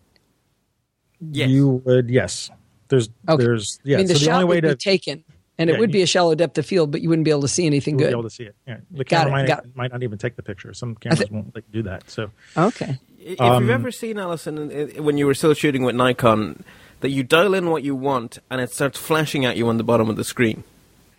Yes. 1.30 1.48
You 1.50 1.82
would 1.84 2.10
yes. 2.10 2.50
There's 2.88 3.08
Okay. 3.28 3.44
there's 3.44 3.78
yeah. 3.84 3.96
I 3.96 3.98
mean, 3.98 4.06
the 4.08 4.14
so 4.14 4.18
the 4.20 4.24
shot 4.24 4.34
only 4.34 4.44
way 4.46 4.56
would 4.56 4.62
to 4.62 4.68
be 4.70 4.74
taken, 4.76 5.22
and 5.58 5.68
Yeah, 5.70 5.76
it 5.76 5.80
would 5.80 5.90
you- 5.90 5.94
be 5.94 6.02
a 6.02 6.06
shallow 6.06 6.34
depth 6.34 6.58
of 6.58 6.66
field, 6.66 6.90
but 6.90 7.02
you 7.02 7.08
wouldn't 7.08 7.24
be 7.24 7.30
able 7.30 7.42
to 7.42 7.48
see 7.48 7.66
anything 7.66 7.96
be 7.96 8.04
good. 8.04 8.12
able 8.12 8.22
to 8.22 8.30
see 8.30 8.44
it. 8.44 8.56
Yeah, 8.66 8.78
the 8.90 9.04
Got 9.04 9.26
camera 9.26 9.42
it, 9.44 9.48
might, 9.48 9.58
it. 9.58 9.76
might 9.76 9.92
not 9.92 10.02
even 10.02 10.18
take 10.18 10.36
the 10.36 10.42
picture. 10.42 10.72
Some 10.74 10.94
cameras 10.96 11.30
won't 11.30 11.54
let 11.54 11.64
you 11.72 11.82
do 11.82 11.88
that. 11.88 12.10
So 12.10 12.30
Okay. 12.56 12.98
If 13.22 13.38
Um, 13.40 13.62
you've 13.64 13.70
ever 13.70 13.90
seen 13.90 14.18
Allison 14.18 14.56
in- 14.56 14.70
in- 14.70 15.04
when 15.04 15.18
you 15.18 15.26
were 15.26 15.34
still 15.34 15.52
shooting 15.52 15.82
with 15.84 15.94
Nikon, 15.94 16.64
that 17.00 17.10
you 17.10 17.22
dial 17.22 17.52
in 17.54 17.68
what 17.70 17.82
you 17.84 17.94
want 17.94 18.38
and 18.50 18.60
it 18.62 18.72
starts 18.72 18.98
flashing 18.98 19.44
at 19.44 19.56
you 19.58 19.68
on 19.68 19.76
the 19.76 19.84
bottom 19.84 20.08
of 20.08 20.16
the 20.16 20.24
screen. 20.24 20.64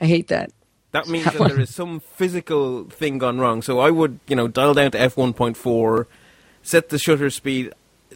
I 0.02 0.08
hate 0.08 0.28
that. 0.30 0.52
That 0.92 1.08
means 1.08 1.26
that 1.26 1.38
there 1.38 1.60
is 1.60 1.74
some 1.74 2.02
physical 2.02 2.86
thing 2.86 3.18
gone 3.18 3.40
wrong. 3.40 3.62
So 3.62 3.80
I 3.80 3.92
would, 3.92 4.20
you 4.28 4.36
know, 4.36 4.48
dial 4.48 4.74
down 4.74 4.92
to 4.92 4.98
f1.4, 4.98 6.06
set 6.64 6.90
the 6.90 7.00
shutter 7.00 7.30
speed, 7.30 7.74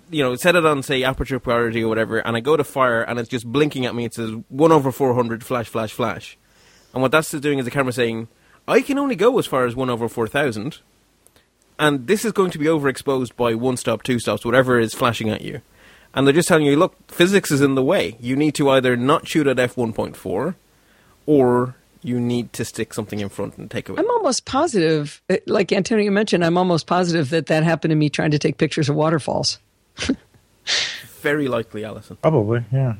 you 0.09 0.21
know, 0.21 0.35
set 0.35 0.55
it 0.55 0.65
on 0.65 0.83
say 0.83 1.03
aperture 1.03 1.39
priority 1.39 1.83
or 1.83 1.87
whatever, 1.87 2.19
and 2.19 2.35
I 2.35 2.41
go 2.41 2.57
to 2.57 2.63
fire 2.63 3.01
and 3.01 3.17
it's 3.17 3.29
just 3.29 3.45
blinking 3.45 3.85
at 3.85 3.95
me. 3.95 4.05
It 4.05 4.13
says 4.13 4.31
one 4.49 4.71
over 4.71 4.91
400 4.91 5.43
flash, 5.43 5.69
flash, 5.69 5.91
flash. 5.91 6.37
And 6.93 7.01
what 7.01 7.11
that's 7.11 7.31
doing 7.31 7.59
is 7.59 7.65
the 7.65 7.71
camera 7.71 7.93
saying, 7.93 8.27
I 8.67 8.81
can 8.81 8.97
only 8.97 9.15
go 9.15 9.37
as 9.39 9.45
far 9.45 9.65
as 9.65 9.75
one 9.75 9.89
over 9.89 10.09
4,000, 10.09 10.79
and 11.77 12.07
this 12.07 12.25
is 12.25 12.31
going 12.31 12.51
to 12.51 12.57
be 12.57 12.65
overexposed 12.65 13.35
by 13.35 13.53
one 13.53 13.77
stop, 13.77 14.03
two 14.03 14.19
stops, 14.19 14.45
whatever 14.45 14.79
is 14.79 14.93
flashing 14.93 15.29
at 15.29 15.41
you. 15.41 15.61
And 16.13 16.25
they're 16.25 16.33
just 16.33 16.47
telling 16.47 16.65
you, 16.65 16.77
look, 16.77 16.95
physics 17.11 17.51
is 17.51 17.61
in 17.61 17.75
the 17.75 17.83
way. 17.83 18.17
You 18.19 18.35
need 18.37 18.55
to 18.55 18.69
either 18.69 18.95
not 18.95 19.27
shoot 19.27 19.47
at 19.47 19.57
f1.4, 19.57 20.55
or 21.25 21.75
you 22.05 22.19
need 22.19 22.53
to 22.53 22.63
stick 22.63 22.93
something 22.93 23.19
in 23.19 23.29
front 23.29 23.57
and 23.57 23.69
take 23.69 23.89
away. 23.89 23.99
I'm 23.99 24.09
almost 24.09 24.45
positive, 24.45 25.21
uh, 25.29 25.37
like 25.47 25.71
Antonio 25.71 26.11
mentioned, 26.11 26.45
I'm 26.45 26.57
almost 26.57 26.85
positive 26.87 27.29
that 27.31 27.47
that 27.47 27.63
happened 27.63 27.91
to 27.91 27.95
me 27.95 28.09
trying 28.09 28.31
to 28.31 28.39
take 28.39 28.57
pictures 28.57 28.89
of 28.89 28.95
waterfalls. 28.95 29.59
Very 31.21 31.47
likely, 31.47 31.83
Allison. 31.83 32.17
probably 32.21 32.63
yeah. 32.71 32.95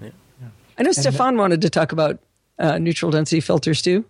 I 0.77 0.83
know 0.83 0.91
Stefaan 0.91 1.37
wanted 1.37 1.61
to 1.61 1.69
talk 1.69 1.91
about 1.91 2.19
uh, 2.57 2.77
neutral 2.77 3.11
density 3.11 3.39
filters 3.39 3.81
too. 3.81 4.03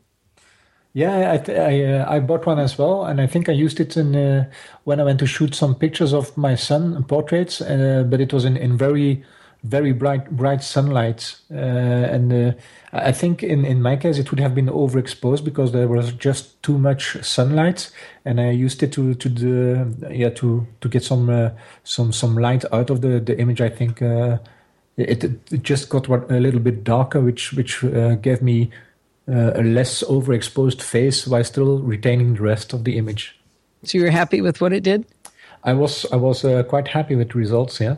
Yeah, 0.94 1.34
I 1.34 1.38
th- 1.38 1.58
I, 1.58 1.84
uh, 1.84 2.06
I 2.10 2.20
bought 2.22 2.46
one 2.46 2.58
as 2.58 2.78
well, 2.78 3.04
and 3.04 3.20
I 3.20 3.28
think 3.28 3.50
I 3.50 3.52
used 3.52 3.82
it 3.82 3.98
in 3.98 4.16
uh, 4.16 4.50
when 4.86 5.02
I 5.02 5.04
went 5.04 5.20
to 5.20 5.28
shoot 5.28 5.54
some 5.54 5.76
pictures 5.76 6.14
of 6.14 6.36
my 6.38 6.56
son 6.56 7.04
portraits. 7.04 7.60
Uh, 7.60 8.06
but 8.08 8.22
it 8.22 8.32
was 8.32 8.46
in, 8.46 8.56
in 8.56 8.78
very 8.78 9.24
very 9.66 9.92
bright 9.92 10.30
bright 10.32 10.64
sunlight, 10.64 11.36
uh, 11.52 11.56
and 11.56 12.32
uh, 12.32 12.52
I 12.96 13.12
think 13.12 13.44
in, 13.44 13.66
in 13.66 13.82
my 13.82 13.98
case 13.98 14.18
it 14.18 14.32
would 14.32 14.40
have 14.40 14.56
been 14.56 14.68
overexposed 14.68 15.44
because 15.44 15.72
there 15.74 15.88
was 15.88 16.14
just 16.14 16.62
too 16.64 16.78
much 16.78 17.22
sunlight, 17.24 17.92
and 18.24 18.40
I 18.40 18.52
used 18.52 18.82
it 18.84 18.94
to 18.94 19.14
to 19.16 19.30
the 19.30 20.14
yeah 20.14 20.30
to 20.30 20.66
to 20.82 20.90
get 20.90 21.04
some 21.04 21.30
uh, 21.30 21.50
some 21.84 22.14
some 22.14 22.38
light 22.38 22.64
out 22.72 22.90
of 22.90 23.02
the 23.02 23.20
the 23.20 23.38
image. 23.38 23.62
I 23.62 23.70
think. 23.70 24.02
Uh, 24.02 24.38
it, 24.98 25.26
it 25.52 25.62
just 25.62 25.90
got 25.90 26.08
a 26.08 26.40
little 26.40 26.62
bit 26.62 26.86
darker, 26.86 27.20
which 27.20 27.52
which 27.52 27.84
uh, 27.84 28.16
gave 28.16 28.42
me 28.42 28.72
uh, 29.28 29.52
a 29.56 29.64
less 29.64 30.04
overexposed 30.04 30.82
face 30.82 31.28
while 31.28 31.44
still 31.44 31.80
retaining 31.80 32.36
the 32.36 32.42
rest 32.42 32.74
of 32.74 32.86
the 32.86 32.98
image. 32.98 33.38
So 33.84 33.98
you're 33.98 34.12
happy 34.12 34.42
with 34.42 34.62
what 34.62 34.72
it 34.72 34.84
did? 34.84 35.06
I 35.64 35.74
was 35.74 36.06
I 36.12 36.16
was 36.16 36.46
uh, 36.46 36.64
quite 36.64 36.88
happy 36.88 37.16
with 37.16 37.32
the 37.32 37.38
results. 37.40 37.80
Yeah. 37.80 37.98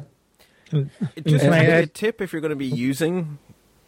Just 0.71 1.43
Can 1.43 1.53
I 1.53 1.59
maybe 1.59 1.71
a 1.71 1.85
tip 1.85 2.21
if 2.21 2.33
you're 2.33 2.41
going 2.41 2.49
to 2.49 2.55
be 2.55 2.65
using 2.65 3.37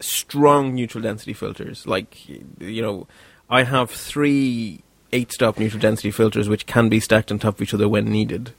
strong 0.00 0.74
neutral 0.74 1.02
density 1.02 1.32
filters. 1.32 1.86
Like, 1.86 2.28
you 2.28 2.82
know, 2.82 3.06
I 3.48 3.64
have 3.64 3.90
three 3.90 4.82
eight 5.12 5.32
stop 5.32 5.58
neutral 5.58 5.80
density 5.80 6.10
filters 6.10 6.48
which 6.48 6.66
can 6.66 6.88
be 6.88 7.00
stacked 7.00 7.32
on 7.32 7.38
top 7.38 7.56
of 7.56 7.62
each 7.62 7.74
other 7.74 7.88
when 7.88 8.06
needed. 8.06 8.52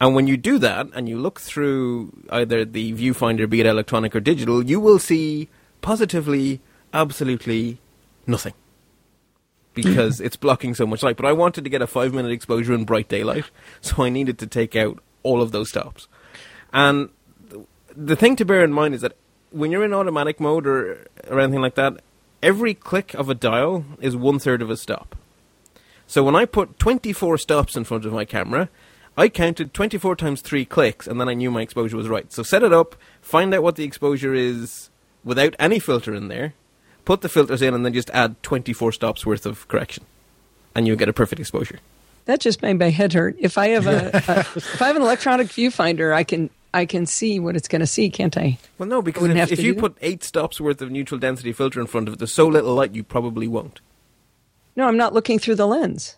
And 0.00 0.14
when 0.14 0.26
you 0.26 0.36
do 0.36 0.58
that 0.58 0.86
and 0.94 1.08
you 1.08 1.18
look 1.18 1.40
through 1.40 2.12
either 2.30 2.64
the 2.64 2.92
viewfinder, 2.92 3.48
be 3.50 3.60
it 3.60 3.66
electronic 3.66 4.14
or 4.14 4.20
digital, 4.20 4.64
you 4.64 4.78
will 4.78 4.98
see 4.98 5.48
positively, 5.80 6.60
absolutely 6.92 7.78
nothing. 8.26 8.54
Because 9.74 10.20
it's 10.26 10.36
blocking 10.36 10.74
so 10.74 10.86
much 10.86 11.02
light. 11.02 11.16
But 11.16 11.26
I 11.26 11.32
wanted 11.32 11.64
to 11.64 11.70
get 11.70 11.82
a 11.82 11.86
five 11.86 12.14
minute 12.14 12.30
exposure 12.30 12.74
in 12.74 12.84
bright 12.84 13.08
daylight, 13.08 13.46
so 13.80 14.04
I 14.04 14.08
needed 14.08 14.38
to 14.38 14.46
take 14.46 14.76
out 14.76 15.02
all 15.22 15.42
of 15.42 15.50
those 15.50 15.70
stops. 15.70 16.06
And 16.72 17.08
the 17.96 18.14
thing 18.14 18.36
to 18.36 18.44
bear 18.44 18.62
in 18.62 18.72
mind 18.72 18.94
is 18.94 19.00
that 19.00 19.16
when 19.50 19.70
you're 19.70 19.84
in 19.84 19.94
automatic 19.94 20.40
mode 20.40 20.66
or, 20.66 21.06
or 21.28 21.40
anything 21.40 21.60
like 21.60 21.74
that, 21.76 22.00
every 22.42 22.74
click 22.74 23.14
of 23.14 23.28
a 23.28 23.34
dial 23.34 23.84
is 24.00 24.16
one 24.16 24.38
third 24.38 24.62
of 24.62 24.70
a 24.70 24.76
stop. 24.76 25.16
So 26.06 26.24
when 26.24 26.36
I 26.36 26.44
put 26.44 26.78
24 26.78 27.38
stops 27.38 27.76
in 27.76 27.84
front 27.84 28.06
of 28.06 28.12
my 28.12 28.24
camera, 28.24 28.68
I 29.16 29.28
counted 29.28 29.74
24 29.74 30.16
times 30.16 30.40
3 30.40 30.64
clicks 30.64 31.06
and 31.06 31.20
then 31.20 31.28
I 31.28 31.34
knew 31.34 31.50
my 31.50 31.62
exposure 31.62 31.96
was 31.96 32.08
right. 32.08 32.32
So 32.32 32.42
set 32.42 32.62
it 32.62 32.72
up, 32.72 32.94
find 33.20 33.52
out 33.52 33.62
what 33.62 33.76
the 33.76 33.84
exposure 33.84 34.34
is 34.34 34.90
without 35.24 35.54
any 35.58 35.78
filter 35.78 36.14
in 36.14 36.28
there, 36.28 36.54
put 37.04 37.20
the 37.20 37.28
filters 37.28 37.62
in, 37.62 37.74
and 37.74 37.84
then 37.84 37.92
just 37.92 38.10
add 38.10 38.42
24 38.42 38.92
stops 38.92 39.26
worth 39.26 39.44
of 39.44 39.66
correction. 39.68 40.04
And 40.74 40.86
you'll 40.86 40.96
get 40.96 41.08
a 41.08 41.12
perfect 41.12 41.40
exposure. 41.40 41.80
That 42.26 42.40
just 42.40 42.62
made 42.62 42.78
my 42.78 42.90
head 42.90 43.14
hurt. 43.14 43.36
If 43.38 43.58
I 43.58 43.68
have 43.68 43.86
a, 43.86 44.10
a 44.28 44.40
if 44.56 44.80
I 44.80 44.86
have 44.86 44.96
an 44.96 45.02
electronic 45.02 45.48
viewfinder, 45.48 46.14
I 46.14 46.24
can 46.24 46.50
I 46.74 46.86
can 46.86 47.06
see 47.06 47.40
what 47.40 47.56
it's 47.56 47.68
going 47.68 47.80
to 47.80 47.86
see, 47.86 48.10
can't 48.10 48.36
I? 48.36 48.58
Well, 48.76 48.88
no, 48.88 49.00
because 49.00 49.30
if, 49.30 49.52
if 49.52 49.60
you 49.60 49.74
do 49.74 49.80
put 49.80 49.96
8 50.00 50.22
stops 50.22 50.60
worth 50.60 50.82
of 50.82 50.90
neutral 50.90 51.18
density 51.18 51.52
filter 51.52 51.80
in 51.80 51.86
front 51.86 52.08
of 52.08 52.14
it, 52.14 52.18
there's 52.18 52.32
so 52.32 52.46
little 52.46 52.74
light 52.74 52.94
you 52.94 53.02
probably 53.02 53.48
won't. 53.48 53.80
No, 54.76 54.86
I'm 54.86 54.96
not 54.96 55.14
looking 55.14 55.38
through 55.38 55.56
the 55.56 55.66
lens. 55.66 56.16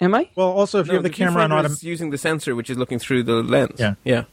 Am 0.00 0.14
I? 0.14 0.28
Well, 0.34 0.48
also 0.48 0.80
if 0.80 0.88
you 0.88 0.94
have 0.94 1.02
the, 1.02 1.10
camera 1.10 1.44
on 1.44 1.50
viewfinder 1.50 1.58
automatic, 1.58 1.82
using 1.84 2.10
the 2.10 2.18
sensor, 2.18 2.56
which 2.56 2.70
is 2.70 2.76
looking 2.76 2.98
through 2.98 3.22
the 3.22 3.34
lens. 3.34 3.78
Yeah. 3.78 3.94
yeah. 4.02 4.24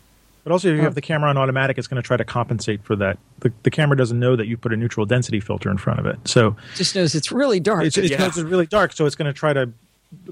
but 0.43 0.51
also 0.51 0.69
if 0.69 0.75
you 0.75 0.81
have 0.81 0.93
oh. 0.93 0.95
the 0.95 1.01
camera 1.01 1.29
on 1.29 1.37
automatic, 1.37 1.77
it's 1.77 1.87
going 1.87 2.01
to 2.01 2.07
try 2.07 2.17
to 2.17 2.25
compensate 2.25 2.83
for 2.83 2.95
that. 2.95 3.19
The, 3.39 3.53
the 3.61 3.69
camera 3.69 3.95
doesn't 3.95 4.19
know 4.19 4.35
that 4.35 4.47
you 4.47 4.57
put 4.57 4.73
a 4.73 4.77
neutral 4.77 5.05
density 5.05 5.39
filter 5.39 5.69
in 5.69 5.77
front 5.77 5.99
of 5.99 6.07
it, 6.07 6.17
so 6.25 6.55
it 6.73 6.77
Just 6.77 6.95
knows 6.95 7.13
it's 7.13 7.31
really 7.31 7.59
dark. 7.59 7.83
it's, 7.83 7.97
it's, 7.97 8.09
Yeah. 8.09 8.25
it's 8.25 8.39
really 8.39 8.65
dark. 8.65 8.93
So 8.93 9.05
it's 9.05 9.15
going 9.15 9.31
to 9.31 9.37
try 9.37 9.53
to 9.53 9.71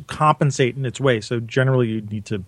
compensate 0.08 0.76
in 0.76 0.86
its 0.86 1.00
way. 1.00 1.22
So 1.22 1.40
generally, 1.40 1.90
you 1.90 2.02
need 2.02 2.26
to 2.26 2.44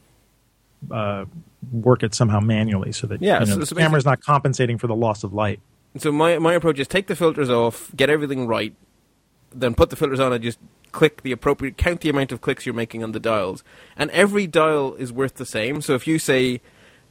uh, 0.91 1.25
work 1.71 2.03
it 2.03 2.13
somehow 2.15 2.39
manually 2.39 2.91
so 2.91 3.07
that 3.07 3.21
Yeah, 3.21 3.41
you 3.41 3.45
know, 3.45 3.53
so- 3.53 3.59
the 3.59 3.65
so 3.65 3.75
camera's 3.75 4.05
not 4.05 4.21
compensating 4.21 4.77
for 4.77 4.88
the 4.88 4.95
loss 4.95 5.23
of 5.23 5.34
light. 5.34 5.59
So 5.97 6.11
my 6.11 6.38
my 6.39 6.53
approach 6.53 6.80
is 6.80 6.88
take 6.88 7.07
the 7.07 7.15
filters 7.15 7.49
off, 7.49 7.91
get 7.95 8.09
everything 8.09 8.47
right, 8.47 8.73
then 9.53 9.73
put 9.75 9.89
the 9.89 9.95
filters 9.95 10.19
on 10.19 10.32
and 10.34 10.43
just 10.43 10.59
click 10.91 11.21
the 11.23 11.32
appropriate 11.32 11.77
count 11.77 12.01
the 12.01 12.09
amount 12.09 12.32
of 12.32 12.41
clicks 12.41 12.65
you're 12.65 12.75
making 12.75 13.03
on 13.03 13.11
the 13.11 13.19
dials. 13.19 13.63
And 13.97 14.09
every 14.11 14.47
dial 14.47 14.95
is 14.95 15.11
worth 15.11 15.36
the 15.36 15.45
same. 15.45 15.82
So 15.82 15.93
if 15.95 16.07
you 16.07 16.19
say 16.19 16.61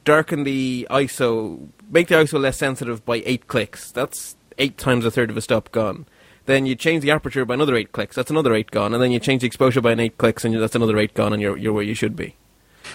darken 0.05 0.43
the 0.43 0.87
ISO 0.89 1.67
make 1.91 2.07
the 2.07 2.15
ISO 2.15 2.39
less 2.39 2.57
sensitive 2.57 3.03
by 3.05 3.21
eight 3.25 3.47
clicks, 3.47 3.91
that's 3.91 4.35
eight 4.57 4.77
times 4.77 5.05
a 5.05 5.11
third 5.11 5.29
of 5.29 5.37
a 5.37 5.41
stop 5.41 5.71
gone. 5.71 6.05
Then 6.45 6.65
you 6.65 6.73
change 6.75 7.03
the 7.03 7.11
aperture 7.11 7.45
by 7.45 7.53
another 7.53 7.75
eight 7.75 7.91
clicks, 7.91 8.15
that's 8.15 8.31
another 8.31 8.53
eight 8.55 8.71
gone, 8.71 8.93
and 8.93 9.03
then 9.03 9.11
you 9.11 9.19
change 9.19 9.41
the 9.41 9.47
exposure 9.47 9.81
by 9.81 9.91
an 9.91 9.99
eight 9.99 10.17
clicks 10.17 10.43
and 10.43 10.55
that's 10.59 10.75
another 10.75 10.97
eight 10.97 11.13
gone 11.13 11.31
and 11.33 11.41
you're 11.41 11.57
you're 11.57 11.73
where 11.73 11.83
you 11.83 11.93
should 11.93 12.15
be. 12.15 12.35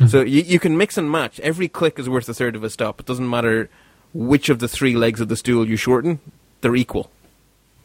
So 0.08 0.20
you 0.22 0.42
you 0.42 0.58
can 0.58 0.76
mix 0.76 0.96
and 0.98 1.10
match. 1.10 1.40
Every 1.40 1.68
click 1.68 1.98
is 1.98 2.08
worth 2.08 2.28
a 2.28 2.34
third 2.34 2.56
of 2.56 2.64
a 2.64 2.70
stop. 2.70 3.00
It 3.00 3.06
doesn't 3.06 3.28
matter 3.28 3.68
which 4.12 4.48
of 4.48 4.58
the 4.60 4.68
three 4.68 4.94
legs 4.96 5.20
of 5.20 5.28
the 5.28 5.36
stool 5.36 5.66
you 5.68 5.76
shorten, 5.76 6.20
they're 6.60 6.76
equal. 6.76 7.10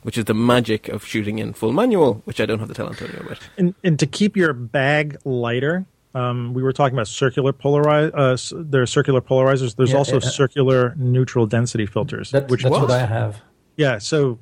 Which 0.03 0.17
is 0.17 0.25
the 0.25 0.33
magic 0.33 0.87
of 0.87 1.03
shooting 1.05 1.39
in 1.39 1.51
full 1.53 1.73
manual, 1.73 2.21
which 2.23 2.39
I 2.39 2.45
don't 2.45 2.59
have 2.59 2.69
to 2.69 2.73
tell 2.73 2.87
Antonio 2.87 3.19
about. 3.19 3.39
And, 3.57 3.75
and 3.83 3.99
to 3.99 4.05
keep 4.07 4.37
your 4.37 4.53
bag 4.53 5.17
lighter, 5.25 5.85
um, 6.15 6.53
we 6.53 6.63
were 6.63 6.71
talking 6.71 6.95
about 6.95 7.09
circular 7.09 7.51
polarize. 7.51 8.11
Uh, 8.13 8.63
there 8.65 8.81
are 8.81 8.85
circular 8.85 9.19
polarizers. 9.19 9.75
There's 9.75 9.91
Yeah, 9.91 9.97
also 9.97 10.17
uh, 10.17 10.21
circular 10.21 10.93
neutral 10.95 11.47
density 11.47 11.85
filters. 11.85 12.31
That, 12.31 12.47
which 12.47 12.63
that's 12.63 12.71
What? 12.71 12.83
what 12.83 12.91
I 12.91 13.05
have. 13.05 13.41
yeah, 13.75 13.97
so 13.97 14.39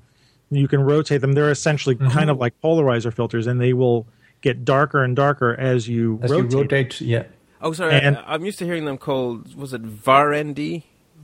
you 0.51 0.68
can 0.68 0.82
rotate 0.82 1.22
them. 1.22 1.34
They're 1.34 1.49
essentially 1.49 1.95
Mm-hmm. 1.95 2.09
kind 2.11 2.30
of 2.30 2.38
like 2.38 2.53
polarizer 2.61 3.11
filters, 3.11 3.47
and 3.47 3.59
they 3.59 3.74
will 3.74 4.05
get 4.41 4.63
darker 4.63 5.03
and 5.03 5.15
darker 5.15 5.55
as 5.55 5.88
you 5.88 6.20
As 6.22 6.30
rotate. 6.30 6.51
you 6.51 6.57
rotate, 6.59 7.01
yeah, 7.01 7.24
Oh, 7.62 7.74
sorry, 7.74 7.93
And- 7.95 8.18
I, 8.18 8.24
I'm 8.36 8.45
used 8.45 8.60
to 8.60 8.66
hearing 8.66 8.86
them 8.86 8.97
called, 8.97 9.55
was 9.55 9.74
it 9.74 9.82
VAR 9.82 10.34
ND? 10.34 10.84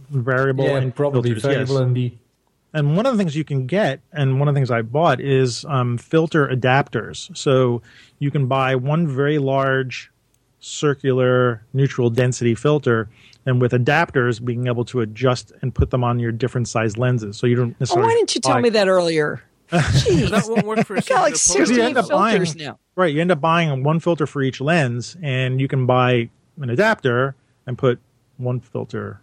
variable 0.09 0.65
yeah, 0.65 0.77
and 0.77 0.93
probably 0.95 1.31
filters, 1.31 1.43
variable 1.43 1.77
and 1.79 1.95
the 1.95 2.13
And 2.73 2.95
one 2.95 3.05
of 3.05 3.13
the 3.13 3.17
things 3.17 3.35
you 3.35 3.43
can 3.43 3.65
get, 3.67 4.01
and 4.11 4.39
one 4.39 4.47
of 4.47 4.53
the 4.53 4.57
things 4.59 4.69
I 4.71 4.81
bought 4.81 5.19
is 5.21 5.63
um, 5.65 5.97
filter 5.97 6.47
adapters. 6.47 7.35
So 7.37 7.81
you 8.19 8.29
can 8.31 8.47
buy 8.47 8.75
one 8.75 9.07
very 9.07 9.37
large 9.39 10.11
circular 10.59 11.63
neutral 11.73 12.09
density 12.09 12.55
filter, 12.55 13.09
and 13.45 13.59
with 13.61 13.71
adapters, 13.73 14.43
being 14.43 14.67
able 14.67 14.85
to 14.85 15.01
adjust 15.01 15.51
and 15.61 15.73
put 15.75 15.89
them 15.91 16.03
on 16.03 16.19
your 16.19 16.31
different 16.31 16.67
size 16.67 16.97
lenses. 16.97 17.37
So 17.37 17.45
you 17.47 17.55
don't 17.55 17.71
Oh, 17.71 17.75
necessarily. 17.79 18.07
why 18.07 18.13
didn't 18.15 18.35
you 18.35 18.41
tell 18.41 18.59
me 18.59 18.69
that 18.69 18.87
earlier? 18.87 19.41
Jeez. 19.73 20.29
That 20.29 20.45
won't 20.47 20.65
work 20.65 20.85
for 20.85 20.95
a 20.95 20.97
I 20.99 21.01
got 21.01 21.21
like 21.21 21.31
You 21.33 21.37
16 21.37 21.79
end 21.79 21.97
up 21.97 22.09
buying- 22.09 22.37
filters 22.37 22.55
now. 22.55 22.79
Right, 22.95 23.13
you 23.13 23.21
end 23.21 23.31
up 23.31 23.41
buying 23.41 23.83
one 23.83 23.99
filter 23.99 24.27
for 24.27 24.41
each 24.43 24.61
lens, 24.61 25.17
and 25.21 25.59
you 25.59 25.67
can 25.67 25.85
buy 25.87 26.29
an 26.61 26.69
adapter 26.69 27.35
and 27.65 27.77
put 27.77 27.99
one 28.37 28.59
filter. 28.59 29.19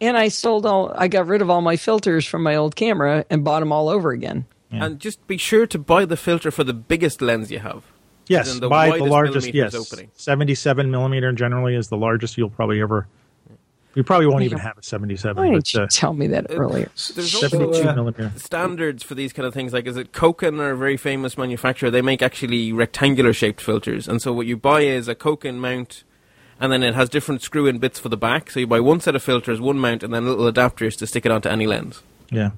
And 0.00 0.16
I 0.16 0.26
sold 0.28 0.66
all, 0.66 0.92
I 0.96 1.06
got 1.06 1.28
rid 1.28 1.40
of 1.42 1.48
all 1.48 1.60
my 1.60 1.76
filters 1.76 2.26
from 2.26 2.42
my 2.42 2.56
old 2.56 2.74
camera 2.74 3.24
and 3.30 3.44
bought 3.44 3.60
them 3.60 3.70
all 3.72 3.88
over 3.88 4.10
again. 4.10 4.46
And 4.72 4.98
just 4.98 5.24
be 5.26 5.36
sure 5.36 5.66
to 5.66 5.78
buy 5.78 6.06
the 6.06 6.16
filter 6.16 6.50
for 6.50 6.64
the 6.64 6.72
biggest 6.72 7.20
lens 7.20 7.52
you 7.52 7.58
have. 7.58 7.84
Yes, 8.26 8.58
the 8.58 8.68
buy 8.70 8.96
the 8.96 9.04
largest. 9.04 9.52
Yes, 9.52 9.74
opening. 9.74 10.10
seventy-seven 10.14 10.90
millimeter 10.90 11.30
generally 11.32 11.74
is 11.76 11.88
the 11.88 11.96
largest 11.98 12.38
you'll 12.38 12.48
probably 12.48 12.80
ever. 12.80 13.06
You 13.94 14.02
probably 14.02 14.26
won't 14.26 14.42
even 14.44 14.58
have 14.58 14.78
a 14.78 14.82
seventy-seven. 14.82 15.36
Why 15.36 15.50
didn't 15.50 15.64
but, 15.64 15.74
you 15.74 15.80
uh, 15.82 15.86
tell 15.90 16.14
me 16.14 16.26
that 16.28 16.46
earlier? 16.50 16.90
There's 17.14 17.34
also 17.34 17.48
Seventy-two 17.48 17.88
uh, 17.88 17.94
millimeter. 17.94 18.32
standards 18.36 19.02
for 19.02 19.14
these 19.14 19.32
kind 19.32 19.46
of 19.46 19.52
things. 19.52 19.72
Like, 19.72 19.86
is 19.86 19.96
it 19.96 20.12
Cokin 20.12 20.58
are 20.60 20.70
a 20.70 20.76
very 20.76 20.96
famous 20.96 21.36
manufacturer? 21.36 21.90
They 21.90 22.02
make 22.02 22.22
actually 22.22 22.72
rectangular 22.72 23.32
shaped 23.32 23.60
filters, 23.60 24.08
and 24.08 24.22
so 24.22 24.32
what 24.32 24.46
you 24.46 24.56
buy 24.56 24.80
is 24.80 25.08
a 25.08 25.14
Cokin 25.14 25.56
mount, 25.56 26.04
and 26.58 26.72
then 26.72 26.82
it 26.82 26.94
has 26.94 27.10
different 27.10 27.42
screw-in 27.42 27.78
bits 27.78 27.98
for 27.98 28.08
the 28.08 28.16
back. 28.16 28.50
So 28.50 28.60
you 28.60 28.66
buy 28.66 28.80
one 28.80 29.00
set 29.00 29.14
of 29.14 29.22
filters, 29.22 29.60
one 29.60 29.78
mount, 29.78 30.02
and 30.02 30.14
then 30.14 30.24
little 30.24 30.50
adapters 30.50 30.96
to 30.98 31.06
stick 31.06 31.26
it 31.26 31.32
onto 31.32 31.50
any 31.50 31.66
lens. 31.66 32.02
Yeah. 32.30 32.52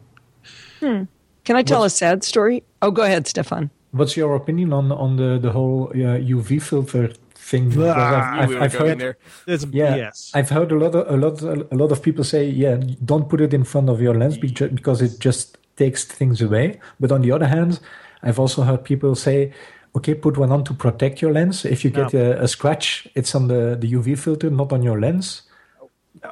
Can 0.80 1.09
I 1.57 1.62
tell 1.62 1.82
a 1.82 1.91
sad 1.91 2.22
story? 2.22 2.62
Oh, 2.80 2.91
go 2.91 3.03
ahead, 3.03 3.26
Stefaan. 3.26 3.70
What's 3.91 4.16
your 4.16 4.35
opinion 4.37 4.72
on 4.72 4.93
on 4.93 5.16
the 5.16 5.39
the 5.39 5.51
whole 5.53 5.89
uh, 5.91 6.18
UV 6.18 6.61
filter 6.62 7.12
thing? 7.45 7.72
Ah, 7.78 8.40
I've, 8.40 8.49
we 8.49 8.55
I've, 8.57 8.59
were 8.59 8.64
I've 8.64 8.74
heard, 8.74 8.99
there. 8.99 9.16
It's, 9.47 9.64
yeah, 9.66 9.97
Yes. 9.97 10.30
I've 10.34 10.51
heard 10.51 10.72
a 10.72 10.76
lot 10.78 10.95
of 10.95 11.05
a 11.12 11.16
lot 11.16 11.42
a 11.42 11.74
lot 11.76 11.92
of 11.92 12.01
people 12.03 12.24
say, 12.24 12.49
yeah, 12.49 12.76
don't 13.05 13.28
put 13.28 13.40
it 13.40 13.53
in 13.55 13.64
front 13.64 13.88
of 13.90 14.01
your 14.01 14.14
lens 14.14 14.38
beca- 14.38 14.74
because 14.74 15.03
it 15.03 15.18
just 15.20 15.59
takes 15.76 16.05
things 16.05 16.40
away. 16.40 16.80
But 17.01 17.12
on 17.12 17.20
the 17.22 17.32
other 17.32 17.47
hand, 17.47 17.80
I've 18.22 18.38
also 18.38 18.62
heard 18.62 18.84
people 18.84 19.14
say, 19.14 19.53
okay, 19.97 20.14
put 20.14 20.36
one 20.38 20.53
on 20.53 20.64
to 20.64 20.74
protect 20.74 21.20
your 21.22 21.32
lens. 21.32 21.64
If 21.64 21.84
you 21.84 21.90
get 21.90 22.14
a, 22.14 22.42
a 22.42 22.49
scratch, 22.49 23.07
it's 23.14 23.34
on 23.34 23.49
the 23.49 23.76
the 23.78 23.92
UV 23.92 24.18
filter, 24.18 24.51
not 24.51 24.72
on 24.72 24.82
your 24.82 24.99
lens. 25.01 25.42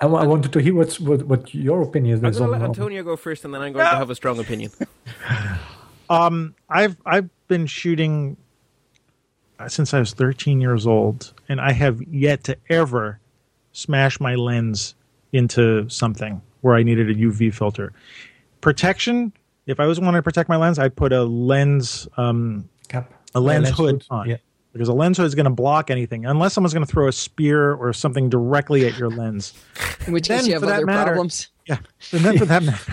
I, 0.01 0.07
wa- 0.07 0.21
I 0.23 0.27
wanted 0.27 0.53
to 0.53 0.61
hear 0.61 0.75
what's, 0.75 0.99
what 1.01 1.23
what 1.27 1.53
your 1.55 1.83
opinion 1.83 2.19
I'm 2.25 2.31
is 2.33 2.39
going 2.39 2.51
to 2.51 2.55
on. 2.57 2.61
let 2.63 2.69
Antonio 2.69 3.03
go 3.03 3.17
first, 3.17 3.45
and 3.45 3.53
then 3.53 3.61
I'm 3.61 3.73
going 3.75 3.85
to 3.85 3.97
have 3.97 4.11
a 4.11 4.15
strong 4.15 4.39
opinion. 4.41 4.71
Um, 6.11 6.55
I've 6.69 6.97
I've 7.07 7.31
been 7.49 7.67
shooting 7.67 8.37
since 9.69 9.93
I 9.95 9.99
was 9.99 10.13
13 10.13 10.61
years 10.61 10.87
old, 10.87 11.33
and 11.49 11.61
I 11.61 11.73
have 11.73 12.03
yet 12.03 12.45
to 12.45 12.57
ever 12.71 13.19
smash 13.73 14.21
my 14.21 14.35
lens 14.35 14.95
into 15.33 15.89
something 15.89 16.41
where 16.61 16.75
I 16.77 16.83
needed 16.83 17.09
a 17.11 17.15
UV 17.15 17.55
filter. 17.55 17.93
Protection. 18.61 19.33
If 19.67 19.79
I 19.81 19.87
was 19.87 19.99
wanting 20.01 20.19
to 20.19 20.23
protect 20.23 20.49
my 20.49 20.57
lens, 20.57 20.79
I'd 20.79 20.95
put 20.97 21.13
a 21.13 21.23
lens 21.25 22.07
um, 22.17 22.69
cap. 22.89 23.13
a 23.35 23.39
Yeah, 23.39 23.47
lens 23.47 23.71
hood 23.71 24.05
on. 24.11 24.29
Yeah. 24.29 24.37
Because 24.73 24.89
a 24.89 24.93
lens 24.93 25.19
hood 25.19 25.27
is 25.27 25.35
going 25.35 25.45
to 25.45 25.51
block 25.51 25.91
anything, 25.91 26.25
unless 26.25 26.55
someone's 26.55 26.73
going 26.73 26.85
to 26.87 26.91
throw 26.91 27.07
a 27.07 27.13
spear 27.13 27.75
or 27.75 27.93
something 27.93 28.29
directly 28.31 28.87
at 28.87 28.97
your 28.99 29.11
lens. 29.11 29.53
In 30.07 30.13
which 30.15 30.29
Then, 30.29 30.39
case 30.39 30.47
you 30.49 30.55
have 30.55 30.63
for 30.63 30.67
that 30.67 30.77
other 30.77 30.87
matter- 30.87 31.11
problems. 31.13 31.49
Yeah, 31.67 31.79
and 32.13 32.21
then 32.23 32.39
for 32.39 32.45
that 32.47 32.63
matter, 32.65 32.93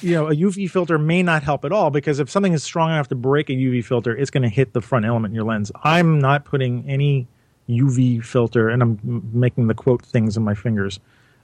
you 0.00 0.14
know, 0.14 0.28
a 0.28 0.34
UV 0.34 0.70
filter 0.70 0.98
may 0.98 1.22
not 1.22 1.42
help 1.42 1.64
at 1.64 1.72
all 1.72 1.90
because 1.90 2.18
if 2.18 2.30
something 2.30 2.52
is 2.52 2.62
strong 2.62 2.90
enough 2.90 3.08
to 3.08 3.14
break 3.14 3.48
a 3.50 3.52
UV 3.52 3.84
filter, 3.84 4.16
it's 4.16 4.30
going 4.30 4.42
to 4.42 4.48
hit 4.48 4.72
the 4.72 4.80
front 4.80 5.04
element 5.04 5.32
in 5.32 5.34
your 5.34 5.44
lens. 5.44 5.72
I'm 5.84 6.18
not 6.18 6.44
putting 6.44 6.88
any 6.88 7.26
UV 7.68 8.24
filter, 8.24 8.68
and 8.68 8.82
I'm 8.82 9.30
making 9.32 9.66
the 9.66 9.74
quote 9.74 10.04
things 10.04 10.36
in 10.36 10.44
my 10.44 10.54
fingers 10.54 11.00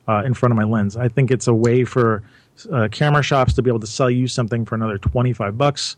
uh, 0.08 0.22
in 0.24 0.34
front 0.34 0.52
of 0.52 0.56
my 0.56 0.64
lens. 0.64 0.96
I 0.96 1.08
think 1.08 1.30
it's 1.30 1.46
a 1.46 1.54
way 1.54 1.84
for 1.84 2.22
uh, 2.70 2.88
camera 2.90 3.22
shops 3.22 3.54
to 3.54 3.62
be 3.62 3.70
able 3.70 3.80
to 3.80 3.86
sell 3.86 4.10
you 4.10 4.28
something 4.28 4.64
for 4.64 4.74
another 4.74 4.98
25 4.98 5.56
bucks. 5.58 5.96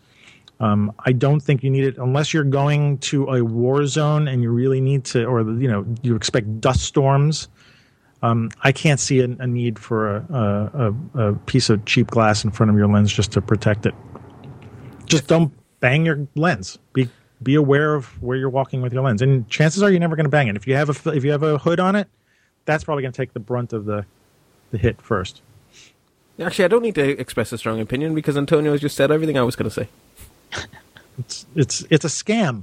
Um, 0.60 0.92
I 1.00 1.12
don't 1.12 1.40
think 1.40 1.62
you 1.62 1.70
need 1.70 1.84
it 1.84 1.98
unless 1.98 2.32
you're 2.32 2.44
going 2.44 2.98
to 2.98 3.28
a 3.28 3.44
war 3.44 3.86
zone 3.86 4.28
and 4.28 4.42
you 4.42 4.50
really 4.50 4.80
need 4.80 5.04
to, 5.06 5.24
or 5.24 5.40
you 5.40 5.68
know, 5.68 5.84
you 6.02 6.14
expect 6.14 6.60
dust 6.60 6.82
storms. 6.82 7.48
Um, 8.24 8.50
I 8.62 8.72
can't 8.72 8.98
see 8.98 9.20
a, 9.20 9.24
a 9.24 9.46
need 9.46 9.78
for 9.78 10.16
a, 10.16 10.94
a, 11.14 11.28
a, 11.28 11.32
piece 11.40 11.68
of 11.68 11.84
cheap 11.84 12.06
glass 12.06 12.42
in 12.42 12.50
front 12.50 12.70
of 12.70 12.78
your 12.78 12.88
lens 12.88 13.12
just 13.12 13.32
to 13.32 13.42
protect 13.42 13.84
it. 13.84 13.94
Just 15.04 15.26
don't 15.26 15.52
bang 15.80 16.06
your 16.06 16.26
lens. 16.34 16.78
Be 16.94 17.10
be 17.42 17.54
aware 17.54 17.94
of 17.94 18.06
where 18.22 18.38
you're 18.38 18.48
walking 18.48 18.80
with 18.80 18.94
your 18.94 19.02
lens, 19.02 19.20
and 19.20 19.46
chances 19.50 19.82
are 19.82 19.90
you're 19.90 20.00
never 20.00 20.16
going 20.16 20.24
to 20.24 20.30
bang 20.30 20.48
it. 20.48 20.56
If 20.56 20.66
you 20.66 20.74
have 20.74 20.88
a 20.88 21.10
if 21.10 21.22
you 21.22 21.32
have 21.32 21.42
a 21.42 21.58
hood 21.58 21.80
on 21.80 21.96
it, 21.96 22.08
that's 22.64 22.82
probably 22.82 23.02
going 23.02 23.12
to 23.12 23.16
take 23.16 23.34
the 23.34 23.40
brunt 23.40 23.74
of 23.74 23.84
the 23.84 24.06
the 24.70 24.78
hit 24.78 25.02
first. 25.02 25.42
Actually, 26.40 26.64
I 26.64 26.68
don't 26.68 26.82
need 26.82 26.94
to 26.94 27.20
express 27.20 27.52
a 27.52 27.58
strong 27.58 27.78
opinion 27.78 28.14
because 28.14 28.38
Antonio 28.38 28.72
has 28.72 28.80
just 28.80 28.96
said 28.96 29.10
everything 29.10 29.36
I 29.36 29.42
was 29.42 29.54
going 29.54 29.68
to 29.68 29.74
say. 29.74 29.88
It's 31.18 31.44
it's 31.54 31.84
it's 31.90 32.04
a 32.06 32.08
scam. 32.08 32.62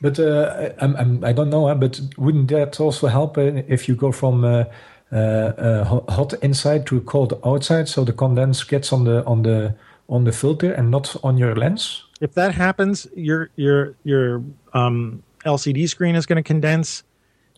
But 0.00 0.18
uh, 0.18 0.70
I'm, 0.80 0.96
I'm, 0.96 1.24
I 1.24 1.32
don't 1.32 1.48
know, 1.48 1.68
uh, 1.68 1.74
but 1.74 2.00
wouldn't 2.18 2.48
that 2.48 2.78
also 2.78 3.06
help 3.06 3.38
uh, 3.38 3.62
if 3.68 3.88
you 3.88 3.94
go 3.94 4.12
from 4.12 4.44
uh, 4.44 4.64
uh, 5.12 5.16
uh, 5.16 5.84
hot 6.10 6.34
inside 6.42 6.86
to 6.88 7.00
cold 7.02 7.40
outside, 7.44 7.88
so 7.88 8.04
the 8.04 8.12
condense 8.12 8.62
gets 8.64 8.92
on 8.92 9.04
the 9.04 9.24
on 9.24 9.42
the 9.42 9.74
on 10.08 10.24
the 10.24 10.32
filter 10.32 10.72
and 10.72 10.90
not 10.90 11.16
on 11.24 11.38
your 11.38 11.54
lens? 11.54 12.04
If 12.20 12.34
that 12.34 12.54
happens, 12.54 13.06
your 13.14 13.50
your 13.56 13.94
your 14.04 14.42
um, 14.74 15.22
LCD 15.44 15.88
screen 15.88 16.16
is 16.16 16.26
going 16.26 16.36
to 16.36 16.42
condense. 16.42 17.02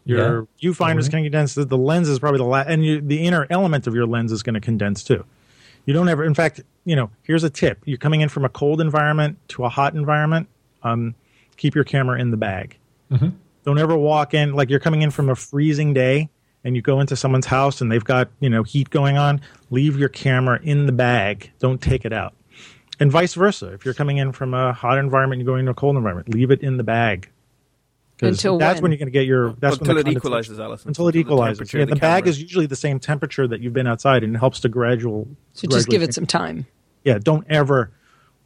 Your 0.05 0.47
viewfinder 0.63 1.01
is 1.01 1.09
going 1.09 1.25
to 1.25 1.31
condense. 1.31 1.55
The, 1.55 1.65
the 1.65 1.77
lens 1.77 2.09
is 2.09 2.21
probably 2.21 2.39
the 2.39 2.45
last, 2.45 2.69
and 2.69 2.85
you, 2.85 3.01
the 3.01 3.27
inner 3.27 3.49
element 3.51 3.89
of 3.89 3.95
your 3.97 4.07
lens 4.07 4.31
is 4.31 4.45
going 4.45 4.55
to 4.55 4.61
condense 4.61 5.03
too. 5.03 5.25
You 5.85 5.95
don't 5.95 6.09
ever. 6.09 6.25
In 6.25 6.35
fact, 6.35 6.61
you 6.85 6.95
know. 6.95 7.11
Here's 7.25 7.43
a 7.43 7.51
tip: 7.51 7.81
you're 7.87 7.99
coming 7.99 8.21
in 8.21 8.29
from 8.29 8.45
a 8.45 8.49
cold 8.49 8.81
environment 8.81 9.39
to 9.49 9.65
a 9.65 9.69
hot 9.69 9.95
environment. 9.95 10.49
Um, 10.85 11.17
keep 11.57 11.75
your 11.75 11.85
camera 11.85 12.21
in 12.21 12.31
the 12.31 12.37
bag. 12.37 12.77
Mm-hmm. 13.11 13.29
Don't 13.65 13.79
ever 13.79 13.97
walk 13.97 14.35
in 14.35 14.55
like 14.55 14.71
you're 14.71 14.81
coming 14.81 15.03
in 15.03 15.11
from 15.11 15.29
a 15.29 15.35
freezing 15.35 15.93
day 15.93 16.29
and 16.65 16.77
you 16.77 16.83
go 16.83 17.01
into 17.01 17.17
someone's 17.17 17.47
house 17.47 17.81
and 17.81 17.91
they've 17.91 18.05
got 18.05 18.29
you 18.41 18.49
know 18.51 18.63
heat 18.63 18.91
going 18.91 19.17
on. 19.17 19.41
Leave 19.71 19.99
your 19.99 20.09
camera 20.09 20.61
in 20.63 20.87
the 20.87 20.93
bag. 20.93 21.51
Don't 21.59 21.81
take 21.81 22.05
it 22.05 22.13
out. 22.13 22.35
And 22.99 23.11
vice 23.11 23.35
versa. 23.35 23.73
If 23.73 23.85
you're 23.85 23.95
coming 23.95 24.17
in 24.17 24.33
from 24.33 24.55
a 24.55 24.73
hot 24.73 24.99
environment, 24.99 25.41
and 25.41 25.47
you're 25.47 25.53
going 25.53 25.61
into 25.61 25.73
a 25.73 25.75
cold 25.75 25.97
environment, 25.97 26.33
leave 26.33 26.51
it 26.51 26.63
in 26.63 26.77
the 26.77 26.85
bag. 26.85 27.31
Until 28.23 28.57
that's 28.57 28.77
when? 28.77 28.85
when 28.85 28.93
you're 28.93 28.99
going 28.99 29.09
to 29.09 29.13
get 29.13 29.27
your 29.27 29.53
that's 29.61 29.77
Until 29.77 29.89
when 29.95 29.99
it 29.99 30.05
the 30.05 30.05
condensation- 30.05 30.17
equalizes, 30.17 30.61
Allison. 30.61 30.89
Until 30.89 31.09
it 31.09 31.15
Until 31.15 31.23
the 31.23 31.27
equalizes. 31.35 31.59
temperature 31.59 31.79
yeah, 31.81 31.85
the, 31.85 31.95
the 31.97 32.01
bag 32.01 32.27
is 32.27 32.41
usually 32.41 32.65
the 32.65 32.77
same 32.77 32.99
temperature 32.99 33.47
that 33.47 33.61
you've 33.61 33.75
been 33.75 33.87
outside, 33.87 34.25
and 34.25 34.35
it 34.35 34.39
helps 34.39 34.61
to 34.61 34.71
gradual. 34.71 35.29
So 35.53 35.69
just 35.69 35.89
give 35.89 35.99
gradually 36.01 36.05
it 36.09 36.15
some 36.15 36.27
time. 36.27 36.67
yeah 37.05 37.19
don't 37.19 37.47
ever 37.51 37.91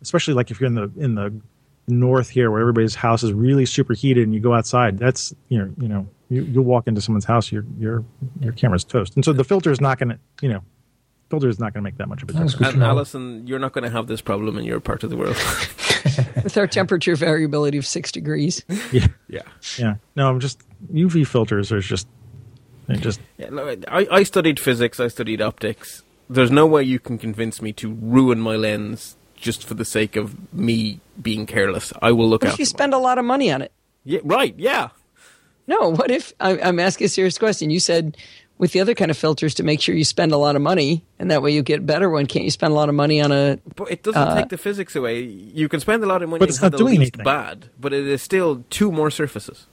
especially 0.03 0.35
like 0.35 0.51
if 0.51 0.61
you're 0.61 0.67
in 0.67 0.75
the 0.75 0.91
in 0.97 1.15
the 1.15 1.33
north 1.91 2.29
here 2.29 2.51
where 2.51 2.61
everybody's 2.61 2.95
house 2.95 3.23
is 3.23 3.33
really 3.33 3.67
super 3.67 3.95
heated 3.95 4.25
and 4.25 4.35
you 4.35 4.41
go 4.41 4.55
outside 4.55 4.99
that's 4.99 5.35
you 5.49 5.59
know 5.59 5.73
you 5.79 5.89
know 5.89 6.09
you, 6.31 6.43
you'll 6.43 6.65
walk 6.65 6.87
into 6.87 7.01
someone's 7.01 7.25
house, 7.25 7.53
your 7.53 7.65
your 7.79 8.05
your 8.41 8.53
camera's 8.53 8.85
toast, 8.85 9.17
and 9.17 9.25
so 9.25 9.33
the 9.33 9.45
filter 9.45 9.71
is 9.71 9.81
not 9.81 9.99
going 9.99 10.11
to, 10.11 10.19
you 10.41 10.49
know, 10.49 10.63
filter 11.29 11.49
is 11.49 11.59
not 11.59 11.75
going 11.75 11.83
to 11.83 11.85
make 11.85 11.99
that 11.99 12.09
much 12.09 12.23
of 12.23 12.31
a 12.31 12.33
difference. 12.33 12.55
And 12.55 12.79
know. 12.79 12.87
Allison, 12.87 13.47
you're 13.47 13.59
not 13.59 13.73
going 13.73 13.85
to 13.85 13.91
have 13.91 14.07
this 14.07 14.21
problem 14.21 14.57
in 14.57 14.65
your 14.65 14.81
part 14.81 15.03
of 15.03 15.11
the 15.11 15.17
world. 15.17 15.37
With 16.43 16.57
our 16.57 16.67
temperature 16.67 17.17
variability 17.17 17.77
of 17.77 17.87
six 17.87 18.11
degrees. 18.11 18.65
Yeah, 18.93 19.09
yeah. 19.29 19.43
yeah. 19.79 19.95
No, 20.17 20.29
I'm 20.29 20.41
just 20.41 20.63
UV 20.93 21.27
filters 21.27 21.71
are 21.71 21.81
just 21.81 22.09
they 22.87 22.97
just 22.97 23.21
Yeah, 23.37 23.49
look, 23.51 23.85
I, 23.89 24.07
I 24.11 24.23
studied 24.23 24.59
physics. 24.59 24.99
I 24.99 25.09
studied 25.09 25.43
optics. 25.43 26.03
There's 26.29 26.51
no 26.51 26.67
way 26.67 26.83
you 26.85 26.99
can 26.99 27.19
convince 27.19 27.61
me 27.61 27.73
to 27.75 27.93
ruin 27.93 28.41
my 28.41 28.57
lens 28.57 29.17
just 29.41 29.65
for 29.65 29.75
the 29.75 29.85
sake 29.85 30.17
of 30.17 30.53
me 30.53 31.01
being 31.21 31.47
careless. 31.47 31.93
I 32.03 32.13
will 32.13 32.29
look 32.29 32.43
What 32.43 32.49
out. 32.49 32.55
if 32.55 32.59
you 32.61 32.65
spend 32.67 32.95
a 32.95 32.99
lot 32.99 33.19
of 33.19 33.25
money 33.25 33.51
on 33.51 33.63
it? 33.63 33.73
Yeah, 34.05 34.21
right. 34.25 34.55
Yeah. 34.59 34.89
No, 35.67 35.91
what 35.91 36.11
if 36.11 36.33
I, 36.41 36.59
I'm 36.61 36.81
asking 36.81 37.05
a 37.07 37.09
serious 37.09 37.39
question? 37.39 37.71
You 37.71 37.81
said 37.81 38.17
with 38.59 38.73
the 38.73 38.81
other 38.81 38.95
kind 38.95 39.11
of 39.11 39.17
filters 39.17 39.55
to 39.55 39.63
make 39.63 39.81
sure 39.81 39.95
you 39.95 40.05
spend 40.05 40.33
a 40.33 40.37
lot 40.37 40.57
of 40.57 40.63
money, 40.63 41.03
and 41.19 41.31
that 41.31 41.43
way 41.43 41.53
you 41.53 41.63
get 41.63 41.87
better 41.87 42.11
one. 42.11 42.27
Can't 42.27 42.45
you 42.45 42.51
spend 42.51 42.73
a 42.73 42.75
lot 42.75 42.89
of 42.89 42.95
money 42.95 43.21
on 43.21 43.31
a? 43.33 43.59
But 43.77 43.91
it 43.91 44.03
doesn't 44.03 44.21
uh, 44.21 44.35
take 44.35 44.49
the 44.49 44.59
physics 44.59 44.97
away. 44.97 45.21
You 45.23 45.69
can 45.69 45.81
spend 45.81 46.03
a 46.03 46.07
lot 46.07 46.23
of 46.23 46.29
money 46.29 46.41
But 46.41 46.49
and 46.49 46.51
it's 46.51 46.63
not 46.63 46.73
the 46.73 46.79
doing 46.79 46.99
least 47.01 47.15
anything. 47.15 47.25
bad, 47.25 47.71
but 47.81 47.93
it 47.93 48.07
is 48.07 48.21
still 48.23 48.65
two 48.71 48.91
more 48.93 49.11
surfaces. 49.11 49.67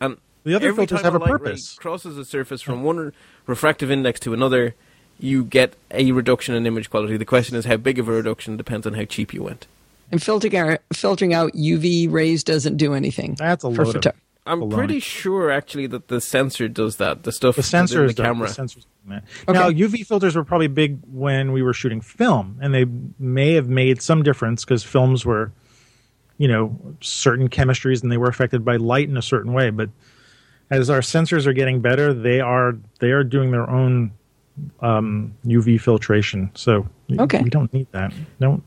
And 0.00 0.16
The 0.42 0.54
other 0.56 0.68
every 0.68 0.86
filters 0.86 1.02
time 1.02 1.12
have 1.12 1.20
a 1.22 1.24
light 1.24 1.30
ray 1.32 1.38
purpose. 1.38 1.74
crosses 1.74 2.18
a 2.18 2.24
surface 2.24 2.60
from 2.60 2.82
one 2.82 3.12
refractive 3.46 3.90
index 3.90 4.18
to 4.20 4.34
another, 4.34 4.74
you 5.18 5.44
get 5.44 5.74
a 5.90 6.12
reduction 6.12 6.54
in 6.54 6.66
image 6.66 6.90
quality. 6.90 7.16
The 7.16 7.24
question 7.24 7.56
is 7.56 7.64
how 7.64 7.76
big 7.76 7.98
of 7.98 8.08
a 8.08 8.12
reduction 8.12 8.56
depends 8.56 8.86
on 8.86 8.94
how 8.94 9.04
cheap 9.04 9.32
you 9.32 9.42
went. 9.42 9.66
And 10.12 10.22
filtering 10.22 10.56
out, 10.56 10.80
filtering 10.92 11.32
out 11.34 11.52
UV 11.54 12.10
rays 12.12 12.44
doesn't 12.44 12.76
do 12.76 12.94
anything. 12.94 13.34
That's 13.38 13.64
a 13.64 13.70
for 13.74 13.84
load 13.84 13.96
of- 13.96 14.02
photo- 14.04 14.16
I'm 14.46 14.60
Baloney. 14.60 14.74
pretty 14.74 15.00
sure 15.00 15.50
actually 15.50 15.86
that 15.86 16.08
the 16.08 16.20
sensor 16.20 16.68
does 16.68 16.96
that. 16.96 17.22
The 17.22 17.32
stuff 17.32 17.56
the 17.56 17.60
within 17.60 17.84
sensors 17.86 18.14
the 18.14 18.22
camera. 18.24 18.48
The 18.48 18.54
sensors 18.54 18.84
doing 19.06 19.22
that. 19.46 19.54
Now 19.54 19.70
UV 19.70 20.06
filters 20.06 20.36
were 20.36 20.44
probably 20.44 20.66
big 20.66 20.98
when 21.10 21.52
we 21.52 21.62
were 21.62 21.72
shooting 21.72 22.02
film, 22.02 22.58
and 22.60 22.74
they 22.74 22.84
may 23.18 23.54
have 23.54 23.70
made 23.70 24.02
some 24.02 24.22
difference 24.22 24.62
because 24.62 24.82
films 24.84 25.24
were, 25.24 25.50
you 26.36 26.46
know, 26.46 26.78
certain 27.00 27.48
chemistries 27.48 28.02
and 28.02 28.12
they 28.12 28.18
were 28.18 28.28
affected 28.28 28.66
by 28.66 28.76
light 28.76 29.08
in 29.08 29.16
a 29.16 29.22
certain 29.22 29.54
way. 29.54 29.70
But 29.70 29.88
as 30.70 30.90
our 30.90 31.00
sensors 31.00 31.46
are 31.46 31.54
getting 31.54 31.80
better, 31.80 32.12
they 32.12 32.40
are 32.40 32.76
they 33.00 33.12
are 33.12 33.24
doing 33.24 33.50
their 33.50 33.68
own 33.70 34.12
um, 34.80 35.34
UV 35.46 35.80
filtration. 35.80 36.50
So 36.54 36.86
we- 37.08 37.18
Okay. 37.20 37.42
we 37.42 37.50
don't 37.50 37.72
need 37.72 37.86
that. 37.92 38.12
Don't. 38.40 38.62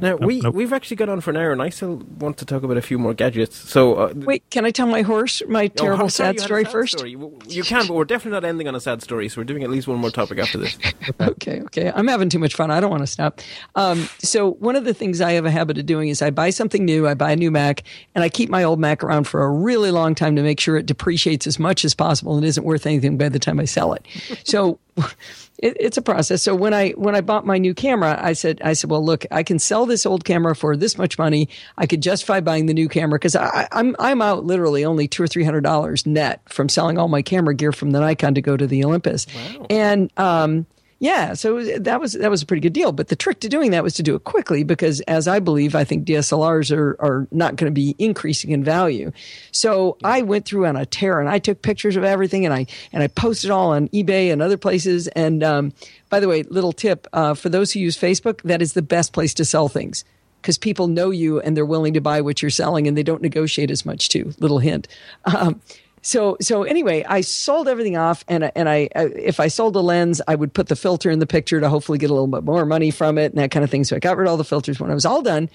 Now 0.00 0.12
Nope, 0.12 0.20
we 0.22 0.40
nope. 0.40 0.54
we've 0.54 0.72
actually 0.72 0.96
got 0.96 1.08
on 1.08 1.20
for 1.20 1.30
an 1.30 1.36
hour, 1.36 1.52
and 1.52 1.60
I 1.60 1.68
still 1.68 1.96
want 2.18 2.38
to 2.38 2.44
talk 2.46 2.62
about 2.62 2.76
a 2.76 2.82
few 2.82 2.98
more 2.98 3.12
gadgets. 3.14 3.56
So 3.56 3.94
uh, 3.94 4.12
Wait, 4.16 4.48
can 4.50 4.64
I 4.64 4.70
tell 4.70 4.86
my 4.86 5.02
horse 5.02 5.42
my 5.48 5.64
Oh, 5.64 5.68
terrible 5.68 6.04
I'm 6.04 6.08
sorry, 6.10 6.28
sad 6.28 6.34
you 6.36 6.40
had 6.40 6.44
a 6.44 6.44
story 6.46 6.64
sad 6.64 6.72
first? 6.72 6.92
story. 6.98 7.10
You 7.48 7.62
can, 7.64 7.86
but 7.86 7.94
we're 7.94 8.04
definitely 8.04 8.40
not 8.40 8.44
ending 8.48 8.68
on 8.68 8.74
a 8.74 8.80
sad 8.80 9.02
story. 9.02 9.28
So 9.28 9.40
we're 9.40 9.44
doing 9.44 9.62
at 9.64 9.70
least 9.70 9.86
one 9.88 9.98
more 9.98 10.10
topic 10.10 10.38
after 10.38 10.58
this. 10.58 10.78
Okay, 11.20 11.60
okay. 11.62 11.90
I'm 11.94 12.06
having 12.08 12.28
too 12.28 12.38
much 12.38 12.54
fun. 12.54 12.70
I 12.70 12.78
don't 12.80 12.90
want 12.90 13.02
to 13.02 13.06
stop. 13.06 13.40
Um, 13.74 14.08
so 14.18 14.52
one 14.52 14.76
of 14.76 14.84
the 14.84 14.94
things 14.94 15.20
I 15.20 15.32
have 15.32 15.44
a 15.44 15.50
habit 15.50 15.76
of 15.78 15.86
doing 15.86 16.08
is 16.08 16.22
I 16.22 16.30
buy 16.30 16.50
something 16.50 16.84
new, 16.84 17.06
I 17.08 17.14
buy 17.14 17.32
a 17.32 17.36
new 17.36 17.50
Mac, 17.50 17.82
and 18.14 18.22
I 18.22 18.28
keep 18.28 18.48
my 18.48 18.62
old 18.62 18.78
Mac 18.78 19.02
around 19.02 19.24
for 19.24 19.42
a 19.42 19.50
really 19.50 19.90
long 19.90 20.14
time 20.14 20.36
to 20.36 20.42
make 20.42 20.60
sure 20.60 20.76
it 20.76 20.86
depreciates 20.86 21.46
as 21.46 21.58
much 21.58 21.84
as 21.84 21.94
possible 21.94 22.36
and 22.36 22.44
isn't 22.44 22.64
worth 22.64 22.86
anything 22.86 23.16
by 23.18 23.28
the 23.28 23.38
time 23.38 23.58
I 23.60 23.64
sell 23.64 23.92
it. 23.94 24.06
So 24.44 24.78
it, 25.62 25.76
it's 25.80 25.96
a 25.96 26.02
process. 26.02 26.42
So 26.42 26.54
when 26.54 26.74
I 26.74 26.90
when 26.90 27.14
I 27.14 27.20
bought 27.20 27.46
my 27.46 27.56
new 27.56 27.72
camera, 27.72 28.18
I 28.20 28.34
said 28.34 28.60
I 28.62 28.74
said, 28.74 28.90
well, 28.90 29.04
look, 29.04 29.24
I 29.30 29.42
can 29.42 29.58
sell 29.58 29.86
this 29.86 30.04
old 30.04 30.24
camera 30.24 30.54
for 30.54 30.76
this 30.76 30.98
much 30.98 31.18
money. 31.18 31.48
I 31.78 31.86
could 31.86 32.02
justify 32.02 32.40
buying 32.40 32.66
the 32.66 32.74
new 32.74 32.88
camera 32.88 33.18
because 33.18 33.36
I'm 33.36 33.96
I'm 33.98 34.20
out 34.20 34.44
literally 34.44 34.84
only 34.84 35.08
two 35.08 35.22
or 35.22 35.28
three 35.28 35.44
hundred 35.44 35.62
dollars 35.62 36.04
net 36.04 36.42
from 36.46 36.68
selling 36.68 36.98
all 36.98 37.08
my 37.08 37.22
camera 37.22 37.54
gear 37.54 37.72
from 37.72 37.92
the 37.92 38.00
Nikon 38.00 38.34
to 38.34 38.42
go 38.42 38.56
to 38.56 38.66
the 38.66 38.84
Olympus, 38.84 39.26
wow. 39.34 39.66
and 39.70 40.12
um, 40.18 40.66
yeah, 41.02 41.34
so 41.34 41.64
that 41.80 42.00
was 42.00 42.12
that 42.12 42.30
was 42.30 42.42
a 42.42 42.46
pretty 42.46 42.60
good 42.60 42.72
deal. 42.72 42.92
But 42.92 43.08
the 43.08 43.16
trick 43.16 43.40
to 43.40 43.48
doing 43.48 43.72
that 43.72 43.82
was 43.82 43.94
to 43.94 44.04
do 44.04 44.14
it 44.14 44.22
quickly 44.22 44.62
because, 44.62 45.00
as 45.00 45.26
I 45.26 45.40
believe, 45.40 45.74
I 45.74 45.82
think 45.82 46.06
DSLRs 46.06 46.70
are 46.70 46.96
are 47.00 47.26
not 47.32 47.56
going 47.56 47.68
to 47.68 47.74
be 47.74 47.96
increasing 47.98 48.52
in 48.52 48.62
value. 48.62 49.10
So 49.50 49.96
I 50.04 50.22
went 50.22 50.44
through 50.44 50.64
on 50.66 50.76
a 50.76 50.86
tear 50.86 51.18
and 51.18 51.28
I 51.28 51.40
took 51.40 51.60
pictures 51.60 51.96
of 51.96 52.04
everything 52.04 52.44
and 52.44 52.54
I 52.54 52.66
and 52.92 53.02
I 53.02 53.08
posted 53.08 53.50
all 53.50 53.72
on 53.72 53.88
eBay 53.88 54.32
and 54.32 54.40
other 54.40 54.56
places. 54.56 55.08
And 55.08 55.42
um, 55.42 55.72
by 56.08 56.20
the 56.20 56.28
way, 56.28 56.44
little 56.44 56.72
tip 56.72 57.08
uh, 57.12 57.34
for 57.34 57.48
those 57.48 57.72
who 57.72 57.80
use 57.80 57.98
Facebook, 57.98 58.40
that 58.42 58.62
is 58.62 58.74
the 58.74 58.80
best 58.80 59.12
place 59.12 59.34
to 59.34 59.44
sell 59.44 59.68
things 59.68 60.04
because 60.40 60.56
people 60.56 60.86
know 60.86 61.10
you 61.10 61.40
and 61.40 61.56
they're 61.56 61.66
willing 61.66 61.94
to 61.94 62.00
buy 62.00 62.20
what 62.20 62.42
you're 62.42 62.50
selling 62.50 62.86
and 62.86 62.96
they 62.96 63.02
don't 63.02 63.22
negotiate 63.22 63.72
as 63.72 63.84
much 63.84 64.08
too. 64.08 64.32
Little 64.38 64.60
hint. 64.60 64.86
Um, 65.24 65.60
so 66.02 66.36
so 66.40 66.64
anyway, 66.64 67.04
I 67.08 67.20
sold 67.22 67.68
everything 67.68 67.96
off, 67.96 68.24
and 68.28 68.50
and 68.56 68.68
I 68.68 68.88
I- 68.94 69.04
if 69.16 69.40
I 69.40 69.48
sold 69.48 69.76
a 69.76 69.80
lens, 69.80 70.20
I 70.28 70.34
would 70.34 70.52
put 70.52 70.68
the 70.68 70.76
filter 70.76 71.10
in 71.10 71.18
the 71.20 71.26
picture 71.26 71.60
to 71.60 71.68
hopefully 71.68 71.98
get 71.98 72.10
a 72.10 72.12
little 72.12 72.26
bit 72.26 72.44
more 72.44 72.66
money 72.66 72.90
from 72.90 73.18
it 73.18 73.32
and 73.32 73.40
that 73.40 73.50
kind 73.50 73.64
of 73.64 73.70
thing. 73.70 73.84
So 73.84 73.96
I 73.96 73.98
got 73.98 74.16
rid 74.16 74.26
of 74.26 74.32
all 74.32 74.36
the 74.36 74.44
filters. 74.44 74.78
When 74.80 74.90
I 74.90 74.94
was 74.94 75.06
all 75.06 75.22
done, 75.22 75.48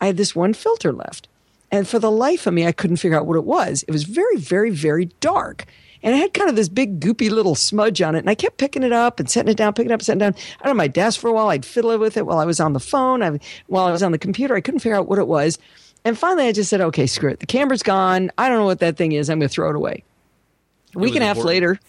I 0.00 0.06
had 0.06 0.16
this 0.16 0.36
one 0.36 0.52
filter 0.54 0.92
left, 0.92 1.28
and 1.72 1.88
for 1.88 1.98
the 1.98 2.10
life 2.10 2.46
of 2.46 2.54
me, 2.54 2.66
I 2.66 2.72
couldn't 2.72 2.98
figure 2.98 3.18
out 3.18 3.26
what 3.26 3.36
it 3.36 3.44
was. 3.44 3.84
It 3.88 3.90
was 3.90 4.04
very 4.04 4.36
very 4.36 4.70
very 4.70 5.06
dark. 5.20 5.64
And 6.02 6.14
it 6.14 6.18
had 6.18 6.34
kind 6.34 6.48
of 6.48 6.54
this 6.54 6.68
big 6.68 7.00
goopy 7.00 7.30
little 7.30 7.56
smudge 7.56 8.00
on 8.00 8.14
it. 8.14 8.20
And 8.20 8.30
I 8.30 8.34
kept 8.36 8.58
picking 8.58 8.84
it 8.84 8.92
up 8.92 9.18
and 9.18 9.28
setting 9.28 9.50
it 9.50 9.56
down, 9.56 9.72
picking 9.72 9.90
it 9.90 9.94
up, 9.94 10.02
setting 10.02 10.20
it 10.20 10.24
down. 10.24 10.34
I 10.60 10.70
on 10.70 10.76
my 10.76 10.86
desk 10.86 11.18
for 11.18 11.28
a 11.28 11.32
while. 11.32 11.48
I'd 11.48 11.64
fiddle 11.64 11.98
with 11.98 12.16
it 12.16 12.26
while 12.26 12.38
I 12.38 12.44
was 12.44 12.60
on 12.60 12.74
the 12.74 12.78
phone. 12.80 13.22
I, 13.22 13.40
while 13.66 13.86
I 13.86 13.90
was 13.90 14.04
on 14.04 14.12
the 14.12 14.18
computer, 14.18 14.54
I 14.54 14.60
couldn't 14.60 14.80
figure 14.80 14.94
out 14.94 15.08
what 15.08 15.18
it 15.18 15.26
was. 15.26 15.58
And 16.06 16.16
finally, 16.16 16.46
I 16.46 16.52
just 16.52 16.70
said, 16.70 16.80
okay, 16.80 17.06
screw 17.08 17.30
it. 17.30 17.40
The 17.40 17.46
camera's 17.46 17.82
gone. 17.82 18.30
I 18.38 18.48
don't 18.48 18.58
know 18.58 18.64
what 18.64 18.78
that 18.78 18.96
thing 18.96 19.10
is. 19.10 19.28
I'm 19.28 19.40
going 19.40 19.48
to 19.48 19.52
throw 19.52 19.70
it 19.70 19.74
away. 19.76 20.04
A 20.94 20.98
week 21.00 21.14
and 21.16 21.22
a 21.24 21.26
half 21.26 21.36
important. 21.36 21.48
later, 21.48 21.80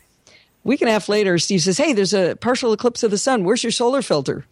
week 0.64 0.82
and 0.82 0.90
a 0.90 0.92
half 0.92 1.08
later, 1.08 1.38
Steve 1.38 1.62
says, 1.62 1.78
hey, 1.78 1.94
there's 1.94 2.16
a 2.16 2.36
partial 2.36 2.74
eclipse 2.74 3.04
of 3.04 3.12
the 3.12 3.18
sun. 3.20 3.44
Where's 3.44 3.64
your 3.64 3.72
solar 3.72 4.02
filter? 4.02 4.46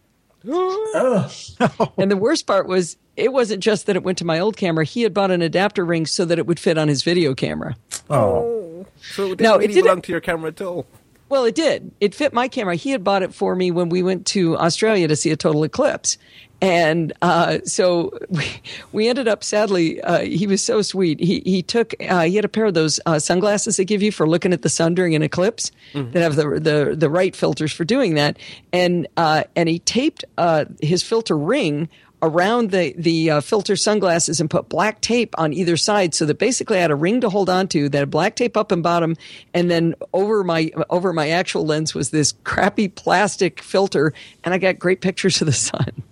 and 0.44 2.12
the 2.12 2.18
worst 2.20 2.46
part 2.46 2.68
was 2.68 2.98
it 3.16 3.34
wasn't 3.34 3.64
just 3.64 3.88
that 3.88 3.96
it 3.96 4.04
went 4.04 4.20
to 4.20 4.26
my 4.26 4.40
old 4.40 4.56
camera. 4.56 4.86
He 4.86 5.02
had 5.02 5.16
bought 5.16 5.32
an 5.32 5.42
adapter 5.42 5.84
ring 5.84 6.06
so 6.06 6.26
that 6.26 6.38
it 6.38 6.46
would 6.46 6.60
fit 6.60 6.78
on 6.78 6.88
his 6.88 7.02
video 7.02 7.34
camera. 7.34 7.76
Oh, 8.10 8.86
So 9.02 9.26
it 9.26 9.30
didn't 9.38 9.42
No, 9.42 9.54
it 9.56 9.58
really 9.62 9.68
didn't- 9.74 9.84
belong 9.86 10.02
to 10.04 10.12
your 10.12 10.22
camera 10.22 10.50
at 10.50 10.62
all. 10.62 10.86
Well, 11.28 11.46
it 11.46 11.56
did. 11.56 11.92
It 12.00 12.14
fit 12.14 12.34
my 12.34 12.48
camera. 12.48 12.76
He 12.76 12.92
had 12.92 13.04
bought 13.04 13.24
it 13.24 13.34
for 13.34 13.56
me 13.56 13.72
when 13.72 13.90
we 13.90 14.04
went 14.04 14.28
to 14.28 14.58
Australia 14.58 15.08
to 15.08 15.16
see 15.16 15.32
a 15.32 15.36
total 15.36 15.64
eclipse. 15.64 16.18
And 16.62 17.14
uh, 17.22 17.60
so 17.66 18.18
we, 18.30 18.46
we 18.92 19.08
ended 19.08 19.28
up, 19.28 19.44
sadly, 19.44 20.02
uh, 20.02 20.20
he 20.22 20.48
was 20.48 20.64
so 20.64 20.82
sweet. 20.82 21.20
He, 21.20 21.42
he 21.46 21.64
took, 21.64 21.94
uh, 22.08 22.22
he 22.22 22.36
had 22.36 22.46
a 22.46 22.50
pair 22.50 22.66
of 22.66 22.76
those 22.76 23.00
uh, 23.06 23.20
sunglasses 23.20 23.78
they 23.78 23.86
give 23.86 24.02
you 24.02 24.12
for 24.12 24.28
looking 24.28 24.54
at 24.54 24.62
the 24.62 24.70
sun 24.70 24.94
during 24.94 25.16
an 25.16 25.24
eclipse 25.24 25.72
that 26.12 26.22
have 26.22 26.36
the, 26.36 26.60
the, 26.60 26.96
the 26.96 27.10
right 27.10 27.36
filters 27.36 27.72
for 27.72 27.86
doing 27.86 28.16
that. 28.16 28.38
And, 28.72 29.08
uh, 29.18 29.44
and 29.56 29.68
he 29.68 29.80
taped 29.80 30.26
uh, 30.38 30.66
his 30.82 31.04
filter 31.04 31.38
ring 31.38 31.90
around 32.22 32.72
the 32.72 32.94
the 32.98 33.30
uh, 33.30 33.42
filter 33.42 33.76
sunglasses 33.76 34.40
and 34.40 34.50
put 34.50 34.70
black 34.70 35.02
tape 35.02 35.36
on 35.38 35.54
either 35.54 35.78
side 35.78 36.14
so 36.14 36.26
that 36.26 36.40
basically 36.40 36.78
I 36.78 36.82
had 36.82 36.92
a 36.92 36.96
ring 36.96 37.22
to 37.22 37.30
hold 37.30 37.50
on 37.50 37.68
to 37.70 37.90
that 37.90 37.98
had 37.98 38.10
black 38.10 38.36
tape 38.36 38.58
up 38.58 38.72
and 38.72 38.82
bottom 38.82 39.16
and 39.54 39.70
then 39.70 39.96
over 40.14 40.44
my 40.44 40.72
over 40.90 41.14
my 41.14 41.30
actual 41.30 41.66
lens 41.66 41.94
was 41.94 42.10
this 42.10 42.34
crappy 42.44 42.88
plastic 42.88 43.62
filter 43.62 44.14
and 44.44 44.54
I 44.54 44.58
got 44.58 44.80
great 44.80 45.02
pictures 45.02 45.42
of 45.42 45.48
the 45.48 45.54
sun. 45.54 46.04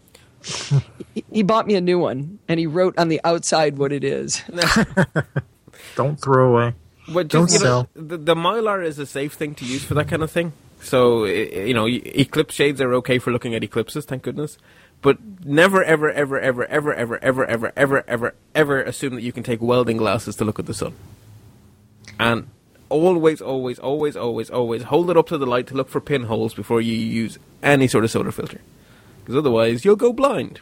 he, 1.13 1.23
he 1.31 1.43
bought 1.43 1.67
me 1.67 1.75
a 1.75 1.81
new 1.81 1.99
one 1.99 2.39
and 2.47 2.59
he 2.59 2.67
wrote 2.67 2.97
on 2.97 3.07
the 3.07 3.21
outside 3.23 3.77
what 3.77 3.91
it 3.91 4.03
is. 4.03 4.43
don't 5.95 6.19
throw 6.19 6.49
away. 6.53 6.73
But 7.07 7.27
Don't 7.27 7.47
just, 7.47 7.59
you 7.59 7.65
know, 7.65 7.87
sell. 7.95 8.03
the, 8.07 8.17
the 8.17 8.35
mylar 8.35 8.83
is 8.83 8.97
a 8.97 9.05
safe 9.05 9.33
thing 9.33 9.55
to 9.55 9.65
use 9.65 9.83
for 9.83 9.93
that 9.95 10.07
kind 10.07 10.23
of 10.23 10.31
thing. 10.31 10.53
So 10.81 11.25
you 11.25 11.73
know, 11.73 11.87
eclipse 11.87 12.53
shades 12.53 12.81
are 12.81 12.93
okay 12.95 13.19
for 13.19 13.31
looking 13.31 13.55
at 13.55 13.63
eclipses, 13.63 14.05
thank 14.05 14.23
goodness. 14.23 14.57
But 15.03 15.45
never, 15.45 15.83
ever, 15.83 16.09
ever, 16.09 16.39
ever, 16.39 16.65
ever, 16.65 16.95
ever, 16.95 17.19
ever, 17.21 17.47
ever, 17.49 17.73
ever, 17.77 18.03
ever, 18.07 18.35
ever 18.55 18.81
assume 18.81 19.15
that 19.15 19.21
you 19.21 19.31
can 19.31 19.43
take 19.43 19.61
welding 19.61 19.97
glasses 19.97 20.35
to 20.37 20.45
look 20.45 20.57
at 20.57 20.65
the 20.65 20.73
sun. 20.73 20.95
And 22.19 22.47
always, 22.89 23.41
always, 23.41 23.79
always, 23.79 24.15
always, 24.15 24.49
always 24.49 24.83
hold 24.83 25.09
it 25.09 25.17
up 25.17 25.27
to 25.27 25.37
the 25.37 25.45
light 25.45 25.67
to 25.67 25.75
look 25.75 25.89
for 25.89 25.99
pinholes 25.99 26.53
before 26.53 26.79
you 26.79 26.93
use 26.93 27.37
any 27.61 27.87
sort 27.87 28.05
of 28.05 28.11
solar 28.11 28.31
filter, 28.31 28.61
because 29.19 29.35
otherwise 29.35 29.83
you'll 29.83 29.95
go 29.95 30.13
blind. 30.13 30.61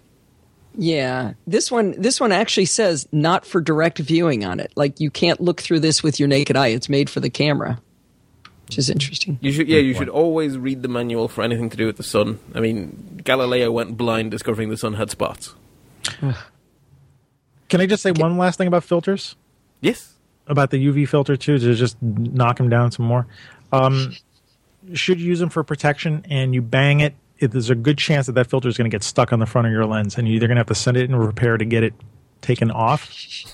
Yeah, 0.76 1.34
this 1.46 1.70
one 1.70 2.00
this 2.00 2.20
one 2.20 2.32
actually 2.32 2.66
says 2.66 3.08
not 3.12 3.46
for 3.46 3.60
direct 3.60 4.00
viewing 4.00 4.46
on 4.46 4.60
it. 4.60 4.72
Like 4.76 5.00
you 5.02 5.12
can't 5.12 5.42
look 5.42 5.62
through 5.62 5.82
this 5.82 6.02
with 6.02 6.20
your 6.20 6.30
naked 6.30 6.56
eye. 6.56 6.68
It's 6.68 6.88
made 6.88 7.10
for 7.10 7.20
the 7.20 7.30
camera, 7.30 7.82
which 8.72 8.78
is 8.78 8.90
interesting. 8.90 9.38
You 9.42 9.52
should, 9.52 9.68
yeah, 9.68 9.80
you 9.80 9.94
should 9.94 10.08
always 10.08 10.58
read 10.58 10.82
the 10.82 10.88
manual 10.88 11.28
for 11.28 11.44
anything 11.44 11.70
to 11.72 11.76
do 11.76 11.86
with 11.88 11.98
the 11.98 12.04
sun. 12.04 12.40
I 12.56 12.62
mean, 12.62 13.20
Galileo 13.22 13.70
went 13.70 13.98
blind 13.98 14.32
discovering 14.32 14.70
the 14.70 14.78
sun 14.78 14.94
had 14.94 15.12
spots. 15.12 15.56
Can 17.68 17.82
I 17.82 17.86
just 17.86 18.02
say 18.02 18.14
one 18.14 18.38
last 18.38 18.58
thing 18.58 18.70
about 18.70 18.86
filters? 18.86 19.36
Yes. 19.82 20.14
about 20.48 20.70
the 20.70 20.78
UV 20.78 21.06
filter 21.10 21.36
too 21.36 21.58
to 21.58 21.76
just 21.76 22.02
knock 22.02 22.60
them 22.60 22.70
down 22.70 22.94
some 22.94 23.06
more. 23.06 23.28
Um, 23.74 24.14
should 24.94 25.20
you 25.20 25.28
use 25.28 25.40
them 25.40 25.50
for 25.50 25.66
protection 25.66 26.26
and 26.30 26.54
you 26.54 26.62
bang 26.62 27.02
it, 27.02 27.16
it 27.40 27.52
there's 27.52 27.70
a 27.70 27.76
good 27.76 27.98
chance 27.98 28.28
that 28.28 28.34
that 28.34 28.48
filter 28.50 28.70
is 28.70 28.78
going 28.78 28.90
to 28.90 28.96
get 28.96 29.04
stuck 29.04 29.34
on 29.34 29.40
the 29.40 29.46
front 29.46 29.68
of 29.68 29.74
your 29.74 29.86
lens 29.86 30.18
and 30.18 30.30
you're 30.30 30.38
either 30.38 30.48
going 30.48 30.56
to 30.56 30.62
have 30.62 30.68
to 30.68 30.76
send 30.76 30.96
it 30.96 31.10
in 31.10 31.16
repair 31.16 31.58
to 31.58 31.66
get 31.66 31.84
it 31.84 31.94
taken 32.40 32.72
off. 32.72 33.10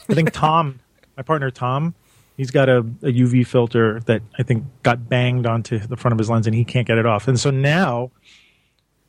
I 0.10 0.14
think 0.14 0.32
Tom, 0.32 0.80
my 1.16 1.24
partner 1.24 1.50
Tom, 1.50 1.96
He's 2.38 2.52
got 2.52 2.70
a, 2.70 2.78
a 2.80 3.12
UV 3.12 3.48
filter 3.48 4.00
that 4.02 4.22
I 4.38 4.44
think 4.44 4.64
got 4.84 5.10
banged 5.10 5.48
onto 5.48 5.80
the 5.80 5.98
front 5.98 6.14
of 6.14 6.20
his 6.20 6.30
lens, 6.30 6.46
and 6.46 6.56
he 6.56 6.64
can't 6.64 6.86
get 6.88 7.00
it 7.00 7.06
off. 7.06 7.28
And 7.28 7.40
so 7.40 7.50
now, 7.50 8.12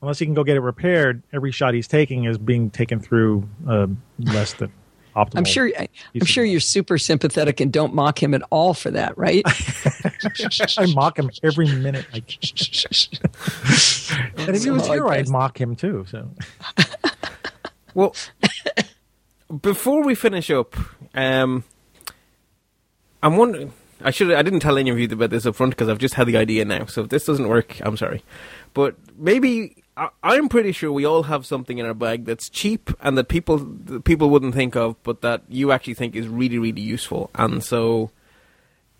unless 0.00 0.18
he 0.18 0.24
can 0.24 0.34
go 0.34 0.42
get 0.44 0.56
it 0.56 0.60
repaired, 0.60 1.22
every 1.32 1.52
shot 1.52 1.74
he's 1.74 1.86
taking 1.86 2.24
is 2.24 2.38
being 2.38 2.70
taken 2.70 3.00
through 3.00 3.46
uh, 3.68 3.86
less 4.18 4.54
than 4.54 4.72
optimal. 5.16 5.36
I'm 5.36 5.44
sure. 5.44 5.70
I, 5.78 5.88
I'm 6.14 6.24
sure 6.24 6.42
you're 6.42 6.58
super 6.58 6.96
sympathetic 6.96 7.60
and 7.60 7.70
don't 7.70 7.92
mock 7.94 8.22
him 8.22 8.32
at 8.32 8.40
all 8.50 8.72
for 8.72 8.90
that, 8.92 9.18
right? 9.18 9.42
I 10.78 10.86
mock 10.94 11.18
him 11.18 11.30
every 11.42 11.66
minute. 11.66 12.06
I 12.12 12.16
and 14.38 14.56
if 14.56 14.64
he 14.64 14.70
was 14.70 14.88
I 14.88 14.94
here, 14.94 15.06
I'd 15.08 15.28
mock 15.28 15.60
him 15.60 15.76
too. 15.76 16.06
So 16.08 16.30
Well, 17.92 18.14
before 19.60 20.02
we 20.02 20.14
finish 20.14 20.50
up, 20.50 20.76
um, 21.14 21.64
I'm 23.22 23.36
wondering. 23.36 23.72
I 24.02 24.10
should. 24.10 24.32
I 24.32 24.42
didn't 24.42 24.60
tell 24.60 24.78
any 24.78 24.90
of 24.90 24.98
you 24.98 25.08
about 25.10 25.30
this 25.30 25.46
up 25.46 25.56
front 25.56 25.70
because 25.70 25.88
I've 25.88 25.98
just 25.98 26.14
had 26.14 26.26
the 26.28 26.36
idea 26.36 26.64
now. 26.64 26.86
So 26.86 27.02
if 27.02 27.08
this 27.08 27.24
doesn't 27.24 27.48
work, 27.48 27.80
I'm 27.82 27.96
sorry. 27.96 28.22
But 28.74 28.94
maybe 29.16 29.82
I, 29.96 30.08
I'm 30.22 30.48
pretty 30.48 30.70
sure 30.72 30.92
we 30.92 31.04
all 31.04 31.24
have 31.24 31.44
something 31.44 31.78
in 31.78 31.86
our 31.86 31.94
bag 31.94 32.24
that's 32.24 32.48
cheap 32.48 32.90
and 33.00 33.18
that 33.18 33.28
people 33.28 33.58
that 33.58 34.04
people 34.04 34.30
wouldn't 34.30 34.54
think 34.54 34.76
of, 34.76 35.02
but 35.02 35.20
that 35.22 35.42
you 35.48 35.72
actually 35.72 35.94
think 35.94 36.14
is 36.14 36.28
really 36.28 36.58
really 36.58 36.80
useful. 36.80 37.30
And 37.34 37.62
so 37.62 38.12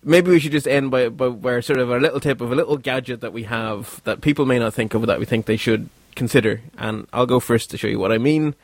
maybe 0.03 0.31
we 0.31 0.40
should 0.40 0.53
just 0.53 0.66
end 0.66 0.90
by, 0.90 1.09
by 1.09 1.28
where 1.28 1.62
sort 1.62 1.78
of 1.78 1.90
a 1.90 1.99
little 1.99 2.20
tip 2.20 2.40
of 2.40 2.51
a 2.51 2.57
little 2.57 2.77
gadget 2.77 3.20
that 3.20 3.32
we 3.32 3.45
have 3.45 4.03
that 4.05 4.20
people 4.20 4.47
may 4.47 4.59
not 4.59 4.74
think 4.74 4.95
of 4.95 5.07
that 5.07 5.20
we 5.20 5.24
think 5.24 5.47
they 5.47 5.57
should 5.57 5.89
consider. 6.16 6.61
And 6.77 7.07
I'll 7.12 7.27
go 7.27 7.39
first 7.39 7.70
to 7.70 7.78
show 7.78 7.86
you 7.86 8.01
what 8.01 8.12
I 8.12 8.19
mean. 8.19 8.57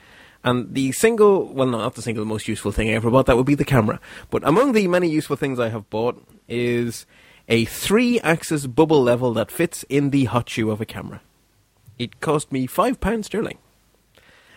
And 0.45 0.75
the 0.75 0.93
single, 0.93 1.47
well, 1.53 1.67
not 1.67 1.95
the 1.95 2.03
single 2.03 2.27
most 2.27 2.47
useful 2.47 2.71
thing 2.71 2.91
I 2.91 2.93
ever 2.93 3.11
bought, 3.11 3.27
that 3.27 3.37
would 3.37 3.47
be 3.47 3.55
the 3.55 3.65
camera. 3.65 3.99
But 4.31 4.47
among 4.47 4.73
the 4.73 4.87
many 4.87 5.09
useful 5.09 5.37
things 5.37 5.59
I 5.59 5.71
have 5.71 5.89
bought 5.89 6.23
is 6.47 7.07
a 7.49 7.65
three 7.65 8.21
axis 8.21 8.67
bubble 8.67 9.03
level 9.03 9.33
that 9.35 9.51
fits 9.51 9.85
in 9.89 10.11
the 10.11 10.27
hot 10.27 10.49
shoe 10.51 10.71
of 10.71 10.83
a 10.83 10.87
camera. 10.87 11.23
It 11.99 12.21
cost 12.21 12.53
me 12.53 12.67
£5 12.67 13.25
sterling. 13.25 13.59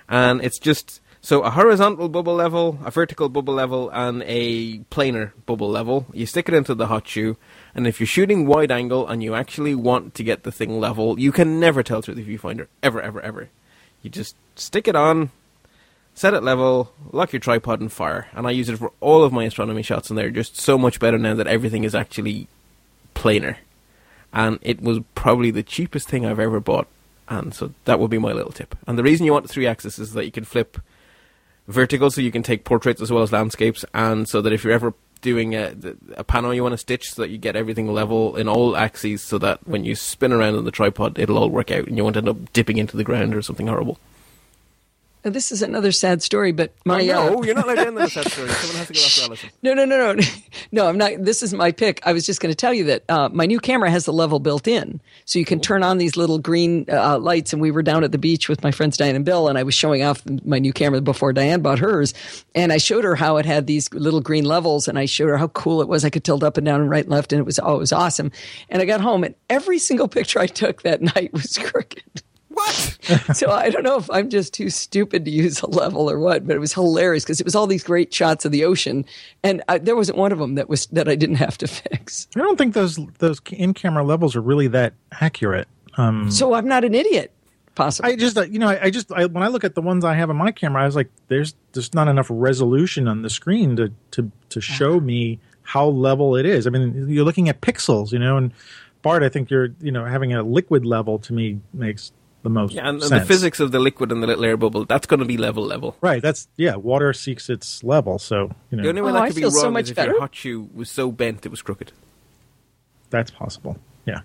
And 0.10 0.42
it's 0.42 0.60
just 0.60 1.00
so 1.22 1.42
a 1.42 1.50
horizontal 1.50 2.10
bubble 2.10 2.36
level, 2.36 2.80
a 2.86 2.92
vertical 2.92 3.30
bubble 3.30 3.54
level, 3.54 3.90
and 3.90 4.24
a 4.26 4.80
planar 4.92 5.32
bubble 5.46 5.70
level. 5.70 6.06
You 6.14 6.26
stick 6.26 6.48
it 6.48 6.56
into 6.56 6.76
the 6.76 6.88
hot 6.88 7.08
shoe, 7.08 7.38
and 7.76 7.88
if 7.88 8.00
you're 8.00 8.08
shooting 8.08 8.46
wide 8.46 8.72
angle 8.72 9.08
and 9.08 9.24
you 9.24 9.36
actually 9.36 9.76
want 9.76 10.16
to 10.16 10.24
get 10.24 10.44
the 10.44 10.52
thing 10.52 10.80
level, 10.80 11.20
you 11.20 11.32
can 11.32 11.60
never 11.60 11.84
tell 11.84 12.02
through 12.02 12.16
the 12.16 12.26
viewfinder. 12.26 12.68
Ever, 12.84 13.02
ever, 13.02 13.22
ever. 13.22 13.50
You 14.02 14.10
just 14.10 14.36
stick 14.56 14.88
it 14.88 14.96
on, 14.96 15.32
set 16.18 16.34
it 16.34 16.42
level, 16.42 16.92
lock 17.12 17.32
your 17.32 17.40
tripod, 17.40 17.80
and 17.80 17.92
fire. 17.92 18.28
And 18.34 18.48
I 18.48 18.52
use 18.52 18.70
it 18.70 18.80
for 18.80 18.92
all 19.02 19.24
of 19.24 19.32
my 19.32 19.44
astronomy 19.44 19.84
shots, 19.84 20.10
and 20.10 20.18
they're 20.18 20.32
just 20.32 20.58
so 20.58 20.76
much 20.76 21.00
better 21.00 21.20
now 21.20 21.36
that 21.36 21.46
everything 21.46 21.84
is 21.84 21.94
actually 21.94 22.48
planar. 23.14 23.58
And 24.34 24.58
it 24.64 24.82
was 24.82 25.02
probably 25.14 25.52
the 25.52 25.62
cheapest 25.62 26.10
thing 26.10 26.26
I've 26.26 26.40
ever 26.40 26.60
bought. 26.60 26.88
And 27.30 27.54
so 27.54 27.72
that 27.86 28.00
would 28.00 28.10
be 28.10 28.18
my 28.18 28.32
little 28.32 28.52
tip. 28.52 28.76
And 28.88 28.98
the 28.98 29.04
reason 29.04 29.28
you 29.28 29.32
want 29.32 29.48
three 29.48 29.68
axis 29.68 30.00
is 30.00 30.14
that 30.14 30.26
you 30.26 30.32
can 30.32 30.44
flip 30.44 30.80
vertical 31.68 32.10
so 32.10 32.22
you 32.22 32.32
can 32.32 32.42
take 32.42 32.64
portraits 32.64 33.00
as 33.00 33.12
well 33.12 33.22
as 33.22 33.32
landscapes. 33.32 33.86
And 33.94 34.28
so 34.28 34.42
that 34.42 34.52
if 34.52 34.64
you're 34.64 34.74
ever 34.74 34.96
doing 35.22 35.54
a, 35.54 35.76
a 36.16 36.24
panel 36.24 36.54
you 36.54 36.64
want 36.64 36.74
to 36.74 36.78
stitch 36.80 37.12
so 37.12 37.22
that 37.22 37.30
you 37.30 37.38
get 37.38 37.56
everything 37.56 37.92
level 37.92 38.36
in 38.38 38.48
all 38.48 38.76
axes 38.76 39.22
so 39.22 39.38
that 39.38 39.68
when 39.68 39.84
you 39.84 39.96
spin 39.96 40.32
around 40.32 40.56
on 40.56 40.64
the 40.64 40.70
tripod 40.70 41.18
it'll 41.18 41.40
all 41.40 41.50
work 41.50 41.72
out 41.72 41.88
and 41.88 41.98
you 41.98 42.04
won't 42.04 42.16
end 42.16 42.30
up 42.30 42.54
dipping 42.54 42.78
into 42.78 42.96
the 42.96 43.04
ground 43.04 43.34
or 43.34 43.42
something 43.42 43.66
horrible. 43.66 43.98
Now, 45.28 45.34
this 45.34 45.52
is 45.52 45.62
another 45.62 45.92
sad 45.92 46.24
story, 46.24 46.54
but 46.54 46.72
my 46.86 47.04
no, 47.04 47.40
uh, 47.40 47.42
you're 47.42 47.54
not 47.54 47.66
allowed 47.66 47.76
to 47.76 47.88
end 47.88 48.00
a 48.00 48.10
sad 48.10 48.32
story. 48.32 48.48
Someone 48.48 48.78
has 48.78 48.88
to 48.88 48.94
go 48.94 49.00
after 49.02 49.22
Allison. 49.24 49.50
No, 49.62 49.74
no, 49.74 49.84
no, 49.84 50.14
no, 50.14 50.24
no. 50.72 50.88
I'm 50.88 50.98
not. 50.98 51.12
This 51.20 51.44
is 51.44 51.54
my 51.54 51.74
pick. 51.74 52.00
I 52.06 52.14
was 52.14 52.26
just 52.26 52.40
going 52.40 52.50
to 52.50 52.56
tell 52.56 52.74
you 52.74 52.86
that 52.86 53.04
uh, 53.10 53.28
my 53.28 53.46
new 53.46 53.60
camera 53.60 53.92
has 53.92 54.06
the 54.06 54.14
level 54.14 54.40
built 54.40 54.70
in, 54.70 55.02
so 55.26 55.38
you 55.38 55.44
can 55.44 55.60
turn 55.60 55.84
on 55.84 55.98
these 55.98 56.16
little 56.16 56.40
green 56.40 56.86
uh, 56.90 57.20
lights. 57.20 57.52
And 57.52 57.62
we 57.62 57.72
were 57.72 57.84
down 57.84 58.06
at 58.06 58.14
the 58.14 58.18
beach 58.18 58.48
with 58.48 58.64
my 58.64 58.72
friends 58.72 58.96
Diane 58.96 59.18
and 59.18 59.26
Bill, 59.26 59.50
and 59.50 59.58
I 59.58 59.64
was 59.64 59.76
showing 59.76 60.02
off 60.02 60.24
my 60.46 60.60
new 60.60 60.72
camera 60.72 61.02
before 61.02 61.34
Diane 61.34 61.62
bought 61.62 61.80
hers, 61.80 62.14
and 62.56 62.72
I 62.72 62.78
showed 62.78 63.04
her 63.04 63.16
how 63.16 63.36
it 63.36 63.46
had 63.46 63.68
these 63.68 63.94
little 63.94 64.22
green 64.22 64.46
levels, 64.46 64.88
and 64.88 64.98
I 64.98 65.08
showed 65.08 65.28
her 65.28 65.38
how 65.38 65.50
cool 65.50 65.82
it 65.82 65.90
was. 65.90 66.06
I 66.06 66.10
could 66.10 66.24
tilt 66.24 66.42
up 66.42 66.56
and 66.56 66.64
down 66.64 66.80
and 66.80 66.90
right 66.90 67.04
and 67.04 67.12
left, 67.12 67.34
and 67.34 67.40
it 67.42 67.46
was 67.46 67.60
oh, 67.62 67.76
it 67.76 67.80
was 67.80 67.92
awesome. 67.92 68.32
And 68.70 68.82
I 68.82 68.86
got 68.86 69.02
home, 69.02 69.26
and 69.26 69.36
every 69.50 69.78
single 69.78 70.08
picture 70.08 70.40
I 70.40 70.48
took 70.48 70.84
that 70.84 71.02
night 71.16 71.34
was 71.34 71.58
crooked. 71.58 72.24
What? 72.58 72.98
so 73.38 73.52
I 73.52 73.70
don't 73.70 73.84
know 73.84 73.98
if 73.98 74.10
I'm 74.10 74.30
just 74.30 74.52
too 74.54 74.70
stupid 74.72 75.26
to 75.26 75.32
use 75.32 75.62
a 75.62 75.68
level 75.68 76.10
or 76.10 76.20
what, 76.20 76.48
but 76.48 76.56
it 76.56 76.60
was 76.60 76.74
hilarious 76.74 77.24
because 77.24 77.40
it 77.40 77.46
was 77.46 77.54
all 77.56 77.68
these 77.68 77.84
great 77.84 78.12
shots 78.12 78.46
of 78.46 78.52
the 78.52 78.66
ocean, 78.66 79.06
and 79.44 79.62
I, 79.70 79.78
there 79.78 79.96
wasn't 79.96 80.18
one 80.18 80.32
of 80.32 80.40
them 80.40 80.56
that 80.56 80.68
was 80.68 80.88
that 80.88 81.08
I 81.08 81.16
didn't 81.16 81.36
have 81.36 81.58
to 81.60 81.68
fix. 81.90 82.28
I 82.36 82.40
don't 82.40 82.58
think 82.58 82.74
those 82.74 83.00
those 83.20 83.40
in 83.52 83.74
camera 83.74 84.04
levels 84.04 84.36
are 84.36 84.42
really 84.42 84.68
that 84.70 84.94
accurate. 85.22 85.68
Um, 85.98 86.32
So 86.32 86.54
I'm 86.56 86.68
not 86.68 86.84
an 86.84 86.96
idiot, 86.96 87.32
possibly. 87.76 88.14
I 88.14 88.16
just 88.16 88.38
uh, 88.38 88.42
you 88.44 88.60
know 88.60 88.70
I, 88.70 88.86
I 88.86 88.90
just 88.90 89.12
I, 89.12 89.26
when 89.26 89.44
I 89.44 89.48
look 89.48 89.64
at 89.64 89.76
the 89.76 89.82
ones 89.82 90.04
I 90.04 90.16
have 90.16 90.30
on 90.32 90.36
my 90.36 90.52
camera, 90.52 90.82
I 90.82 90.86
was 90.86 90.96
like, 90.96 91.10
there's 91.28 91.54
there's 91.74 91.94
not 91.94 92.08
enough 92.08 92.28
resolution 92.30 93.08
on 93.08 93.22
the 93.22 93.30
screen 93.30 93.76
to 93.76 93.94
to 94.12 94.32
to 94.50 94.62
show 94.62 95.00
me 95.00 95.40
how 95.62 95.86
level 95.86 96.36
it 96.36 96.46
is. 96.46 96.66
I 96.66 96.72
mean, 96.72 97.10
you're 97.10 97.26
looking 97.26 97.50
at 97.50 97.62
pixels, 97.62 98.12
you 98.12 98.20
know, 98.20 98.38
and 98.38 98.52
Bart, 99.02 99.22
I 99.22 99.30
think 99.30 99.50
you're 99.50 99.70
you 99.80 99.92
know 99.92 100.06
having 100.06 100.34
a 100.34 100.44
liquid 100.44 100.86
level 100.86 101.20
to 101.20 101.34
me 101.34 101.60
makes 101.74 102.12
the 102.48 102.54
most 102.60 102.74
Yeah, 102.74 102.88
and, 102.90 103.02
and 103.04 103.12
the 103.12 103.26
physics 103.26 103.60
of 103.60 103.72
the 103.72 103.80
liquid 103.80 104.12
and 104.12 104.24
the 104.24 104.28
little 104.28 104.46
air 104.46 104.56
bubble, 104.58 104.86
that's 104.86 105.06
going 105.06 105.20
to 105.20 105.26
be 105.26 105.38
level 105.38 105.64
level. 105.66 105.96
Right. 106.02 106.22
That's 106.22 106.48
yeah. 106.56 106.76
Water 106.76 107.12
seeks 107.14 107.50
its 107.50 107.84
level, 107.84 108.20
so 108.20 108.52
you 108.72 108.78
know 108.78 108.84
The 108.84 108.90
only 108.90 109.02
way 109.02 109.10
Oh, 109.10 109.14
that 109.14 109.22
I 109.24 109.28
could 109.28 109.36
be 109.36 109.42
feel 109.42 109.52
wrong 109.52 109.62
so 109.62 109.68
is 109.68 109.74
much 109.74 109.90
if 109.90 109.96
better. 109.98 110.12
your 110.12 110.20
hot 110.22 110.34
shoe 110.36 110.70
was 110.74 110.90
so 110.90 111.12
bent 111.12 111.46
it 111.46 111.50
was 111.50 111.62
crooked. 111.62 111.92
that's 113.10 113.32
possible. 113.32 113.78
Yeah. 114.06 114.22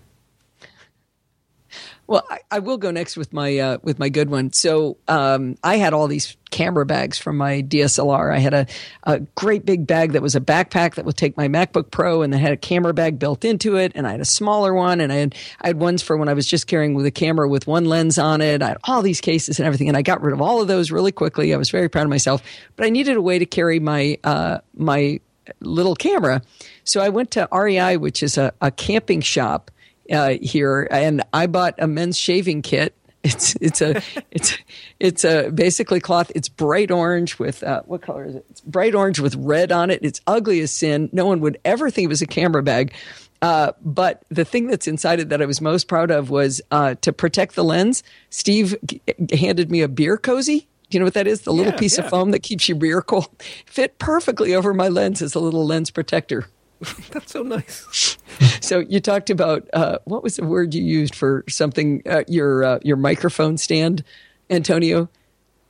Well, 2.06 2.24
I, 2.28 2.40
I 2.50 2.58
will 2.58 2.78
go 2.78 2.90
next 2.90 3.16
with 3.16 3.32
my 3.32 3.58
uh, 3.58 3.78
with 3.82 3.98
my 3.98 4.08
good 4.08 4.28
one. 4.28 4.52
So 4.52 4.98
um, 5.08 5.56
I 5.62 5.76
had 5.76 5.94
all 5.94 6.08
these 6.08 6.36
camera 6.50 6.84
bags 6.84 7.16
from 7.16 7.36
my 7.36 7.62
DSLR. 7.62 8.34
I 8.34 8.38
had 8.38 8.52
a, 8.52 8.66
a 9.04 9.20
great 9.20 9.64
big 9.64 9.86
bag 9.86 10.12
that 10.12 10.20
was 10.20 10.34
a 10.34 10.40
backpack 10.40 10.96
that 10.96 11.04
would 11.04 11.16
take 11.16 11.36
my 11.36 11.48
MacBook 11.48 11.90
Pro, 11.90 12.22
and 12.22 12.32
that 12.32 12.38
had 12.38 12.52
a 12.52 12.56
camera 12.56 12.92
bag 12.92 13.18
built 13.18 13.44
into 13.44 13.76
it. 13.76 13.92
And 13.94 14.06
I 14.06 14.10
had 14.10 14.20
a 14.20 14.26
smaller 14.26 14.74
one, 14.74 15.00
and 15.00 15.12
I 15.12 15.16
had 15.16 15.34
I 15.60 15.68
had 15.68 15.78
ones 15.78 16.02
for 16.02 16.16
when 16.16 16.28
I 16.28 16.34
was 16.34 16.46
just 16.46 16.66
carrying 16.66 16.94
with 16.94 17.06
a 17.06 17.10
camera 17.10 17.48
with 17.48 17.66
one 17.66 17.84
lens 17.84 18.18
on 18.18 18.40
it. 18.40 18.62
I 18.62 18.68
had 18.68 18.78
all 18.84 19.02
these 19.02 19.20
cases 19.20 19.58
and 19.58 19.66
everything, 19.66 19.88
and 19.88 19.96
I 19.96 20.02
got 20.02 20.22
rid 20.22 20.32
of 20.32 20.40
all 20.40 20.60
of 20.60 20.68
those 20.68 20.90
really 20.90 21.12
quickly. 21.12 21.54
I 21.54 21.56
was 21.56 21.70
very 21.70 21.88
proud 21.88 22.04
of 22.04 22.10
myself, 22.10 22.42
but 22.76 22.84
I 22.84 22.90
needed 22.90 23.16
a 23.16 23.22
way 23.22 23.38
to 23.38 23.46
carry 23.46 23.78
my 23.80 24.18
uh, 24.24 24.58
my 24.74 25.20
little 25.60 25.94
camera. 25.94 26.42
So 26.84 27.00
I 27.00 27.08
went 27.08 27.30
to 27.32 27.48
REI, 27.52 27.96
which 27.96 28.22
is 28.22 28.38
a, 28.38 28.52
a 28.60 28.70
camping 28.70 29.20
shop 29.20 29.70
uh, 30.10 30.34
here, 30.40 30.88
and 30.90 31.22
I 31.32 31.46
bought 31.46 31.74
a 31.78 31.86
men's 31.86 32.18
shaving 32.18 32.62
kit. 32.62 32.94
It's 33.24 33.54
it's 33.60 33.80
a 33.80 34.02
it's 34.32 34.58
it's 34.98 35.24
a 35.24 35.48
basically 35.52 36.00
cloth. 36.00 36.32
It's 36.34 36.48
bright 36.48 36.90
orange 36.90 37.38
with 37.38 37.62
uh, 37.62 37.82
what 37.86 38.02
color 38.02 38.24
is 38.24 38.34
it? 38.34 38.44
It's 38.50 38.60
bright 38.62 38.96
orange 38.96 39.20
with 39.20 39.36
red 39.36 39.70
on 39.70 39.90
it. 39.90 40.00
It's 40.02 40.20
ugly 40.26 40.58
as 40.60 40.72
sin. 40.72 41.08
No 41.12 41.24
one 41.26 41.38
would 41.38 41.56
ever 41.64 41.88
think 41.88 42.06
it 42.06 42.08
was 42.08 42.20
a 42.20 42.26
camera 42.26 42.64
bag. 42.64 42.92
Uh, 43.40 43.72
but 43.80 44.24
the 44.30 44.44
thing 44.44 44.66
that's 44.66 44.88
inside 44.88 45.20
it 45.20 45.28
that 45.28 45.40
I 45.40 45.46
was 45.46 45.60
most 45.60 45.86
proud 45.86 46.10
of 46.10 46.30
was 46.30 46.60
uh, 46.72 46.96
to 47.02 47.12
protect 47.12 47.54
the 47.54 47.62
lens. 47.62 48.02
Steve 48.30 48.76
g- 48.84 49.00
handed 49.32 49.70
me 49.70 49.82
a 49.82 49.88
beer 49.88 50.16
cozy. 50.16 50.66
Do 50.90 50.96
you 50.96 50.98
know 50.98 51.06
what 51.06 51.14
that 51.14 51.28
is? 51.28 51.42
The 51.42 51.52
little 51.52 51.72
Yeah, 51.74 51.78
piece 51.78 51.98
yeah. 51.98 52.04
of 52.04 52.10
foam 52.10 52.32
that 52.32 52.42
keeps 52.42 52.68
your 52.68 52.76
beer 52.76 53.02
cool. 53.02 53.32
Fit 53.66 54.00
perfectly 54.00 54.52
over 54.52 54.74
my 54.74 54.88
lens 54.88 55.22
as 55.22 55.36
a 55.36 55.40
little 55.40 55.64
lens 55.64 55.92
protector. 55.92 56.46
That's 57.10 57.32
so 57.32 57.42
nice. 57.42 58.16
So 58.60 58.80
you 58.80 59.00
talked 59.00 59.30
about 59.30 59.68
uh, 59.72 59.98
what 60.04 60.22
was 60.22 60.36
the 60.36 60.44
word 60.44 60.74
you 60.74 60.82
used 60.82 61.14
for 61.14 61.44
something? 61.48 62.02
Uh, 62.06 62.24
your 62.28 62.64
uh, 62.64 62.78
your 62.82 62.96
microphone 62.96 63.56
stand, 63.59 64.02
Antonio. 64.50 65.09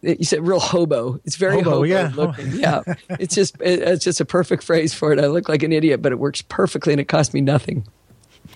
You 0.01 0.25
said 0.25 0.45
real 0.47 0.59
hobo. 0.59 1.21
It's 1.25 1.37
very 1.37 1.59
Hobo, 1.59 1.71
hobo, 1.71 1.83
yeah. 1.85 2.11
looking. 2.15 2.53
Yeah, 2.53 2.83
it's 3.11 3.35
just 3.35 3.55
it, 3.61 3.81
it's 3.81 4.05
just 4.05 4.21
a 4.21 4.25
perfect 4.25 4.65
phrase 4.65 4.93
for 4.93 5.13
it. 5.13 5.21
I 5.21 5.27
look 5.27 5.49
like 5.49 5.63
an 5.63 5.73
idiot, 5.73 6.03
but 6.03 6.11
it 6.13 6.19
works 6.19 6.43
perfectly, 6.43 6.93
and 6.93 7.01
it 7.01 7.07
cost 7.07 7.33
me 7.35 7.41
nothing. 7.41 7.87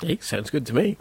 Hey, 0.00 0.18
sounds 0.20 0.50
good 0.50 0.66
to 0.66 0.74
me. 0.74 0.96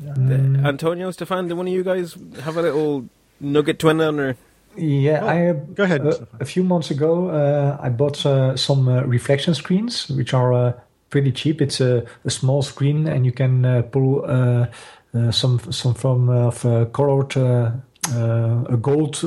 The- 0.00 0.62
Antonio, 0.64 1.10
Stefaan, 1.10 1.48
do 1.48 1.56
one 1.56 1.66
of 1.68 1.72
you 1.72 1.82
guys 1.84 2.16
have 2.42 2.56
a 2.56 2.62
little 2.62 3.08
nugget 3.40 3.78
to 3.80 3.90
end 3.90 4.00
on? 4.02 4.20
Or 4.20 4.36
Yeah, 4.76 5.24
I 5.24 5.48
uh, 5.48 5.52
go 5.54 5.82
ahead, 5.84 6.06
uh, 6.06 6.26
a 6.40 6.44
few 6.44 6.62
months 6.62 6.90
ago, 6.90 7.28
uh, 7.30 7.78
I 7.80 7.88
bought 7.88 8.24
uh, 8.24 8.56
some 8.56 8.88
uh, 8.88 9.02
reflection 9.02 9.54
screens, 9.54 10.08
which 10.08 10.32
are 10.34 10.52
uh, 10.52 10.72
pretty 11.10 11.32
cheap. 11.32 11.60
It's 11.60 11.80
a, 11.80 12.04
a 12.24 12.30
small 12.30 12.62
screen, 12.62 13.08
and 13.08 13.26
you 13.26 13.32
can 13.32 13.64
uh, 13.64 13.82
pull 13.82 14.24
uh, 14.24 14.66
uh, 15.14 15.30
some 15.32 15.58
some 15.72 15.94
form 15.94 16.28
of 16.28 16.64
uh, 16.64 16.84
colored. 16.86 17.36
Uh, 17.36 17.72
uh, 18.14 18.64
a 18.70 18.76
gold 18.76 19.22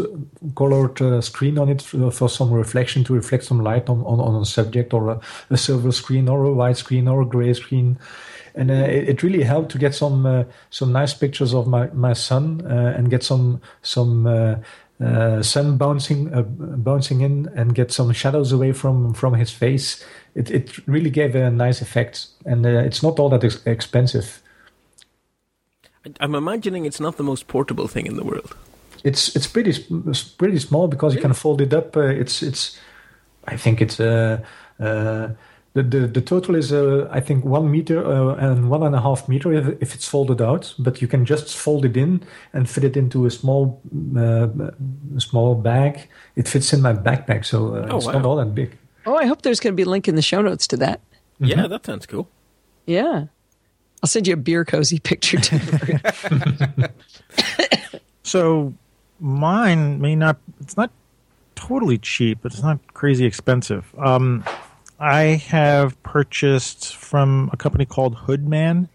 colored 0.55 0.99
uh, 1.03 1.21
screen 1.21 1.59
on 1.59 1.69
it 1.69 1.83
for, 1.83 2.09
for 2.09 2.27
some 2.27 2.51
reflection 2.51 3.03
to 3.03 3.13
reflect 3.13 3.43
some 3.43 3.61
light 3.61 3.87
on, 3.89 3.99
on, 4.05 4.19
on 4.19 4.41
a 4.41 4.45
subject 4.45 4.91
or 4.91 5.09
a, 5.09 5.19
a 5.51 5.57
silver 5.57 5.91
screen 5.91 6.27
or 6.27 6.45
a 6.45 6.53
white 6.53 6.77
screen 6.77 7.07
or 7.07 7.21
a 7.21 7.25
gray 7.25 7.53
screen 7.53 7.99
and 8.55 8.71
uh, 8.71 8.73
it, 8.73 9.09
it 9.09 9.23
really 9.23 9.43
helped 9.43 9.69
to 9.71 9.77
get 9.77 9.93
some 9.93 10.25
uh, 10.25 10.43
some 10.71 10.91
nice 10.91 11.13
pictures 11.13 11.53
of 11.53 11.67
my 11.67 11.87
my 11.93 12.13
son 12.13 12.65
uh, 12.65 12.93
and 12.97 13.11
get 13.11 13.21
some 13.23 13.61
some 13.83 14.25
uh, 15.01 15.41
sun 15.41 15.77
bouncing 15.77 16.33
uh, 16.33 16.41
bouncing 16.41 17.21
in 17.21 17.49
and 17.55 17.75
get 17.75 17.91
some 17.91 18.11
shadows 18.13 18.51
away 18.51 18.71
from 18.71 19.13
from 19.13 19.33
his 19.33 19.51
face 19.51 20.03
it, 20.35 20.49
it 20.49 20.87
really 20.87 21.09
gave 21.09 21.35
a 21.35 21.49
nice 21.49 21.81
effect, 21.81 22.27
and 22.45 22.65
uh, 22.65 22.69
it's 22.69 23.03
not 23.03 23.19
all 23.19 23.29
that 23.29 23.43
ex- 23.43 23.65
expensive. 23.65 24.41
I'm 26.19 26.35
imagining 26.35 26.85
it's 26.85 26.99
not 26.99 27.17
the 27.17 27.23
most 27.23 27.47
portable 27.47 27.87
thing 27.87 28.07
in 28.07 28.15
the 28.15 28.23
world. 28.23 28.55
It's 29.03 29.35
it's 29.35 29.47
pretty 29.47 29.71
it's 30.07 30.23
pretty 30.23 30.59
small 30.59 30.87
because 30.87 31.13
you 31.13 31.21
can 31.21 31.33
fold 31.33 31.61
it 31.61 31.73
up. 31.73 31.95
Uh, 31.97 32.01
it's 32.01 32.41
it's 32.41 32.79
I 33.45 33.57
think 33.57 33.81
it's 33.81 33.99
uh, 33.99 34.43
uh, 34.79 35.29
the, 35.73 35.83
the 35.83 36.07
the 36.07 36.21
total 36.21 36.55
is 36.55 36.71
uh, 36.73 37.07
I 37.11 37.19
think 37.21 37.45
one 37.45 37.71
meter 37.71 38.05
uh, 38.05 38.35
and 38.35 38.69
one 38.69 38.83
and 38.83 38.93
a 38.95 39.01
half 39.01 39.27
meter 39.29 39.53
if, 39.53 39.81
if 39.81 39.95
it's 39.95 40.07
folded 40.07 40.41
out. 40.41 40.73
But 40.79 41.01
you 41.01 41.07
can 41.07 41.25
just 41.25 41.55
fold 41.55 41.85
it 41.85 41.95
in 41.95 42.23
and 42.53 42.69
fit 42.69 42.83
it 42.83 42.97
into 42.97 43.25
a 43.25 43.31
small 43.31 43.81
uh, 44.17 44.47
small 45.17 45.55
bag. 45.55 46.07
It 46.35 46.47
fits 46.47 46.73
in 46.73 46.81
my 46.81 46.93
backpack, 46.93 47.45
so 47.45 47.75
uh, 47.75 47.87
Oh, 47.89 47.97
it's 47.97 48.05
wow. 48.07 48.13
not 48.13 48.25
all 48.25 48.35
that 48.37 48.53
big. 48.53 48.77
Oh, 49.05 49.15
I 49.15 49.25
hope 49.25 49.41
there's 49.41 49.59
going 49.59 49.73
to 49.73 49.75
be 49.75 49.83
a 49.83 49.89
link 49.89 50.07
in 50.07 50.15
the 50.15 50.21
show 50.21 50.41
notes 50.41 50.67
to 50.67 50.77
that. 50.77 50.99
Yeah, 51.39 51.67
that 51.67 51.85
sounds 51.85 52.05
cool. 52.05 52.27
Yeah. 52.85 53.25
I'll 54.03 54.07
send 54.07 54.27
you 54.27 54.33
a 54.33 54.37
beer 54.37 54.65
cozy 54.65 54.99
picture 54.99 55.37
too. 55.37 55.59
So 58.23 58.73
mine 59.19 59.99
may 59.99 60.15
not. 60.15 60.37
It's 60.59 60.77
not 60.77 60.91
totally 61.55 61.97
cheap, 61.97 62.39
but 62.41 62.53
it's 62.53 62.61
not 62.63 62.79
crazy 62.93 63.25
expensive. 63.25 63.93
Um, 63.97 64.43
I 65.01 65.21
have 65.49 66.01
purchased 66.03 66.95
from 66.95 67.49
a 67.51 67.57
company 67.57 67.85
called 67.85 68.15
Hoodman 68.15 68.87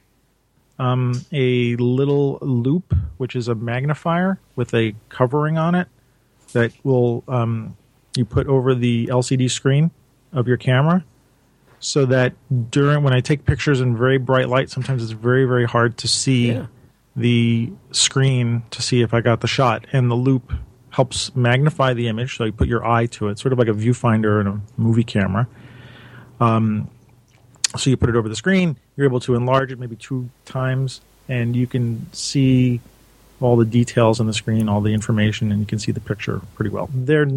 um, 0.78 1.20
a 1.33 1.74
little 1.77 2.39
loop, 2.41 2.95
which 3.16 3.35
is 3.35 3.49
a 3.49 3.55
magnifier 3.57 4.39
with 4.55 4.73
a 4.73 4.95
covering 5.09 5.59
on 5.59 5.74
it 5.74 5.89
that 6.53 6.73
will 6.85 7.24
um, 7.27 7.77
you 8.15 8.24
put 8.24 8.47
over 8.47 8.73
the 8.74 9.09
LCD 9.09 9.51
screen 9.51 9.91
of 10.33 10.47
your 10.47 10.57
camera, 10.59 11.05
so 11.81 12.07
that 12.07 12.35
during 12.70 13.03
when 13.03 13.12
I 13.12 13.20
take 13.20 13.45
pictures 13.45 13.81
in 13.81 13.97
very 13.97 14.19
bright 14.19 14.49
light, 14.49 14.70
sometimes 14.70 15.03
it's 15.03 15.11
very 15.12 15.45
very 15.45 15.65
hard 15.65 15.97
to 15.99 16.09
see 16.09 16.53
Yeah. 16.53 16.66
the 17.16 17.73
screen 17.91 18.62
to 18.70 18.81
see 18.81 19.01
if 19.03 19.12
I 19.12 19.23
got 19.23 19.41
the 19.41 19.49
shot, 19.49 19.87
and 19.93 20.09
the 20.09 20.15
loop 20.15 20.53
helps 20.91 21.35
magnify 21.35 21.95
the 21.95 22.07
image. 22.07 22.37
So 22.37 22.45
you 22.45 22.53
put 22.53 22.69
your 22.69 22.87
eye 22.87 23.07
to 23.07 23.28
it, 23.28 23.39
sort 23.41 23.53
of 23.53 23.59
like 23.59 23.69
a 23.69 23.73
viewfinder 23.73 24.41
in 24.41 24.47
a 24.47 24.61
movie 24.77 25.05
camera. 25.05 25.49
Um, 26.41 26.91
so 27.77 27.91
you 27.91 27.97
put 27.97 28.09
it 28.09 28.17
over 28.17 28.29
the 28.29 28.37
screen. 28.37 28.77
You're 28.97 29.07
able 29.07 29.21
to 29.21 29.35
enlarge 29.35 29.73
it 29.73 29.79
maybe 29.79 29.97
two 29.97 30.29
times, 30.45 31.01
and 31.29 31.55
you 31.55 31.67
can 31.67 32.07
see 32.13 32.81
all 33.41 33.57
the 33.57 33.65
details 33.65 34.21
on 34.21 34.27
the 34.27 34.33
screen, 34.33 34.69
all 34.69 34.81
the 34.81 34.95
information, 34.95 35.51
and 35.53 35.61
you 35.61 35.67
can 35.67 35.79
see 35.79 35.93
the 35.93 36.01
picture 36.01 36.41
pretty 36.55 36.71
well. 36.71 36.89
They're 36.93 37.29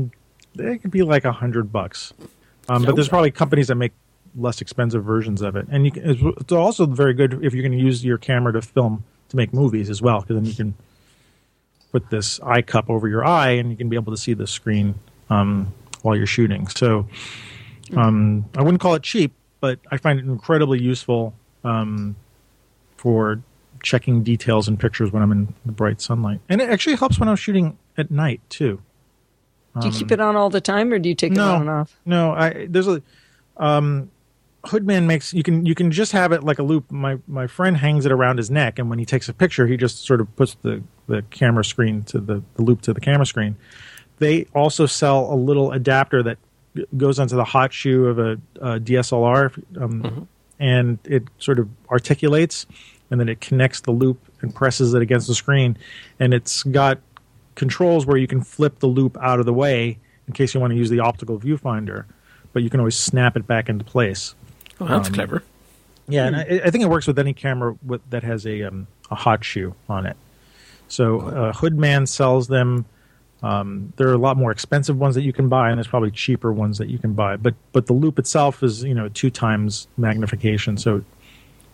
they 0.56 0.78
could 0.78 0.92
be 0.92 1.04
like 1.04 1.26
a 1.26 1.32
hundred 1.32 1.72
bucks, 1.72 2.14
um, 2.68 2.84
but 2.84 2.96
there's 2.96 3.10
probably 3.10 3.32
companies 3.32 3.68
that 3.68 3.76
make 3.76 3.92
less 4.36 4.62
expensive 4.62 5.04
versions 5.04 5.42
of 5.42 5.56
it, 5.56 5.68
and 5.70 5.86
you 5.86 5.92
can, 5.92 6.34
it's, 6.40 6.52
also 6.52 6.86
very 6.86 7.14
good 7.14 7.44
if 7.44 7.54
you're 7.54 7.64
going 7.64 7.78
to 7.78 7.84
use 7.84 8.04
your 8.04 8.18
camera 8.18 8.54
to 8.54 8.62
film 8.62 9.04
to 9.30 9.36
make 9.36 9.54
movies 9.54 9.90
as 9.90 10.02
well, 10.02 10.22
because 10.22 10.36
then 10.36 10.46
you 10.46 10.54
can 10.54 10.74
put 11.92 12.10
this 12.10 12.40
eye 12.42 12.62
cup 12.62 12.90
over 12.90 13.08
your 13.08 13.26
eye, 13.26 13.52
and 13.52 13.70
you 13.70 13.78
can 13.78 13.90
be 13.90 13.96
able 13.96 14.12
to 14.14 14.18
see 14.18 14.34
the 14.34 14.48
screen 14.48 14.96
um, 15.30 15.74
while 16.02 16.16
you're 16.16 16.26
shooting. 16.26 16.68
So 16.68 17.08
um, 17.96 18.46
I 18.56 18.62
wouldn't 18.62 18.82
call 18.82 18.96
it 18.96 19.04
cheap, 19.04 19.34
but 19.60 19.80
I 19.92 19.98
find 19.98 20.20
it 20.20 20.26
incredibly 20.26 20.82
useful 20.82 21.34
um, 21.64 22.16
for 22.98 23.42
checking 23.84 24.24
details 24.24 24.68
and 24.68 24.80
pictures 24.80 25.12
when 25.12 25.24
I'm 25.24 25.32
in 25.32 25.54
the 25.66 25.72
bright 25.72 26.02
sunlight, 26.02 26.42
and 26.50 26.62
it 26.62 26.70
actually 26.70 26.96
helps 26.96 27.20
when 27.20 27.30
I'm 27.30 27.36
shooting 27.36 27.78
at 27.98 28.12
night 28.12 28.42
too. 28.50 28.82
do 29.80 29.88
you 29.88 29.94
keep 29.94 30.12
it 30.12 30.20
on 30.20 30.36
all 30.36 30.50
the 30.50 30.62
time 30.62 30.92
or 30.92 31.00
do 31.00 31.10
you 31.10 31.16
take 31.16 31.32
it 31.32 31.38
on 31.38 31.62
and 31.62 31.70
off? 31.70 32.00
No, 32.06 32.32
I 32.32 32.68
there's 32.70 32.88
a 32.88 33.02
um, 33.58 34.10
Hoodman 34.66 35.06
makes 35.06 35.34
you 35.34 35.44
can 35.44 35.66
you 35.66 35.74
can 35.74 35.92
just 35.92 36.12
have 36.12 36.32
it 36.32 36.44
like 36.44 36.60
a 36.60 36.64
loop. 36.64 36.92
My 36.92 37.18
my 37.28 37.48
friend 37.48 37.78
hangs 37.78 38.06
it 38.06 38.12
around 38.12 38.38
his 38.38 38.52
neck, 38.52 38.78
and 38.78 38.90
when 38.90 39.00
he 39.00 39.06
takes 39.06 39.30
a 39.30 39.34
picture, 39.34 39.68
he 39.68 39.78
just 39.78 40.06
sort 40.06 40.20
of 40.20 40.36
puts 40.36 40.56
the 40.56 40.84
the 41.08 41.24
camera 41.30 41.64
screen 41.64 42.04
to 42.04 42.20
the, 42.20 42.44
the 42.56 42.62
loop 42.62 42.82
to 42.82 42.94
the 42.94 43.00
camera 43.00 43.26
screen. 43.26 43.56
They 44.18 44.48
also 44.54 44.86
sell 44.86 45.34
a 45.34 45.36
little 45.36 45.72
adapter 45.72 46.22
that 46.24 46.38
goes 46.98 47.20
onto 47.20 47.36
the 47.36 47.44
hot 47.44 47.72
shoe 47.74 48.06
of 48.08 48.20
a, 48.20 48.32
a 48.62 48.80
DSLR, 48.80 49.82
um, 49.82 50.28
and 50.60 51.00
it 51.06 51.24
sort 51.38 51.60
of 51.60 51.70
articulates, 51.90 52.66
and 53.12 53.20
then 53.20 53.30
it 53.30 53.42
connects 53.42 53.82
the 53.82 53.92
loop 53.92 54.20
and 54.42 54.54
presses 54.54 54.94
it 54.94 55.02
against 55.02 55.28
the 55.28 55.36
screen, 55.36 55.78
and 56.20 56.34
it's 56.34 56.64
got 56.64 57.00
controls 57.56 58.06
where 58.06 58.18
you 58.18 58.28
can 58.28 58.42
flip 58.42 58.80
the 58.80 58.88
loop 58.88 59.18
out 59.22 59.40
of 59.40 59.46
the 59.46 59.54
way 59.54 59.98
in 60.28 60.34
case 60.34 60.54
you 60.54 60.60
want 60.60 60.72
to 60.72 60.78
use 60.78 60.90
the 60.90 61.00
optical 61.00 61.40
viewfinder, 61.40 62.06
but 62.54 62.64
you 62.64 62.70
can 62.70 62.80
always 62.80 62.96
snap 62.96 63.36
it 63.36 63.46
back 63.48 63.68
into 63.70 63.84
place. 63.84 64.36
Oh, 64.80 64.86
that's 64.86 65.10
Um, 65.10 65.14
clever. 65.14 65.44
Yeah, 66.08 66.26
and 66.26 66.36
I, 66.36 66.62
I 66.66 66.70
think 66.72 66.84
it 66.84 66.90
works 66.90 67.06
with 67.06 67.20
any 67.20 67.34
camera 67.34 67.76
with, 67.86 68.02
that 68.10 68.24
has 68.24 68.46
a 68.48 68.64
um, 68.64 68.88
a 69.12 69.16
hot 69.16 69.44
shoe 69.44 69.76
on 69.88 70.06
it. 70.06 70.18
So 70.88 71.20
uh, 71.22 71.54
Hoodman 71.54 72.08
sells 72.08 72.48
them. 72.48 72.86
Um, 73.42 73.94
there 73.96 74.10
are 74.10 74.14
a 74.14 74.18
lot 74.18 74.36
more 74.38 74.52
expensive 74.52 74.98
ones 75.00 75.16
that 75.16 75.22
you 75.22 75.32
can 75.32 75.48
buy, 75.48 75.70
and 75.70 75.78
there's 75.78 75.88
probably 75.88 76.12
cheaper 76.12 76.52
ones 76.52 76.78
that 76.78 76.90
you 76.90 76.98
can 77.00 77.14
buy. 77.14 77.38
But 77.38 77.56
but 77.72 77.88
the 77.88 77.94
loop 77.94 78.20
itself 78.20 78.64
is 78.64 78.84
you 78.84 78.94
know 78.94 79.08
two 79.10 79.30
times 79.30 79.88
magnification. 79.98 80.78
So 80.78 81.04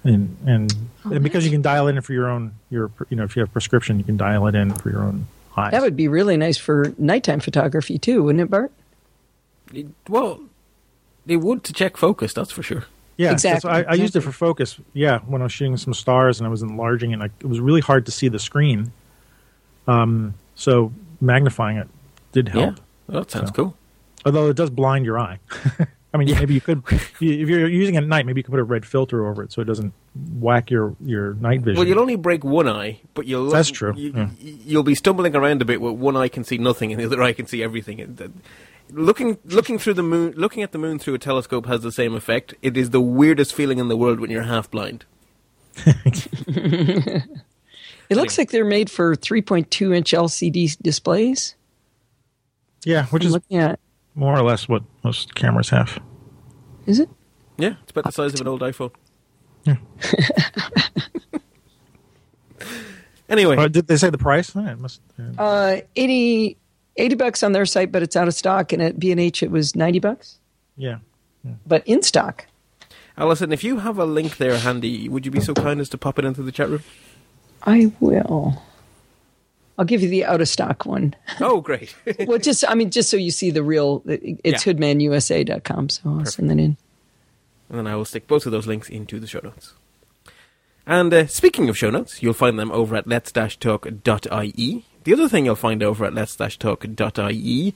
and 0.03 0.37
and, 0.45 0.73
and 1.05 1.23
because 1.23 1.43
you 1.45 1.51
can 1.51 1.63
dial 1.63 1.87
it 1.87 1.95
in 1.95 2.01
for 2.01 2.13
your 2.13 2.29
own 2.29 2.53
your 2.69 2.91
you 3.09 3.17
know 3.17 3.23
if 3.23 3.35
you 3.35 3.39
have 3.41 3.51
prescription, 3.51 3.97
you 3.97 4.05
can 4.05 4.17
dial 4.17 4.45
it 4.47 4.53
in 4.55 4.73
for 4.75 4.89
your 4.91 5.01
own 5.03 5.27
eyes. 5.57 5.71
That 5.71 5.81
would 5.81 5.95
be 5.95 6.07
really 6.07 6.37
nice 6.37 6.57
for 6.57 6.93
nighttime 6.97 7.39
photography 7.39 7.97
too, 7.97 8.23
wouldn't 8.23 8.41
it, 8.41 8.49
Bart? 8.51 8.71
It- 9.73 9.87
well, 10.07 10.41
they 11.25 11.35
would 11.37 11.63
to 11.63 11.73
check 11.73 11.97
focus, 11.97 12.33
that's 12.33 12.51
for 12.51 12.61
sure. 12.61 12.85
Yeah, 13.17 13.31
Exactly, 13.31 13.69
exactly. 13.69 13.87
I, 13.87 13.91
I 13.93 13.95
used 13.95 14.15
it 14.17 14.21
for 14.21 14.33
focus. 14.33 14.77
Yeah, 14.93 15.19
when 15.19 15.41
I 15.41 15.45
was 15.45 15.53
shooting 15.53 15.77
some 15.77 15.93
stars 15.93 16.39
and 16.39 16.45
I 16.45 16.49
was 16.49 16.61
enlarging 16.61 17.11
it, 17.11 17.21
I, 17.21 17.25
it 17.39 17.45
was 17.45 17.61
really 17.61 17.79
hard 17.79 18.05
to 18.07 18.11
see 18.11 18.27
the 18.27 18.39
screen. 18.39 18.91
Um, 19.87 20.33
so 20.55 20.91
magnifying 21.25 21.77
it 21.77 21.87
did 22.31 22.49
help. 22.49 22.77
Yeah, 22.77 22.83
well, 23.07 23.21
that 23.21 23.31
sounds 23.31 23.49
So. 23.49 23.53
cool. 23.53 23.77
Although 24.25 24.49
it 24.49 24.55
does 24.55 24.69
blind 24.69 25.05
your 25.05 25.19
eye. 25.19 25.39
I 26.13 26.17
mean, 26.17 26.33
maybe 26.33 26.53
you 26.53 26.61
could, 26.61 26.81
if 26.89 27.19
you're 27.21 27.67
using 27.67 27.95
it 27.95 27.99
at 27.99 28.07
night, 28.07 28.25
maybe 28.25 28.39
you 28.39 28.43
could 28.43 28.51
put 28.51 28.59
a 28.61 28.63
red 28.63 28.85
filter 28.85 29.27
over 29.27 29.43
it 29.43 29.51
so 29.51 29.61
it 29.61 29.65
doesn't 29.65 29.93
whack 30.35 30.71
your, 30.71 30.95
your 31.03 31.33
night 31.35 31.59
vision. 31.59 31.77
Well, 31.77 31.85
you'll 31.87 31.99
only 31.99 32.15
break 32.15 32.45
one 32.45 32.69
eye, 32.69 33.01
but 33.15 33.27
you'll 33.27 33.49
That's 33.49 33.69
true, 33.69 33.93
You, 33.97 34.13
yeah. 34.15 34.29
You'll 34.39 34.83
be 34.83 34.95
stumbling 34.95 35.35
around 35.35 35.61
a 35.61 35.65
bit 35.65 35.81
where 35.81 35.91
one 35.91 36.15
eye 36.15 36.29
can 36.29 36.45
see 36.45 36.57
nothing 36.57 36.93
and 36.93 37.01
the 37.01 37.05
other 37.05 37.21
eye 37.21 37.33
can 37.33 37.47
see 37.47 37.61
everything. 37.61 38.33
Looking, 38.91 39.39
looking 39.43 39.77
through 39.77 39.95
the 39.95 40.03
moon, 40.03 40.33
looking 40.37 40.63
at 40.63 40.71
the 40.71 40.77
moon 40.77 40.99
through 40.99 41.15
a 41.15 41.19
telescope 41.19 41.65
has 41.65 41.81
the 41.81 41.91
same 41.91 42.15
effect. 42.15 42.53
It 42.61 42.77
is 42.77 42.91
the 42.91 43.01
weirdest 43.01 43.53
feeling 43.53 43.79
in 43.79 43.89
the 43.89 43.97
world 43.97 44.21
when 44.21 44.31
you're 44.31 44.43
half 44.43 44.71
blind. 44.71 45.03
It 48.09 48.17
looks 48.17 48.37
like 48.37 48.51
they're 48.51 48.65
made 48.65 48.89
for 48.89 49.15
3.2 49.15 49.95
inch 49.95 50.11
LCD 50.11 50.77
displays. 50.81 51.55
yeah, 52.85 53.05
which 53.07 53.23
I'm 53.25 53.35
is 53.35 53.39
at. 53.51 53.79
more 54.13 54.35
or 54.37 54.43
less 54.43 54.67
what 54.69 54.83
most 55.03 55.33
cameras 55.35 55.69
have. 55.69 55.99
Is 56.85 56.99
it? 56.99 57.09
Yeah, 57.57 57.75
it's 57.81 57.91
about 57.91 58.03
the 58.05 58.11
size 58.11 58.33
of 58.35 58.41
an 58.41 58.47
old 58.47 58.61
iPhone. 58.61 58.91
Yeah. 59.63 59.77
anyway, 63.29 63.55
Uh, 63.57 63.67
did 63.67 63.87
they 63.87 63.97
say 63.97 64.09
the 64.09 64.17
price? 64.17 64.55
Eh, 64.55 64.71
it 64.71 64.79
must, 64.79 65.01
uh, 65.19 65.41
Uh, 65.41 65.81
80, 65.95 66.57
80 66.97 67.15
bucks 67.15 67.43
on 67.43 67.51
their 67.53 67.65
site, 67.65 67.91
but 67.91 68.03
it's 68.03 68.15
out 68.15 68.27
of 68.27 68.33
stock. 68.33 68.71
And 68.71 68.81
at 68.81 68.99
B&H 68.99 69.41
it 69.43 69.51
was 69.51 69.75
90 69.75 69.99
bucks, 69.99 70.39
yeah. 70.77 70.97
but 71.65 71.85
in 71.87 72.01
stock. 72.03 72.45
Allison, 73.17 73.51
if 73.51 73.63
you 73.63 73.79
have 73.79 73.97
a 73.97 74.05
link 74.05 74.37
there 74.37 74.57
handy, 74.57 75.07
would 75.07 75.25
you 75.25 75.31
be 75.31 75.39
so 75.39 75.53
kind 75.53 75.79
as 75.79 75.87
to 75.89 75.97
pop 75.97 76.19
it 76.19 76.25
into 76.25 76.43
the 76.43 76.51
chat 76.51 76.69
room? 76.69 76.83
I 77.65 77.91
will. 77.99 78.61
I'll 79.77 79.85
give 79.85 80.01
you 80.01 80.09
the 80.09 80.23
out 80.25 80.39
of 80.41 80.47
stock 80.47 80.85
one. 80.85 81.15
Oh, 81.41 81.59
great. 81.61 81.95
well, 82.27 82.37
just, 82.37 82.63
I 82.67 82.75
mean, 82.75 82.91
just 82.91 83.09
so 83.09 83.17
you 83.17 83.31
see 83.31 83.51
the 83.51 83.63
real, 83.63 84.01
it's 84.05 84.65
Yeah. 84.65 84.73
hoodmanusa.com. 84.73 85.89
So 85.89 86.01
I'll 86.05 86.25
send 86.25 86.49
that 86.49 86.59
in. 86.59 86.77
And 87.69 87.79
then 87.79 87.87
I 87.87 87.95
will 87.95 88.05
stick 88.05 88.27
both 88.27 88.45
of 88.45 88.51
those 88.51 88.67
links 88.67 88.87
into 88.89 89.19
the 89.19 89.27
show 89.27 89.41
notes. 89.43 89.73
And 90.87 91.13
uh, 91.13 91.27
speaking 91.27 91.67
of 91.67 91.77
show 91.77 91.89
notes, 91.89 92.21
you'll 92.21 92.33
find 92.33 92.57
them 92.59 92.71
over 92.71 92.95
at 92.95 93.07
let's-talk.ie. 93.07 94.85
The 95.03 95.13
other 95.13 95.27
thing 95.27 95.45
you'll 95.45 95.55
find 95.55 95.83
over 95.83 96.05
at 96.05 96.13
let's-talk.ie 96.13 97.73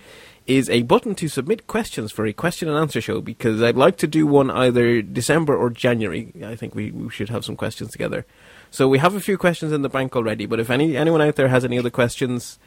is 0.47 0.69
a 0.69 0.81
button 0.83 1.15
to 1.15 1.27
submit 1.27 1.67
questions 1.67 2.11
for 2.11 2.25
a 2.25 2.33
question 2.33 2.69
and 2.69 2.77
answer 2.77 3.01
show 3.01 3.19
because 3.21 3.61
I'd 3.61 3.75
like 3.75 3.97
to 3.97 4.07
do 4.07 4.25
one 4.25 4.49
either 4.51 5.01
December 5.01 5.55
or 5.55 5.69
January. 5.69 6.31
I 6.45 6.55
think 6.55 6.73
we, 6.75 6.91
we 6.91 7.09
should 7.09 7.29
have 7.29 7.43
some 7.45 7.55
questions 7.55 7.91
together. 7.91 8.25
So 8.71 8.87
we 8.87 8.99
have 8.99 9.15
a 9.15 9.19
few 9.19 9.37
questions 9.37 9.71
in 9.71 9.81
the 9.81 9.89
bank 9.89 10.15
already, 10.15 10.45
but 10.45 10.59
if 10.59 10.69
any 10.69 10.95
anyone 10.95 11.21
out 11.21 11.35
there 11.35 11.47
has 11.47 11.65
any 11.65 11.79
other 11.79 11.89
questions, 11.89 12.59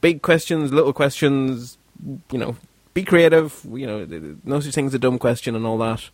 big 0.00 0.22
questions, 0.22 0.72
little 0.72 0.92
questions, 0.92 1.78
you 2.30 2.38
know, 2.38 2.56
be 2.94 3.04
creative. 3.04 3.64
You 3.70 3.86
know, 3.86 4.36
no 4.44 4.60
such 4.60 4.74
thing 4.74 4.86
as 4.86 4.94
a 4.94 4.98
dumb 4.98 5.18
question 5.18 5.54
and 5.54 5.66
all 5.66 5.78
that. 5.78 6.10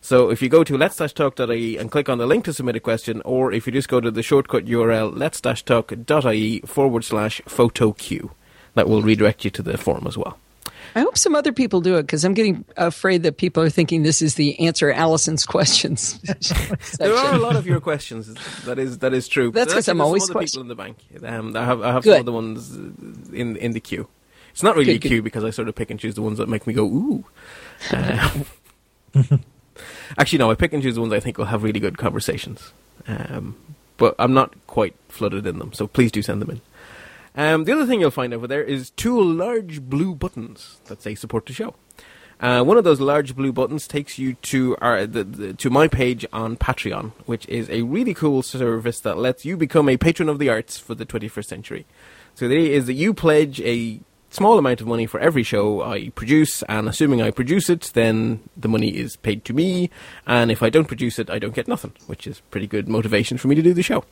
So 0.00 0.30
if 0.30 0.40
you 0.40 0.48
go 0.48 0.62
to 0.62 0.76
let's-talk.ie 0.76 1.78
and 1.78 1.90
click 1.90 2.08
on 2.08 2.18
the 2.18 2.26
link 2.26 2.44
to 2.44 2.52
submit 2.52 2.76
a 2.76 2.80
question, 2.80 3.22
or 3.24 3.52
if 3.52 3.66
you 3.66 3.72
just 3.72 3.88
go 3.88 4.00
to 4.00 4.10
the 4.10 4.22
shortcut 4.22 4.66
URL 4.66 5.12
let's-talk.ie 5.16 6.60
forward 6.60 7.04
slash 7.04 7.40
photo 7.46 7.92
queue, 7.92 8.30
that 8.74 8.88
will 8.88 9.02
redirect 9.02 9.44
you 9.44 9.50
to 9.50 9.62
the 9.62 9.76
forum 9.76 10.06
as 10.06 10.16
well. 10.16 10.38
I 10.96 11.00
hope 11.00 11.18
some 11.18 11.34
other 11.34 11.52
people 11.52 11.82
do 11.82 11.96
it 11.98 12.04
because 12.04 12.24
I'm 12.24 12.32
getting 12.32 12.64
afraid 12.78 13.22
that 13.24 13.36
people 13.36 13.62
are 13.62 13.68
thinking 13.68 14.02
this 14.02 14.22
is 14.22 14.36
the 14.36 14.58
answer 14.58 14.90
Allison's 14.90 15.44
questions. 15.44 16.18
there 16.98 17.14
are 17.14 17.34
a 17.34 17.38
lot 17.38 17.54
of 17.54 17.66
your 17.66 17.80
questions. 17.80 18.34
That 18.64 18.78
is 18.78 18.98
that 18.98 19.12
is 19.12 19.28
true. 19.28 19.50
That's 19.50 19.74
because 19.74 19.88
I'm 19.88 20.00
always 20.00 20.24
some 20.24 20.32
question- 20.32 20.62
people 20.62 20.62
in 20.62 20.68
the 20.68 20.74
bank. 20.74 20.96
Um, 21.22 21.54
I 21.54 21.64
have 21.66 21.82
I 21.82 21.92
have 21.92 22.02
Good. 22.02 22.14
some 22.14 22.20
other 22.20 22.32
ones 22.32 22.74
in 22.74 23.56
in 23.56 23.72
the 23.72 23.80
queue. 23.80 24.08
It's 24.52 24.62
not 24.62 24.74
really 24.74 24.86
Good, 24.86 24.96
a 24.96 24.98
good. 25.00 25.08
queue 25.08 25.22
because 25.22 25.44
I 25.44 25.50
sort 25.50 25.68
of 25.68 25.74
pick 25.74 25.90
and 25.90 26.00
choose 26.00 26.14
the 26.14 26.22
ones 26.22 26.38
that 26.38 26.48
make 26.48 26.66
me 26.66 26.72
go 26.72 26.86
ooh. 26.86 27.24
Um, 27.92 28.46
actually, 30.18 30.38
no, 30.38 30.50
I 30.50 30.54
pick 30.54 30.72
and 30.72 30.82
choose 30.82 30.94
the 30.94 31.02
ones 31.02 31.12
I 31.12 31.20
think 31.20 31.36
will 31.36 31.44
have 31.44 31.62
really 31.62 31.78
good 31.78 31.98
conversations. 31.98 32.72
Um, 33.06 33.54
but 33.98 34.14
I'm 34.18 34.32
not 34.32 34.54
quite 34.66 34.94
flooded 35.10 35.46
in 35.46 35.58
them, 35.58 35.74
so 35.74 35.86
please 35.86 36.10
do 36.10 36.22
send 36.22 36.40
them 36.40 36.48
in. 36.50 36.60
Um, 37.36 37.64
the 37.64 37.72
other 37.72 37.86
thing 37.86 38.00
you'll 38.00 38.10
find 38.10 38.32
over 38.32 38.46
there 38.46 38.62
is 38.62 38.90
two 38.90 39.20
large 39.22 39.82
blue 39.82 40.14
buttons 40.14 40.80
that 40.86 41.02
say 41.02 41.14
support 41.14 41.46
the 41.46 41.52
show. 41.52 41.74
Uh, 42.38 42.62
one 42.62 42.76
of 42.76 42.84
those 42.84 43.00
large 43.00 43.34
blue 43.34 43.52
buttons 43.52 43.88
takes 43.88 44.18
you 44.18 44.34
to 44.34 44.76
our 44.82 45.06
the, 45.06 45.24
the, 45.24 45.52
to 45.54 45.70
my 45.70 45.88
page 45.88 46.26
on 46.32 46.56
Patreon, 46.56 47.12
which 47.24 47.46
is 47.48 47.70
a 47.70 47.82
really 47.82 48.12
cool 48.12 48.42
service 48.42 49.00
that 49.00 49.16
lets 49.16 49.44
you 49.44 49.56
become 49.56 49.88
a 49.88 49.96
patron 49.96 50.28
of 50.28 50.38
the 50.38 50.50
arts 50.50 50.78
for 50.78 50.94
the 50.94 51.06
21st 51.06 51.46
century. 51.46 51.86
So 52.34 52.46
the 52.46 52.56
idea 52.56 52.76
is 52.76 52.86
that 52.86 52.92
you 52.92 53.14
pledge 53.14 53.60
a 53.62 54.00
small 54.28 54.58
amount 54.58 54.82
of 54.82 54.86
money 54.86 55.06
for 55.06 55.18
every 55.18 55.42
show 55.42 55.82
I 55.82 56.10
produce, 56.10 56.62
and 56.64 56.88
assuming 56.88 57.22
I 57.22 57.30
produce 57.30 57.70
it, 57.70 57.90
then 57.94 58.40
the 58.54 58.68
money 58.68 58.88
is 58.88 59.16
paid 59.16 59.46
to 59.46 59.54
me, 59.54 59.88
and 60.26 60.50
if 60.50 60.62
I 60.62 60.68
don't 60.68 60.84
produce 60.84 61.18
it, 61.18 61.30
I 61.30 61.38
don't 61.38 61.54
get 61.54 61.66
nothing, 61.66 61.92
which 62.06 62.26
is 62.26 62.40
pretty 62.50 62.66
good 62.66 62.86
motivation 62.86 63.38
for 63.38 63.48
me 63.48 63.54
to 63.54 63.62
do 63.62 63.72
the 63.72 63.82
show. 63.82 64.04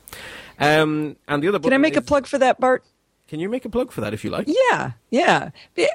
Um, 0.59 1.17
and 1.27 1.43
the 1.43 1.49
other 1.49 1.59
Can 1.59 1.73
I 1.73 1.77
make 1.77 1.95
a 1.95 2.01
plug 2.01 2.25
for 2.25 2.39
that, 2.39 2.59
Bart? 2.59 2.83
Can 3.27 3.39
you 3.39 3.49
make 3.49 3.65
a 3.65 3.69
plug 3.69 3.91
for 3.91 4.01
that 4.01 4.13
if 4.13 4.23
you 4.23 4.29
like? 4.29 4.47
Yeah, 4.47 4.91
yeah. 5.15 5.51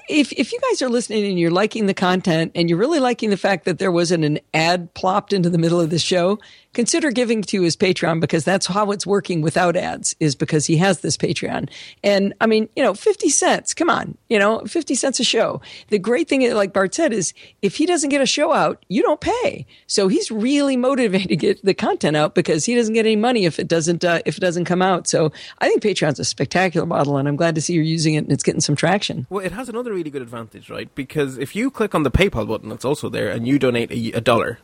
If 0.08 0.32
if 0.32 0.50
you 0.50 0.58
guys 0.70 0.80
are 0.80 0.88
listening 0.88 1.26
and 1.26 1.38
you're 1.38 1.50
liking 1.50 1.84
the 1.84 1.92
content 1.92 2.52
and 2.54 2.70
you're 2.70 2.78
really 2.78 3.00
liking 3.00 3.28
the 3.28 3.36
fact 3.36 3.66
that 3.66 3.78
there 3.78 3.92
wasn't 3.92 4.24
an 4.24 4.40
ad 4.54 4.94
plopped 4.94 5.34
into 5.34 5.50
the 5.50 5.58
middle 5.58 5.78
of 5.78 5.90
the 5.90 5.98
show, 5.98 6.38
consider 6.72 7.10
giving 7.10 7.42
to 7.42 7.62
his 7.62 7.76
Patreon 7.76 8.20
because 8.20 8.44
that's 8.44 8.66
how 8.66 8.90
it's 8.92 9.06
working 9.06 9.42
without 9.42 9.76
ads 9.76 10.14
is 10.20 10.34
because 10.34 10.66
he 10.66 10.76
has 10.76 11.00
this 11.00 11.16
Patreon. 11.16 11.68
And 12.04 12.32
I 12.40 12.46
mean, 12.46 12.68
you 12.76 12.82
know, 12.82 12.94
50 12.94 13.28
cents, 13.28 13.74
come 13.74 13.90
on, 13.90 14.16
you 14.28 14.38
know, 14.38 14.60
50 14.60 14.94
cents 14.94 15.18
a 15.20 15.24
show. 15.24 15.60
The 15.88 15.98
great 15.98 16.28
thing, 16.28 16.50
like 16.54 16.72
Bart 16.72 16.94
said, 16.94 17.12
is 17.12 17.34
if 17.60 17.76
he 17.76 17.86
doesn't 17.86 18.10
get 18.10 18.22
a 18.22 18.26
show 18.26 18.52
out, 18.52 18.84
you 18.88 19.02
don't 19.02 19.20
pay. 19.20 19.66
So 19.86 20.08
he's 20.08 20.30
really 20.30 20.76
motivated 20.90 21.28
to 21.28 21.36
get 21.36 21.64
the 21.64 21.74
content 21.74 22.16
out 22.16 22.34
because 22.34 22.64
he 22.64 22.74
doesn't 22.74 22.94
get 22.94 23.06
any 23.06 23.16
money 23.16 23.44
if 23.44 23.58
it 23.58 23.68
doesn't, 23.68 24.04
uh, 24.04 24.20
if 24.24 24.36
it 24.36 24.40
doesn't 24.40 24.64
come 24.64 24.82
out. 24.82 25.06
So 25.06 25.32
I 25.58 25.68
think 25.68 25.82
Patreon's 25.82 26.20
a 26.20 26.24
spectacular 26.24 26.86
model 26.86 27.16
and 27.16 27.28
I'm 27.28 27.36
glad 27.36 27.56
to 27.56 27.60
see 27.60 27.74
you're 27.74 27.82
using 27.82 28.14
it 28.14 28.18
and 28.18 28.32
it's 28.32 28.42
getting 28.42 28.60
some 28.60 28.76
traction. 28.76 29.09
Well, 29.28 29.44
it 29.44 29.52
has 29.52 29.68
another 29.68 29.92
really 29.92 30.10
good 30.10 30.22
advantage, 30.22 30.70
right? 30.70 30.92
Because 30.94 31.38
if 31.38 31.54
you 31.56 31.70
click 31.70 31.94
on 31.94 32.02
the 32.02 32.10
PayPal 32.10 32.46
button 32.48 32.68
that's 32.68 32.84
also 32.84 33.08
there 33.08 33.30
and 33.30 33.46
you 33.46 33.58
donate 33.58 33.90
a, 33.90 34.12
a 34.12 34.20
dollar, 34.20 34.58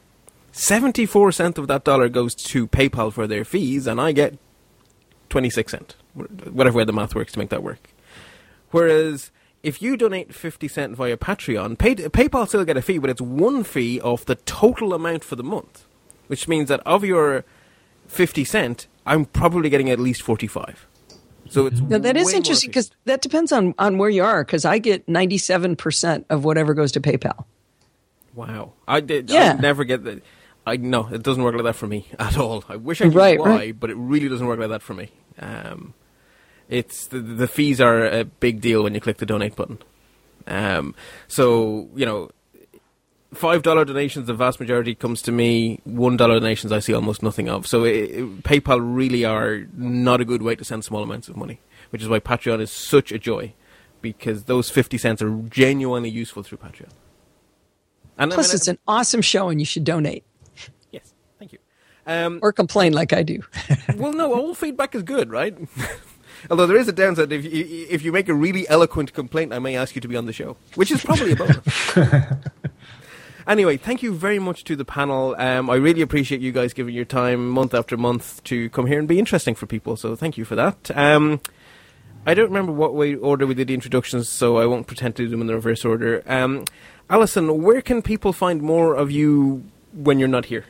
74 0.52 1.32
cent 1.32 1.58
of 1.58 1.68
that 1.68 1.84
dollar 1.84 2.08
goes 2.08 2.34
to 2.34 2.66
PayPal 2.66 3.12
for 3.12 3.26
their 3.26 3.44
fees, 3.44 3.86
and 3.86 4.00
I 4.00 4.12
get 4.12 4.38
26 5.28 5.70
cent, 5.70 5.96
whatever 6.14 6.78
way 6.78 6.84
the 6.84 6.92
math 6.92 7.14
works 7.14 7.32
to 7.32 7.38
make 7.38 7.50
that 7.50 7.62
work. 7.62 7.90
Whereas 8.70 9.30
if 9.62 9.82
you 9.82 9.96
donate 9.96 10.34
50 10.34 10.68
cent 10.68 10.96
via 10.96 11.16
Patreon, 11.16 11.76
pay, 11.76 11.94
PayPal 11.96 12.46
still 12.48 12.64
get 12.64 12.76
a 12.76 12.82
fee, 12.82 12.98
but 12.98 13.10
it's 13.10 13.20
one 13.20 13.64
fee 13.64 14.00
off 14.00 14.24
the 14.24 14.36
total 14.36 14.94
amount 14.94 15.24
for 15.24 15.36
the 15.36 15.42
month, 15.42 15.86
which 16.28 16.48
means 16.48 16.68
that 16.68 16.80
of 16.86 17.04
your 17.04 17.44
50 18.06 18.44
cent, 18.44 18.86
I'm 19.04 19.24
probably 19.24 19.68
getting 19.68 19.90
at 19.90 19.98
least 19.98 20.22
45. 20.22 20.86
So 21.56 21.64
it's 21.64 21.80
Now 21.80 21.96
that 21.96 22.18
is 22.18 22.34
interesting 22.34 22.68
because 22.68 22.90
that 23.06 23.22
depends 23.22 23.50
on, 23.50 23.74
on 23.78 23.96
where 23.96 24.10
you 24.10 24.22
are 24.22 24.44
because 24.44 24.66
I 24.66 24.76
get 24.76 25.06
97% 25.06 26.26
of 26.28 26.44
whatever 26.44 26.74
goes 26.74 26.92
to 26.92 27.00
PayPal. 27.00 27.46
Wow, 28.34 28.74
I 28.86 29.00
did. 29.00 29.30
Yeah. 29.30 29.54
I 29.56 29.60
never 29.62 29.84
get 29.84 30.04
that. 30.04 30.22
I 30.66 30.76
no, 30.76 31.08
it 31.10 31.22
doesn't 31.22 31.42
work 31.42 31.54
like 31.54 31.64
that 31.64 31.74
for 31.76 31.86
me 31.86 32.08
at 32.18 32.36
all. 32.36 32.62
I 32.68 32.76
wish 32.76 33.00
I 33.00 33.06
knew 33.06 33.16
Right, 33.16 33.40
why, 33.40 33.48
right. 33.48 33.80
but 33.80 33.88
it 33.88 33.96
really 33.96 34.28
doesn't 34.28 34.46
work 34.46 34.58
like 34.58 34.68
that 34.68 34.82
for 34.82 34.92
me. 34.92 35.12
Um, 35.38 35.94
it's 36.68 37.06
the, 37.06 37.20
the 37.20 37.48
fees 37.48 37.80
are 37.80 38.04
a 38.04 38.24
big 38.26 38.60
deal 38.60 38.82
when 38.82 38.92
you 38.92 39.00
click 39.00 39.16
the 39.16 39.24
donate 39.24 39.56
button. 39.56 39.78
Um, 40.46 40.94
so 41.26 41.88
you 41.96 42.04
know, 42.04 42.28
five 43.34 43.62
dollar 43.62 43.84
donations, 43.84 44.26
the 44.26 44.34
vast 44.34 44.60
majority 44.60 44.94
comes 44.94 45.22
to 45.22 45.32
me. 45.32 45.80
One 45.84 46.16
dollar 46.16 46.38
donations, 46.40 46.72
I 46.72 46.78
see 46.80 46.94
almost 46.94 47.22
nothing 47.22 47.48
of. 47.48 47.66
So 47.66 47.84
it, 47.84 47.94
it- 48.10 48.42
PayPal 48.42 48.80
really 48.82 49.24
are 49.24 49.66
not 49.76 50.20
a 50.20 50.24
good 50.24 50.42
way 50.42 50.54
to 50.56 50.64
send 50.64 50.84
small 50.84 51.02
amounts 51.02 51.28
of 51.28 51.36
money, 51.36 51.60
which 51.90 52.02
is 52.02 52.08
why 52.08 52.20
Patreon 52.20 52.60
is 52.60 52.70
such 52.70 53.12
a 53.12 53.18
joy 53.18 53.52
because 54.02 54.44
those 54.44 54.70
fifty 54.70 54.98
cents 54.98 55.20
are 55.22 55.30
genuinely 55.48 56.10
useful 56.10 56.42
through 56.42 56.58
Patreon. 56.58 56.90
And 58.18 58.32
I 58.32 58.34
Plus, 58.36 58.48
mean, 58.48 58.56
it's 58.56 58.68
an 58.68 58.78
awesome 58.88 59.20
show 59.22 59.48
and 59.50 59.60
you 59.60 59.66
should 59.66 59.84
donate 59.84 60.24
Yes, 60.90 61.12
thank 61.38 61.52
you. 61.52 61.58
Um, 62.06 62.38
or 62.40 62.52
complain 62.52 62.92
like 62.94 63.12
I 63.12 63.22
do. 63.22 63.42
well, 63.96 64.12
no, 64.12 64.32
all 64.32 64.54
feedback 64.54 64.94
is 64.94 65.02
good, 65.02 65.30
right? 65.30 65.54
Although 66.50 66.66
there 66.66 66.76
is 66.76 66.86
a 66.86 66.92
downside. 66.92 67.32
If 67.32 67.44
you, 67.44 67.86
if 67.90 68.02
you 68.02 68.12
make 68.12 68.28
a 68.28 68.34
really 68.34 68.68
eloquent 68.68 69.12
complaint, 69.12 69.52
I 69.52 69.58
may 69.58 69.74
ask 69.76 69.94
you 69.96 70.00
to 70.02 70.06
be 70.08 70.16
on 70.16 70.26
the 70.26 70.32
show, 70.32 70.56
which 70.76 70.90
is 70.92 71.02
probably 71.04 71.32
a 71.32 71.36
bonus. 71.36 71.96
anyway, 73.46 73.76
thank 73.76 74.02
you 74.02 74.14
very 74.14 74.38
much 74.38 74.64
to 74.64 74.76
the 74.76 74.84
panel. 74.84 75.34
Um, 75.38 75.70
I 75.70 75.76
really 75.76 76.02
appreciate 76.02 76.40
you 76.40 76.52
guys 76.52 76.72
giving 76.72 76.94
your 76.94 77.04
time 77.04 77.48
month 77.48 77.74
after 77.74 77.96
month 77.96 78.42
to 78.44 78.68
come 78.70 78.86
here 78.86 78.98
and 78.98 79.08
be 79.08 79.18
interesting 79.18 79.54
for 79.54 79.66
people. 79.66 79.96
So 79.96 80.16
thank 80.16 80.36
you 80.36 80.44
for 80.44 80.56
that. 80.56 80.90
Um, 80.96 81.40
I 82.26 82.34
don't 82.34 82.48
remember 82.48 82.72
what 82.72 82.94
way 82.94 83.14
order 83.14 83.46
we 83.46 83.54
did 83.54 83.68
the 83.68 83.74
introductions, 83.74 84.28
so 84.28 84.56
I 84.56 84.66
won't 84.66 84.86
pretend 84.86 85.16
to 85.16 85.24
do 85.24 85.28
them 85.28 85.40
in 85.40 85.46
the 85.46 85.54
reverse 85.54 85.84
order. 85.84 86.22
Um, 86.26 86.64
Allison, 87.08 87.62
where 87.62 87.80
can 87.80 88.02
people 88.02 88.32
find 88.32 88.60
more 88.62 88.94
of 88.94 89.10
you 89.12 89.64
when 89.92 90.18
you're 90.18 90.26
not 90.28 90.46
here? 90.46 90.64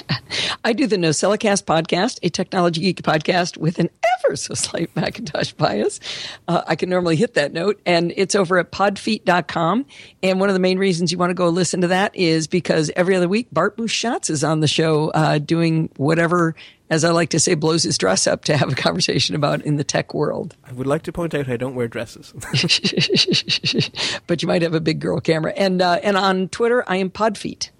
I 0.64 0.72
do 0.72 0.86
the 0.86 0.96
NosillaCast 0.96 1.64
podcast, 1.64 2.18
a 2.22 2.30
technology 2.30 2.80
geek 2.80 3.02
podcast 3.02 3.56
with 3.56 3.78
an 3.78 3.90
ever 4.24 4.36
so 4.36 4.54
slight 4.54 4.94
Macintosh 4.96 5.52
bias. 5.52 6.00
Uh, 6.48 6.62
I 6.66 6.76
can 6.76 6.88
normally 6.88 7.16
hit 7.16 7.34
that 7.34 7.52
note, 7.52 7.80
and 7.86 8.12
it's 8.16 8.34
over 8.34 8.58
at 8.58 8.72
podfeet.com. 8.72 9.86
And 10.22 10.40
one 10.40 10.48
of 10.48 10.54
the 10.54 10.60
main 10.60 10.78
reasons 10.78 11.12
you 11.12 11.18
want 11.18 11.30
to 11.30 11.34
go 11.34 11.48
listen 11.48 11.82
to 11.82 11.88
that 11.88 12.14
is 12.16 12.46
because 12.46 12.90
every 12.96 13.16
other 13.16 13.28
week, 13.28 13.48
Bart 13.52 13.76
Busschots 13.76 14.30
is 14.30 14.44
on 14.44 14.60
the 14.60 14.68
show 14.68 15.10
uh, 15.10 15.38
doing 15.38 15.90
whatever, 15.96 16.54
as 16.90 17.04
I 17.04 17.10
like 17.10 17.30
to 17.30 17.40
say, 17.40 17.54
blows 17.54 17.82
his 17.82 17.98
dress 17.98 18.26
up 18.26 18.44
to 18.44 18.56
have 18.56 18.70
a 18.72 18.74
conversation 18.74 19.34
about 19.34 19.62
in 19.62 19.76
the 19.76 19.84
tech 19.84 20.14
world. 20.14 20.56
I 20.64 20.72
would 20.72 20.86
like 20.86 21.02
to 21.02 21.12
point 21.12 21.34
out 21.34 21.48
I 21.48 21.56
don't 21.56 21.74
wear 21.74 21.88
dresses. 21.88 22.32
but 24.26 24.42
you 24.42 24.48
might 24.48 24.62
have 24.62 24.74
a 24.74 24.80
big 24.80 25.00
girl 25.00 25.20
camera. 25.20 25.52
And, 25.56 25.82
uh, 25.82 26.00
and 26.02 26.16
on 26.16 26.48
Twitter, 26.48 26.84
I 26.86 26.96
am 26.96 27.10
Podfeet. 27.10 27.70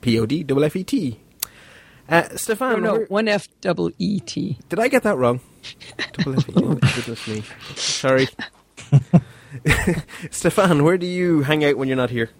P 0.00 0.18
O 0.18 0.26
D 0.26 0.42
double 0.42 0.64
F 0.64 0.76
E 0.76 0.84
T. 0.84 1.20
Uh, 2.08 2.22
Oh, 2.32 2.36
Stefaan, 2.36 2.82
no, 2.82 2.92
where- 2.94 3.06
one 3.06 3.28
F 3.28 3.48
double 3.60 3.90
E 3.98 4.20
T. 4.20 4.58
did 4.68 4.78
I 4.78 4.88
get 4.88 5.02
that 5.02 5.16
wrong? 5.16 5.40
double 6.14 6.38
F 6.38 6.48
E 6.48 6.52
T. 6.52 6.62
Oh, 6.64 6.74
goodness 6.74 7.28
me. 7.28 7.42
Sorry. 7.74 8.28
Stefaan, 10.30 10.84
where 10.84 10.98
do 10.98 11.06
you 11.06 11.42
hang 11.42 11.64
out 11.64 11.76
when 11.76 11.88
you're 11.88 11.96
not 11.96 12.10
here? 12.10 12.30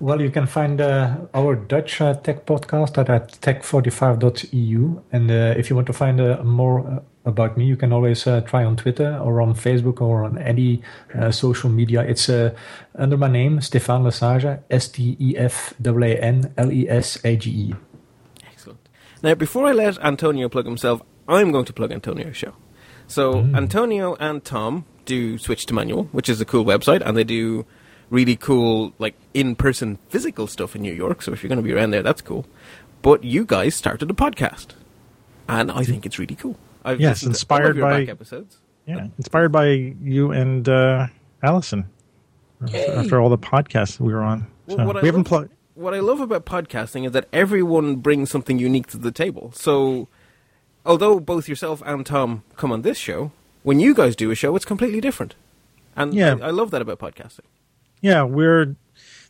Well, 0.00 0.20
you 0.20 0.30
can 0.30 0.46
find 0.46 0.80
uh, 0.80 1.16
our 1.32 1.54
Dutch 1.54 2.00
uh, 2.00 2.14
tech 2.14 2.44
podcast 2.44 2.98
at, 2.98 3.08
at 3.08 3.32
tech45.eu. 3.40 5.00
And 5.12 5.30
uh, 5.30 5.54
if 5.56 5.70
you 5.70 5.76
want 5.76 5.86
to 5.86 5.92
find 5.92 6.20
uh, 6.20 6.42
more 6.42 6.80
uh, 6.80 7.00
about 7.24 7.56
me, 7.56 7.64
you 7.64 7.76
can 7.76 7.92
always 7.92 8.26
uh, 8.26 8.40
try 8.42 8.64
on 8.64 8.76
Twitter 8.76 9.16
or 9.18 9.40
on 9.40 9.54
Facebook 9.54 10.00
or 10.00 10.24
on 10.24 10.38
any 10.38 10.82
uh, 11.14 11.30
social 11.30 11.70
media. 11.70 12.02
It's 12.02 12.28
uh, 12.28 12.54
under 12.96 13.16
my 13.16 13.28
name, 13.28 13.60
Stefaan 13.60 14.02
Lesage, 14.02 14.60
S 14.70 14.88
T 14.88 15.16
E 15.20 15.36
F 15.36 15.74
A 15.80 16.16
N 16.16 16.52
L 16.56 16.72
E 16.72 16.88
S 16.88 17.18
A 17.24 17.36
G 17.36 17.50
E. 17.50 17.74
Excellent. 18.50 18.88
Now, 19.22 19.34
before 19.34 19.66
I 19.66 19.72
let 19.72 19.98
Antonio 19.98 20.48
plug 20.48 20.66
himself, 20.66 21.02
I'm 21.28 21.52
going 21.52 21.64
to 21.66 21.72
plug 21.72 21.92
Antonio's 21.92 22.36
show. 22.36 22.54
So, 23.06 23.40
Antonio 23.54 24.16
and 24.16 24.42
Tom 24.44 24.84
do 25.04 25.36
Switch 25.38 25.66
to 25.66 25.74
Manual, 25.74 26.04
which 26.12 26.28
is 26.28 26.40
a 26.40 26.44
cool 26.44 26.64
website, 26.64 27.02
and 27.04 27.16
they 27.16 27.24
do 27.24 27.66
really 28.10 28.36
cool, 28.36 28.94
like, 28.98 29.14
in 29.34 29.54
person 29.54 29.98
physical 30.08 30.46
stuff 30.46 30.74
in 30.74 30.82
New 30.82 30.92
York. 30.92 31.22
So, 31.22 31.32
if 31.32 31.42
you're 31.42 31.48
going 31.48 31.58
to 31.58 31.62
be 31.62 31.72
around 31.72 31.90
there, 31.90 32.02
that's 32.02 32.22
cool. 32.22 32.46
But 33.02 33.22
you 33.22 33.44
guys 33.44 33.74
started 33.74 34.10
a 34.10 34.14
podcast, 34.14 34.68
and 35.48 35.70
I 35.70 35.84
think 35.84 36.06
it's 36.06 36.18
really 36.18 36.36
cool. 36.36 36.56
I've 36.84 37.00
Yes, 37.00 37.22
listened 37.24 37.34
to 37.48 37.54
all 37.54 37.60
of 37.60 37.64
inspired 37.66 37.80
by- 37.80 38.00
back 38.00 38.08
episodes. 38.08 38.58
Yeah, 38.86 39.06
inspired 39.16 39.50
by 39.52 39.68
you 40.02 40.32
and 40.32 40.68
uh, 40.68 41.06
Allison. 41.42 41.86
After 42.72 43.20
all 43.20 43.28
the 43.28 43.38
podcasts 43.38 43.98
we 43.98 44.12
were 44.12 44.22
on, 44.22 44.46
Well, 44.66 44.76
so 44.78 44.86
what 44.86 44.96
I 44.96 45.00
we 45.00 45.06
haven't 45.08 45.20
love- 45.22 45.26
plugged. 45.26 45.52
What 45.74 45.94
I 45.94 46.00
love 46.00 46.20
about 46.20 46.44
podcasting 46.44 47.06
is 47.06 47.12
that 47.12 47.26
everyone 47.32 47.96
brings 47.96 48.30
something 48.30 48.58
unique 48.58 48.86
to 48.88 48.98
the 48.98 49.10
table. 49.10 49.52
So, 49.54 50.06
although 50.84 51.18
both 51.18 51.48
yourself 51.48 51.82
and 51.86 52.04
Tom 52.04 52.42
come 52.56 52.70
on 52.70 52.82
this 52.82 52.98
show, 52.98 53.32
when 53.62 53.80
you 53.80 53.94
guys 53.94 54.14
do 54.14 54.30
a 54.30 54.34
show, 54.34 54.54
it's 54.54 54.64
completely 54.66 55.00
different. 55.00 55.34
And 55.96 56.12
Yeah. 56.12 56.36
I, 56.42 56.48
I 56.48 56.50
love 56.50 56.70
that 56.72 56.82
about 56.82 56.98
podcasting. 56.98 57.46
Yeah, 58.02 58.22
we're 58.24 58.76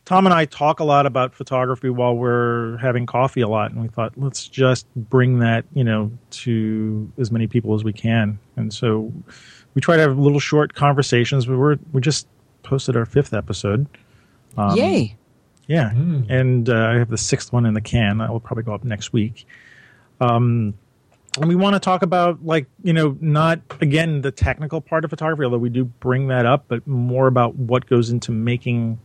Tom 0.05 0.25
and 0.25 0.33
I 0.33 0.45
talk 0.45 0.81
a 0.81 0.83
lot 0.83 1.05
about 1.05 1.33
photography 1.33 1.89
while 1.89 2.15
we're 2.15 2.77
having 2.77 3.05
coffee 3.05 3.41
a 3.41 3.47
lot, 3.47 3.71
and 3.71 3.81
we 3.81 3.87
thought 3.87 4.13
let's 4.17 4.47
just 4.47 4.85
bring 4.95 5.39
that 5.39 5.65
you 5.73 5.83
know 5.83 6.11
to 6.31 7.11
as 7.17 7.31
many 7.31 7.47
people 7.47 7.73
as 7.73 7.83
we 7.83 7.93
can. 7.93 8.37
And 8.57 8.73
so 8.73 9.13
we 9.73 9.81
try 9.81 9.95
to 9.95 10.01
have 10.01 10.17
little 10.17 10.41
short 10.41 10.73
conversations. 10.73 11.45
But 11.45 11.57
we're 11.57 11.77
we're 11.93 12.01
just 12.01 12.27
posted 12.63 12.97
our 12.97 13.05
fifth 13.05 13.33
episode. 13.33 13.87
Um, 14.57 14.77
Yay! 14.77 15.15
Yeah, 15.67 15.91
mm. 15.91 16.29
and 16.29 16.69
uh, 16.69 16.87
I 16.87 16.93
have 16.95 17.09
the 17.09 17.17
sixth 17.17 17.53
one 17.53 17.65
in 17.65 17.73
the 17.73 17.81
can. 17.81 18.17
That 18.17 18.29
will 18.29 18.41
probably 18.41 18.63
go 18.63 18.73
up 18.73 18.83
next 18.83 19.13
week. 19.13 19.47
Um, 20.19 20.73
and 21.37 21.47
we 21.47 21.55
want 21.55 21.75
to 21.75 21.79
talk 21.79 22.01
about 22.01 22.45
like 22.45 22.67
you 22.83 22.91
know 22.91 23.17
not 23.21 23.61
again 23.79 24.21
the 24.21 24.31
technical 24.31 24.81
part 24.81 25.05
of 25.05 25.09
photography, 25.09 25.45
although 25.45 25.57
we 25.57 25.69
do 25.69 25.85
bring 25.85 26.27
that 26.27 26.45
up, 26.45 26.65
but 26.67 26.85
more 26.85 27.27
about 27.27 27.55
what 27.55 27.85
goes 27.87 28.09
into 28.09 28.33
making 28.33 28.99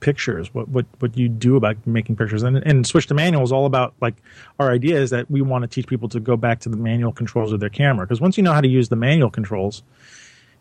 pictures, 0.00 0.52
what 0.52 0.68
what 0.68 0.86
what 0.98 1.16
you 1.16 1.28
do 1.28 1.56
about 1.56 1.76
making 1.86 2.16
pictures, 2.16 2.42
and 2.42 2.58
and 2.58 2.86
switch 2.86 3.06
to 3.08 3.14
manual 3.14 3.42
is 3.42 3.52
all 3.52 3.66
about 3.66 3.94
like 4.00 4.14
our 4.58 4.70
idea 4.70 5.00
is 5.00 5.10
that 5.10 5.30
we 5.30 5.40
want 5.40 5.62
to 5.62 5.68
teach 5.68 5.86
people 5.86 6.08
to 6.10 6.20
go 6.20 6.36
back 6.36 6.60
to 6.60 6.68
the 6.68 6.76
manual 6.76 7.12
controls 7.12 7.52
of 7.52 7.60
their 7.60 7.70
camera 7.70 8.06
because 8.06 8.20
once 8.20 8.36
you 8.36 8.42
know 8.42 8.52
how 8.52 8.60
to 8.60 8.68
use 8.68 8.88
the 8.88 8.96
manual 8.96 9.30
controls, 9.30 9.82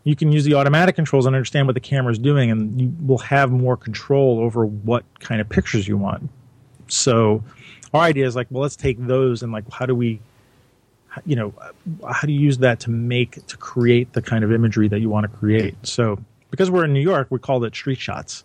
you 0.03 0.15
can 0.15 0.31
use 0.31 0.43
the 0.43 0.53
automatic 0.53 0.95
controls 0.95 1.25
and 1.25 1.35
understand 1.35 1.67
what 1.67 1.73
the 1.73 1.79
camera 1.79 2.11
is 2.11 2.19
doing, 2.19 2.51
and 2.51 2.79
you 2.79 2.93
will 3.05 3.19
have 3.19 3.51
more 3.51 3.77
control 3.77 4.39
over 4.39 4.65
what 4.65 5.03
kind 5.19 5.39
of 5.39 5.47
pictures 5.47 5.87
you 5.87 5.97
want. 5.97 6.29
So, 6.87 7.43
our 7.93 8.01
idea 8.01 8.25
is 8.25 8.35
like, 8.35 8.47
well, 8.49 8.63
let's 8.63 8.75
take 8.75 8.97
those 9.05 9.43
and 9.43 9.51
like, 9.51 9.63
how 9.71 9.85
do 9.85 9.95
we, 9.95 10.19
you 11.25 11.35
know, 11.35 11.53
how 12.09 12.27
do 12.27 12.33
you 12.33 12.39
use 12.39 12.57
that 12.59 12.79
to 12.81 12.89
make 12.89 13.45
to 13.47 13.57
create 13.57 14.13
the 14.13 14.21
kind 14.21 14.43
of 14.43 14.51
imagery 14.51 14.87
that 14.89 14.99
you 14.99 15.09
want 15.09 15.29
to 15.29 15.37
create? 15.37 15.75
So, 15.83 16.19
because 16.49 16.69
we're 16.69 16.85
in 16.85 16.93
New 16.93 17.01
York, 17.01 17.27
we 17.29 17.39
call 17.39 17.63
it 17.63 17.73
street 17.73 17.99
shots. 17.99 18.43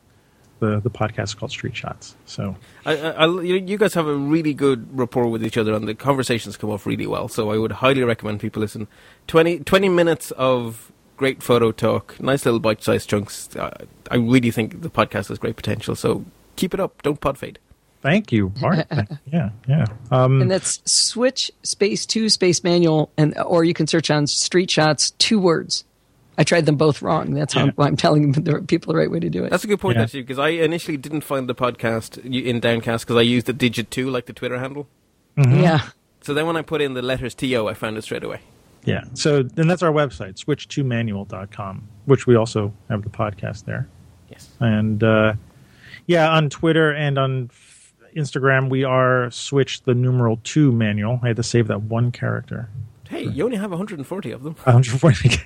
The, 0.61 0.81
the 0.81 0.91
podcast 0.91 1.25
is 1.25 1.35
called 1.35 1.51
Street 1.53 1.77
Shots. 1.77 2.17
So, 2.27 2.57
I, 2.85 2.97
I, 2.97 3.27
you 3.43 3.79
guys 3.79 3.95
have 3.95 4.09
a 4.09 4.15
really 4.15 4.55
good 4.55 4.89
rapport 4.99 5.29
with 5.29 5.45
each 5.45 5.57
other, 5.57 5.73
and 5.73 5.87
the 5.87 5.95
conversations 5.95 6.57
come 6.57 6.71
off 6.71 6.85
really 6.85 7.07
well. 7.07 7.29
So, 7.29 7.51
I 7.51 7.59
would 7.59 7.73
highly 7.73 8.03
recommend 8.03 8.41
people 8.41 8.61
listen. 8.61 8.89
20, 9.29 9.61
20 9.61 9.89
minutes 9.89 10.31
of 10.33 10.91
great 11.19 11.43
photo 11.43 11.71
talk, 11.71 12.19
nice 12.21 12.47
little 12.47 12.61
bite-sized 12.61 13.11
chunks. 13.11 13.55
Uh, 13.55 13.85
I 14.11 14.17
really 14.17 14.51
think 14.51 14.81
the 14.81 14.89
podcast 14.89 15.29
has 15.29 15.39
great 15.39 15.57
potential. 15.57 15.95
So 15.95 16.25
keep 16.57 16.73
it 16.73 16.81
up. 16.81 17.03
Don't 17.03 17.21
pod 17.21 17.37
fade. 17.37 17.59
Thank 18.01 18.31
you, 18.31 18.53
Mark. 18.61 18.87
yeah, 19.27 19.51
yeah. 19.69 19.87
Um, 20.11 20.41
and 20.41 20.51
that's 20.51 20.81
switch 20.91 21.51
space 21.65 22.07
two 22.07 22.29
space 22.29 22.63
manual, 22.63 23.11
and 23.19 23.37
or 23.39 23.65
you 23.65 23.75
can 23.75 23.89
search 23.89 24.09
on 24.09 24.29
Street 24.29 24.71
Shots 24.71 25.11
two 25.13 25.41
words. 25.41 25.85
I 26.39 26.45
tried 26.45 26.67
them 26.67 26.77
both 26.77 27.03
wrong. 27.03 27.35
That's 27.35 27.53
how 27.53 27.65
yeah. 27.65 27.73
I'm, 27.77 27.85
I'm, 27.85 27.97
telling 27.97 28.33
the 28.33 28.63
people 28.63 28.93
the 28.93 28.99
right 28.99 29.11
way 29.11 29.19
to 29.19 29.29
do 29.29 29.45
it. 29.45 29.51
That's 29.51 29.65
a 29.65 29.67
good 29.67 29.81
point, 29.81 29.97
yeah. 29.97 30.05
actually, 30.05 30.23
because 30.23 30.39
I 30.39 30.51
initially 30.51 30.97
didn't 30.97 31.23
find 31.23 31.49
the 31.49 31.55
podcast 31.55 32.25
in 32.25 32.61
Downcast 32.61 33.05
because 33.05 33.17
I 33.17 33.23
used 33.23 33.47
the 33.47 33.53
digit 33.53 33.91
two, 33.91 34.09
like 34.09 34.27
the 34.27 34.33
Twitter 34.33 34.59
handle. 34.59 34.87
Mm-hmm. 35.37 35.61
Yeah. 35.61 35.89
So 36.23 36.35
then 36.35 36.47
when 36.47 36.57
I 36.57 36.63
put 36.63 36.81
in 36.81 36.95
the 36.95 37.03
letters 37.03 37.35
TO, 37.35 37.69
I 37.69 37.75
found 37.75 37.97
it 37.97 38.03
straight 38.03 38.23
away. 38.23 38.41
Yeah. 38.85 39.05
So 39.15 39.43
then 39.43 39.67
that's 39.67 39.83
our 39.83 39.93
website, 39.93 40.43
switch2manual.com, 40.43 41.89
which 42.07 42.27
we 42.27 42.37
also 42.37 42.73
have 42.89 43.03
the 43.03 43.11
podcast 43.11 43.65
there. 43.65 43.89
Yes. 44.31 44.49
And 44.61 45.03
uh, 45.03 45.35
yeah, 46.07 46.31
on 46.31 46.51
Twitter 46.51 46.93
and 46.93 47.19
on 47.19 47.51
Instagram, 48.17 48.71
we 48.71 48.85
are 48.85 49.31
switch 49.31 49.83
the 49.83 49.95
numeral 49.95 50.41
2 50.45 50.73
manual. 50.73 51.21
I 51.23 51.29
had 51.29 51.37
to 51.37 51.43
save 51.43 51.67
that 51.69 51.83
one 51.83 52.13
character. 52.13 52.69
Hey, 53.09 53.25
you 53.25 53.45
only 53.45 53.57
have 53.57 53.71
140 53.71 54.31
of 54.33 54.43
them. 54.43 54.55
140. 54.65 55.41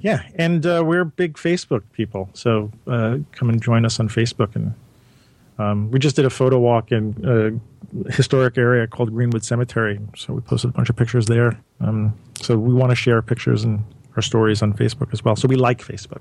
yeah, 0.00 0.22
and 0.36 0.64
uh, 0.64 0.82
we're 0.84 1.04
big 1.04 1.34
Facebook 1.34 1.82
people, 1.92 2.30
so 2.32 2.70
uh, 2.86 3.18
come 3.32 3.50
and 3.50 3.62
join 3.62 3.84
us 3.84 4.00
on 4.00 4.08
Facebook. 4.08 4.56
And 4.56 4.74
um, 5.58 5.90
we 5.90 5.98
just 5.98 6.16
did 6.16 6.24
a 6.24 6.30
photo 6.30 6.58
walk 6.58 6.92
in 6.92 7.60
a 8.06 8.12
historic 8.12 8.56
area 8.58 8.86
called 8.86 9.12
Greenwood 9.12 9.44
Cemetery, 9.44 10.00
so 10.16 10.34
we 10.34 10.40
posted 10.40 10.70
a 10.70 10.72
bunch 10.72 10.88
of 10.88 10.96
pictures 10.96 11.26
there. 11.26 11.60
Um, 11.80 12.14
so 12.40 12.56
we 12.56 12.72
want 12.72 12.90
to 12.90 12.96
share 12.96 13.20
pictures 13.22 13.64
and 13.64 13.84
our 14.16 14.22
stories 14.22 14.62
on 14.62 14.72
Facebook 14.72 15.12
as 15.12 15.24
well. 15.24 15.36
So 15.36 15.46
we 15.48 15.56
like 15.56 15.80
Facebook. 15.82 16.20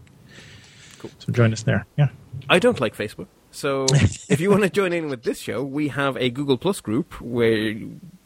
Cool. 1.00 1.12
So 1.20 1.32
join 1.32 1.54
us 1.54 1.64
there. 1.64 1.86
Yeah. 1.98 2.10
I 2.50 2.60
don't 2.60 2.80
like 2.82 2.96
Facebook. 2.96 3.28
So 3.56 3.86
if 4.30 4.42
you 4.42 4.50
want 4.50 4.64
to 4.64 4.70
join 4.70 4.92
in 4.92 5.10
with 5.10 5.24
this 5.24 5.40
show, 5.40 5.64
we 5.64 5.88
have 5.88 6.18
a 6.18 6.30
Google 6.30 6.58
Plus 6.58 6.82
group 6.82 7.20
where 7.22 7.74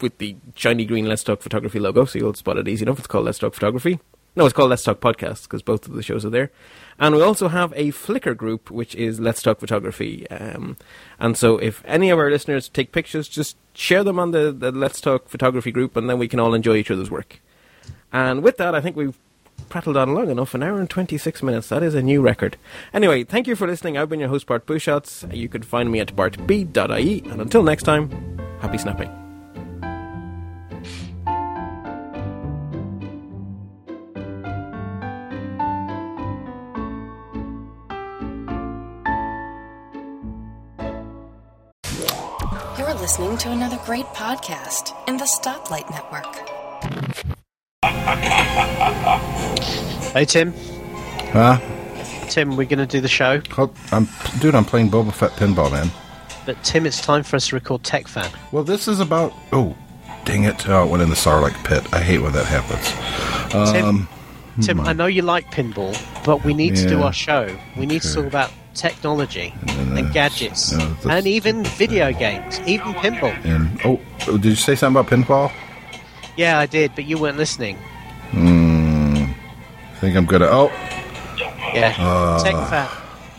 with 0.00 0.18
the 0.18 0.36
shiny 0.56 0.84
green 0.84 1.06
Let's 1.06 1.22
Talk 1.22 1.40
Photography 1.40 1.78
logo, 1.78 2.04
so 2.04 2.18
you'll 2.18 2.34
spot 2.34 2.58
it 2.58 2.66
easy 2.66 2.84
enough. 2.84 2.98
It's 2.98 3.06
called 3.06 3.26
Let's 3.26 3.38
Talk 3.38 3.54
Photography. 3.54 4.00
No, 4.34 4.44
it's 4.44 4.52
called 4.52 4.70
Let's 4.70 4.82
Talk 4.82 5.00
Podcast 5.00 5.44
because 5.44 5.62
both 5.62 5.86
of 5.86 5.94
the 5.94 6.02
shows 6.02 6.24
are 6.24 6.30
there. 6.30 6.50
And 6.98 7.14
we 7.14 7.22
also 7.22 7.48
have 7.48 7.72
a 7.76 7.92
Flickr 7.92 8.36
group, 8.36 8.70
which 8.72 8.94
is 8.96 9.20
Let's 9.20 9.40
Talk 9.40 9.60
Photography. 9.60 10.28
Um, 10.30 10.76
and 11.20 11.36
so 11.36 11.58
if 11.58 11.82
any 11.86 12.10
of 12.10 12.18
our 12.18 12.30
listeners 12.30 12.68
take 12.68 12.90
pictures, 12.90 13.28
just 13.28 13.56
share 13.72 14.02
them 14.02 14.18
on 14.18 14.32
the, 14.32 14.50
the 14.50 14.72
Let's 14.72 15.00
Talk 15.00 15.28
Photography 15.28 15.70
group, 15.70 15.96
and 15.96 16.10
then 16.10 16.18
we 16.18 16.26
can 16.26 16.40
all 16.40 16.54
enjoy 16.54 16.74
each 16.74 16.90
other's 16.90 17.10
work. 17.10 17.40
And 18.12 18.42
with 18.42 18.56
that, 18.56 18.74
I 18.74 18.80
think 18.80 18.96
we've 18.96 19.18
prattled 19.68 19.96
on 19.96 20.14
long 20.14 20.30
enough. 20.30 20.54
An 20.54 20.62
hour 20.62 20.80
and 20.80 20.88
26 20.88 21.42
minutes. 21.42 21.68
That 21.68 21.82
is 21.82 21.94
a 21.94 22.02
new 22.02 22.20
record. 22.20 22.56
Anyway, 22.92 23.24
thank 23.24 23.46
you 23.46 23.56
for 23.56 23.66
listening. 23.66 23.96
I've 23.96 24.08
been 24.08 24.20
your 24.20 24.28
host, 24.28 24.46
Bart 24.46 24.66
Busschots. 24.66 25.34
You 25.34 25.48
can 25.48 25.62
find 25.62 25.90
me 25.90 26.00
at 26.00 26.14
bartb.ie. 26.14 27.22
And 27.30 27.40
until 27.40 27.62
next 27.62 27.84
time, 27.84 28.38
happy 28.60 28.78
snapping. 28.78 29.10
You're 42.78 42.94
listening 42.94 43.36
to 43.38 43.50
another 43.50 43.78
great 43.84 44.06
podcast 44.06 44.94
in 45.08 45.16
the 45.16 45.24
Stoplight 45.24 45.90
Network. 45.90 46.46
Hey 50.12 50.24
Tim. 50.24 50.52
Huh? 51.32 51.60
Tim, 52.28 52.56
we're 52.56 52.66
going 52.66 52.78
to 52.78 52.86
do 52.86 53.00
the 53.00 53.08
show. 53.08 53.40
Oh, 53.56 53.72
I'm, 53.92 54.08
dude, 54.40 54.56
I'm 54.56 54.64
playing 54.64 54.90
Boba 54.90 55.12
Fett 55.12 55.30
pinball, 55.32 55.70
man. 55.70 55.88
But 56.44 56.62
Tim, 56.64 56.84
it's 56.84 57.00
time 57.00 57.22
for 57.22 57.36
us 57.36 57.48
to 57.48 57.54
record 57.54 57.84
Tech 57.84 58.08
Fan. 58.08 58.28
Well, 58.50 58.64
this 58.64 58.88
is 58.88 58.98
about. 58.98 59.32
Oh, 59.52 59.76
dang 60.24 60.44
it! 60.44 60.68
Oh, 60.68 60.84
it 60.84 60.90
went 60.90 61.02
in 61.04 61.10
the 61.10 61.14
Sarlacc 61.14 61.64
pit. 61.64 61.86
I 61.92 62.00
hate 62.00 62.18
when 62.18 62.32
that 62.32 62.46
happens. 62.46 63.54
Um, 63.54 64.08
Tim, 64.60 64.62
Tim. 64.62 64.80
I 64.80 64.92
know 64.92 65.06
you 65.06 65.22
like 65.22 65.46
pinball, 65.52 65.96
but 66.24 66.44
we 66.44 66.54
need 66.54 66.76
yeah, 66.76 66.82
to 66.84 66.88
do 66.88 67.02
our 67.02 67.12
show. 67.12 67.56
We 67.76 67.86
need 67.86 68.02
to 68.02 68.12
talk 68.12 68.26
about 68.26 68.50
technology 68.74 69.54
and, 69.68 69.92
uh, 69.92 70.00
and 70.00 70.12
gadgets, 70.12 70.72
uh, 70.72 70.96
and 71.08 71.26
even 71.28 71.62
video 71.64 72.12
games, 72.12 72.58
even 72.60 72.94
pinball. 72.94 73.44
And 73.44 73.80
oh, 73.84 74.00
did 74.26 74.44
you 74.44 74.54
say 74.56 74.74
something 74.74 75.00
about 75.00 75.10
pinball? 75.12 75.52
Yeah, 76.36 76.58
I 76.58 76.66
did, 76.66 76.96
but 76.96 77.04
you 77.04 77.16
weren't 77.16 77.36
listening. 77.36 77.76
Hmm. 78.30 78.59
I 80.00 80.04
think 80.04 80.16
I'm 80.16 80.24
gonna. 80.24 80.46
Oh. 80.46 80.68
Yeah. 81.74 81.94
Uh, 81.98 82.42
Tech 82.42 82.54
Fat. 82.70 82.90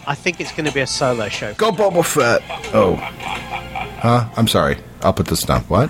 I 0.06 0.14
think 0.14 0.40
it's 0.40 0.52
going 0.52 0.66
to 0.66 0.72
be 0.72 0.80
a 0.80 0.86
solo 0.86 1.28
show. 1.28 1.56
Go 1.56 1.72
Boba 1.72 2.06
Fett. 2.06 2.44
Oh. 2.72 2.96
Huh? 2.96 4.30
I'm 4.38 4.48
sorry. 4.48 4.78
I'll 5.02 5.12
put 5.12 5.26
this 5.26 5.42
down. 5.42 5.62
What? 5.64 5.90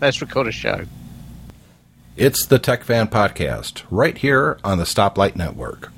Let's 0.00 0.20
record 0.20 0.46
a 0.46 0.52
show. 0.52 0.84
It's 2.16 2.46
the 2.46 2.60
Tech 2.60 2.84
Fan 2.84 3.08
Podcast, 3.08 3.82
right 3.90 4.16
here 4.16 4.58
on 4.62 4.78
the 4.78 4.84
Stoplight 4.84 5.34
Network. 5.34 5.90